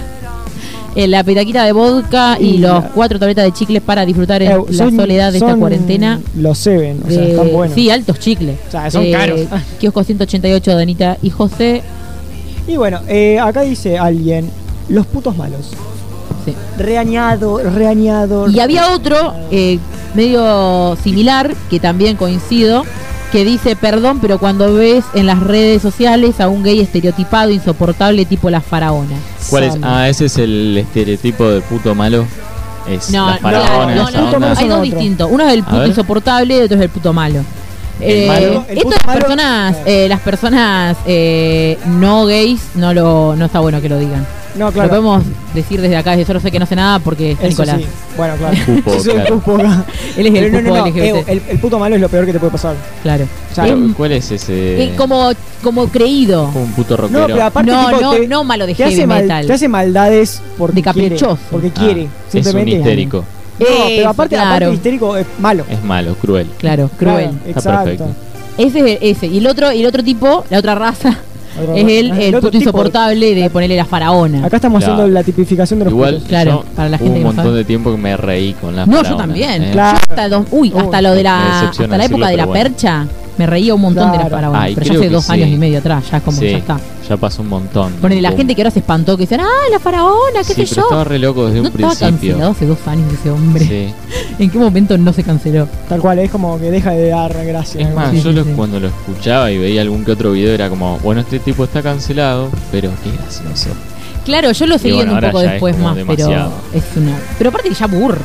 Eh, 0.95 1.07
la 1.07 1.23
petaquita 1.23 1.63
de 1.63 1.73
vodka 1.73 2.37
y, 2.39 2.55
Y 2.55 2.57
los 2.57 2.83
la- 2.83 2.89
cuatro 2.89 3.19
tabletas 3.19 3.45
de 3.45 3.51
chicles 3.53 3.83
para 3.83 4.03
disfrutar 4.03 4.41
en 4.41 4.51
Eh, 4.51 4.57
la 4.71 4.89
soledad 4.89 5.31
de 5.31 5.37
esta 5.37 5.55
cuarentena. 5.55 6.19
Los 6.35 6.57
Seven, 6.57 7.03
o 7.05 7.09
sea, 7.11 7.21
de- 7.21 7.29
están 7.31 7.51
buenos. 7.51 7.75
Sí, 7.75 7.91
altos 7.91 8.17
chicles. 8.19 8.57
O 8.67 8.71
sea, 8.71 8.89
son 8.89 9.03
Eh, 9.03 9.11
caros. 9.11 9.41
Kiosco 9.79 10.03
188 10.03 10.75
de 10.75 10.81
Anita 10.81 11.17
y 11.21 11.29
José. 11.29 11.83
Y 12.67 12.77
bueno, 12.77 12.99
eh, 13.07 13.37
acá 13.39 13.61
dice 13.61 13.99
alguien, 13.99 14.49
los 14.89 15.05
putos 15.05 15.37
malos. 15.37 15.69
Sí. 16.45 16.53
Reañado, 16.79 17.59
reañado. 17.59 18.49
Y 18.49 18.59
había 18.59 18.91
otro 18.91 19.33
eh, 19.51 19.77
medio 20.15 20.97
similar, 21.03 21.53
que 21.69 21.79
también 21.79 22.17
coincido, 22.17 22.83
que 23.31 23.43
dice, 23.45 23.75
perdón, 23.75 24.19
pero 24.19 24.39
cuando 24.39 24.73
ves 24.73 25.03
en 25.13 25.25
las 25.25 25.39
redes 25.41 25.81
sociales 25.81 26.39
a 26.39 26.47
un 26.47 26.63
gay 26.63 26.79
estereotipado, 26.79 27.51
insoportable, 27.51 28.25
tipo 28.25 28.49
la 28.49 28.61
faraona. 28.61 29.15
¿Cuál 29.49 29.63
es? 29.63 29.77
Ah, 29.81 30.07
ese 30.09 30.25
es 30.25 30.37
el 30.37 30.77
estereotipo 30.77 31.47
de 31.47 31.61
puto 31.61 31.93
malo. 31.93 32.25
Es 32.89 33.09
No, 33.11 33.27
la 33.27 33.33
no, 33.33 33.39
faraona, 33.39 33.95
no, 33.95 34.11
no, 34.11 34.39
malo 34.39 34.55
hay 34.57 34.67
dos 34.67 34.81
distintos. 34.81 35.29
Uno 35.29 35.45
es 35.45 35.53
el 35.53 35.63
puto 35.63 35.85
insoportable 35.85 36.57
y 36.57 36.61
otro 36.61 36.77
es 36.77 36.83
el 36.83 36.89
puto 36.89 37.11
malo. 37.13 37.43
El 37.99 38.27
malo- 38.27 38.65
esto 38.69 38.89
las 38.89 39.05
malo- 39.05 39.19
personas, 39.19 39.77
eh, 39.85 40.05
las 40.09 40.19
personas 40.21 40.97
eh, 41.05 41.77
no 41.87 42.25
gays 42.25 42.61
no 42.75 42.93
lo 42.93 43.35
no 43.35 43.45
está 43.45 43.59
bueno 43.59 43.81
que 43.81 43.89
lo 43.89 43.97
digan. 43.97 44.25
No, 44.55 44.71
Lo 44.71 44.89
podemos 44.89 45.23
decir 45.53 45.79
desde 45.79 45.97
acá, 45.97 46.15
yo 46.15 46.33
no 46.33 46.39
sé 46.39 46.49
que 46.51 46.57
no 46.57 46.65
sé 46.65 46.75
nada 46.75 46.97
porque 46.97 47.33
es 47.33 47.37
Eso 47.39 47.47
Nicolás. 47.49 47.77
sí. 47.79 47.87
Bueno, 48.17 48.33
claro. 48.37 48.57
Pupo, 48.65 48.91
pupo. 49.41 49.61
Él 50.17 50.25
es 50.27 50.33
el 50.33 50.51
Pero 50.51 50.61
no, 50.61 50.69
pupo 50.69 50.73
no, 50.73 50.77
no, 50.77 50.85
LGBT. 50.87 50.97
eh, 50.97 51.23
el, 51.27 51.41
el 51.49 51.59
puto 51.59 51.77
malo 51.77 51.93
es 51.95 52.01
lo 52.01 52.09
peor 52.09 52.25
que 52.25 52.33
te 52.33 52.39
puede 52.39 52.51
pasar. 52.53 52.75
Claro. 53.03 53.25
Claro. 53.53 53.77
¿Cuál 53.95 54.13
es 54.13 54.31
ese? 54.31 54.83
eh, 54.85 54.93
como, 54.97 55.29
como 55.61 55.87
creído. 55.89 56.45
Como 56.51 56.65
un 56.65 56.71
puto 56.71 56.97
rockero. 56.97 57.19
No, 57.19 57.27
pero 57.27 57.43
aparte 57.43 57.71
No, 57.71 57.85
tipo, 57.89 58.01
no, 58.01 58.11
te, 58.13 58.27
no 58.27 58.43
malo 58.43 58.65
de 58.65 58.73
te 58.73 58.83
heavy 58.83 58.95
hace 58.95 59.05
mal- 59.07 59.21
metal. 59.23 59.45
te 59.45 59.53
hace 59.53 59.67
maldades 59.67 60.41
porque 60.57 60.81
De 60.81 60.91
quiere. 60.91 61.09
caprichoso. 61.09 61.39
Porque 61.51 61.67
Ah, 61.75 61.79
quiere. 61.79 62.07
es 62.33 62.47
un 62.53 62.67
histérico. 62.67 63.25
No, 63.59 63.65
pero 63.87 64.09
aparte, 64.09 64.35
claro. 64.35 64.49
aparte 64.49 64.73
histérico 64.73 65.17
es 65.17 65.25
malo. 65.39 65.63
Es 65.69 65.83
malo, 65.83 66.15
cruel. 66.15 66.47
Claro, 66.57 66.89
cruel. 66.97 67.29
Claro, 67.29 67.37
Está 67.45 67.59
exacto. 67.59 67.83
perfecto. 67.85 68.07
Ese 68.57 68.93
es 68.93 68.99
ese. 69.17 69.27
Y 69.27 69.37
el 69.39 69.47
otro, 69.47 69.71
y 69.71 69.81
el 69.81 69.85
otro 69.87 70.03
tipo, 70.03 70.43
la 70.49 70.59
otra 70.59 70.75
raza, 70.75 71.17
es 71.75 71.83
el, 71.87 72.11
el 72.11 72.35
otro 72.35 72.49
puto 72.49 72.51
tipo. 72.51 72.57
insoportable 72.63 73.33
de 73.35 73.49
ponerle 73.49 73.75
la 73.75 73.85
faraona. 73.85 74.45
Acá 74.45 74.57
estamos 74.57 74.79
Claro. 74.79 74.93
haciendo 74.93 75.13
la 75.13 75.23
tipificación 75.23 75.79
de 75.79 75.85
los 75.85 75.93
Igual, 75.93 76.13
putos. 76.15 76.27
Claro, 76.29 76.51
yo 76.51 76.63
para 76.75 76.89
la 76.89 76.97
hubo 76.97 77.03
gente 77.05 77.19
un 77.19 77.25
montón 77.25 77.45
sabe. 77.45 77.57
de 77.57 77.63
tiempo 77.65 77.91
que 77.91 77.97
me 77.97 78.17
reí 78.17 78.53
con 78.53 78.75
la 78.75 78.85
No, 78.85 79.03
yo 79.03 79.15
también. 79.15 79.63
¿eh? 79.63 79.69
Claro. 79.71 79.97
Yo 79.97 80.03
hasta, 80.11 80.29
dos- 80.29 80.45
uy, 80.51 80.71
Uy, 80.73 80.79
hasta 80.81 81.01
lo 81.01 81.13
de 81.13 81.23
la, 81.23 81.59
hasta 81.69 81.87
la 81.87 82.05
época 82.05 82.27
de 82.29 82.37
la 82.37 82.45
bueno. 82.45 82.63
percha, 82.63 83.07
me 83.37 83.45
reía 83.45 83.73
un 83.75 83.81
montón 83.81 84.11
de 84.11 84.17
la 84.17 84.23
Claro. 84.23 84.35
faraona. 84.35 84.61
Ay, 84.61 84.75
pero 84.75 84.85
ya 84.93 84.99
hace 84.99 85.09
dos 85.09 85.25
sí. 85.25 85.31
años 85.33 85.49
y 85.49 85.55
medio 85.57 85.79
atrás, 85.79 86.03
ya 86.11 86.17
es 86.17 86.23
como 86.23 86.37
Sí, 86.39 86.49
ya 86.49 86.57
está. 86.57 86.79
ya 87.07 87.17
pasó 87.17 87.41
un 87.41 87.49
montón. 87.49 87.93
Ponele, 87.93 88.21
la 88.21 88.31
gente 88.31 88.55
que 88.55 88.61
ahora 88.61 88.71
se 88.71 88.79
espantó, 88.79 89.15
que 89.17 89.23
decían, 89.23 89.41
ah, 89.41 89.69
la 89.71 89.79
faraona, 89.79 90.39
qué 90.39 90.53
Sí, 90.53 90.53
sé 90.53 90.55
pero 90.69 90.75
yo. 90.75 90.81
estaba 90.83 91.03
re 91.03 91.19
loco 91.19 91.45
desde 91.47 91.61
no 91.61 91.69
un 91.69 91.75
estaba 91.75 91.89
principio. 91.93 92.31
cancelado 92.33 92.51
hace 92.51 92.65
dos 92.65 92.87
años 92.87 93.13
ese 93.13 93.29
hombre. 93.31 93.65
Sí. 93.65 93.93
¿En 94.43 94.49
qué 94.49 94.57
momento 94.57 94.97
no 94.97 95.13
se 95.13 95.23
canceló? 95.23 95.67
Tal 95.89 95.99
cual, 96.01 96.19
es 96.19 96.31
como 96.31 96.59
que 96.59 96.71
deja 96.71 96.91
de 96.91 97.09
dar 97.09 97.33
gracia. 97.45 97.81
Es 97.87 97.93
más, 97.95 98.11
Sí, 98.11 98.17
yo 98.21 98.29
sí, 98.31 98.33
lo- 98.35 98.43
sí. 98.43 98.49
cuando 98.55 98.79
lo 98.79 98.87
escuchaba 98.87 99.51
y 99.51 99.57
veía 99.57 99.81
algún 99.81 100.03
que 100.03 100.11
otro 100.11 100.31
video 100.31 100.53
era 100.53 100.69
como, 100.69 100.97
bueno, 100.99 101.21
este 101.21 101.39
tipo 101.39 101.63
está 101.63 101.81
cancelado, 101.83 102.49
pero 102.71 102.89
qué 103.03 103.11
gracioso. 103.11 103.69
Claro, 104.25 104.51
yo 104.51 104.65
lo 104.67 104.77
seguí 104.77 104.95
bueno, 104.95 105.13
un 105.13 105.21
poco 105.21 105.39
después 105.39 105.77
más, 105.77 105.95
demasiado. 105.95 106.51
pero 106.71 106.83
es 106.83 106.97
una. 106.97 107.17
Pero 107.37 107.49
aparte 107.49 107.69
que 107.69 107.75
ya 107.75 107.85
aburre. 107.85 108.19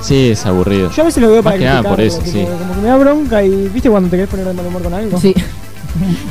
Sí, 0.00 0.30
es 0.30 0.46
aburrido. 0.46 0.90
Yo 0.92 1.02
a 1.02 1.06
veces 1.06 1.20
lo 1.22 1.28
veo 1.28 1.42
Más 1.42 1.44
para 1.52 1.58
que 1.58 1.64
nada 1.64 1.82
por 1.82 2.00
eso, 2.00 2.18
tipo, 2.18 2.30
sí. 2.32 2.44
Como 2.44 2.74
que 2.74 2.80
me 2.80 2.88
da 2.88 2.96
bronca 2.96 3.42
y 3.42 3.68
viste 3.68 3.90
cuando 3.90 4.08
te 4.08 4.16
querés 4.16 4.30
poner 4.30 4.46
de 4.46 4.52
mal 4.54 4.66
humor 4.66 4.82
con 4.82 4.94
algo. 4.94 5.20
Sí. 5.20 5.34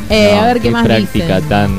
Eh, 0.10 0.32
No, 0.36 0.42
a 0.44 0.46
ver 0.46 0.62
qué, 0.62 0.72
más 0.72 0.86
práctica 0.86 1.36
dicen. 1.42 1.50
tan... 1.50 1.72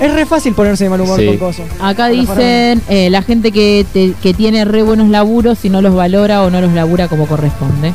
Es 0.00 0.12
re 0.12 0.26
fácil 0.26 0.54
ponerse 0.54 0.84
de 0.84 0.90
mal 0.90 1.00
humor 1.00 1.20
Sí. 1.20 1.26
con 1.26 1.36
cosas. 1.38 1.66
Acá 1.80 2.08
dicen 2.08 2.82
eh, 2.88 3.10
la 3.10 3.22
gente 3.22 3.52
que, 3.52 3.86
te- 3.92 4.14
que 4.20 4.34
tiene 4.34 4.64
re 4.64 4.82
buenos 4.82 5.08
laburos 5.08 5.56
si 5.58 5.70
no 5.70 5.80
los 5.82 5.94
valora 5.94 6.42
o 6.42 6.50
no 6.50 6.60
los 6.60 6.72
labura 6.72 7.06
como 7.06 7.26
corresponde. 7.26 7.88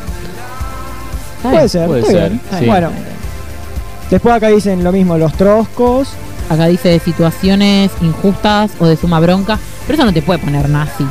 Está 1.37 1.49
bien. 1.49 1.53
Puede 1.59 1.69
ser, 1.69 1.87
Puede 1.87 1.99
está 2.01 2.11
ser, 2.13 2.29
bien. 2.29 2.41
sí. 2.59 2.65
Bueno, 2.65 2.89
después 4.09 4.35
acá 4.35 4.47
dicen 4.47 4.83
lo 4.83 4.91
mismo, 4.93 5.17
los 5.17 5.33
troscos. 5.33 6.07
Acá 6.49 6.67
dice 6.67 6.89
de 6.89 6.99
situaciones 6.99 7.91
injustas 8.01 8.71
o 8.79 8.85
de 8.85 8.95
suma 8.95 9.19
bronca. 9.19 9.59
Pero 9.87 9.95
eso 9.97 10.05
no 10.05 10.13
te 10.13 10.21
puede 10.21 10.39
poner 10.39 10.69
nazi. 10.69 11.05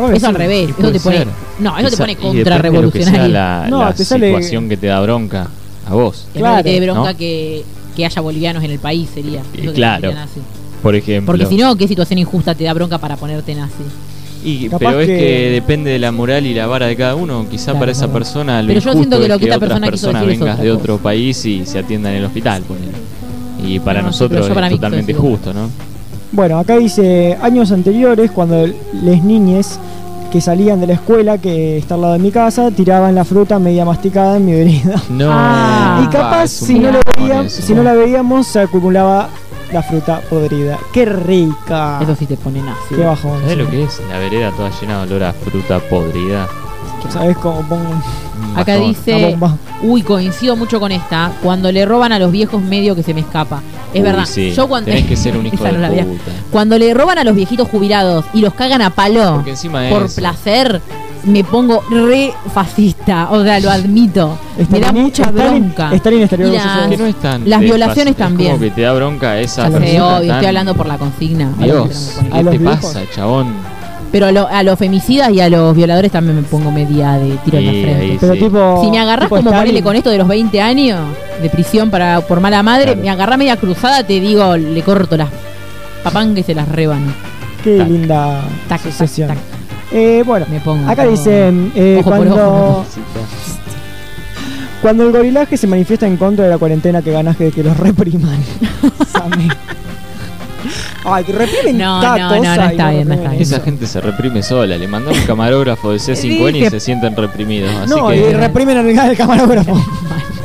¿Cómo 0.00 0.10
que 0.12 0.16
Eso 0.18 0.26
al 0.28 0.32
sí? 0.34 0.38
revés. 0.38 0.68
Y 0.68 0.80
Eso 0.80 0.92
te 0.92 1.00
pone. 1.00 1.16
ser. 1.18 1.26
No, 1.58 1.78
eso 1.78 1.84
te 1.88 1.90
Quizá- 1.90 2.02
pone 2.02 2.12
y 2.12 2.14
depende 2.16 2.42
contra 2.44 2.56
de 2.70 2.82
lo 2.82 2.90
que 2.92 3.02
sea 3.02 3.12
revolucionario. 3.12 3.28
la, 3.34 3.66
No, 3.68 3.84
la 3.84 3.92
te 3.94 4.04
sale- 4.04 4.26
situación 4.28 4.68
que 4.68 4.76
te 4.76 4.86
da 4.86 5.00
bronca 5.00 5.48
a 5.88 5.94
vos. 5.94 6.26
Que 6.32 6.40
no 6.40 6.56
te 6.62 6.68
dé 6.70 6.78
Claro, 6.78 6.92
bronca 6.94 7.12
¿no? 7.12 7.18
que, 7.18 7.64
que 7.96 8.06
haya 8.06 8.20
bolivianos 8.22 8.64
en 8.64 8.70
el 8.70 8.78
país 8.78 9.08
sería. 9.12 9.40
Eso 9.54 9.70
te 9.70 9.72
claro. 9.72 10.12
Por 10.82 10.94
ejemplo. 10.94 11.32
Porque 11.32 11.46
si 11.46 11.56
no, 11.56 11.76
¿qué 11.76 11.86
situación 11.86 12.18
injusta 12.18 12.54
te 12.54 12.64
da 12.64 12.72
bronca 12.72 12.96
para 12.98 13.16
ponerte 13.16 13.54
nazi? 13.54 13.74
Y, 14.42 14.68
Capaz 14.70 14.78
pero 14.78 15.00
es 15.00 15.06
que- 15.06 15.18
que... 15.18 15.50
depende 15.52 15.90
de 15.90 15.98
la 15.98 16.12
moral 16.12 16.46
y 16.46 16.54
la 16.54 16.66
vara 16.66 16.86
de 16.86 16.96
cada 16.96 17.14
uno. 17.14 17.44
Quizá 17.50 17.64
Claro, 17.66 17.80
para 17.80 17.92
esa 17.92 18.00
claro. 18.06 18.12
persona 18.14 18.62
lo 18.62 18.68
Pero 18.68 18.80
yo 18.80 18.92
siento 18.94 19.18
que 19.18 19.22
es 19.24 19.28
lo 19.28 19.38
que 19.38 19.44
esta 19.44 19.56
otras 19.56 19.68
persona 19.68 19.86
personas 19.90 20.26
vengas 20.26 20.52
otra 20.54 20.64
de 20.64 20.72
otro 20.72 20.96
país 20.98 21.44
y 21.44 21.66
se 21.66 21.78
atiendan 21.78 22.12
en 22.12 22.18
el 22.20 22.24
hospital. 22.24 22.62
ponele. 22.62 22.92
Y 23.62 23.78
para 23.80 24.00
No, 24.00 24.06
nosotros 24.06 24.48
para 24.48 24.68
es 24.68 24.72
totalmente 24.72 25.12
justo, 25.12 25.52
¿no? 25.52 25.68
Bueno, 26.32 26.58
acá 26.58 26.76
dice 26.76 27.36
años 27.42 27.72
anteriores, 27.72 28.30
cuando 28.30 28.66
les 28.66 29.24
niñes 29.24 29.80
que 30.30 30.40
salían 30.40 30.80
de 30.80 30.86
la 30.86 30.92
escuela, 30.94 31.38
que 31.38 31.76
está 31.76 31.96
al 31.96 32.02
lado 32.02 32.12
de 32.12 32.20
mi 32.20 32.30
casa, 32.30 32.70
tiraban 32.70 33.16
la 33.16 33.24
fruta 33.24 33.58
media 33.58 33.84
masticada 33.84 34.36
en 34.36 34.46
mi 34.46 34.52
vereda. 34.52 35.02
No. 35.10 35.28
Ah. 35.32 36.02
y 36.04 36.06
capaz, 36.08 36.60
un 36.62 36.66
si 36.68 36.78
no, 36.78 36.92
lo 36.92 37.00
eso. 37.44 37.62
si 37.62 37.74
no 37.74 37.82
la 37.82 37.94
veíamos, 37.94 38.46
se 38.46 38.60
acumulaba 38.60 39.28
la 39.72 39.82
fruta 39.82 40.20
podrida. 40.30 40.78
¡Qué 40.92 41.04
rica! 41.04 41.98
Eso 42.00 42.14
sí 42.14 42.26
te 42.26 42.36
pone 42.36 42.62
nazi. 42.62 42.94
¡Qué 42.94 43.04
bajón! 43.04 43.40
¿Sabes 43.42 43.58
lo 43.58 43.68
que 43.68 43.82
es? 43.84 44.00
La 44.08 44.18
vereda 44.18 44.52
toda 44.52 44.70
llena 44.80 45.04
de 45.04 45.14
olor 45.14 45.24
a 45.24 45.32
fruta 45.32 45.80
podrida. 45.80 46.48
¿Sabes 47.08 47.36
cómo 47.38 47.62
pongo 47.62 47.90
Un 47.90 48.58
Acá 48.58 48.76
dice, 48.76 49.36
uy, 49.82 50.02
coincido 50.02 50.54
mucho 50.56 50.78
con 50.80 50.92
esta, 50.92 51.32
cuando 51.42 51.72
le 51.72 51.84
roban 51.84 52.12
a 52.12 52.18
los 52.18 52.30
viejos 52.30 52.62
medio 52.62 52.94
que 52.94 53.02
se 53.02 53.14
me 53.14 53.20
escapa. 53.20 53.62
Es 53.92 54.00
Uy, 54.00 54.02
verdad, 54.02 54.24
sí. 54.26 54.52
yo 54.52 54.68
cuando... 54.68 54.90
Tenés 54.90 55.06
que 55.06 55.16
ser 55.16 55.36
un 55.36 55.46
hijo 55.46 55.62
de 55.64 55.72
no 55.72 55.78
puta. 56.04 56.30
Cuando 56.50 56.78
le 56.78 56.94
roban 56.94 57.18
a 57.18 57.24
los 57.24 57.34
viejitos 57.34 57.68
jubilados 57.68 58.24
y 58.32 58.40
los 58.40 58.54
cagan 58.54 58.82
a 58.82 58.90
palo 58.90 59.42
por 59.90 60.04
es. 60.04 60.14
placer, 60.14 60.80
me 61.24 61.44
pongo 61.44 61.82
re 61.90 62.32
fascista, 62.54 63.28
o 63.30 63.42
sea, 63.42 63.60
lo 63.60 63.70
admito. 63.70 64.38
me 64.70 64.80
da 64.80 64.92
mucha 64.92 65.24
Stalin- 65.24 65.34
bronca. 65.34 65.92
Estaría 65.94 66.20
Y 66.20 66.22
orgulloso 66.24 66.66
las- 66.66 66.88
que 66.88 66.96
no 66.96 67.06
es 67.06 67.16
tan 67.16 67.48
Las 67.50 67.60
violaciones 67.60 68.14
fácil. 68.14 68.16
también. 68.16 68.50
Es 68.52 68.56
como 68.58 68.64
que 68.68 68.74
te 68.74 68.80
da 68.82 68.92
bronca 68.94 69.38
esa 69.40 69.66
sé, 69.70 70.00
obvio, 70.00 70.18
tan- 70.28 70.30
estoy 70.30 70.46
hablando 70.46 70.74
por 70.74 70.86
la 70.86 70.96
consigna. 70.98 71.52
Dios, 71.58 72.16
¿qué 72.32 72.44
te 72.44 72.58
viejos. 72.58 72.76
pasa, 72.86 73.00
chabón? 73.14 73.48
Pero 74.12 74.26
a, 74.26 74.32
lo- 74.32 74.48
a 74.48 74.62
los 74.64 74.76
femicidas 74.78 75.30
y 75.30 75.40
a 75.40 75.48
los 75.48 75.74
violadores 75.76 76.10
también 76.10 76.36
me 76.36 76.42
pongo 76.42 76.72
media 76.72 77.12
de 77.12 77.36
tiro 77.44 77.58
en 77.58 77.66
la 77.66 77.70
frente. 77.72 77.94
ahí 77.94 78.16
Pero 78.20 78.34
sí. 78.34 78.40
tipo. 78.40 78.80
Si 78.82 78.90
me 78.90 78.98
agarrás 78.98 79.26
tipo 79.26 79.36
como 79.36 79.50
ponerle 79.52 79.82
con 79.82 79.94
esto 79.96 80.10
de 80.10 80.18
los 80.18 80.26
20 80.26 80.60
años 80.60 80.98
de 81.40 81.48
prisión 81.48 81.90
para 81.90 82.20
por 82.22 82.40
mala 82.40 82.62
madre, 82.62 82.86
Claro. 82.86 83.00
me 83.02 83.10
agarrás 83.10 83.38
media 83.38 83.56
cruzada, 83.56 84.02
te 84.04 84.18
digo, 84.20 84.56
le 84.56 84.82
corto 84.82 85.16
las 85.16 85.28
papán 86.02 86.34
que 86.34 86.42
se 86.42 86.54
las 86.54 86.68
reban. 86.68 87.14
Qué 87.62 87.78
Tac. 87.78 87.88
linda 87.88 88.40
Tac, 88.68 88.82
sucesión. 88.82 89.28
tac. 89.28 89.38
Eh, 89.92 90.22
bueno, 90.26 90.46
Me 90.50 90.58
pongo. 90.60 90.88
acá 90.90 91.04
como- 91.04 91.16
dicen 91.16 91.72
eh, 91.76 91.98
Ojo 92.00 92.10
por 92.10 92.18
cuando, 92.18 92.34
ojo. 92.48 92.86
cuando 94.82 95.04
el 95.04 95.12
gorilaje 95.12 95.56
se 95.56 95.66
manifiesta 95.66 96.06
en 96.06 96.16
contra 96.16 96.44
de 96.46 96.50
la 96.50 96.58
cuarentena 96.58 97.02
que 97.02 97.12
ganas 97.12 97.36
que, 97.36 97.50
que 97.52 97.62
los 97.62 97.76
repriman. 97.76 98.38
Ay, 101.04 101.24
reprimen 101.24 101.78
No, 101.78 102.02
no, 102.02 102.18
no, 102.18 102.42
no 102.42 102.52
está 102.64 102.90
bien, 102.90 103.08
no 103.08 103.14
está 103.14 103.30
bien. 103.30 103.42
Esa 103.42 103.60
gente 103.60 103.86
se 103.86 104.00
reprime 104.00 104.42
sola. 104.42 104.76
Le 104.76 104.86
mandó 104.86 105.10
un 105.12 105.20
camarógrafo 105.22 105.92
de 105.92 105.98
C5N 105.98 106.66
y 106.66 106.70
se 106.70 106.80
sienten 106.80 107.16
reprimidos. 107.16 107.74
Así 107.74 107.90
No, 107.94 108.08
que. 108.08 108.16
y 108.16 108.32
reprimen 108.34 108.76
al 108.76 108.98
al 108.98 109.16
camarógrafo. 109.16 109.82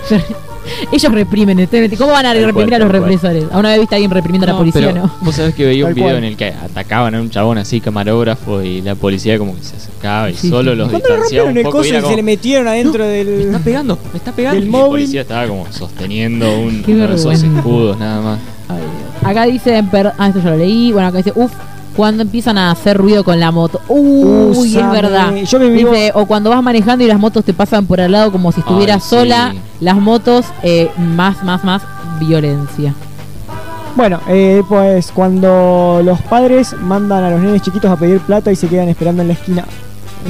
Ellos 0.92 1.12
reprimen, 1.12 1.68
¿cómo 1.98 2.12
van 2.12 2.26
a 2.26 2.34
Tal 2.34 2.44
reprimir 2.46 2.70
cual, 2.70 2.74
a 2.74 2.80
los 2.80 2.90
cual. 2.90 3.02
represores? 3.04 3.46
¿A 3.52 3.60
una 3.60 3.70
vez 3.70 3.80
viste 3.82 3.96
a 3.96 3.98
alguien 3.98 4.10
reprimiendo 4.12 4.48
a 4.48 4.52
la 4.54 4.58
policía, 4.58 4.82
pero 4.94 5.04
no? 5.06 5.12
Vos 5.22 5.36
sabés 5.36 5.54
que 5.54 5.64
veía 5.64 5.86
un 5.86 5.94
video 5.94 6.08
cual. 6.10 6.18
en 6.18 6.24
el 6.24 6.36
que 6.36 6.48
atacaban 6.48 7.14
a 7.14 7.22
un 7.22 7.30
chabón 7.30 7.60
así, 7.60 7.80
camarógrafo, 7.80 8.64
y 8.64 8.82
la 8.82 8.96
policía 8.96 9.38
como 9.38 9.56
que 9.56 9.64
se 9.64 9.76
acercaba 9.76 10.30
y 10.32 10.34
Sí, 10.34 10.50
solo 10.50 10.72
sí. 10.72 10.78
los 10.78 10.92
distanciaba 10.92 11.50
un 11.50 11.58
el 11.58 11.64
poco 11.66 11.78
coso 11.78 11.90
y 11.96 12.02
se 12.02 12.16
le 12.16 12.24
metieron 12.24 12.68
adentro 12.68 13.04
me 13.04 13.10
del. 13.10 13.42
está 13.42 13.60
pegando, 13.60 14.00
me 14.12 14.18
está 14.18 14.32
pegando. 14.32 14.60
del 14.60 14.68
y 14.68 14.72
móvil. 14.72 14.86
el 14.86 14.90
policía 14.90 15.22
estaba 15.22 15.48
como 15.48 15.68
sosteniendo 15.72 16.60
un, 16.60 16.82
Qué 16.84 16.94
uno 16.94 17.08
de 17.08 17.16
esos 17.16 17.44
escudos 17.44 18.00
nada 18.00 18.22
más. 18.22 18.40
Ay. 18.68 18.78
Acá 19.26 19.44
dice, 19.46 19.84
per- 19.92 20.14
ah, 20.18 20.28
esto 20.28 20.42
ya 20.42 20.52
lo 20.52 20.58
leí. 20.58 20.92
Bueno, 20.92 21.08
acá 21.08 21.18
dice, 21.18 21.34
uff, 21.36 21.52
cuando 21.96 22.24
empiezan 22.24 22.58
a 22.58 22.72
hacer 22.72 22.98
ruido 22.98 23.24
con 23.24 23.40
la 23.40 23.52
moto. 23.52 23.82
Uy, 23.88 24.76
es 24.78 24.92
verdad. 24.92 25.34
Yo 25.36 25.60
me 25.60 25.70
vivo- 25.70 25.92
Dice, 25.92 26.12
o 26.14 26.26
cuando 26.26 26.50
vas 26.50 26.62
manejando 26.62 27.04
y 27.04 27.08
las 27.08 27.20
motos 27.20 27.44
te 27.46 27.54
pasan 27.54 27.86
por 27.86 28.02
al 28.02 28.12
lado 28.12 28.32
como 28.32 28.52
si 28.52 28.60
estuvieras 28.60 28.98
Ay, 28.98 29.02
sí. 29.02 29.10
sola, 29.10 29.56
las 29.80 29.96
motos, 29.98 30.46
eh, 30.64 30.90
más, 30.98 31.44
más, 31.44 31.64
más 31.64 31.82
violencia. 32.20 32.94
Bueno, 33.96 34.20
eh, 34.28 34.62
pues 34.68 35.10
cuando 35.14 36.02
los 36.04 36.20
padres 36.22 36.76
mandan 36.82 37.24
a 37.24 37.30
los 37.30 37.40
nenes 37.40 37.62
chiquitos 37.62 37.90
a 37.90 37.96
pedir 37.96 38.20
plata 38.20 38.52
y 38.52 38.56
se 38.58 38.68
quedan 38.68 38.90
esperando 38.90 39.22
en 39.22 39.30
la 39.30 39.34
esquina. 39.36 39.64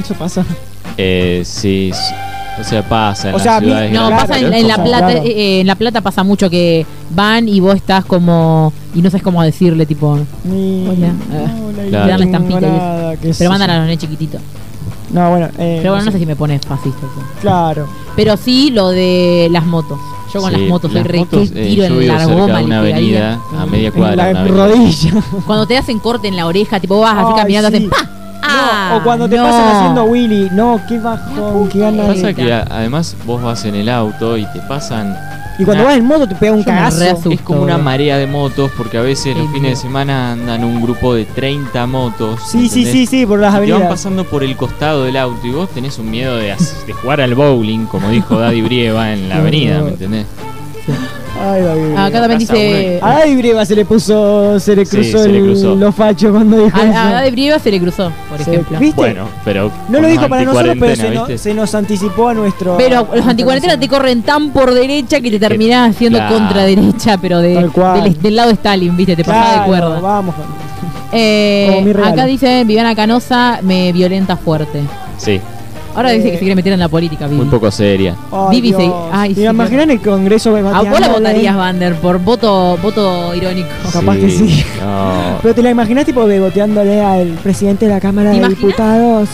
Eso 0.00 0.14
pasa. 0.14 0.44
Eh, 0.96 1.42
sí, 1.44 1.90
o 2.60 2.64
sea, 2.64 2.88
pasa 2.88 3.30
en 3.30 3.34
O 3.34 3.38
sea, 3.40 3.60
No, 3.60 4.08
pasa 4.10 4.38
en, 4.38 4.54
en 4.54 4.68
La 4.68 4.82
Plata, 4.82 5.06
claro. 5.08 5.22
eh, 5.24 5.60
en 5.60 5.66
La 5.66 5.74
Plata 5.74 6.00
pasa 6.00 6.22
mucho 6.22 6.48
que 6.48 6.86
van 7.10 7.48
y 7.48 7.58
vos 7.60 7.74
estás 7.74 8.04
como 8.04 8.72
y 8.96 9.02
no 9.02 9.10
sabes 9.10 9.22
cómo 9.22 9.42
decirle, 9.42 9.86
tipo, 9.86 10.18
Ni, 10.44 10.86
Hola. 10.88 11.12
hola, 11.68 11.86
y 11.86 11.88
Claro. 11.90 12.04
no 12.04 12.10
dan 12.10 12.18
la 12.20 12.26
estampita 12.26 13.16
y 13.22 13.28
eso. 13.28 13.36
pero 13.38 13.50
mandan 13.50 13.70
a 13.70 13.76
los 13.76 13.82
nenes 13.84 13.98
chiquititos. 13.98 14.40
No, 15.12 15.30
bueno, 15.30 15.46
eh, 15.58 15.78
Pero 15.80 15.92
bueno, 15.92 16.06
no 16.06 16.10
sé 16.12 16.18
si 16.18 16.26
me 16.26 16.34
pones 16.34 16.60
fascista. 16.66 16.98
eso. 16.98 17.26
Claro. 17.40 17.86
Pero 18.16 18.36
sí 18.36 18.70
lo 18.70 18.88
de 18.90 19.48
las 19.52 19.64
motos. 19.64 19.98
Yo 20.34 20.40
con 20.40 20.50
Sí, 20.52 20.58
las 20.60 20.68
motos 20.68 20.92
soy 20.92 21.02
re 21.04 21.18
motos, 21.18 21.50
que 21.50 21.62
eh, 21.64 21.68
tiro 21.68 21.84
en 21.84 22.08
la 22.08 22.24
goma, 22.26 22.60
una 22.60 22.82
le 22.82 22.88
pegaría. 22.88 23.34
avenida 23.34 23.40
a 23.62 23.66
media 23.66 23.92
En 23.94 24.16
la 24.16 24.44
rodilla. 24.44 25.10
Cuando 25.46 25.66
te 25.66 25.78
hacen 25.78 25.98
corte 26.00 26.26
en 26.28 26.34
la 26.36 26.46
oreja, 26.46 26.80
tipo 26.80 26.98
vas 26.98 27.16
así 27.18 27.26
Ay, 27.34 27.40
caminando, 27.42 27.70
sí. 27.70 27.76
hacen 27.76 27.90
¡pa! 27.90 27.96
Ah, 28.42 28.88
no, 28.92 28.96
o 28.98 29.02
cuando 29.02 29.28
te 29.28 29.36
no. 29.36 29.42
pasan 29.44 29.76
haciendo 29.76 30.04
Willy. 30.04 30.48
No, 30.52 30.80
qué 30.88 30.98
bajón, 30.98 31.68
qué 31.68 31.78
ganas 31.80 32.06
Pasa 32.14 32.32
que 32.34 32.52
además 32.52 33.16
vos 33.26 33.42
vas 33.42 33.64
en 33.64 33.74
el 33.76 33.88
auto 33.88 34.36
y 34.36 34.44
te 34.52 34.60
pasan. 34.68 35.16
Y 35.58 35.64
cuando 35.64 35.84
Nah. 35.84 35.90
vas 35.90 35.98
en 35.98 36.04
moto 36.04 36.28
te 36.28 36.34
pega 36.34 36.52
un 36.52 36.58
Yo 36.60 36.64
cagazo. 36.66 37.30
Es 37.30 37.40
como 37.40 37.62
una 37.62 37.72
boludo. 37.74 37.84
marea 37.84 38.18
de 38.18 38.26
motos 38.26 38.70
porque 38.76 38.98
a 38.98 39.00
veces 39.00 39.36
los 39.36 39.50
fines 39.52 39.70
de 39.70 39.76
semana 39.76 40.32
andan 40.32 40.64
un 40.64 40.82
grupo 40.82 41.14
de 41.14 41.24
30 41.24 41.86
motos. 41.86 42.40
Sí, 42.46 42.68
sí, 42.68 42.84
sí, 42.84 43.06
sí, 43.06 43.24
por 43.26 43.38
las 43.38 43.54
Y 43.62 43.66
te 43.66 43.72
van 43.72 43.88
pasando 43.88 44.24
por 44.24 44.44
el 44.44 44.56
costado 44.56 45.04
del 45.04 45.16
auto 45.16 45.46
y 45.46 45.50
vos 45.50 45.70
tenés 45.70 45.98
un 45.98 46.10
miedo 46.10 46.36
de, 46.36 46.54
de 46.86 46.92
jugar 46.92 47.20
al 47.20 47.34
bowling, 47.34 47.86
como 47.86 48.10
dijo 48.10 48.38
Daddy 48.38 48.60
Brieva 48.62 49.12
en 49.12 49.28
la 49.28 49.36
avenida. 49.38 49.82
¿me 49.82 49.90
entendés? 49.90 50.26
Ay, 51.42 51.62
David. 51.62 51.96
Acá 51.96 52.20
también 52.20 52.38
dice. 52.38 52.98
A 53.02 53.14
Daddy 53.18 53.36
Brieva 53.36 53.64
se 53.64 53.74
le 53.76 53.84
puso, 53.84 54.58
se 54.60 54.74
le 54.76 54.84
Sí, 54.86 54.96
cruzó 54.96 55.18
se 55.22 55.28
le 55.28 55.38
el, 55.38 55.44
cruzó. 55.44 55.74
los 55.74 55.94
fachos 55.94 56.30
cuando 56.30 56.64
dijo 56.64 56.76
A, 56.78 56.84
eso. 56.84 56.98
a 56.98 57.20
de 57.22 57.30
Brieva 57.30 57.58
se 57.58 57.70
le 57.70 57.80
cruzó, 57.80 58.12
por 58.28 58.42
Se- 58.42 58.50
ejemplo. 58.50 58.78
¿Viste? 58.78 58.96
Bueno, 58.96 59.28
pero. 59.44 59.70
No 59.88 60.00
lo 60.00 60.08
dijo 60.08 60.28
para 60.28 60.42
nosotros, 60.44 60.76
pero 60.80 61.38
se, 61.38 61.54
nos 61.54 61.74
anticipó 61.74 62.28
a 62.28 62.34
nuestro... 62.34 62.76
Pero 62.76 63.06
los 63.14 63.26
anticuarentenas 63.26 63.78
te 63.80 63.88
corren 63.88 64.22
tan 64.22 64.50
por 64.50 64.72
derecha 64.72 65.20
que 65.20 65.30
te 65.30 65.38
terminás 65.38 65.90
haciendo 65.90 66.18
Claro. 66.18 66.34
contra 66.38 66.64
derecha, 66.64 67.18
pero 67.18 67.40
de, 67.40 67.54
Tal 67.54 67.72
cual. 67.72 68.02
del, 68.04 68.20
del 68.22 68.36
lado 68.36 68.48
de 68.48 68.54
Stalin, 68.54 68.96
viste, 68.96 69.16
te 69.16 69.24
pasás 69.24 69.46
Claro, 69.46 69.60
de 69.62 69.66
cuerda. 69.68 70.00
vamos. 70.00 70.34
Eh, 71.12 71.66
Como 71.68 71.82
mi 71.82 71.92
regalo. 71.92 72.12
acá 72.14 72.26
dice 72.26 72.64
Viviana 72.64 72.94
Canosa 72.94 73.60
me 73.62 73.92
violenta 73.92 74.36
fuerte. 74.36 74.80
Sí, 75.18 75.40
Ahora 75.96 76.10
dice 76.10 76.28
Eh, 76.28 76.30
que 76.32 76.36
se 76.36 76.40
quiere 76.40 76.54
meter 76.54 76.72
en 76.74 76.78
la 76.78 76.88
política, 76.88 77.26
Vivi. 77.26 77.40
muy 77.40 77.46
poco 77.50 77.70
seria. 77.70 78.14
Ay, 78.30 78.60
Vivi 78.60 78.72
se- 78.76 78.92
ay, 79.12 79.34
¿Te 79.34 79.40
sí, 79.40 79.46
imaginas 79.46 79.84
en 79.84 79.90
el 79.92 80.00
Congreso 80.00 80.54
¿A 80.54 80.82
vos 80.82 81.00
la 81.00 81.08
votarías, 81.08 81.56
Vander, 81.56 81.94
por 81.96 82.18
voto 82.18 82.78
voto 82.82 83.34
irónico? 83.34 83.68
Capaz 83.92 84.16
que 84.16 84.30
sí. 84.30 84.64
No. 84.80 85.38
Pero 85.42 85.54
te 85.54 85.62
la 85.62 85.70
imaginas 85.70 86.04
tipo 86.04 86.24
beboteándole 86.26 87.00
al 87.02 87.28
presidente 87.42 87.86
de 87.86 87.92
la 87.94 88.00
Cámara 88.00 88.30
¿Te 88.30 88.36
de 88.36 88.38
imaginas? 88.44 88.60
Diputados. 88.62 89.28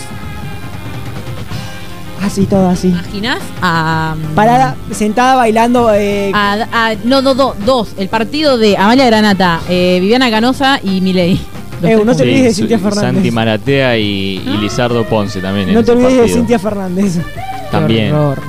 Así, 2.23 2.45
todo 2.45 2.69
así. 2.69 2.87
¿Te 2.89 2.93
imaginas? 2.99 3.39
A, 3.61 4.15
Parada, 4.33 4.75
sentada 4.91 5.35
bailando. 5.35 5.93
Eh, 5.93 6.31
a- 6.33 6.67
a- 6.71 6.95
no, 7.03 7.21
no, 7.21 7.33
do- 7.35 7.55
dos. 7.65 7.89
El 7.97 8.07
partido 8.07 8.57
de 8.57 8.77
Amalia 8.77 9.05
Granata, 9.07 9.59
eh, 9.67 9.97
Viviana 9.99 10.31
Canosa 10.31 10.79
y 10.81 11.01
Milei. 11.01 11.41
Eh, 11.83 12.01
no 12.05 12.15
te 12.15 12.23
olvides 12.23 12.43
de 12.43 12.53
Cintia 12.53 12.79
Fernández. 12.79 13.13
Santi 13.13 13.31
Maratea 13.31 13.97
y, 13.97 14.41
y 14.45 14.57
Lizardo 14.61 15.03
Ponce 15.05 15.39
también. 15.41 15.69
en 15.69 15.75
no 15.75 15.83
te 15.83 15.91
ese 15.91 15.97
olvides 15.99 16.13
de 16.13 16.17
partido. 16.19 16.37
Cintia 16.37 16.59
Fernández. 16.59 17.17
Qué 17.17 17.67
También. 17.71 18.13
horror. 18.13 18.41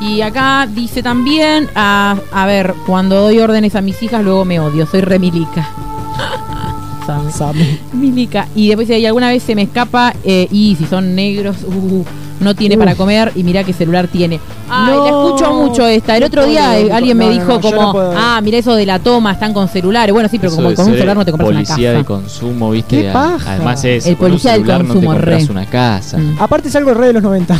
Y 0.00 0.20
acá 0.20 0.68
dice 0.72 1.02
también, 1.02 1.68
a, 1.74 2.16
a 2.32 2.46
ver, 2.46 2.74
cuando 2.86 3.20
doy 3.20 3.40
órdenes 3.40 3.74
a 3.74 3.80
mis 3.80 4.00
hijas, 4.02 4.22
luego 4.22 4.44
me 4.44 4.60
odio, 4.60 4.86
soy 4.86 5.00
remilica. 5.00 5.68
Sabe. 7.32 7.78
Milica. 7.94 8.46
Y 8.54 8.68
después 8.68 8.86
dice, 8.86 9.00
y 9.00 9.06
alguna 9.06 9.28
vez 9.30 9.42
se 9.42 9.54
me 9.54 9.62
escapa, 9.62 10.14
eh, 10.24 10.46
y 10.52 10.76
si 10.76 10.84
son 10.86 11.14
negros, 11.14 11.56
uh, 11.64 12.04
no 12.40 12.54
tiene 12.54 12.74
Uf. 12.76 12.80
para 12.80 12.94
comer, 12.94 13.32
y 13.34 13.42
mirá 13.42 13.64
qué 13.64 13.72
celular 13.72 14.08
tiene. 14.08 14.40
Ay, 14.68 14.92
No. 14.92 15.04
la 15.04 15.08
escucho 15.10 15.52
mucho 15.54 15.86
esta. 15.86 16.16
El 16.16 16.24
otro 16.24 16.46
día 16.46 16.72
alguien 16.92 17.16
me 17.16 17.28
dijo 17.30 17.60
como, 17.60 17.92
ah, 18.16 18.40
mira 18.42 18.58
eso 18.58 18.74
de 18.74 18.86
la 18.86 18.98
toma, 18.98 19.32
están 19.32 19.52
con 19.52 19.68
celulares. 19.68 20.12
Bueno, 20.12 20.28
sí, 20.28 20.38
pero 20.38 20.52
como 20.54 20.74
con 20.74 20.86
un 20.88 20.94
celular 20.94 21.16
no 21.16 21.24
te 21.24 21.30
compras 21.32 21.50
una 21.50 21.60
Policía 21.62 21.90
de 21.92 21.96
casa. 21.98 22.06
consumo, 22.06 22.70
¿viste? 22.70 23.02
Qué 23.02 23.10
A- 23.10 23.12
paja. 23.12 23.52
Además 23.54 23.84
es. 23.84 24.06
El 24.06 24.16
con 24.16 24.26
un 24.26 24.30
policía 24.32 24.52
del 24.52 24.60
celular 24.62 24.78
no 24.82 24.84
te 24.86 24.92
consumo, 24.94 25.12
compras 25.14 25.46
re. 25.46 25.50
una 25.52 25.66
casa. 25.66 26.18
Mm. 26.18 26.36
Aparte 26.40 26.68
es 26.68 26.76
algo 26.76 26.94
re 26.94 27.06
de 27.08 27.12
los 27.14 27.22
90. 27.22 27.58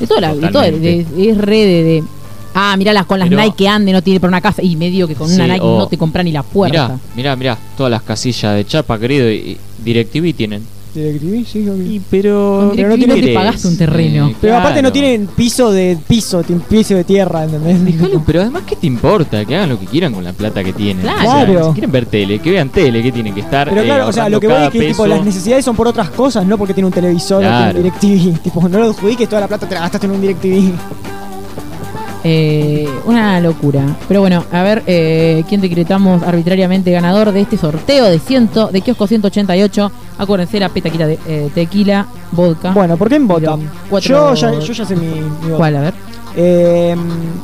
De 0.00 0.06
todo, 0.06 0.20
la, 0.20 0.34
de 0.34 0.48
todo, 0.48 0.62
de- 0.62 0.78
de- 0.78 1.30
es 1.30 1.38
re 1.38 1.56
de, 1.56 1.82
de- 1.82 2.04
Ah, 2.54 2.74
mirá 2.76 2.92
las 2.92 3.04
con 3.06 3.18
las 3.20 3.28
Pero- 3.28 3.40
Nike 3.42 3.54
que 3.56 3.68
ande, 3.68 3.92
no 3.92 4.02
tiene 4.02 4.18
para 4.20 4.28
una 4.28 4.40
casa. 4.40 4.62
Y 4.62 4.74
medio 4.74 5.06
que 5.06 5.14
con 5.14 5.28
Sí, 5.28 5.34
una 5.36 5.46
Nike 5.46 5.58
no 5.64 5.86
te 5.86 5.96
compra 5.98 6.22
ni 6.22 6.32
la 6.32 6.42
puerta. 6.42 6.86
Mirá, 6.88 6.98
mirá, 7.14 7.36
mirá, 7.36 7.58
todas 7.76 7.90
las 7.90 8.02
casillas 8.02 8.54
de 8.56 8.64
chapa, 8.64 8.98
querido, 8.98 9.30
y 9.30 9.34
y 9.34 9.58
DirecTV 9.84 10.32
tienen. 10.34 10.62
DirecTV, 11.04 11.46
sí, 11.46 11.68
obvio. 11.68 11.82
Y 11.92 12.00
pero. 12.10 12.64
Con 12.68 12.76
pero 12.76 12.88
no 12.88 12.94
DirecTV 12.96 13.14
tiene 13.14 13.28
te 13.28 13.34
pagaste 13.34 13.68
un 13.68 13.76
terreno. 13.76 14.28
Eh, 14.28 14.36
Pero 14.40 14.56
aparte 14.56 14.82
no 14.82 14.92
tienen 14.92 15.26
piso 15.28 15.70
de 15.72 15.98
piso, 16.06 16.42
tienen 16.42 16.64
piso 16.66 16.94
de 16.94 17.04
tierra, 17.04 17.44
¿entendés? 17.44 17.84
Dejalo, 17.84 18.22
pero 18.26 18.40
además, 18.42 18.62
¿qué 18.66 18.76
te 18.76 18.86
importa? 18.86 19.44
Que 19.44 19.56
hagan 19.56 19.68
lo 19.70 19.78
que 19.80 19.86
quieran 19.86 20.12
con 20.12 20.24
la 20.24 20.32
plata 20.32 20.62
que 20.64 20.72
tienen. 20.72 21.02
Claro. 21.02 21.18
O 21.18 21.22
sea, 21.32 21.44
Claro. 21.46 21.66
si 21.68 21.72
quieren 21.72 21.92
ver 21.92 22.06
tele, 22.06 22.38
que 22.38 22.50
vean 22.50 22.68
tele, 22.70 23.02
que 23.02 23.12
tienen 23.12 23.34
que 23.34 23.40
estar. 23.40 23.68
Pero 23.68 23.80
eh, 23.82 23.84
claro, 23.84 24.08
o 24.08 24.12
sea, 24.12 24.28
lo 24.28 24.40
que 24.40 24.46
voy 24.48 24.56
es 24.62 24.70
que 24.70 24.78
tipo, 24.80 24.88
peso. 25.04 25.06
las 25.06 25.24
necesidades 25.24 25.64
son 25.64 25.76
por 25.76 25.86
otras 25.88 26.10
cosas, 26.10 26.46
no 26.46 26.56
porque 26.58 26.74
tiene 26.74 26.86
un 26.86 26.92
televisor 26.92 27.40
Claro. 27.42 27.78
o 27.78 27.82
tiene 27.82 27.90
DirecTV. 28.00 28.38
Tipo, 28.42 28.68
no 28.68 28.78
lo 28.78 28.84
adjudiques 28.86 29.28
toda 29.28 29.40
la 29.42 29.48
plata 29.48 29.68
te 29.68 29.74
la 29.74 29.80
gastaste 29.82 30.06
en 30.06 30.12
un 30.12 30.20
DirecTV. 30.20 30.72
Eh, 32.24 32.88
una 33.04 33.40
locura. 33.40 33.84
Pero 34.08 34.20
bueno, 34.20 34.44
a 34.50 34.62
ver 34.62 34.82
eh, 34.86 35.44
quién 35.48 35.60
decretamos 35.60 36.22
arbitrariamente 36.22 36.90
ganador 36.90 37.32
de 37.32 37.42
este 37.42 37.56
sorteo 37.56 38.06
de 38.06 38.18
ciento, 38.18 38.68
de 38.68 38.80
kiosco 38.80 39.06
188. 39.06 39.92
Acuérdense 40.18 40.58
la 40.58 40.68
petaquita 40.68 41.06
de 41.06 41.18
eh, 41.26 41.50
tequila, 41.54 42.06
vodka. 42.32 42.72
Bueno, 42.72 42.96
¿por 42.96 43.08
qué 43.08 43.18
votan? 43.20 43.70
Yo, 44.00 44.34
ya, 44.34 44.58
yo 44.58 44.72
ya 44.72 44.84
sé 44.84 44.96
mi, 44.96 45.06
mi 45.06 45.20
voto. 45.20 45.56
¿Cuál? 45.56 45.76
A 45.76 45.80
ver. 45.80 45.94
Eh, 46.36 46.94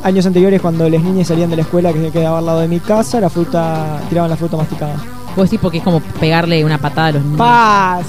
años 0.02 0.26
anteriores, 0.26 0.60
cuando 0.60 0.88
las 0.88 1.02
niñas 1.02 1.28
salían 1.28 1.50
de 1.50 1.56
la 1.56 1.62
escuela 1.62 1.92
que 1.92 2.00
se 2.00 2.10
quedaba 2.10 2.38
al 2.38 2.46
lado 2.46 2.60
de 2.60 2.68
mi 2.68 2.80
casa, 2.80 3.20
la 3.20 3.30
fruta, 3.30 4.00
tiraban 4.08 4.30
la 4.30 4.36
fruta 4.36 4.56
masticada. 4.56 4.94
Vos 5.36 5.46
decís 5.46 5.58
porque 5.60 5.78
es 5.78 5.84
como 5.84 6.00
pegarle 6.20 6.64
una 6.64 6.78
patada 6.78 7.08
a 7.08 7.12
los 7.12 7.22
niños. 7.24 7.38
¡Paz! 7.38 8.06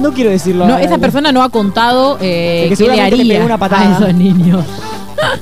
No 0.00 0.12
quiero 0.12 0.30
decirlo. 0.30 0.66
No, 0.66 0.78
eh, 0.78 0.84
esa 0.84 0.98
persona 0.98 1.32
no 1.32 1.42
ha 1.42 1.50
contado 1.50 2.18
eh, 2.20 2.66
que 2.70 2.76
qué 2.76 2.88
le 2.88 3.00
haría 3.00 3.44
una 3.44 3.58
patada. 3.58 3.96
a 3.96 3.98
esos 3.98 4.14
niños. 4.14 4.64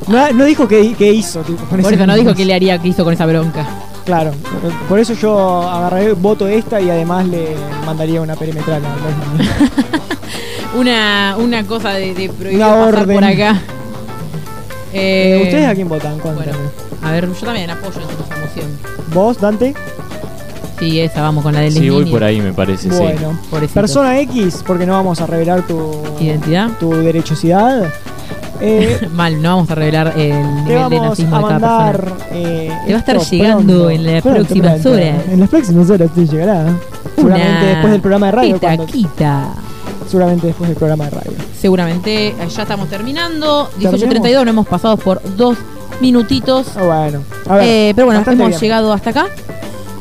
No, 0.09 0.33
no 0.33 0.45
dijo 0.45 0.67
qué, 0.69 0.95
qué 0.97 1.13
hizo. 1.13 1.41
Tipo, 1.41 1.65
con 1.67 1.81
Por 1.81 1.93
eso 1.93 2.07
no 2.07 2.15
dijo 2.17 2.35
qué 2.35 2.45
le 2.45 2.55
haría, 2.55 2.79
qué 2.79 2.89
hizo 2.89 3.05
con 3.05 3.13
esa 3.15 3.27
bronca. 3.27 3.67
Claro, 4.05 4.33
por 4.89 4.99
eso 4.99 5.13
yo 5.15 5.63
agarraré 5.63 6.13
voto 6.15 6.49
esta 6.49 6.81
y 6.81 6.91
además 6.91 7.27
le 7.29 7.55
mandaría 7.87 8.21
una 8.21 8.35
perimetral 8.35 8.83
a 8.85 8.89
los 8.89 9.39
niños. 9.39 9.55
Una, 10.77 11.37
una 11.39 11.65
cosa 11.65 11.91
de, 11.93 12.15
de 12.15 12.29
prohibir 12.31 12.57
Una 12.57 12.69
pasar 12.69 12.95
orden. 13.03 13.15
por 13.15 13.25
acá. 13.25 13.61
Eh, 14.93 15.39
Eh, 15.39 15.43
¿Ustedes 15.45 15.67
a 15.69 15.75
quién 15.75 15.89
votan? 15.89 16.19
Cuéntame. 16.19 16.47
Bueno, 16.53 16.59
a 17.03 17.13
ver, 17.13 17.29
yo 17.33 17.47
también 17.47 17.71
apoyo 17.71 18.01
en 18.01 18.09
tu 18.09 18.41
moción. 18.41 18.67
¿Vos, 19.15 19.39
Dante? 19.41 19.75
Sí, 20.79 20.99
esa, 21.01 21.23
vamos 21.23 21.45
con 21.45 21.55
la 21.55 21.61
del 21.61 21.73
Sí, 21.73 21.89
voy 21.89 22.07
por 22.07 22.25
ahí, 22.25 22.41
me 22.41 22.53
parece, 22.53 22.91
sí. 22.91 22.97
Bueno, 22.99 23.39
persona 23.73 24.19
X, 24.21 24.65
porque 24.67 24.85
no 24.85 24.95
vamos 24.95 25.21
a 25.21 25.27
revelar 25.27 25.63
tu 25.63 26.03
Identidad. 26.19 26.71
tu 26.81 26.91
derechosidad. 26.93 27.85
Eh, 28.65 29.09
Mal, 29.15 29.43
no 29.43 29.57
vamos 29.57 29.71
a 29.71 29.75
revelar 29.75 30.13
el 30.17 30.65
nivel 30.65 30.89
de 30.91 31.01
nazismo 31.01 31.37
de 31.39 31.45
cada 31.49 31.93
persona. 31.93 32.17
eh, 32.31 32.71
Te 32.87 32.93
va 32.93 32.97
a 32.97 33.01
estar 33.01 33.19
llegando 33.19 33.65
pronto, 33.75 33.91
en 33.91 34.07
las 34.07 34.23
pronto, 34.23 34.39
próximas 34.41 34.73
pronto. 34.81 34.91
horas. 34.93 35.17
En 35.31 35.41
las 35.41 35.49
próximas 35.49 35.91
horas 35.91 36.11
te 36.15 36.27
llegará. 36.27 36.65
Seguramente 37.17 37.51
Una 37.59 37.67
después 37.71 37.93
del 37.93 38.01
programa 38.01 38.27
de 38.27 38.33
radio. 38.33 38.61
cuando- 38.61 38.87
petaquita. 38.87 39.49
seguramente 40.09 40.47
después 40.47 40.69
del 40.69 40.77
programa 40.77 41.05
de 41.05 41.11
radio. 41.11 41.33
Seguramente 41.59 42.29
eh, 42.29 42.35
ya 42.49 42.63
estamos 42.63 42.89
terminando. 42.89 43.69
¿Terminamos? 43.81 44.01
18.32, 44.01 44.45
no 44.45 44.51
hemos 44.51 44.67
pasado 44.67 44.97
por 44.97 45.21
dos 45.37 45.57
minutitos. 46.01 46.69
Ah, 46.77 46.83
bueno. 46.85 47.21
A 47.49 47.57
ver, 47.57 47.95
pero 47.95 48.07
bueno, 48.07 48.23
hemos 48.27 48.49
bien. 48.49 48.61
llegado 48.61 48.93
hasta 48.93 49.11
acá. 49.11 49.27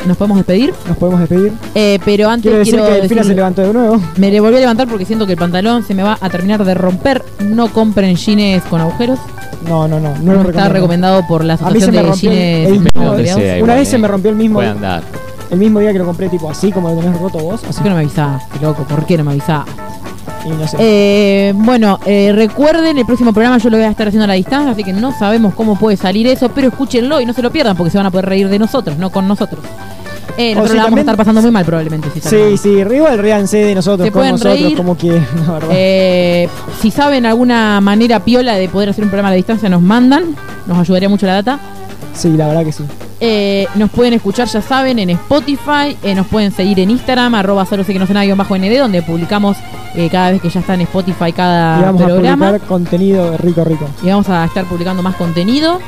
Nos 0.07 0.17
podemos 0.17 0.37
despedir. 0.37 0.73
Nos 0.87 0.97
podemos 0.97 1.19
despedir. 1.19 1.53
Eh, 1.75 1.99
pero 2.03 2.27
antes 2.29 2.43
Quiero 2.43 2.57
decir 2.59 2.73
quiero 2.75 2.87
que 2.89 3.01
Delfina 3.01 3.23
se 3.23 3.35
levantó 3.35 3.61
de 3.61 3.73
nuevo. 3.73 4.01
me 4.17 4.31
le 4.31 4.39
volví 4.39 4.57
a 4.57 4.59
levantar 4.61 4.87
porque 4.87 5.05
siento 5.05 5.25
que 5.27 5.33
el 5.33 5.37
pantalón 5.37 5.83
se 5.83 5.93
me 5.93 6.01
va 6.03 6.17
a 6.19 6.29
terminar 6.29 6.63
de 6.65 6.73
romper. 6.73 7.23
No 7.39 7.67
compren 7.71 8.15
jeans 8.15 8.63
con 8.65 8.81
agujeros. 8.81 9.19
No, 9.67 9.87
no, 9.87 9.99
no. 9.99 10.09
No, 10.17 10.19
No, 10.19 10.33
lo 10.43 10.49
está 10.49 10.67
recomiendo. 10.69 10.73
recomendado 10.73 11.27
por 11.27 11.43
la 11.45 11.53
A 11.53 11.69
mí 11.69 11.79
se 11.79 11.85
asociación 11.89 12.33
me 12.33 12.39
de 12.39 12.63
jeans 12.63 12.67
el 12.77 12.79
mismo- 12.83 13.03
Donde 13.05 13.25
sea, 13.25 13.35
pegados. 13.35 13.63
Una 13.63 13.75
vez 13.75 13.87
se 13.87 13.97
me 13.99 14.07
rompió 14.07 14.31
el 14.31 14.37
mismo, 14.37 14.55
Puede 14.55 14.69
andar. 14.69 15.03
el 15.51 15.59
mismo 15.59 15.79
día 15.79 15.93
que 15.93 15.99
lo 15.99 16.05
compré, 16.05 16.29
tipo 16.29 16.49
así 16.49 16.71
como 16.71 16.89
lo 16.89 16.95
tenés 16.99 17.19
roto 17.19 17.37
vos. 17.37 17.61
Así 17.63 17.73
¿Por 17.75 17.83
qué 17.83 17.89
no 17.89 17.95
me 17.95 18.01
avisaste, 18.01 18.59
loco? 18.59 18.83
¿Por 18.85 19.05
qué 19.05 19.17
no 19.19 19.23
me 19.23 19.31
avisaste? 19.31 19.71
Y 20.45 20.49
no 20.49 20.67
sé. 20.67 20.77
Eh, 20.79 21.53
bueno, 21.55 21.99
eh, 22.05 22.31
recuerden, 22.33 22.97
el 22.97 23.05
próximo 23.05 23.33
programa 23.33 23.57
yo 23.57 23.69
lo 23.69 23.77
voy 23.77 23.85
a 23.85 23.89
estar 23.89 24.07
haciendo 24.07 24.25
a 24.25 24.27
la 24.27 24.33
distancia, 24.33 24.71
así 24.71 24.83
que 24.83 24.93
no 24.93 25.11
sabemos 25.17 25.53
cómo 25.53 25.77
puede 25.77 25.97
salir 25.97 26.27
eso, 26.27 26.49
pero 26.49 26.67
escúchenlo 26.69 27.19
y 27.21 27.25
no 27.25 27.33
se 27.33 27.41
lo 27.41 27.51
pierdan 27.51 27.75
porque 27.77 27.91
se 27.91 27.97
van 27.97 28.07
a 28.07 28.11
poder 28.11 28.25
reír 28.27 28.49
de 28.49 28.59
nosotros, 28.59 28.97
no 28.97 29.09
con 29.09 29.27
nosotros. 29.27 29.63
Eh, 30.37 30.55
nosotros 30.55 30.71
si 30.71 30.77
la 30.77 30.83
vamos 30.83 30.97
a 30.97 31.01
estar 31.01 31.17
pasando 31.17 31.41
muy 31.41 31.51
mal 31.51 31.65
probablemente. 31.65 32.09
Si 32.13 32.21
sí, 32.21 32.29
salimos. 32.29 32.61
sí, 32.61 32.69
igual 32.69 33.19
ríanse 33.19 33.57
de 33.57 33.75
nosotros, 33.75 34.05
Se 34.05 34.11
con 34.11 34.19
pueden 34.21 34.31
nosotros, 34.33 34.59
reír. 34.59 34.77
como 34.77 34.95
quieran, 34.95 35.27
la 35.47 35.53
verdad. 35.53 35.69
Eh, 35.73 36.49
si 36.81 36.89
saben 36.89 37.25
alguna 37.25 37.81
manera 37.81 38.21
piola 38.21 38.55
de 38.55 38.69
poder 38.69 38.89
hacer 38.89 39.03
un 39.03 39.09
programa 39.09 39.27
a 39.29 39.31
la 39.31 39.35
distancia, 39.37 39.67
nos 39.69 39.81
mandan, 39.81 40.35
nos 40.67 40.77
ayudaría 40.77 41.09
mucho 41.09 41.25
la 41.25 41.33
data. 41.33 41.59
Sí, 42.13 42.29
la 42.37 42.47
verdad 42.47 42.63
que 42.63 42.71
sí. 42.71 42.83
Eh, 43.23 43.67
nos 43.75 43.91
pueden 43.91 44.13
escuchar, 44.13 44.47
ya 44.47 44.61
saben, 44.63 44.97
en 44.97 45.11
Spotify. 45.11 45.95
eh, 46.01 46.15
nos 46.15 46.25
pueden 46.25 46.51
seguir 46.51 46.79
en 46.79 46.89
Instagram, 46.89 47.35
arroba 47.35 47.65
solo 47.67 47.83
sé 47.83 47.93
que 47.93 47.99
no 47.99 48.07
sé 48.07 48.13
nada, 48.15 48.33
bajo 48.35 48.57
ND, 48.57 48.79
donde 48.79 49.03
publicamos 49.03 49.57
eh, 49.93 50.09
cada 50.11 50.31
vez 50.31 50.41
que 50.41 50.49
ya 50.49 50.59
está 50.59 50.73
en 50.73 50.81
Spotify 50.81 51.31
cada 51.31 51.79
y 51.79 51.83
vamos 51.83 52.01
a 52.01 52.05
programa. 52.07 52.47
publicar 52.47 52.67
contenido 52.67 53.37
rico, 53.37 53.63
rico. 53.63 53.87
y 54.03 54.07
vamos 54.07 54.27
a 54.29 54.45
estar 54.45 54.65
publicando 54.65 55.03
más 55.03 55.15
contenido. 55.15 55.79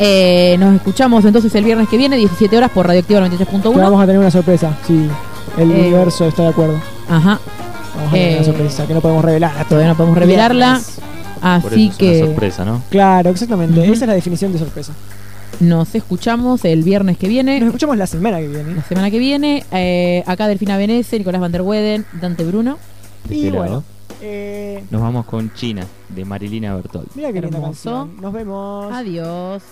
Eh, 0.00 0.56
nos 0.58 0.74
escuchamos 0.74 1.24
entonces 1.24 1.54
el 1.54 1.64
viernes 1.64 1.88
que 1.88 1.96
viene, 1.96 2.16
17 2.16 2.56
horas 2.56 2.70
por 2.70 2.86
Radioactiva 2.86 3.20
Que 3.28 3.36
93.1. 3.36 3.76
vamos 3.80 4.00
a 4.02 4.06
tener 4.06 4.18
una 4.20 4.30
sorpresa, 4.30 4.76
sí. 4.86 5.08
El 5.56 5.70
Eh, 5.70 5.74
universo 5.80 6.26
está 6.26 6.42
de 6.42 6.48
acuerdo. 6.48 6.80
Ajá, 7.08 7.38
Vamos 7.96 8.08
a 8.08 8.12
tener 8.12 8.32
eh, 8.32 8.36
una 8.36 8.44
sorpresa 8.44 8.86
que 8.86 8.94
no 8.94 9.00
podemos 9.00 9.24
revelar. 9.24 9.64
todavía 9.68 9.88
no 9.90 9.96
podemos 9.96 10.18
revelarla. 10.18 10.66
Viernes. 10.74 11.00
Por 11.40 11.48
Así 11.48 11.66
eso 11.66 11.76
es 11.76 11.80
una 11.88 11.96
que 11.98 12.20
sorpresa, 12.26 12.64
¿no? 12.64 12.82
Claro, 12.90 13.30
exactamente. 13.30 13.80
Esa 13.84 13.92
es 13.92 14.08
la 14.08 14.14
definición 14.14 14.52
de 14.52 14.58
sorpresa. 14.58 14.92
Nos 15.60 15.94
escuchamos 15.94 16.64
el 16.64 16.82
viernes 16.82 17.16
que 17.18 17.26
Nos 17.26 17.32
viene. 17.32 17.58
escuchamos 17.58 17.96
la 17.96 18.06
semana 18.06 18.38
que 18.38 18.48
viene. 18.48 18.74
La 18.74 18.82
semana 18.82 19.10
que 19.10 19.18
viene, 19.18 19.64
eh, 19.72 20.22
acá 20.26 20.46
Delfina 20.48 20.76
Venece, 20.76 21.18
Nicolás 21.18 21.40
Van 21.40 21.52
der 21.52 21.62
Weden, 21.62 22.04
Dante 22.20 22.44
Bruno. 22.44 22.78
Y 23.28 23.50
bueno, 23.50 23.82
eh, 24.22 24.82
Nos 24.90 25.02
vamos 25.02 25.26
con 25.26 25.52
China, 25.54 25.84
de 26.08 26.24
Marilina 26.24 26.74
Bertol. 26.74 27.06
mira 27.14 27.32
qué 27.32 27.40
linda 27.40 27.58
Hermoso. 27.58 28.08
Nos 28.20 28.32
vemos. 28.32 28.92
Adiós. 28.92 29.62